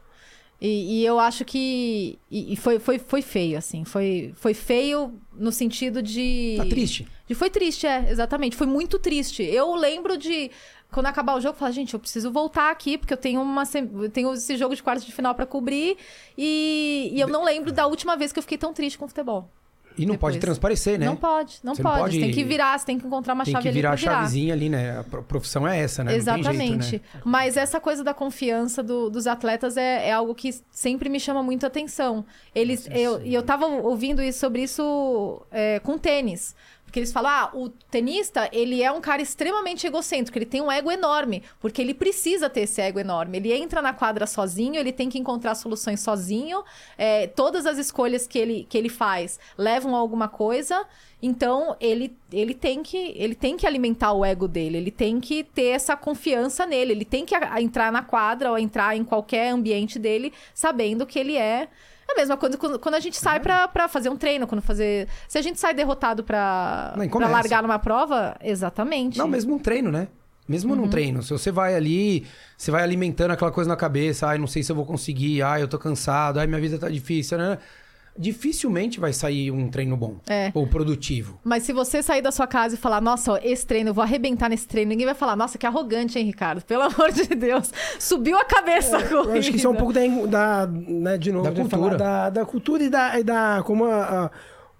E, 0.61 1.01
e 1.01 1.05
eu 1.05 1.19
acho 1.19 1.43
que. 1.43 2.17
E, 2.31 2.53
e 2.53 2.55
foi, 2.55 2.79
foi, 2.79 2.97
foi 2.97 3.21
feio, 3.21 3.57
assim. 3.57 3.83
Foi, 3.83 4.31
foi 4.37 4.53
feio 4.53 5.13
no 5.35 5.51
sentido 5.51 6.01
de. 6.01 6.53
Tá 6.57 6.65
triste. 6.65 7.05
De 7.27 7.35
foi 7.35 7.49
triste, 7.49 7.85
é, 7.85 8.09
exatamente. 8.09 8.55
Foi 8.55 8.67
muito 8.67 8.97
triste. 8.97 9.43
Eu 9.43 9.75
lembro 9.75 10.17
de. 10.17 10.49
Quando 10.93 11.07
acabar 11.07 11.35
o 11.35 11.41
jogo, 11.41 11.57
falar, 11.57 11.71
gente, 11.71 11.93
eu 11.93 11.99
preciso 11.99 12.31
voltar 12.31 12.71
aqui, 12.71 12.97
porque 12.97 13.13
eu 13.13 13.17
tenho, 13.17 13.41
uma, 13.41 13.63
eu 14.01 14.09
tenho 14.09 14.33
esse 14.33 14.55
jogo 14.55 14.75
de 14.75 14.83
quartos 14.83 15.05
de 15.05 15.11
final 15.11 15.33
pra 15.35 15.45
cobrir. 15.45 15.97
E, 16.37 17.09
e 17.13 17.19
eu 17.19 17.27
não 17.27 17.43
lembro 17.43 17.71
da 17.71 17.87
última 17.87 18.15
vez 18.15 18.31
que 18.31 18.39
eu 18.39 18.43
fiquei 18.43 18.57
tão 18.57 18.73
triste 18.73 18.97
com 18.97 19.05
o 19.05 19.07
futebol. 19.07 19.49
E 19.95 20.07
não 20.07 20.13
Depois. 20.15 20.33
pode 20.33 20.39
transparecer, 20.41 20.97
né? 20.97 21.05
Não 21.05 21.15
pode, 21.15 21.59
não 21.63 21.75
pode. 21.75 21.99
pode- 21.99 22.19
tem 22.19 22.31
que 22.31 22.43
virar, 22.43 22.79
você 22.79 22.83
tem 22.83 22.97
que 22.97 23.05
encontrar 23.05 23.35
uma 23.35 23.43
Tem 23.43 23.51
chave 23.51 23.61
que 23.61 23.67
ali 23.69 23.75
virar 23.75 23.89
pra 23.89 23.93
a 23.93 23.97
virar. 23.99 24.13
chavezinha 24.15 24.51
ali, 24.51 24.67
né? 24.67 24.97
A 24.99 25.03
pro- 25.03 25.21
profissão 25.21 25.67
é 25.67 25.79
essa, 25.79 26.03
né? 26.03 26.09
Tem 26.09 26.17
Exatamente. 26.17 26.83
jeito, 26.89 27.03
né? 27.13 27.21
Mas 27.23 27.57
essa 27.57 27.79
coisa 27.79 28.03
da 28.03 28.11
confiança 28.11 28.81
do- 28.81 29.11
dos 29.11 29.27
atletas 29.27 29.77
é, 29.77 30.07
é 30.09 30.11
algo 30.11 30.33
que 30.33 30.49
sempre 30.71 31.09
me 31.09 31.19
chama 31.19 31.43
muito 31.43 31.63
atenção. 31.67 32.25
Eles, 32.55 32.87
eu, 32.91 33.21
e 33.23 33.35
eu 33.35 33.43
tava 33.43 33.67
ouvindo 33.67 34.19
isso- 34.23 34.39
sobre 34.39 34.63
isso 34.63 35.45
é, 35.51 35.79
com 35.81 35.95
tênis. 35.99 36.55
Porque 36.93 36.99
eles 36.99 37.11
falam, 37.11 37.31
ah, 37.31 37.49
o 37.55 37.69
tenista, 37.69 38.47
ele 38.53 38.83
é 38.83 38.91
um 38.91 39.01
cara 39.01 39.19
extremamente 39.19 39.87
egocêntrico, 39.87 40.37
ele 40.37 40.45
tem 40.45 40.61
um 40.61 40.71
ego 40.71 40.91
enorme, 40.91 41.41
porque 41.59 41.81
ele 41.81 41.91
precisa 41.91 42.47
ter 42.51 42.61
esse 42.61 42.79
ego 42.81 42.99
enorme. 42.99 43.37
Ele 43.39 43.51
entra 43.51 43.81
na 43.81 43.93
quadra 43.93 44.27
sozinho, 44.27 44.75
ele 44.75 44.91
tem 44.91 45.09
que 45.09 45.17
encontrar 45.17 45.55
soluções 45.55 46.01
sozinho, 46.01 46.63
é, 46.95 47.25
todas 47.25 47.65
as 47.65 47.79
escolhas 47.79 48.27
que 48.27 48.37
ele, 48.37 48.67
que 48.69 48.77
ele 48.77 48.89
faz 48.89 49.39
levam 49.57 49.95
a 49.95 49.97
alguma 49.97 50.27
coisa, 50.27 50.85
então 51.19 51.75
ele, 51.79 52.15
ele, 52.31 52.53
tem 52.53 52.83
que, 52.83 53.11
ele 53.15 53.33
tem 53.33 53.57
que 53.57 53.65
alimentar 53.65 54.13
o 54.13 54.23
ego 54.23 54.47
dele, 54.47 54.77
ele 54.77 54.91
tem 54.91 55.19
que 55.19 55.43
ter 55.43 55.69
essa 55.69 55.97
confiança 55.97 56.63
nele, 56.63 56.91
ele 56.91 57.05
tem 57.05 57.25
que 57.25 57.33
a- 57.33 57.53
a 57.55 57.59
entrar 57.59 57.91
na 57.91 58.03
quadra 58.03 58.51
ou 58.51 58.59
entrar 58.59 58.95
em 58.95 59.03
qualquer 59.03 59.49
ambiente 59.49 59.97
dele 59.97 60.31
sabendo 60.53 61.07
que 61.07 61.17
ele 61.17 61.37
é. 61.37 61.69
É 62.15 62.19
a 62.19 62.21
mesma 62.21 62.37
coisa 62.37 62.57
quando, 62.57 62.77
quando 62.79 62.95
a 62.95 62.99
gente 62.99 63.17
sai 63.17 63.39
pra, 63.39 63.67
pra 63.67 63.87
fazer 63.87 64.09
um 64.09 64.15
treino, 64.15 64.45
quando 64.45 64.61
fazer. 64.61 65.07
Se 65.27 65.37
a 65.37 65.41
gente 65.41 65.59
sai 65.59 65.73
derrotado 65.73 66.23
pra, 66.23 66.93
Nem 66.95 67.07
pra 67.09 67.13
começa. 67.13 67.31
largar 67.31 67.63
numa 67.63 67.79
prova, 67.79 68.35
exatamente. 68.41 69.17
Não, 69.17 69.27
mesmo 69.27 69.55
um 69.55 69.59
treino, 69.59 69.91
né? 69.91 70.07
Mesmo 70.47 70.73
Uhum. 70.73 70.81
num 70.81 70.87
treino. 70.89 71.23
Se 71.23 71.31
você 71.31 71.51
vai 71.51 71.73
ali, 71.73 72.25
você 72.57 72.69
vai 72.69 72.83
alimentando 72.83 73.31
aquela 73.31 73.51
coisa 73.51 73.69
na 73.69 73.75
cabeça, 73.77 74.27
ai, 74.27 74.37
não 74.37 74.45
sei 74.47 74.61
se 74.61 74.71
eu 74.71 74.75
vou 74.75 74.85
conseguir, 74.85 75.41
ai, 75.41 75.61
eu 75.63 75.67
tô 75.67 75.79
cansado, 75.79 76.39
ai, 76.39 76.45
minha 76.47 76.59
vida 76.59 76.77
tá 76.77 76.89
difícil, 76.89 77.37
né? 77.37 77.57
Dificilmente 78.17 78.99
vai 78.99 79.11
sair 79.11 79.49
um 79.51 79.69
treino 79.69 79.97
bom 79.97 80.17
É. 80.29 80.51
ou 80.53 80.67
produtivo. 80.67 81.39
Mas 81.43 81.63
se 81.63 81.73
você 81.73 82.01
sair 82.03 82.21
da 82.21 82.31
sua 82.31 82.45
casa 82.45 82.75
e 82.75 82.77
falar, 82.77 83.01
nossa, 83.01 83.33
ó, 83.33 83.39
esse 83.43 83.65
treino, 83.65 83.89
eu 83.89 83.93
vou 83.93 84.03
arrebentar 84.03 84.49
nesse 84.49 84.67
treino, 84.67 84.89
ninguém 84.89 85.05
vai 85.05 85.15
falar, 85.15 85.35
nossa, 85.35 85.57
que 85.57 85.65
arrogante, 85.65 86.19
hein, 86.19 86.25
Ricardo? 86.25 86.61
Pelo 86.63 86.83
amor 86.93 87.11
de 87.11 87.25
Deus. 87.35 87.71
Subiu 87.99 88.37
a 88.37 88.45
cabeça 88.45 89.01
com 89.03 89.15
Eu 89.15 89.33
acho 89.33 89.49
que 89.49 89.57
isso 89.57 89.65
é 89.67 89.69
um 89.69 89.75
pouco 89.75 89.93
da, 89.93 90.05
da 90.65 90.67
né, 90.67 91.17
de 91.17 91.31
novo, 91.31 91.43
Da 91.45 91.51
cultura. 91.51 91.69
falar 91.69 91.95
da, 91.97 92.29
da 92.29 92.45
cultura 92.45 92.83
e 92.83 92.89
da, 92.89 93.19
e 93.19 93.23
da 93.23 93.63
como 93.65 93.85
a- 93.85 94.25
a- 94.25 94.31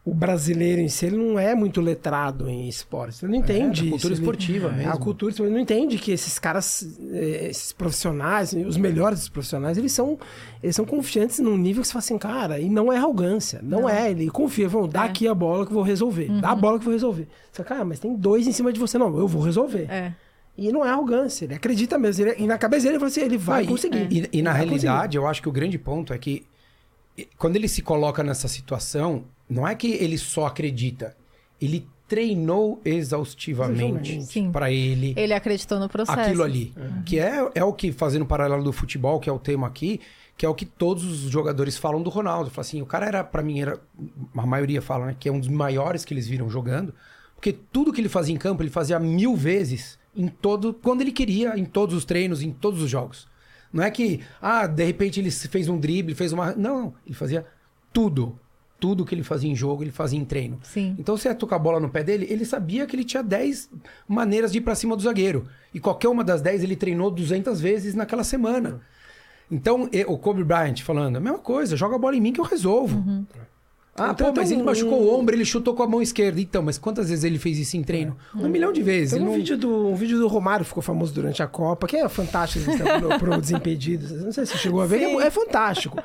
o 0.06 0.14
brasileiro 0.14 0.82
em 0.82 0.89
si 0.89 1.06
ele 1.06 1.16
não 1.16 1.39
é 1.39 1.56
muito 1.56 1.80
letrado 1.80 2.49
em 2.49 2.68
esportes. 2.68 3.24
Ele 3.24 3.32
não 3.32 3.39
entende 3.39 3.84
da 3.86 3.89
cultura 3.91 3.95
isso. 3.95 4.08
Ele- 4.08 4.14
esportiva 4.16 4.70
mesmo. 4.70 4.91
A 4.91 4.97
cultura 4.97 5.32
esportiva, 5.32 5.47
ele 5.47 5.56
não 5.56 5.62
entende 5.64 5.97
que 5.97 6.12
esses 6.12 6.38
caras, 6.38 6.86
eh, 7.10 7.47
esses 7.49 7.72
profissionais, 7.72 8.51
os 8.51 8.76
melhores 8.76 9.20
dos 9.20 9.30
profissionais, 9.30 9.78
eles 9.78 9.93
são, 9.93 10.20
eles 10.62 10.76
são 10.76 10.84
confiantes 10.84 11.39
num 11.39 11.56
nível 11.58 11.82
que 11.82 11.88
você 11.88 11.93
fala 11.93 11.99
assim, 12.04 12.18
cara, 12.18 12.60
e 12.60 12.68
não 12.70 12.91
é 12.91 12.97
arrogância. 12.97 13.62
Não, 13.64 13.88
é, 13.88 14.12
ele 14.12 14.30
confia, 14.30 14.68
vão 14.68 14.89
dá 14.89 15.04
É. 15.04 15.06
aqui 15.08 15.26
a 15.26 15.34
bola 15.34 15.66
que 15.66 15.72
eu 15.72 15.76
vou 15.76 15.84
resolver. 15.84 16.28
Dá 16.41 16.49
a 16.49 16.56
bola 16.56 16.78
que 16.78 16.82
eu 16.84 16.86
vou 16.88 16.93
resolver. 16.93 17.28
Você 17.49 17.64
fala, 17.64 17.70
cara, 17.70 17.86
mas 17.86 17.99
tem 17.99 18.14
dois 18.14 18.45
em 18.45 18.51
cima 18.51 18.74
de 18.74 18.80
você. 18.82 18.97
Não, 18.97 19.18
eu 19.18 19.26
vou 19.28 19.41
resolver. 19.41 19.88
É. 19.89 20.14
E 20.58 20.70
não 20.72 20.84
é 20.86 20.89
arrogância, 20.89 21.45
ele 21.45 21.54
acredita 21.56 21.97
mesmo. 21.97 22.26
Ele- 22.26 22.36
e 22.43 22.45
na 22.45 22.58
cabeça 22.58 22.84
dele, 22.84 22.95
ele 22.95 22.99
fala 22.99 23.10
assim, 23.10 23.22
ele 23.22 23.38
vai 23.38 23.62
Ah, 23.62 23.64
e- 23.64 23.68
conseguir. 23.68 24.08
E, 24.12 24.30
e 24.39 24.41
na 24.41 24.51
realidade, 24.51 25.16
eu 25.18 25.26
acho 25.26 25.41
que 25.41 25.47
o 25.47 25.51
grande 25.51 25.80
ponto 25.80 26.12
é 26.14 26.18
que 26.18 26.45
quando 27.38 27.56
ele 27.56 27.68
se 27.68 27.82
coloca 27.82 28.22
nessa 28.22 28.47
situação, 28.47 29.24
não 29.50 29.68
é 29.68 29.76
que 29.76 29.91
ele 29.91 30.18
só 30.18 30.46
acredita. 30.46 31.16
ele 31.62 31.88
treinou 32.08 32.80
exaustivamente 32.86 34.20
para 34.52 34.72
ele 34.72 35.14
Ele 35.18 35.34
acreditou 35.34 35.80
no 35.80 35.89
processo. 35.89 36.20
aquilo 36.20 36.44
ali. 36.44 36.74
Que 37.06 37.20
é, 37.20 37.50
é 37.56 37.64
o 37.64 37.74
que, 37.74 37.91
fazendo 37.91 38.26
paralelo 38.26 38.64
do 38.64 38.74
futebol, 38.74 39.20
que 39.20 39.30
é 39.30 39.34
o 39.34 39.39
tema 39.39 39.66
aqui, 39.68 40.00
que 40.38 40.46
é 40.46 40.50
o 40.50 40.54
que 40.54 40.66
todos 40.66 41.04
os 41.04 41.32
jogadores 41.32 41.78
falam 41.78 42.02
do 42.02 42.10
Ronaldo. 42.10 42.50
Fala 42.50 42.66
assim, 42.66 42.82
o 42.82 42.86
cara 42.86 43.06
era, 43.08 43.24
para 43.24 43.41
mim, 43.41 43.62
era. 43.62 43.80
A 44.38 44.46
maioria 44.46 44.82
fala, 44.82 45.08
né? 45.08 45.16
Que 45.20 45.30
é 45.30 45.32
um 45.32 45.39
dos 45.39 45.50
maiores 45.50 46.04
que 46.06 46.14
eles 46.14 46.28
viram 46.28 46.50
jogando. 46.50 46.94
Porque 47.36 47.54
tudo 47.54 47.91
que 47.91 48.02
ele 48.02 48.10
fazia 48.10 48.34
em 48.34 48.38
campo, 48.38 48.62
ele 48.62 48.70
fazia 48.70 49.00
mil 49.00 49.36
vezes 49.36 49.98
em 50.16 50.28
todo. 50.28 50.74
Quando 50.74 51.02
ele 51.02 51.12
queria, 51.12 51.58
em 51.58 51.66
todos 51.66 51.96
os 51.96 52.06
treinos, 52.06 52.41
em 52.41 52.52
todos 52.52 52.82
os 52.82 52.89
jogos. 52.89 53.28
Não 53.72 53.84
é 53.84 53.89
que, 53.89 54.22
ah, 54.39 54.68
de 54.68 54.84
repente 54.84 55.20
ele 55.20 55.32
fez 55.32 55.68
um 55.68 55.80
drible, 55.80 56.14
fez 56.14 56.32
uma. 56.32 56.54
Não, 56.54 56.82
não. 56.82 56.94
Ele 57.06 57.16
fazia 57.16 57.46
tudo. 57.91 58.38
Tudo 58.84 59.06
que 59.06 59.16
ele 59.16 59.24
fazia 59.24 59.50
em 59.50 59.56
jogo, 59.56 59.82
ele 59.82 59.92
fazia 59.92 60.20
em 60.20 60.26
treino. 60.26 60.60
Sim. 60.62 60.94
Então, 61.00 61.16
você 61.16 61.30
ia 61.30 61.34
tocar 61.34 61.56
a 61.56 61.60
bola 61.60 61.80
no 61.80 61.88
pé 61.88 62.04
dele, 62.04 62.28
ele 62.30 62.44
sabia 62.44 62.86
que 62.86 62.94
ele 62.94 63.06
tinha 63.06 63.24
10 63.24 63.70
maneiras 64.06 64.52
de 64.52 64.58
ir 64.58 64.62
pra 64.62 64.76
cima 64.76 64.94
do 64.98 65.02
zagueiro. 65.02 65.48
E 65.74 65.80
qualquer 65.80 66.10
uma 66.10 66.22
das 66.22 66.42
10 66.42 66.64
ele 66.64 66.76
treinou 66.76 67.10
200 67.10 67.62
vezes 67.62 67.96
naquela 67.96 68.26
semana. 68.26 68.82
Então, 69.50 69.90
o 70.08 70.18
Kobe 70.18 70.44
Bryant 70.44 70.82
falando, 70.82 71.16
a 71.16 71.22
mesma 71.22 71.40
coisa, 71.40 71.78
joga 71.78 71.96
a 71.96 71.98
bola 71.98 72.18
em 72.18 72.20
mim 72.20 72.34
que 72.34 72.42
eu 72.42 72.46
resolvo. 72.46 72.98
Uhum. 72.98 73.26
Ah, 73.96 74.10
Então, 74.12 74.34
pô, 74.34 74.39
mas 74.39 74.50
tem 74.50 74.58
ele 74.58 74.64
um- 74.64 74.66
machucou 74.66 75.02
o 75.04 75.14
ombro, 75.20 75.36
ele 75.36 75.46
chutou 75.46 75.76
com 75.76 75.84
a 75.84 75.88
mão 75.88 76.02
esquerda. 76.02 76.41
Então, 76.41 76.64
mas 76.64 76.80
quantas 76.80 77.10
vezes 77.10 77.24
ele 77.24 77.38
fez 77.38 77.60
isso 77.60 77.78
em 77.78 77.84
treino? 77.84 78.18
Um 78.36 78.50
milhão 78.50 78.74
de 78.74 78.82
vezes. 78.82 79.14
Tem 79.14 79.22
um, 79.22 79.26
não- 79.26 79.34
vídeo 79.34 79.56
do, 79.56 79.88
um 79.89 79.94
vídeo 79.96 80.18
do 80.18 80.28
Romário 80.28 80.66
ficou 80.66 80.82
famoso 80.82 81.14
durante 81.14 81.44
a 81.44 81.48
Copa, 81.48 81.86
que 81.86 81.96
é 81.98 82.10
fantástico 82.10 82.72
assim, 82.72 82.80
pro, 82.84 83.20
pro 83.20 83.39
Desimpedidos. 83.39 84.10
Não 84.24 84.32
sei 84.32 84.46
se 84.48 84.54
você 84.54 84.58
chegou 84.58 84.82
a 84.82 84.88
ver, 84.88 85.04
é, 85.04 85.14
é 85.28 85.30
fantástico. 85.30 86.00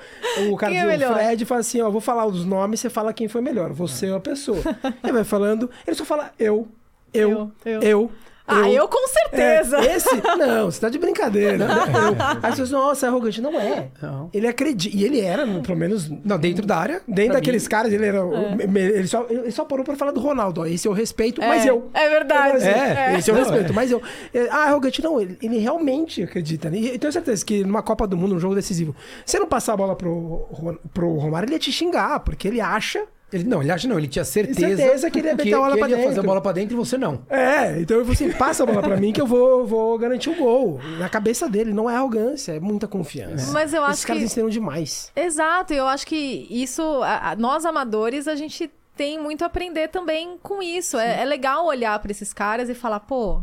O 0.50 0.56
cara 0.56 0.72
Quem 0.72 0.80
é 0.80 0.84
diz, 0.84 0.88
o 0.94 0.98
melhor? 0.98 1.14
Fred 1.14 1.44
fala 1.46 1.60
assim: 1.60 1.80
ó, 1.80 1.88
vou 1.90 2.00
falar 2.02 2.26
os 2.26 2.44
nomes, 2.44 2.78
você 2.80 2.90
fala 2.90 3.12
quem 3.14 3.26
foi 3.26 3.40
melhor, 3.40 3.72
você 3.72 4.10
ou 4.10 4.16
a 4.16 4.20
pessoa. 4.20 4.58
Ele 5.02 5.12
vai 5.12 5.24
falando, 5.24 5.70
ele 5.86 5.96
só 5.96 6.04
fala 6.04 6.30
eu, 6.38 6.68
eu, 7.14 7.30
Eu, 7.30 7.52
eu. 7.64 7.82
eu. 7.82 8.10
Ah, 8.48 8.70
eu 8.70 8.88
com 8.88 9.06
certeza. 9.08 9.76
É, 9.78 9.96
esse? 9.96 10.08
Não, 10.38 10.70
você 10.70 10.80
tá 10.80 10.88
de 10.88 10.98
brincadeira. 10.98 11.66
Eu. 11.68 12.16
Aí 12.42 12.52
você 12.56 12.72
nossa, 12.72 13.06
é 13.06 13.08
arrogante. 13.08 13.40
Não 13.42 13.58
é. 13.60 13.88
Não. 14.00 14.30
Ele 14.32 14.46
acredita. 14.48 14.96
E 14.96 15.04
ele 15.04 15.20
era, 15.20 15.46
pelo 15.60 15.76
menos. 15.76 16.08
Não, 16.24 16.38
dentro 16.38 16.66
da 16.66 16.76
área. 16.76 17.02
Dentro 17.06 17.32
pra 17.32 17.34
daqueles 17.40 17.64
mim, 17.64 17.68
caras, 17.68 17.92
ele 17.92 18.06
era. 18.06 18.24
me- 18.24 18.80
Ele, 18.80 19.06
só, 19.06 19.26
ele 19.28 19.50
só 19.50 19.64
parou 19.64 19.84
pra 19.84 19.96
falar 19.96 20.12
do 20.12 20.20
Ronaldo. 20.20 20.62
Ó, 20.62 20.66
esse 20.66 20.88
eu 20.88 20.92
respeito, 20.92 21.40
mas 21.40 21.66
É, 21.66 21.70
eu. 21.70 21.90
é 21.92 22.08
verdade. 22.08 22.64
É, 22.66 23.16
Esse 23.18 23.30
eu 23.30 23.34
Não, 23.34 23.42
respeito, 23.42 23.70
é. 23.72 23.74
mas 23.74 23.90
eu. 23.90 24.00
é, 24.32 24.48
Ah, 24.50 24.64
arrogante, 24.64 25.02
não. 25.02 25.20
Ele, 25.20 25.36
ele 25.42 25.58
realmente 25.58 26.22
acredita. 26.22 26.70
né? 26.70 26.78
E 26.78 26.88
eu 26.94 26.98
tenho 26.98 27.12
certeza 27.12 27.44
que 27.44 27.62
numa 27.64 27.82
Copa 27.82 28.06
do 28.06 28.16
Mundo, 28.16 28.34
num 28.34 28.40
jogo 28.40 28.54
decisivo, 28.54 28.94
se 29.26 29.38
não 29.38 29.46
passar 29.46 29.74
a 29.74 29.76
bola 29.76 29.94
pro, 29.94 30.46
Ro- 30.50 30.78
pro 30.94 31.14
Romário, 31.16 31.46
ele 31.46 31.54
ia 31.54 31.58
te 31.58 31.70
xingar, 31.70 32.20
porque 32.20 32.48
ele 32.48 32.60
acha. 32.60 33.04
Ele, 33.32 33.44
não, 33.44 33.60
ele 33.62 33.70
acha 33.70 33.86
não, 33.86 33.98
ele 33.98 34.08
tinha 34.08 34.24
certeza, 34.24 34.76
certeza 34.76 35.10
que 35.10 35.18
ele 35.18 35.28
ia 35.28 35.34
meter 35.36 35.52
a 35.54 35.58
bola 35.58 35.72
que 35.72 35.78
pra 35.78 35.86
ele 35.88 35.96
ia 35.96 35.98
fazer 35.98 36.08
a 36.08 36.14
dentro. 36.14 36.28
bola 36.28 36.40
pra 36.40 36.52
dentro 36.52 36.74
e 36.74 36.76
você 36.76 36.96
não. 36.96 37.20
É, 37.28 37.78
então 37.80 37.98
eu 37.98 38.04
falei 38.06 38.14
assim: 38.28 38.32
passa 38.38 38.62
a 38.62 38.66
bola 38.66 38.80
pra 38.82 38.96
mim 38.96 39.12
que 39.12 39.20
eu 39.20 39.26
vou, 39.26 39.66
vou 39.66 39.98
garantir 39.98 40.30
o 40.30 40.34
gol. 40.34 40.80
Na 40.98 41.08
cabeça 41.10 41.48
dele, 41.48 41.72
não 41.72 41.90
é 41.90 41.94
arrogância, 41.96 42.52
é 42.52 42.60
muita 42.60 42.86
confiança. 42.88 43.52
Mas 43.52 43.74
eu 43.74 43.82
Esses 43.82 43.98
acho 43.98 44.06
caras 44.06 44.20
que- 44.22 44.26
ensinam 44.26 44.48
demais. 44.48 45.12
Exato, 45.14 45.74
eu 45.74 45.86
acho 45.86 46.06
que 46.06 46.46
isso, 46.50 46.82
a- 47.02 47.32
a- 47.32 47.36
nós 47.36 47.64
amadores, 47.66 48.26
a 48.26 48.34
gente 48.34 48.70
tem 48.96 49.18
muito 49.20 49.42
a 49.42 49.46
aprender 49.46 49.88
também 49.88 50.38
com 50.42 50.62
isso. 50.62 50.96
É, 50.98 51.20
é 51.20 51.24
legal 51.24 51.66
olhar 51.66 51.98
pra 51.98 52.10
esses 52.10 52.32
caras 52.32 52.68
e 52.70 52.74
falar, 52.74 53.00
pô, 53.00 53.42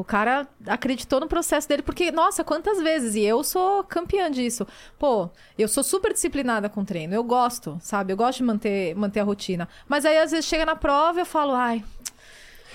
o 0.00 0.04
cara 0.04 0.48
acreditou 0.66 1.20
no 1.20 1.28
processo 1.28 1.68
dele, 1.68 1.82
porque, 1.82 2.10
nossa, 2.10 2.42
quantas 2.42 2.80
vezes? 2.80 3.14
E 3.14 3.20
eu 3.20 3.44
sou 3.44 3.84
campeã 3.84 4.30
disso. 4.30 4.66
Pô, 4.98 5.28
eu 5.58 5.68
sou 5.68 5.84
super 5.84 6.14
disciplinada 6.14 6.70
com 6.70 6.82
treino, 6.82 7.14
eu 7.14 7.22
gosto, 7.22 7.76
sabe? 7.82 8.10
Eu 8.10 8.16
gosto 8.16 8.38
de 8.38 8.44
manter, 8.44 8.94
manter 8.94 9.20
a 9.20 9.24
rotina. 9.24 9.68
Mas 9.86 10.06
aí, 10.06 10.16
às 10.16 10.30
vezes, 10.30 10.46
chega 10.46 10.64
na 10.64 10.74
prova 10.74 11.20
eu 11.20 11.26
falo, 11.26 11.52
ai. 11.52 11.84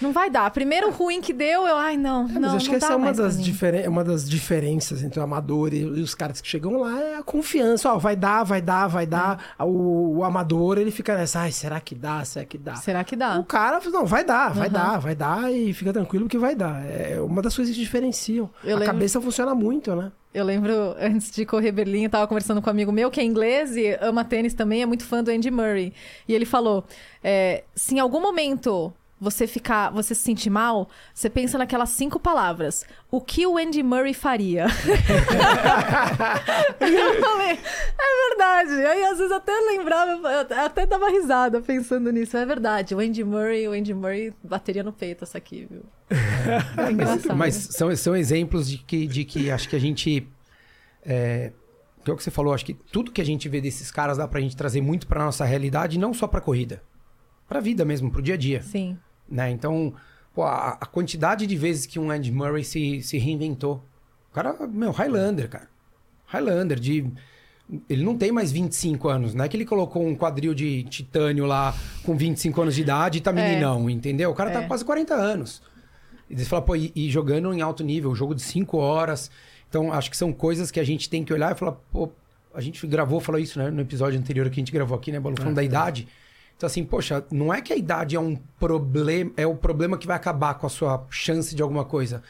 Não 0.01 0.11
vai 0.11 0.29
dar. 0.29 0.49
Primeiro 0.51 0.91
ruim 0.91 1.21
que 1.21 1.31
deu, 1.31 1.65
eu, 1.65 1.75
ai, 1.77 1.95
não. 1.97 2.27
É, 2.27 2.33
não, 2.33 2.41
mas 2.41 2.53
acho 2.55 2.65
não 2.65 2.71
que 2.71 2.75
essa 2.83 2.93
é 2.93 2.95
uma 2.95 3.13
das, 3.13 3.41
diferen- 3.41 3.87
uma 3.87 4.03
das 4.03 4.29
diferenças 4.29 5.03
entre 5.03 5.19
o 5.19 5.23
amador 5.23 5.73
e, 5.73 5.85
os 5.85 6.13
caras 6.13 6.41
que 6.41 6.47
chegam 6.47 6.77
lá 6.79 6.99
é 6.99 7.15
a 7.17 7.23
confiança. 7.23 7.93
Ó, 7.93 7.97
vai 7.97 8.15
dar, 8.15 8.43
vai 8.43 8.61
dar, 8.61 8.87
vai 8.87 9.05
dar. 9.05 9.55
É. 9.57 9.63
O, 9.63 10.17
o 10.17 10.23
amador, 10.23 10.77
ele 10.77 10.91
fica 10.91 11.15
nessa, 11.15 11.39
ai, 11.41 11.51
será 11.51 11.79
que 11.79 11.95
dá? 11.95 12.23
Será 12.25 12.45
que 12.45 12.57
dá? 12.57 12.75
Será 12.75 13.03
que 13.03 13.15
dá? 13.15 13.39
O 13.39 13.43
cara, 13.45 13.79
não, 13.89 14.05
vai 14.05 14.23
dar, 14.23 14.49
vai 14.53 14.67
Aham. 14.67 14.73
dar, 14.73 14.97
vai 14.99 15.15
dar 15.15 15.51
e 15.53 15.73
fica 15.73 15.93
tranquilo 15.93 16.27
que 16.27 16.37
vai 16.37 16.55
dar. 16.55 16.83
É 16.85 17.19
uma 17.21 17.41
das 17.41 17.55
coisas 17.55 17.73
que 17.73 17.79
diferenciam. 17.81 18.49
Eu 18.63 18.75
a 18.75 18.79
lembro- 18.79 18.93
cabeça 18.93 19.21
funciona 19.21 19.55
muito, 19.55 19.95
né? 19.95 20.11
Eu 20.33 20.43
lembro, 20.43 20.73
antes 20.99 21.31
de 21.31 21.45
correr 21.45 21.71
Berlim, 21.71 22.03
eu 22.03 22.09
tava 22.09 22.27
conversando 22.27 22.61
com 22.61 22.69
um 22.69 22.71
amigo 22.71 22.91
meu 22.91 23.09
que 23.09 23.21
é 23.21 23.23
inglês 23.23 23.77
e 23.77 23.97
ama 24.01 24.25
tênis 24.25 24.53
também, 24.53 24.81
é 24.81 24.85
muito 24.85 25.05
fã 25.05 25.23
do 25.23 25.31
Andy 25.31 25.49
Murray. 25.49 25.93
E 26.27 26.33
ele 26.33 26.43
falou: 26.45 26.83
é, 27.23 27.63
se 27.73 27.95
em 27.95 27.99
algum 27.99 28.19
momento 28.19 28.93
você 29.19 29.47
ficar, 29.47 29.91
você 29.91 30.13
se 30.13 30.21
sentir 30.21 30.49
mal, 30.49 30.89
você 31.13 31.29
pensa 31.29 31.57
naquelas 31.57 31.89
cinco 31.89 32.19
palavras. 32.19 32.85
O 33.09 33.21
que 33.21 33.47
o 33.47 33.57
Andy 33.57 33.81
Murray 33.81 34.13
faria? 34.13 34.67
e 36.81 36.83
eu 36.93 37.21
falei, 37.21 37.59
é 37.97 38.29
verdade. 38.29 38.85
Aí 38.85 39.05
às 39.05 39.17
vezes 39.17 39.31
até 39.31 39.53
lembrava, 39.53 40.11
eu 40.11 40.65
até 40.65 40.85
dava 40.85 41.09
risada 41.09 41.61
pensando 41.61 42.11
nisso. 42.11 42.35
É 42.35 42.45
verdade, 42.45 42.93
o 42.93 42.99
Andy 42.99 43.23
Murray, 43.23 43.67
o 43.67 43.71
Andy 43.71 43.93
Murray 43.93 44.33
bateria 44.43 44.83
no 44.83 44.91
peito 44.91 45.23
essa 45.23 45.37
aqui, 45.37 45.67
viu? 45.69 45.83
É 46.77 46.91
engraçado. 46.91 47.35
Mas 47.35 47.55
são, 47.55 47.95
são 47.95 48.15
exemplos 48.15 48.69
de 48.69 48.77
que, 48.77 49.07
de 49.07 49.23
que 49.23 49.49
acho 49.49 49.67
que 49.67 49.75
a 49.75 49.79
gente. 49.79 50.27
É, 51.03 51.51
que 52.03 52.11
é 52.11 52.13
o 52.13 52.17
que 52.17 52.23
você 52.23 52.29
falou, 52.29 52.53
acho 52.53 52.65
que 52.65 52.73
tudo 52.73 53.11
que 53.11 53.19
a 53.19 53.25
gente 53.25 53.49
vê 53.49 53.59
desses 53.59 53.89
caras 53.89 54.17
dá 54.17 54.27
pra 54.27 54.39
gente 54.39 54.55
trazer 54.55 54.81
muito 54.81 55.07
pra 55.07 55.23
nossa 55.23 55.43
realidade, 55.43 55.97
não 55.97 56.13
só 56.13 56.27
pra 56.27 56.39
corrida. 56.39 56.83
Pra 57.47 57.59
vida 57.59 57.85
mesmo, 57.85 58.09
pro 58.11 58.21
dia 58.21 58.33
a 58.33 58.37
dia. 58.37 58.61
Sim. 58.61 58.97
Né? 59.29 59.51
Então, 59.51 59.93
pô, 60.33 60.43
a, 60.43 60.77
a 60.81 60.85
quantidade 60.85 61.45
de 61.45 61.55
vezes 61.55 61.85
que 61.85 61.99
um 61.99 62.09
Andy 62.11 62.31
Murray 62.31 62.63
se, 62.63 63.01
se 63.01 63.17
reinventou. 63.17 63.83
O 64.31 64.33
cara, 64.33 64.55
meu, 64.67 64.91
Highlander, 64.91 65.49
cara. 65.49 65.67
Highlander, 66.25 66.79
de. 66.79 67.05
Ele 67.89 68.03
não 68.03 68.15
tem 68.15 68.31
mais 68.31 68.51
25 68.51 69.09
anos, 69.09 69.33
não 69.33 69.43
é 69.43 69.47
que 69.49 69.57
ele 69.57 69.65
colocou 69.65 70.05
um 70.05 70.15
quadril 70.15 70.53
de 70.53 70.83
titânio 70.83 71.47
lá 71.47 71.73
com 72.03 72.15
25 72.15 72.61
anos 72.61 72.75
de 72.75 72.81
idade 72.81 73.17
e 73.17 73.21
tá 73.21 73.33
meninão, 73.33 73.89
entendeu? 73.89 74.29
O 74.29 74.35
cara 74.35 74.51
tá 74.51 74.59
É. 74.59 74.61
com 74.61 74.67
quase 74.67 74.85
40 74.85 75.15
anos. 75.15 75.63
E 76.29 76.37
você 76.37 76.45
fala, 76.45 76.61
pô, 76.61 76.75
e, 76.75 76.91
e 76.95 77.09
jogando 77.09 77.51
em 77.51 77.61
alto 77.61 77.83
nível, 77.83 78.13
jogo 78.13 78.35
de 78.35 78.43
5 78.43 78.77
horas. 78.77 79.31
Então, 79.67 79.91
acho 79.91 80.11
que 80.11 80.17
são 80.17 80.31
coisas 80.31 80.69
que 80.69 80.79
a 80.79 80.83
gente 80.83 81.09
tem 81.09 81.23
que 81.23 81.33
olhar 81.33 81.55
e 81.55 81.57
falar, 81.57 81.71
pô, 81.91 82.11
a 82.53 82.61
gente 82.61 82.85
gravou, 82.85 83.19
falou 83.19 83.41
isso, 83.41 83.57
né, 83.57 83.71
no 83.71 83.81
episódio 83.81 84.19
anterior 84.19 84.47
que 84.49 84.59
a 84.59 84.61
gente 84.61 84.71
gravou 84.71 84.95
aqui, 84.95 85.11
né, 85.11 85.19
Bolo, 85.19 85.35
falando 85.35 85.55
da 85.55 85.63
idade. 85.63 86.07
Então, 86.57 86.67
assim, 86.67 86.83
poxa, 86.83 87.25
não 87.31 87.53
é 87.53 87.61
que 87.61 87.73
a 87.73 87.75
idade 87.75 88.15
é 88.15 88.19
um 88.19 88.35
problema, 88.59 89.31
é 89.35 89.45
o 89.45 89.55
problema 89.55 89.97
que 89.97 90.07
vai 90.07 90.15
acabar 90.15 90.53
com 90.55 90.65
a 90.65 90.69
sua 90.69 91.05
chance 91.09 91.53
de 91.53 91.61
alguma 91.61 91.83
coisa. 91.83 92.23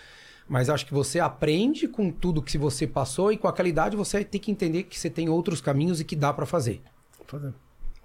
Mas 0.48 0.70
acho 0.70 0.86
que 0.86 0.94
você 0.94 1.20
aprende 1.20 1.88
com 1.88 2.12
tudo 2.12 2.42
que 2.42 2.58
você 2.58 2.86
passou 2.86 3.32
e 3.32 3.38
com 3.38 3.48
aquela 3.48 3.70
idade 3.70 3.96
você 3.96 4.24
tem 4.24 4.40
que 4.40 4.52
entender 4.52 4.84
que 4.84 5.00
você 5.00 5.10
tem 5.10 5.30
outros 5.30 5.62
caminhos 5.62 6.00
e 6.00 6.04
que 6.04 6.16
dá 6.16 6.34
pra 6.34 6.46
fazer. 6.46 6.82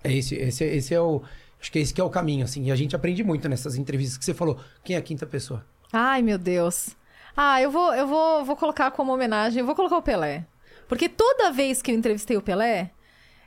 É 0.02 0.12
esse, 0.12 0.34
esse, 0.34 0.64
esse 0.64 0.94
é 0.94 1.00
o. 1.00 1.22
Acho 1.60 1.70
que 1.70 1.78
esse 1.78 1.92
que 1.92 2.00
é 2.00 2.04
o 2.04 2.08
caminho, 2.08 2.44
assim. 2.44 2.64
E 2.64 2.72
a 2.72 2.76
gente 2.76 2.96
aprende 2.96 3.22
muito 3.22 3.46
nessas 3.48 3.76
entrevistas 3.76 4.16
que 4.16 4.24
você 4.24 4.32
falou. 4.32 4.58
Quem 4.82 4.96
é 4.96 4.98
a 4.98 5.02
quinta 5.02 5.26
pessoa? 5.26 5.64
Ai, 5.92 6.22
meu 6.22 6.38
Deus. 6.38 6.96
Ah, 7.36 7.60
eu 7.60 7.70
vou, 7.70 7.94
eu 7.94 8.06
vou, 8.06 8.44
vou 8.44 8.56
colocar 8.56 8.90
como 8.90 9.12
homenagem, 9.12 9.60
eu 9.60 9.66
vou 9.66 9.74
colocar 9.74 9.98
o 9.98 10.02
Pelé. 10.02 10.46
Porque 10.88 11.08
toda 11.08 11.52
vez 11.52 11.82
que 11.82 11.90
eu 11.90 11.94
entrevistei 11.94 12.36
o 12.36 12.42
Pelé, 12.42 12.90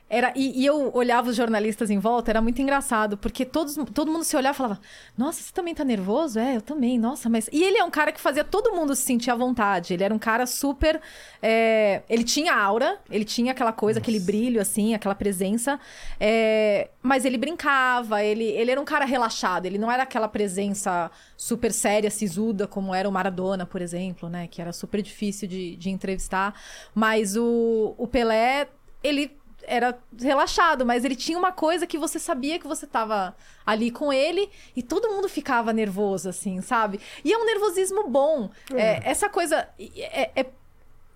era 0.08 0.32
e, 0.36 0.60
e 0.62 0.66
eu 0.66 0.90
olhava 0.94 1.30
os 1.30 1.36
jornalistas 1.36 1.90
em 1.90 1.98
volta, 1.98 2.30
era 2.30 2.40
muito 2.40 2.60
engraçado, 2.60 3.16
porque 3.16 3.44
todos, 3.44 3.74
todo 3.92 4.12
mundo 4.12 4.22
se 4.22 4.36
olhava 4.36 4.54
e 4.54 4.58
falava: 4.58 4.80
Nossa, 5.16 5.42
você 5.42 5.52
também 5.52 5.74
tá 5.74 5.82
nervoso? 5.82 6.38
É, 6.38 6.56
eu 6.56 6.60
também, 6.62 6.98
nossa, 6.98 7.28
mas. 7.30 7.48
E 7.52 7.62
ele 7.62 7.78
é 7.78 7.84
um 7.84 7.90
cara 7.90 8.12
que 8.12 8.20
fazia 8.20 8.44
todo 8.44 8.72
mundo 8.74 8.94
se 8.94 9.02
sentir 9.02 9.30
à 9.30 9.34
vontade. 9.34 9.94
Ele 9.94 10.04
era 10.04 10.14
um 10.14 10.18
cara 10.18 10.46
super. 10.46 11.00
é, 11.42 12.02
Ele 12.08 12.22
tinha 12.22 12.54
aura, 12.54 12.98
ele 13.10 13.24
tinha 13.24 13.52
aquela 13.52 13.72
coisa, 13.72 13.98
aquele 13.98 14.20
brilho, 14.20 14.60
assim, 14.60 14.94
aquela 14.94 15.14
presença. 15.14 15.80
é, 16.20 16.90
Mas 17.02 17.24
ele 17.24 17.38
brincava, 17.38 18.22
ele, 18.22 18.44
ele 18.44 18.70
era 18.70 18.80
um 18.80 18.84
cara 18.84 19.04
relaxado, 19.04 19.66
ele 19.66 19.78
não 19.78 19.90
era 19.90 20.02
aquela 20.02 20.28
presença 20.28 21.10
super 21.36 21.72
séria, 21.72 22.10
sisuda, 22.10 22.66
como 22.66 22.94
era 22.94 23.08
o 23.08 23.12
Maradona, 23.12 23.66
por 23.66 23.80
exemplo, 23.80 24.28
né? 24.28 24.46
Que 24.48 24.60
era 24.60 24.72
super 24.72 25.00
difícil 25.02 25.48
de, 25.48 25.76
de 25.76 25.90
entrevistar. 25.90 26.54
Mas 26.94 27.36
o, 27.36 27.94
o 27.98 28.06
Pelé, 28.06 28.68
ele 29.02 29.30
era 29.66 29.98
relaxado, 30.20 30.84
mas 30.86 31.04
ele 31.04 31.16
tinha 31.16 31.38
uma 31.38 31.52
coisa 31.52 31.86
que 31.86 31.98
você 31.98 32.18
sabia 32.18 32.58
que 32.58 32.66
você 32.66 32.86
tava 32.86 33.34
ali 33.64 33.90
com 33.90 34.12
ele 34.12 34.50
e 34.76 34.82
todo 34.82 35.08
mundo 35.10 35.28
ficava 35.28 35.72
nervoso, 35.72 36.28
assim, 36.28 36.60
sabe? 36.60 37.00
E 37.24 37.32
é 37.32 37.38
um 37.38 37.44
nervosismo 37.44 38.08
bom. 38.08 38.50
É, 38.74 39.00
essa 39.10 39.28
coisa. 39.28 39.68
É, 39.78 40.30
é 40.36 40.46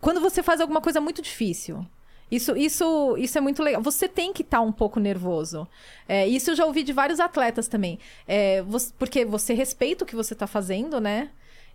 quando 0.00 0.20
você 0.20 0.42
faz 0.42 0.60
alguma 0.60 0.80
coisa 0.80 1.00
muito 1.00 1.20
difícil. 1.22 1.84
Isso, 2.30 2.54
isso, 2.56 3.16
isso 3.16 3.38
é 3.38 3.40
muito 3.40 3.62
legal. 3.62 3.80
Você 3.82 4.06
tem 4.06 4.32
que 4.34 4.42
estar 4.42 4.60
um 4.60 4.70
pouco 4.70 5.00
nervoso. 5.00 5.66
É, 6.06 6.26
isso 6.28 6.50
eu 6.50 6.54
já 6.54 6.66
ouvi 6.66 6.82
de 6.82 6.92
vários 6.92 7.20
atletas 7.20 7.68
também. 7.68 7.98
É, 8.26 8.60
você- 8.62 8.92
porque 8.98 9.24
você 9.24 9.54
respeita 9.54 10.04
o 10.04 10.06
que 10.06 10.14
você 10.14 10.34
está 10.34 10.46
fazendo, 10.46 11.00
né? 11.00 11.30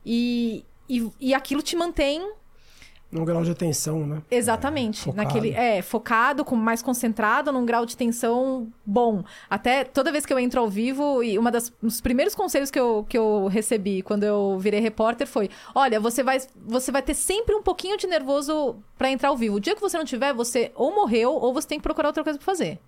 E, 0.05 0.63
e, 0.87 1.09
e 1.19 1.33
aquilo 1.33 1.61
te 1.63 1.75
mantém 1.75 2.33
Num 3.13 3.23
grau 3.23 3.43
de 3.43 3.51
atenção, 3.51 4.05
né? 4.05 4.21
Exatamente. 4.31 5.03
Focado. 5.03 5.23
Naquele, 5.23 5.51
é, 5.51 5.81
focado, 5.81 6.43
com 6.43 6.55
mais 6.55 6.81
concentrado, 6.81 7.51
num 7.51 7.65
grau 7.65 7.85
de 7.85 7.95
tensão 7.95 8.67
bom. 8.85 9.23
Até 9.49 9.83
toda 9.83 10.11
vez 10.11 10.25
que 10.25 10.33
eu 10.33 10.39
entro 10.39 10.59
ao 10.59 10.67
vivo, 10.67 11.23
e 11.23 11.37
uma 11.37 11.51
das, 11.51 11.71
um 11.81 11.87
dos 11.87 12.01
primeiros 12.01 12.33
conselhos 12.33 12.71
que 12.71 12.79
eu, 12.79 13.05
que 13.07 13.17
eu 13.17 13.47
recebi 13.47 14.01
quando 14.01 14.23
eu 14.23 14.57
virei 14.57 14.79
repórter 14.79 15.27
foi: 15.27 15.49
olha, 15.75 15.99
você 15.99 16.23
vai, 16.23 16.39
você 16.65 16.91
vai 16.91 17.01
ter 17.01 17.13
sempre 17.13 17.53
um 17.53 17.61
pouquinho 17.61 17.97
de 17.97 18.07
nervoso 18.07 18.77
pra 18.97 19.11
entrar 19.11 19.29
ao 19.29 19.37
vivo. 19.37 19.57
O 19.57 19.59
dia 19.59 19.75
que 19.75 19.81
você 19.81 19.97
não 19.97 20.05
tiver, 20.05 20.33
você 20.33 20.71
ou 20.75 20.93
morreu, 20.93 21.33
ou 21.33 21.53
você 21.53 21.67
tem 21.67 21.77
que 21.77 21.83
procurar 21.83 22.09
outra 22.09 22.23
coisa 22.23 22.39
pra 22.39 22.45
fazer. 22.45 22.79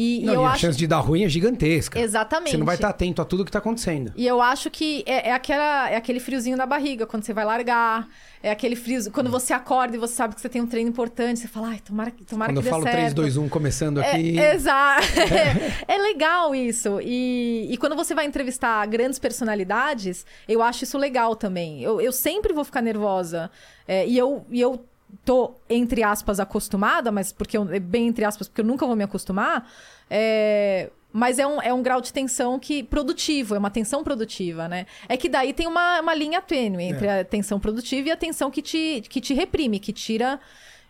E, 0.00 0.20
e 0.22 0.26
Não, 0.26 0.34
eu 0.34 0.42
e 0.42 0.44
a 0.44 0.50
acho. 0.50 0.60
chance 0.60 0.78
de 0.78 0.86
dar 0.86 1.00
ruim 1.00 1.24
é 1.24 1.28
gigantesca. 1.28 1.98
Exatamente. 1.98 2.52
Você 2.52 2.56
não 2.56 2.64
vai 2.64 2.76
estar 2.76 2.88
atento 2.90 3.20
a 3.20 3.24
tudo 3.24 3.44
que 3.44 3.50
tá 3.50 3.58
acontecendo. 3.58 4.12
E 4.14 4.24
eu 4.24 4.40
acho 4.40 4.70
que 4.70 5.02
é, 5.04 5.30
é 5.30 5.32
aquela, 5.32 5.90
é 5.90 5.96
aquele 5.96 6.20
friozinho 6.20 6.56
na 6.56 6.66
barriga 6.66 7.04
quando 7.04 7.24
você 7.24 7.32
vai 7.34 7.44
largar. 7.44 8.06
É 8.40 8.52
aquele 8.52 8.76
frio. 8.76 9.10
Quando 9.10 9.28
você 9.28 9.52
acorda 9.52 9.96
e 9.96 9.98
você 9.98 10.14
sabe 10.14 10.36
que 10.36 10.40
você 10.40 10.48
tem 10.48 10.62
um 10.62 10.68
treino 10.68 10.88
importante, 10.88 11.40
você 11.40 11.48
fala, 11.48 11.70
ai, 11.70 11.80
tomara, 11.80 12.12
que- 12.12 12.22
tomara 12.24 12.48
Quando 12.52 12.58
eu 12.58 12.62
que 12.62 12.66
dê 12.66 12.70
falo 12.70 12.84
certo. 12.84 12.94
3, 12.96 13.12
2, 13.14 13.36
1 13.38 13.48
começando 13.48 13.98
aqui. 13.98 14.38
É, 14.38 14.54
exato. 14.54 15.04
É, 15.18 15.74
é 15.94 15.98
legal 15.98 16.54
isso. 16.54 17.00
E, 17.02 17.66
e 17.68 17.76
quando 17.76 17.96
você 17.96 18.14
vai 18.14 18.24
entrevistar 18.24 18.86
grandes 18.86 19.18
personalidades, 19.18 20.24
eu 20.48 20.62
acho 20.62 20.84
isso 20.84 20.96
legal 20.96 21.34
também. 21.34 21.82
Eu, 21.82 22.00
eu 22.00 22.12
sempre 22.12 22.52
vou 22.52 22.62
ficar 22.62 22.82
nervosa. 22.82 23.50
É, 23.88 24.06
e, 24.06 24.16
eu, 24.16 24.46
e 24.48 24.60
eu 24.60 24.84
tô, 25.24 25.54
entre 25.68 26.02
aspas, 26.02 26.40
acostumada, 26.40 27.10
mas 27.10 27.32
porque 27.32 27.56
eu, 27.56 27.68
é 27.72 27.78
bem 27.78 28.08
entre 28.08 28.24
aspas, 28.24 28.48
porque 28.48 28.60
eu 28.60 28.64
nunca 28.64 28.86
vou 28.86 28.96
me 28.96 29.04
acostumar. 29.04 29.70
É, 30.10 30.90
mas 31.12 31.38
é 31.38 31.46
um, 31.46 31.60
é 31.60 31.72
um 31.72 31.82
grau 31.82 32.00
de 32.00 32.12
tensão 32.12 32.58
que 32.58 32.82
produtivo, 32.82 33.54
é 33.54 33.58
uma 33.58 33.70
tensão 33.70 34.04
produtiva, 34.04 34.68
né? 34.68 34.86
É 35.08 35.16
que 35.16 35.28
daí 35.28 35.52
tem 35.52 35.66
uma, 35.66 36.00
uma 36.00 36.14
linha 36.14 36.40
tênue 36.40 36.84
entre 36.84 37.08
a 37.08 37.24
tensão 37.24 37.58
produtiva 37.58 38.08
e 38.08 38.10
a 38.10 38.16
tensão 38.16 38.50
que 38.50 38.60
te, 38.60 39.02
que 39.08 39.20
te 39.20 39.34
reprime, 39.34 39.78
que 39.78 39.92
tira 39.92 40.38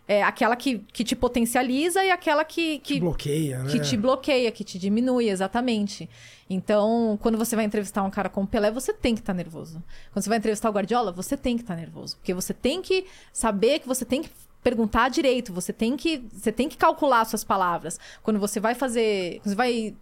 é, 0.09 0.23
aquela 0.23 0.55
que, 0.55 0.79
que 0.91 1.03
te 1.03 1.15
potencializa 1.15 2.03
e 2.03 2.09
aquela 2.09 2.43
que, 2.43 2.79
que, 2.79 2.95
Que 2.95 2.99
bloqueia, 2.99 3.59
né? 3.59 3.71
que 3.71 3.79
te 3.79 3.95
bloqueia, 3.95 4.51
que 4.51 4.63
te 4.63 4.79
diminui, 4.79 5.29
exatamente. 5.29 6.09
Então, 6.49 7.15
quando 7.21 7.37
você 7.37 7.55
vai 7.55 7.63
entrevistar 7.63 8.01
um 8.01 8.09
cara 8.09 8.27
como 8.27 8.47
Pelé, 8.47 8.71
você 8.71 8.91
tem 8.91 9.13
que 9.13 9.21
estar 9.21 9.35
nervoso. 9.35 9.83
Quando 10.11 10.23
você 10.23 10.29
vai 10.29 10.39
entrevistar 10.39 10.67
o 10.67 10.73
Guardiola, 10.73 11.11
você 11.11 11.37
tem 11.37 11.55
que 11.55 11.61
estar 11.61 11.75
nervoso. 11.75 12.17
Porque 12.17 12.33
você 12.33 12.55
tem 12.55 12.81
que 12.81 13.05
saber 13.31 13.77
que 13.77 13.87
você 13.87 14.03
tem 14.03 14.23
que 14.23 14.31
perguntar 14.63 15.09
direito, 15.09 15.53
você 15.53 15.71
tem 15.71 15.95
que, 15.95 16.27
você 16.33 16.51
tem 16.51 16.67
que 16.67 16.75
calcular 16.75 17.23
suas 17.25 17.43
palavras. 17.43 17.99
Quando 18.23 18.39
você 18.39 18.59
vai 18.59 18.73
fazer. 18.73 19.39
Quando 19.41 19.49
você 19.51 19.55
vai 19.55 19.95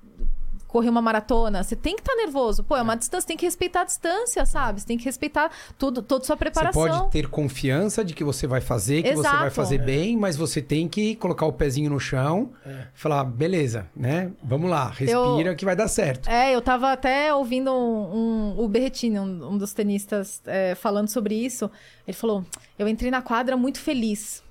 correr 0.77 0.89
uma 0.89 1.01
maratona, 1.01 1.63
você 1.63 1.75
tem 1.75 1.95
que 1.95 2.01
estar 2.01 2.15
nervoso. 2.15 2.63
Pô, 2.63 2.75
é 2.77 2.81
uma 2.83 2.95
distância, 2.95 3.27
tem 3.27 3.35
que 3.35 3.45
respeitar 3.45 3.81
a 3.81 3.83
distância, 3.85 4.45
sabe? 4.45 4.79
Você 4.79 4.85
tem 4.85 4.95
que 4.97 5.05
respeitar 5.05 5.49
tudo, 5.77 6.03
toda 6.03 6.21
a 6.21 6.25
sua 6.25 6.35
Você 6.35 6.39
preparação. 6.39 6.81
pode 6.99 7.11
ter 7.11 7.27
confiança 7.27 8.05
de 8.05 8.13
que 8.13 8.23
você 8.23 8.45
vai 8.45 8.61
fazer, 8.61 9.01
que 9.01 9.09
você 9.15 9.21
Exato. 9.21 9.37
vai 9.39 9.49
fazer 9.49 9.79
bem, 9.79 10.15
mas 10.15 10.37
você 10.37 10.61
tem 10.61 10.87
que 10.87 11.15
colocar 11.15 11.47
o 11.47 11.51
pezinho 11.53 11.89
no 11.89 11.99
chão 11.99 12.51
e 12.63 12.69
falar, 12.93 13.23
beleza, 13.23 13.87
né? 13.95 14.31
Vamos 14.43 14.69
lá, 14.69 14.87
respira 14.89 15.55
que 15.55 15.65
vai 15.65 15.75
dar 15.75 15.87
certo. 15.87 16.29
É, 16.29 16.53
eu 16.55 16.61
tava 16.61 16.91
até 16.91 17.33
ouvindo 17.33 17.71
um, 17.73 18.53
um- 18.55 18.59
o 18.63 18.67
Berretini, 18.67 19.19
um, 19.19 19.53
um 19.53 19.57
dos 19.57 19.73
tenistas, 19.73 20.41
é, 20.45 20.75
falando 20.75 21.07
sobre 21.09 21.33
isso. 21.33 21.71
Ele 22.07 22.15
falou: 22.15 22.45
Eu 22.77 22.87
entrei 22.87 23.09
na 23.09 23.21
quadra 23.21 23.57
muito 23.57 23.79
feliz. 23.79 24.43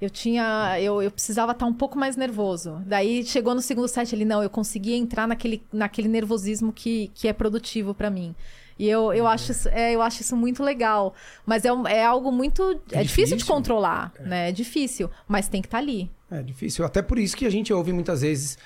Eu 0.00 0.10
tinha. 0.10 0.78
Eu, 0.80 1.02
eu 1.02 1.10
precisava 1.10 1.52
estar 1.52 1.66
um 1.66 1.72
pouco 1.72 1.98
mais 1.98 2.16
nervoso. 2.16 2.82
Daí 2.86 3.24
chegou 3.24 3.54
no 3.54 3.62
segundo 3.62 3.88
set 3.88 4.12
ele, 4.12 4.24
não, 4.24 4.42
eu 4.42 4.50
consegui 4.50 4.94
entrar 4.94 5.26
naquele, 5.26 5.62
naquele 5.72 6.08
nervosismo 6.08 6.72
que, 6.72 7.10
que 7.14 7.28
é 7.28 7.32
produtivo 7.32 7.94
pra 7.94 8.10
mim. 8.10 8.34
E 8.78 8.86
eu, 8.88 9.12
eu, 9.12 9.26
acho 9.26 9.52
isso, 9.52 9.68
é, 9.70 9.94
eu 9.94 10.02
acho 10.02 10.20
isso 10.20 10.36
muito 10.36 10.62
legal. 10.62 11.14
Mas 11.46 11.64
é, 11.64 11.68
é 11.88 12.04
algo 12.04 12.30
muito. 12.30 12.78
É, 12.92 13.02
difícil 13.02 13.36
de 13.36 13.36
difícil. 13.36 13.54
controlar, 13.54 14.12
né? 14.20 14.50
É 14.50 14.52
difícil. 14.52 15.10
Mas 15.26 15.48
tem 15.48 15.62
que 15.62 15.66
estar 15.66 15.78
ali. 15.78 16.10
É 16.30 16.42
difícil. 16.42 16.84
Até 16.84 17.00
por 17.00 17.18
isso 17.18 17.36
que 17.36 17.46
a 17.46 17.50
gente 17.50 17.72
ouve 17.72 17.92
muitas 17.92 18.20
vezes. 18.20 18.58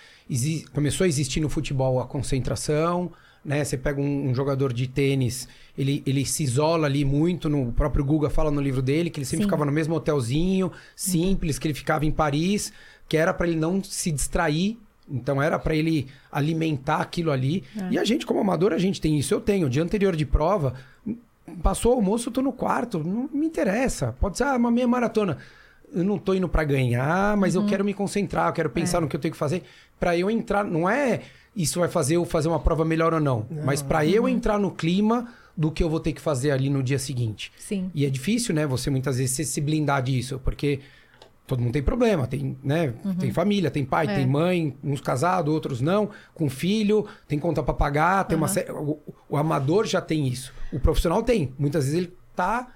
Começou 0.73 1.05
a 1.05 1.09
existir 1.09 1.41
no 1.41 1.49
futebol 1.49 2.01
a 2.01 2.07
concentração, 2.07 3.13
né? 3.45 3.65
Você 3.65 3.77
pega 3.77 4.01
um, 4.01 4.31
um 4.31 4.35
jogador 4.35 4.73
de 4.73 4.87
tênis, 4.87 5.49
ele, 5.77 6.03
ele 6.07 6.25
se 6.25 6.43
isola 6.43 6.87
ali 6.87 7.05
muito. 7.05 7.49
No 7.49 7.69
o 7.69 7.73
próprio 7.73 8.05
Guga 8.05 8.31
fala 8.31 8.51
no 8.51 8.61
livro 8.61 8.83
dele 8.83 9.11
que 9.11 9.19
ele 9.19 9.27
sempre 9.27 9.45
Sim. 9.45 9.49
ficava 9.49 9.65
no 9.65 9.73
mesmo 9.73 9.95
hotelzinho, 9.95 10.71
simples, 10.95 11.59
que 11.59 11.67
ele 11.67 11.75
ficava 11.75 12.05
em 12.05 12.11
Paris, 12.11 12.73
que 13.09 13.17
era 13.17 13.33
para 13.33 13.49
ele 13.49 13.57
não 13.57 13.83
se 13.83 14.11
distrair. 14.11 14.79
Então 15.09 15.43
era 15.43 15.59
para 15.59 15.75
ele 15.75 16.07
alimentar 16.31 16.99
aquilo 16.99 17.33
ali. 17.33 17.65
E 17.91 17.99
a 17.99 18.05
gente, 18.05 18.25
como 18.25 18.39
amador, 18.39 18.73
a 18.73 18.79
gente 18.79 19.01
tem 19.01 19.19
isso. 19.19 19.35
Eu 19.35 19.41
tenho. 19.41 19.69
Dia 19.69 19.83
anterior 19.83 20.15
de 20.15 20.25
prova, 20.25 20.75
passou 21.63 21.93
o 21.93 21.95
almoço, 21.97 22.29
eu 22.29 22.33
tô 22.33 22.41
no 22.41 22.53
quarto. 22.53 23.01
Não 23.01 23.29
me 23.33 23.47
interessa. 23.47 24.15
Pode 24.21 24.39
ser 24.39 24.45
ah, 24.45 24.57
uma 24.57 24.71
meia 24.71 24.87
maratona. 24.87 25.39
Eu 25.93 26.05
não 26.05 26.17
tô 26.17 26.35
indo 26.35 26.49
pra 26.49 26.63
ganhar, 26.63 27.37
mas 27.37 27.57
eu 27.57 27.67
quero 27.67 27.85
me 27.85 27.93
concentrar, 27.93 28.49
eu 28.49 28.53
quero 28.53 28.71
pensar 28.71 29.01
no 29.01 29.09
que 29.09 29.17
eu 29.17 29.21
tenho 29.21 29.33
que 29.33 29.39
fazer 29.39 29.65
Pra 29.99 30.17
eu 30.17 30.31
entrar, 30.31 30.65
não 30.65 30.89
é 30.89 31.21
isso 31.63 31.81
vai 31.81 31.89
fazer 31.89 32.17
eu 32.17 32.25
fazer 32.25 32.49
uma 32.49 32.61
prova 32.61 32.85
melhor 32.85 33.13
ou 33.15 33.21
não, 33.21 33.47
mas 33.65 33.83
pra 33.83 34.05
eu 34.07 34.29
entrar 34.29 34.59
no 34.59 34.71
clima 34.71 35.29
do 35.57 35.71
que 35.71 35.83
eu 35.83 35.91
vou 35.91 36.01
ter 36.01 36.13
que 36.13 36.21
fazer 36.21 36.51
ali 36.53 36.71
no 36.71 36.83
dia 36.83 36.99
seguinte. 36.99 37.53
Sim. 37.59 37.91
E 37.95 38.07
é 38.07 38.11
difícil, 38.11 38.55
né, 38.55 38.67
você 38.67 38.89
muitas 38.91 39.19
vezes 39.19 39.49
se- 39.49 39.61
blindar 39.61 40.03
disso, 40.03 40.41
porque 40.43 40.81
todo 41.47 41.61
mundo 41.61 41.73
tem 41.73 41.83
problema, 41.83 42.27
tem, 42.27 42.57
né, 42.63 42.95
tem 43.19 43.33
família, 43.33 43.71
tem 43.71 43.85
pai, 43.85 44.07
É. 44.07 44.15
tem 44.15 44.27
mãe, 44.27 44.75
uns 44.83 45.01
casados, 45.01 45.53
outros 45.53 45.81
não, 45.81 46.09
com 46.35 46.49
filho, 46.49 47.07
tem 47.29 47.39
conta 47.39 47.63
pra 47.63 47.75
pagar, 47.75 48.25
tem 48.25 48.39
uma 48.39 48.49
sé- 48.49 48.67
o, 48.71 48.99
o 49.29 49.37
amador 49.37 49.85
já 49.87 50.01
tem 50.01 50.27
isso. 50.29 50.53
O 50.73 50.79
profissional 50.79 51.23
tem. 51.23 51.53
Muitas 51.59 51.85
vezes 51.87 51.99
ele 51.99 52.17
tá 52.37 52.69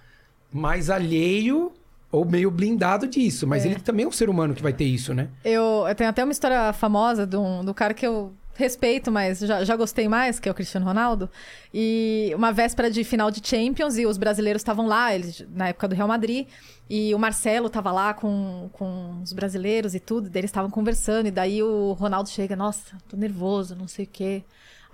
mais 0.53 0.91
alheio 0.91 1.73
ou 2.13 2.25
meio 2.25 2.51
blindado 2.51 3.07
disso, 3.09 3.47
mas 3.47 3.65
ele 3.65 3.77
também 3.77 4.05
é 4.05 4.09
um 4.09 4.13
ser 4.13 4.29
humano 4.29 4.55
que 4.55 4.63
vai 4.63 4.73
ter 4.73 4.85
isso, 4.85 5.15
né? 5.15 5.29
Eu, 5.45 5.85
eu 5.89 5.95
tenho 5.95 6.11
até 6.11 6.23
uma 6.23 6.33
história 6.33 6.73
famosa 6.73 7.29
um, 7.39 7.65
do 7.65 7.73
cara 7.75 7.95
que 7.95 8.07
eu 8.07 8.33
respeito, 8.55 9.11
mas 9.11 9.41
já, 9.41 9.65
já 9.65 9.77
gostei 9.77 10.09
mais, 10.09 10.39
que 10.39 10.49
é 10.49 10.53
o 10.53 10.55
Cristiano 10.55 10.87
Ronaldo. 10.87 11.29
E 11.73 12.33
uma 12.35 12.53
véspera 12.53 12.91
de 12.91 13.03
final 13.05 13.31
de 13.31 13.47
Champions 13.47 13.99
e 13.99 14.07
os 14.07 14.17
brasileiros 14.17 14.61
estavam 14.61 14.87
lá, 14.87 15.15
eles, 15.15 15.45
na 15.51 15.69
época 15.69 15.89
do 15.89 15.95
Real 15.95 16.09
Madrid, 16.09 16.47
e 16.89 17.15
o 17.15 17.19
Marcelo 17.19 17.69
tava 17.69 17.91
lá 17.91 18.15
com, 18.15 18.69
com 18.73 19.21
os 19.23 19.33
brasileiros 19.33 19.95
e 19.95 20.01
tudo, 20.01 20.29
daí 20.29 20.41
eles 20.41 20.51
estavam 20.51 20.71
conversando, 20.71 21.27
e 21.27 21.31
daí 21.31 21.63
o 21.63 21.93
Ronaldo 21.93 22.29
chega, 22.29 22.55
nossa, 22.55 22.97
tô 23.09 23.17
nervoso, 23.17 23.75
não 23.75 23.89
sei 23.89 24.05
o 24.05 24.09
quê. 24.09 24.45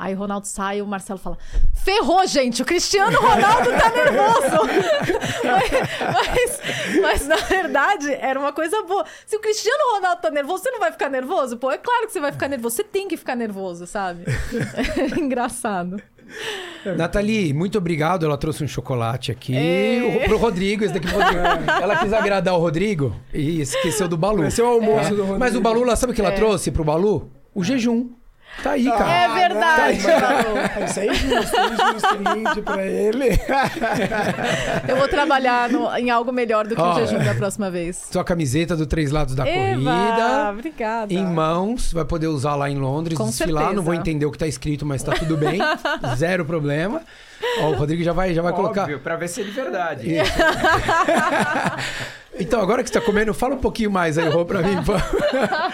Aí 0.01 0.14
o 0.14 0.16
Ronaldo 0.16 0.47
sai 0.47 0.78
e 0.78 0.82
o 0.82 0.86
Marcelo 0.86 1.18
fala: 1.18 1.36
Ferrou, 1.85 2.27
gente, 2.27 2.62
o 2.62 2.64
Cristiano 2.64 3.18
Ronaldo 3.20 3.70
tá 3.70 3.90
nervoso. 3.90 4.66
mas, 5.44 5.70
mas, 6.14 6.60
mas, 7.02 7.27
na 7.28 7.36
verdade 7.36 8.10
era 8.14 8.40
uma 8.40 8.51
coisa 8.51 8.82
boa. 8.82 9.05
Se 9.27 9.36
o 9.36 9.40
Cristiano 9.40 9.94
Ronaldo 9.97 10.22
tá 10.22 10.31
nervoso, 10.31 10.62
você 10.62 10.70
não 10.70 10.81
vai 10.81 10.90
ficar 10.90 11.10
nervoso? 11.10 11.59
Pô, 11.59 11.70
é 11.70 11.77
claro 11.77 12.06
que 12.06 12.12
você 12.14 12.20
vai 12.20 12.32
ficar 12.32 12.48
nervoso. 12.48 12.77
Você 12.77 12.85
tem 12.85 13.09
que 13.09 13.16
ficar 13.18 13.36
nervoso, 13.36 13.86
sabe? 13.86 14.24
Engraçado. 15.20 16.01
Nathalie, 16.97 17.52
muito 17.52 17.77
obrigado. 17.77 18.24
Ela 18.24 18.39
trouxe 18.39 18.64
um 18.64 18.68
chocolate 18.68 19.31
aqui 19.31 19.55
É. 19.55 20.22
o, 20.24 20.24
pro 20.28 20.39
Rodrigo. 20.39 20.82
Esse 20.82 20.94
daqui 20.94 21.09
pro 21.09 21.18
Rodrigo. 21.20 21.43
Ela 21.82 21.97
quis 21.97 22.12
agradar 22.12 22.55
o 22.55 22.59
Rodrigo 22.59 23.14
e 23.35 23.60
esqueceu 23.60 24.09
do 24.09 24.16
Balu. 24.16 24.44
Esse 24.47 24.62
é 24.62 24.64
o 24.64 24.68
almoço 24.68 25.10
do 25.10 25.22
Rodrigo. 25.22 25.39
Mas 25.39 25.55
o 25.55 25.60
Balu, 25.60 25.94
sabe 25.94 26.12
o 26.12 26.14
que 26.14 26.22
ela 26.22 26.32
trouxe 26.32 26.70
pro 26.70 26.85
Balu? 26.85 27.31
O 27.55 27.62
jejum. 27.62 28.10
Tá 28.62 28.72
aí, 28.72 28.85
cara. 28.85 29.10
É 29.10 29.28
verdade. 29.48 29.98
Ah, 30.10 30.85
Isso 30.85 31.01
aí 31.01 31.09
é 31.09 31.14
justo, 31.14 31.56
é 31.56 31.93
justo 31.93 32.16
brinde 32.18 32.60
pra 32.62 32.85
ele. 32.86 33.28
Eu 34.86 34.97
vou 34.97 35.09
trabalhar 35.09 35.70
no- 35.70 35.90
em 35.97 36.10
algo 36.10 36.31
melhor 36.31 36.66
do 36.66 36.77
que 36.77 36.81
o 36.82 36.94
jejum 36.94 37.18
da 37.24 37.35
próxima 37.35 37.70
vez. 37.70 38.09
Sua 38.12 38.22
camiseta 38.22 38.77
do 38.77 38.85
Três 38.86 39.10
Lados 39.10 39.35
da 39.35 39.48
Eva, 39.48 39.82
Corrida. 39.82 40.51
obrigada. 40.51 41.12
Em 41.14 41.24
mãos, 41.24 41.90
vai 41.93 42.05
poder 42.05 42.27
usar 42.27 42.55
lá 42.55 42.68
em 42.68 42.77
Londres, 42.78 43.16
Com 43.16 43.27
desfilar. 43.27 43.72
Não 43.72 43.82
vou 43.82 43.94
certeza. 43.94 44.01
entender 44.10 44.27
o 44.27 44.31
que 44.31 44.39
tá 44.39 44.47
escrito, 44.47 44.85
mas 44.85 45.02
tá 45.02 45.12
tudo 45.12 45.39
bem. 45.39 45.59
Zero 46.16 46.44
problema. 46.44 47.01
Ó, 47.62 47.70
o 47.70 47.74
Rodrigo 47.77 48.02
já 48.05 48.12
vai, 48.12 48.35
já 48.35 48.43
vai 48.43 48.52
colocar. 48.52 48.82
Óbvio, 48.82 48.98
pra 49.01 49.16
ver 49.16 49.28
se 49.28 49.40
é 49.40 49.44
de 49.44 49.51
verdade. 49.52 50.06
Então, 52.41 52.61
agora 52.61 52.83
que 52.83 52.89
você 52.89 52.99
tá 52.99 53.05
comendo, 53.05 53.33
fala 53.35 53.55
um 53.55 53.59
pouquinho 53.59 53.91
mais 53.91 54.17
aí, 54.19 54.29
Rô, 54.29 54.45
pra 54.45 54.62
mim. 54.62 54.77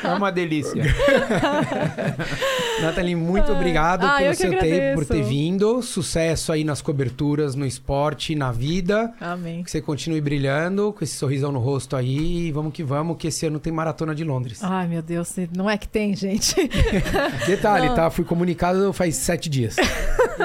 É 0.04 0.08
uma 0.12 0.30
delícia. 0.30 0.82
Nathalie, 2.82 3.14
muito 3.16 3.50
obrigado 3.52 4.04
Ah, 4.04 4.16
pelo 4.18 4.34
seu 4.34 4.50
tempo, 4.50 4.60
por 4.60 4.70
agradeço. 5.02 5.06
ter 5.06 5.22
vindo. 5.22 5.82
Sucesso 5.82 6.52
aí 6.52 6.62
nas 6.64 6.80
coberturas, 6.82 7.54
no 7.54 7.66
esporte, 7.66 8.34
na 8.34 8.52
vida. 8.52 9.12
Amém. 9.20 9.62
Que 9.64 9.70
você 9.70 9.80
continue 9.80 10.20
brilhando, 10.20 10.92
com 10.92 11.02
esse 11.02 11.14
sorrisão 11.16 11.50
no 11.50 11.58
rosto 11.58 11.96
aí. 11.96 12.46
E 12.48 12.52
vamos 12.52 12.72
que 12.72 12.82
vamos, 12.84 13.16
que 13.16 13.28
esse 13.28 13.46
ano 13.46 13.58
tem 13.58 13.72
Maratona 13.72 14.14
de 14.14 14.24
Londres. 14.24 14.60
Ai, 14.62 14.86
meu 14.86 15.02
Deus, 15.02 15.34
não 15.56 15.68
é 15.68 15.76
que 15.78 15.88
tem, 15.88 16.14
gente. 16.14 16.54
Detalhe, 17.46 17.88
não. 17.88 17.94
tá? 17.94 18.10
Fui 18.10 18.24
comunicado 18.24 18.92
faz 18.92 19.16
sete 19.16 19.48
dias. 19.48 19.76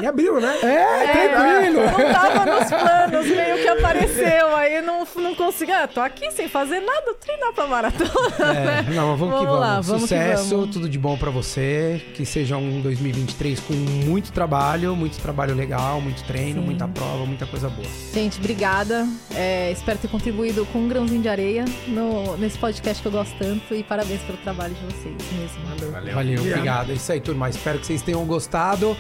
Em 0.02 0.06
abril, 0.07 0.39
né? 0.39 0.56
É, 0.64 1.27
tranquilo. 1.27 1.81
Não 1.81 2.14
tava 2.14 2.45
nos 2.45 2.69
planos, 2.69 3.27
meio 3.27 3.56
que 3.57 3.68
apareceu, 3.68 4.56
aí 4.56 4.81
não, 4.81 5.06
não 5.18 5.35
consegui. 5.35 5.72
Ah, 5.72 5.88
tô 5.88 5.99
aqui. 5.99 6.10
Aqui 6.11 6.31
sem 6.31 6.47
fazer 6.47 6.79
nada, 6.81 7.13
treinar 7.15 7.53
pra 7.53 7.67
maratona, 7.67 8.11
É, 8.39 8.53
né? 8.83 8.85
não, 8.93 9.09
mas 9.11 9.19
vamos, 9.19 9.39
que 9.39 9.45
Vamos 9.45 9.59
lá, 9.59 9.71
vamos. 9.81 9.88
vamos 9.88 10.01
que 10.03 10.07
Sucesso, 10.09 10.49
vamos. 10.57 10.69
tudo 10.75 10.89
de 10.89 10.99
bom 10.99 11.17
pra 11.17 11.29
você. 11.31 12.01
Que 12.13 12.25
seja 12.25 12.57
um 12.57 12.81
2023 12.81 13.59
com 13.61 13.73
muito 13.73 14.31
trabalho, 14.31 14.95
muito 14.95 15.17
trabalho 15.19 15.55
legal, 15.55 15.99
muito 16.01 16.23
treino, 16.23 16.59
Sim. 16.59 16.65
muita 16.65 16.88
prova, 16.88 17.25
muita 17.25 17.45
coisa 17.45 17.69
boa. 17.69 17.88
Gente, 18.13 18.38
obrigada. 18.39 19.07
É, 19.33 19.71
espero 19.71 19.97
ter 19.99 20.07
contribuído 20.09 20.65
com 20.67 20.79
um 20.79 20.88
grãozinho 20.88 21.21
de 21.21 21.29
areia 21.29 21.65
no, 21.88 22.38
nesse 22.38 22.57
podcast 22.57 23.01
que 23.01 23.07
eu 23.07 23.11
gosto 23.11 23.35
tanto. 23.38 23.73
E 23.73 23.83
parabéns 23.83 24.21
pelo 24.21 24.38
trabalho 24.39 24.73
de 24.73 24.85
vocês 24.93 25.15
mesmo. 25.31 25.91
Valeu. 25.91 25.91
Valeu, 25.91 26.39
Obrigado. 26.39 26.47
obrigado. 26.57 26.91
É 26.91 26.93
isso 26.95 27.11
aí, 27.11 27.21
turma. 27.21 27.49
Espero 27.49 27.79
que 27.79 27.85
vocês 27.85 28.01
tenham 28.01 28.23
gostado. 28.25 28.95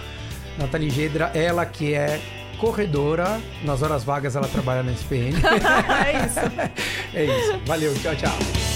Nathalie 0.57 0.89
Gedra, 0.89 1.31
ela 1.33 1.65
que 1.65 1.93
é 1.93 2.19
corredora, 2.61 3.41
nas 3.63 3.81
horas 3.81 4.03
vagas 4.03 4.35
ela 4.35 4.47
trabalha 4.47 4.83
na 4.83 4.91
SPN. 4.91 5.33
é 6.05 6.25
isso. 6.25 6.39
é 7.15 7.25
isso. 7.25 7.59
Valeu, 7.65 7.93
tchau, 7.95 8.15
tchau. 8.15 8.70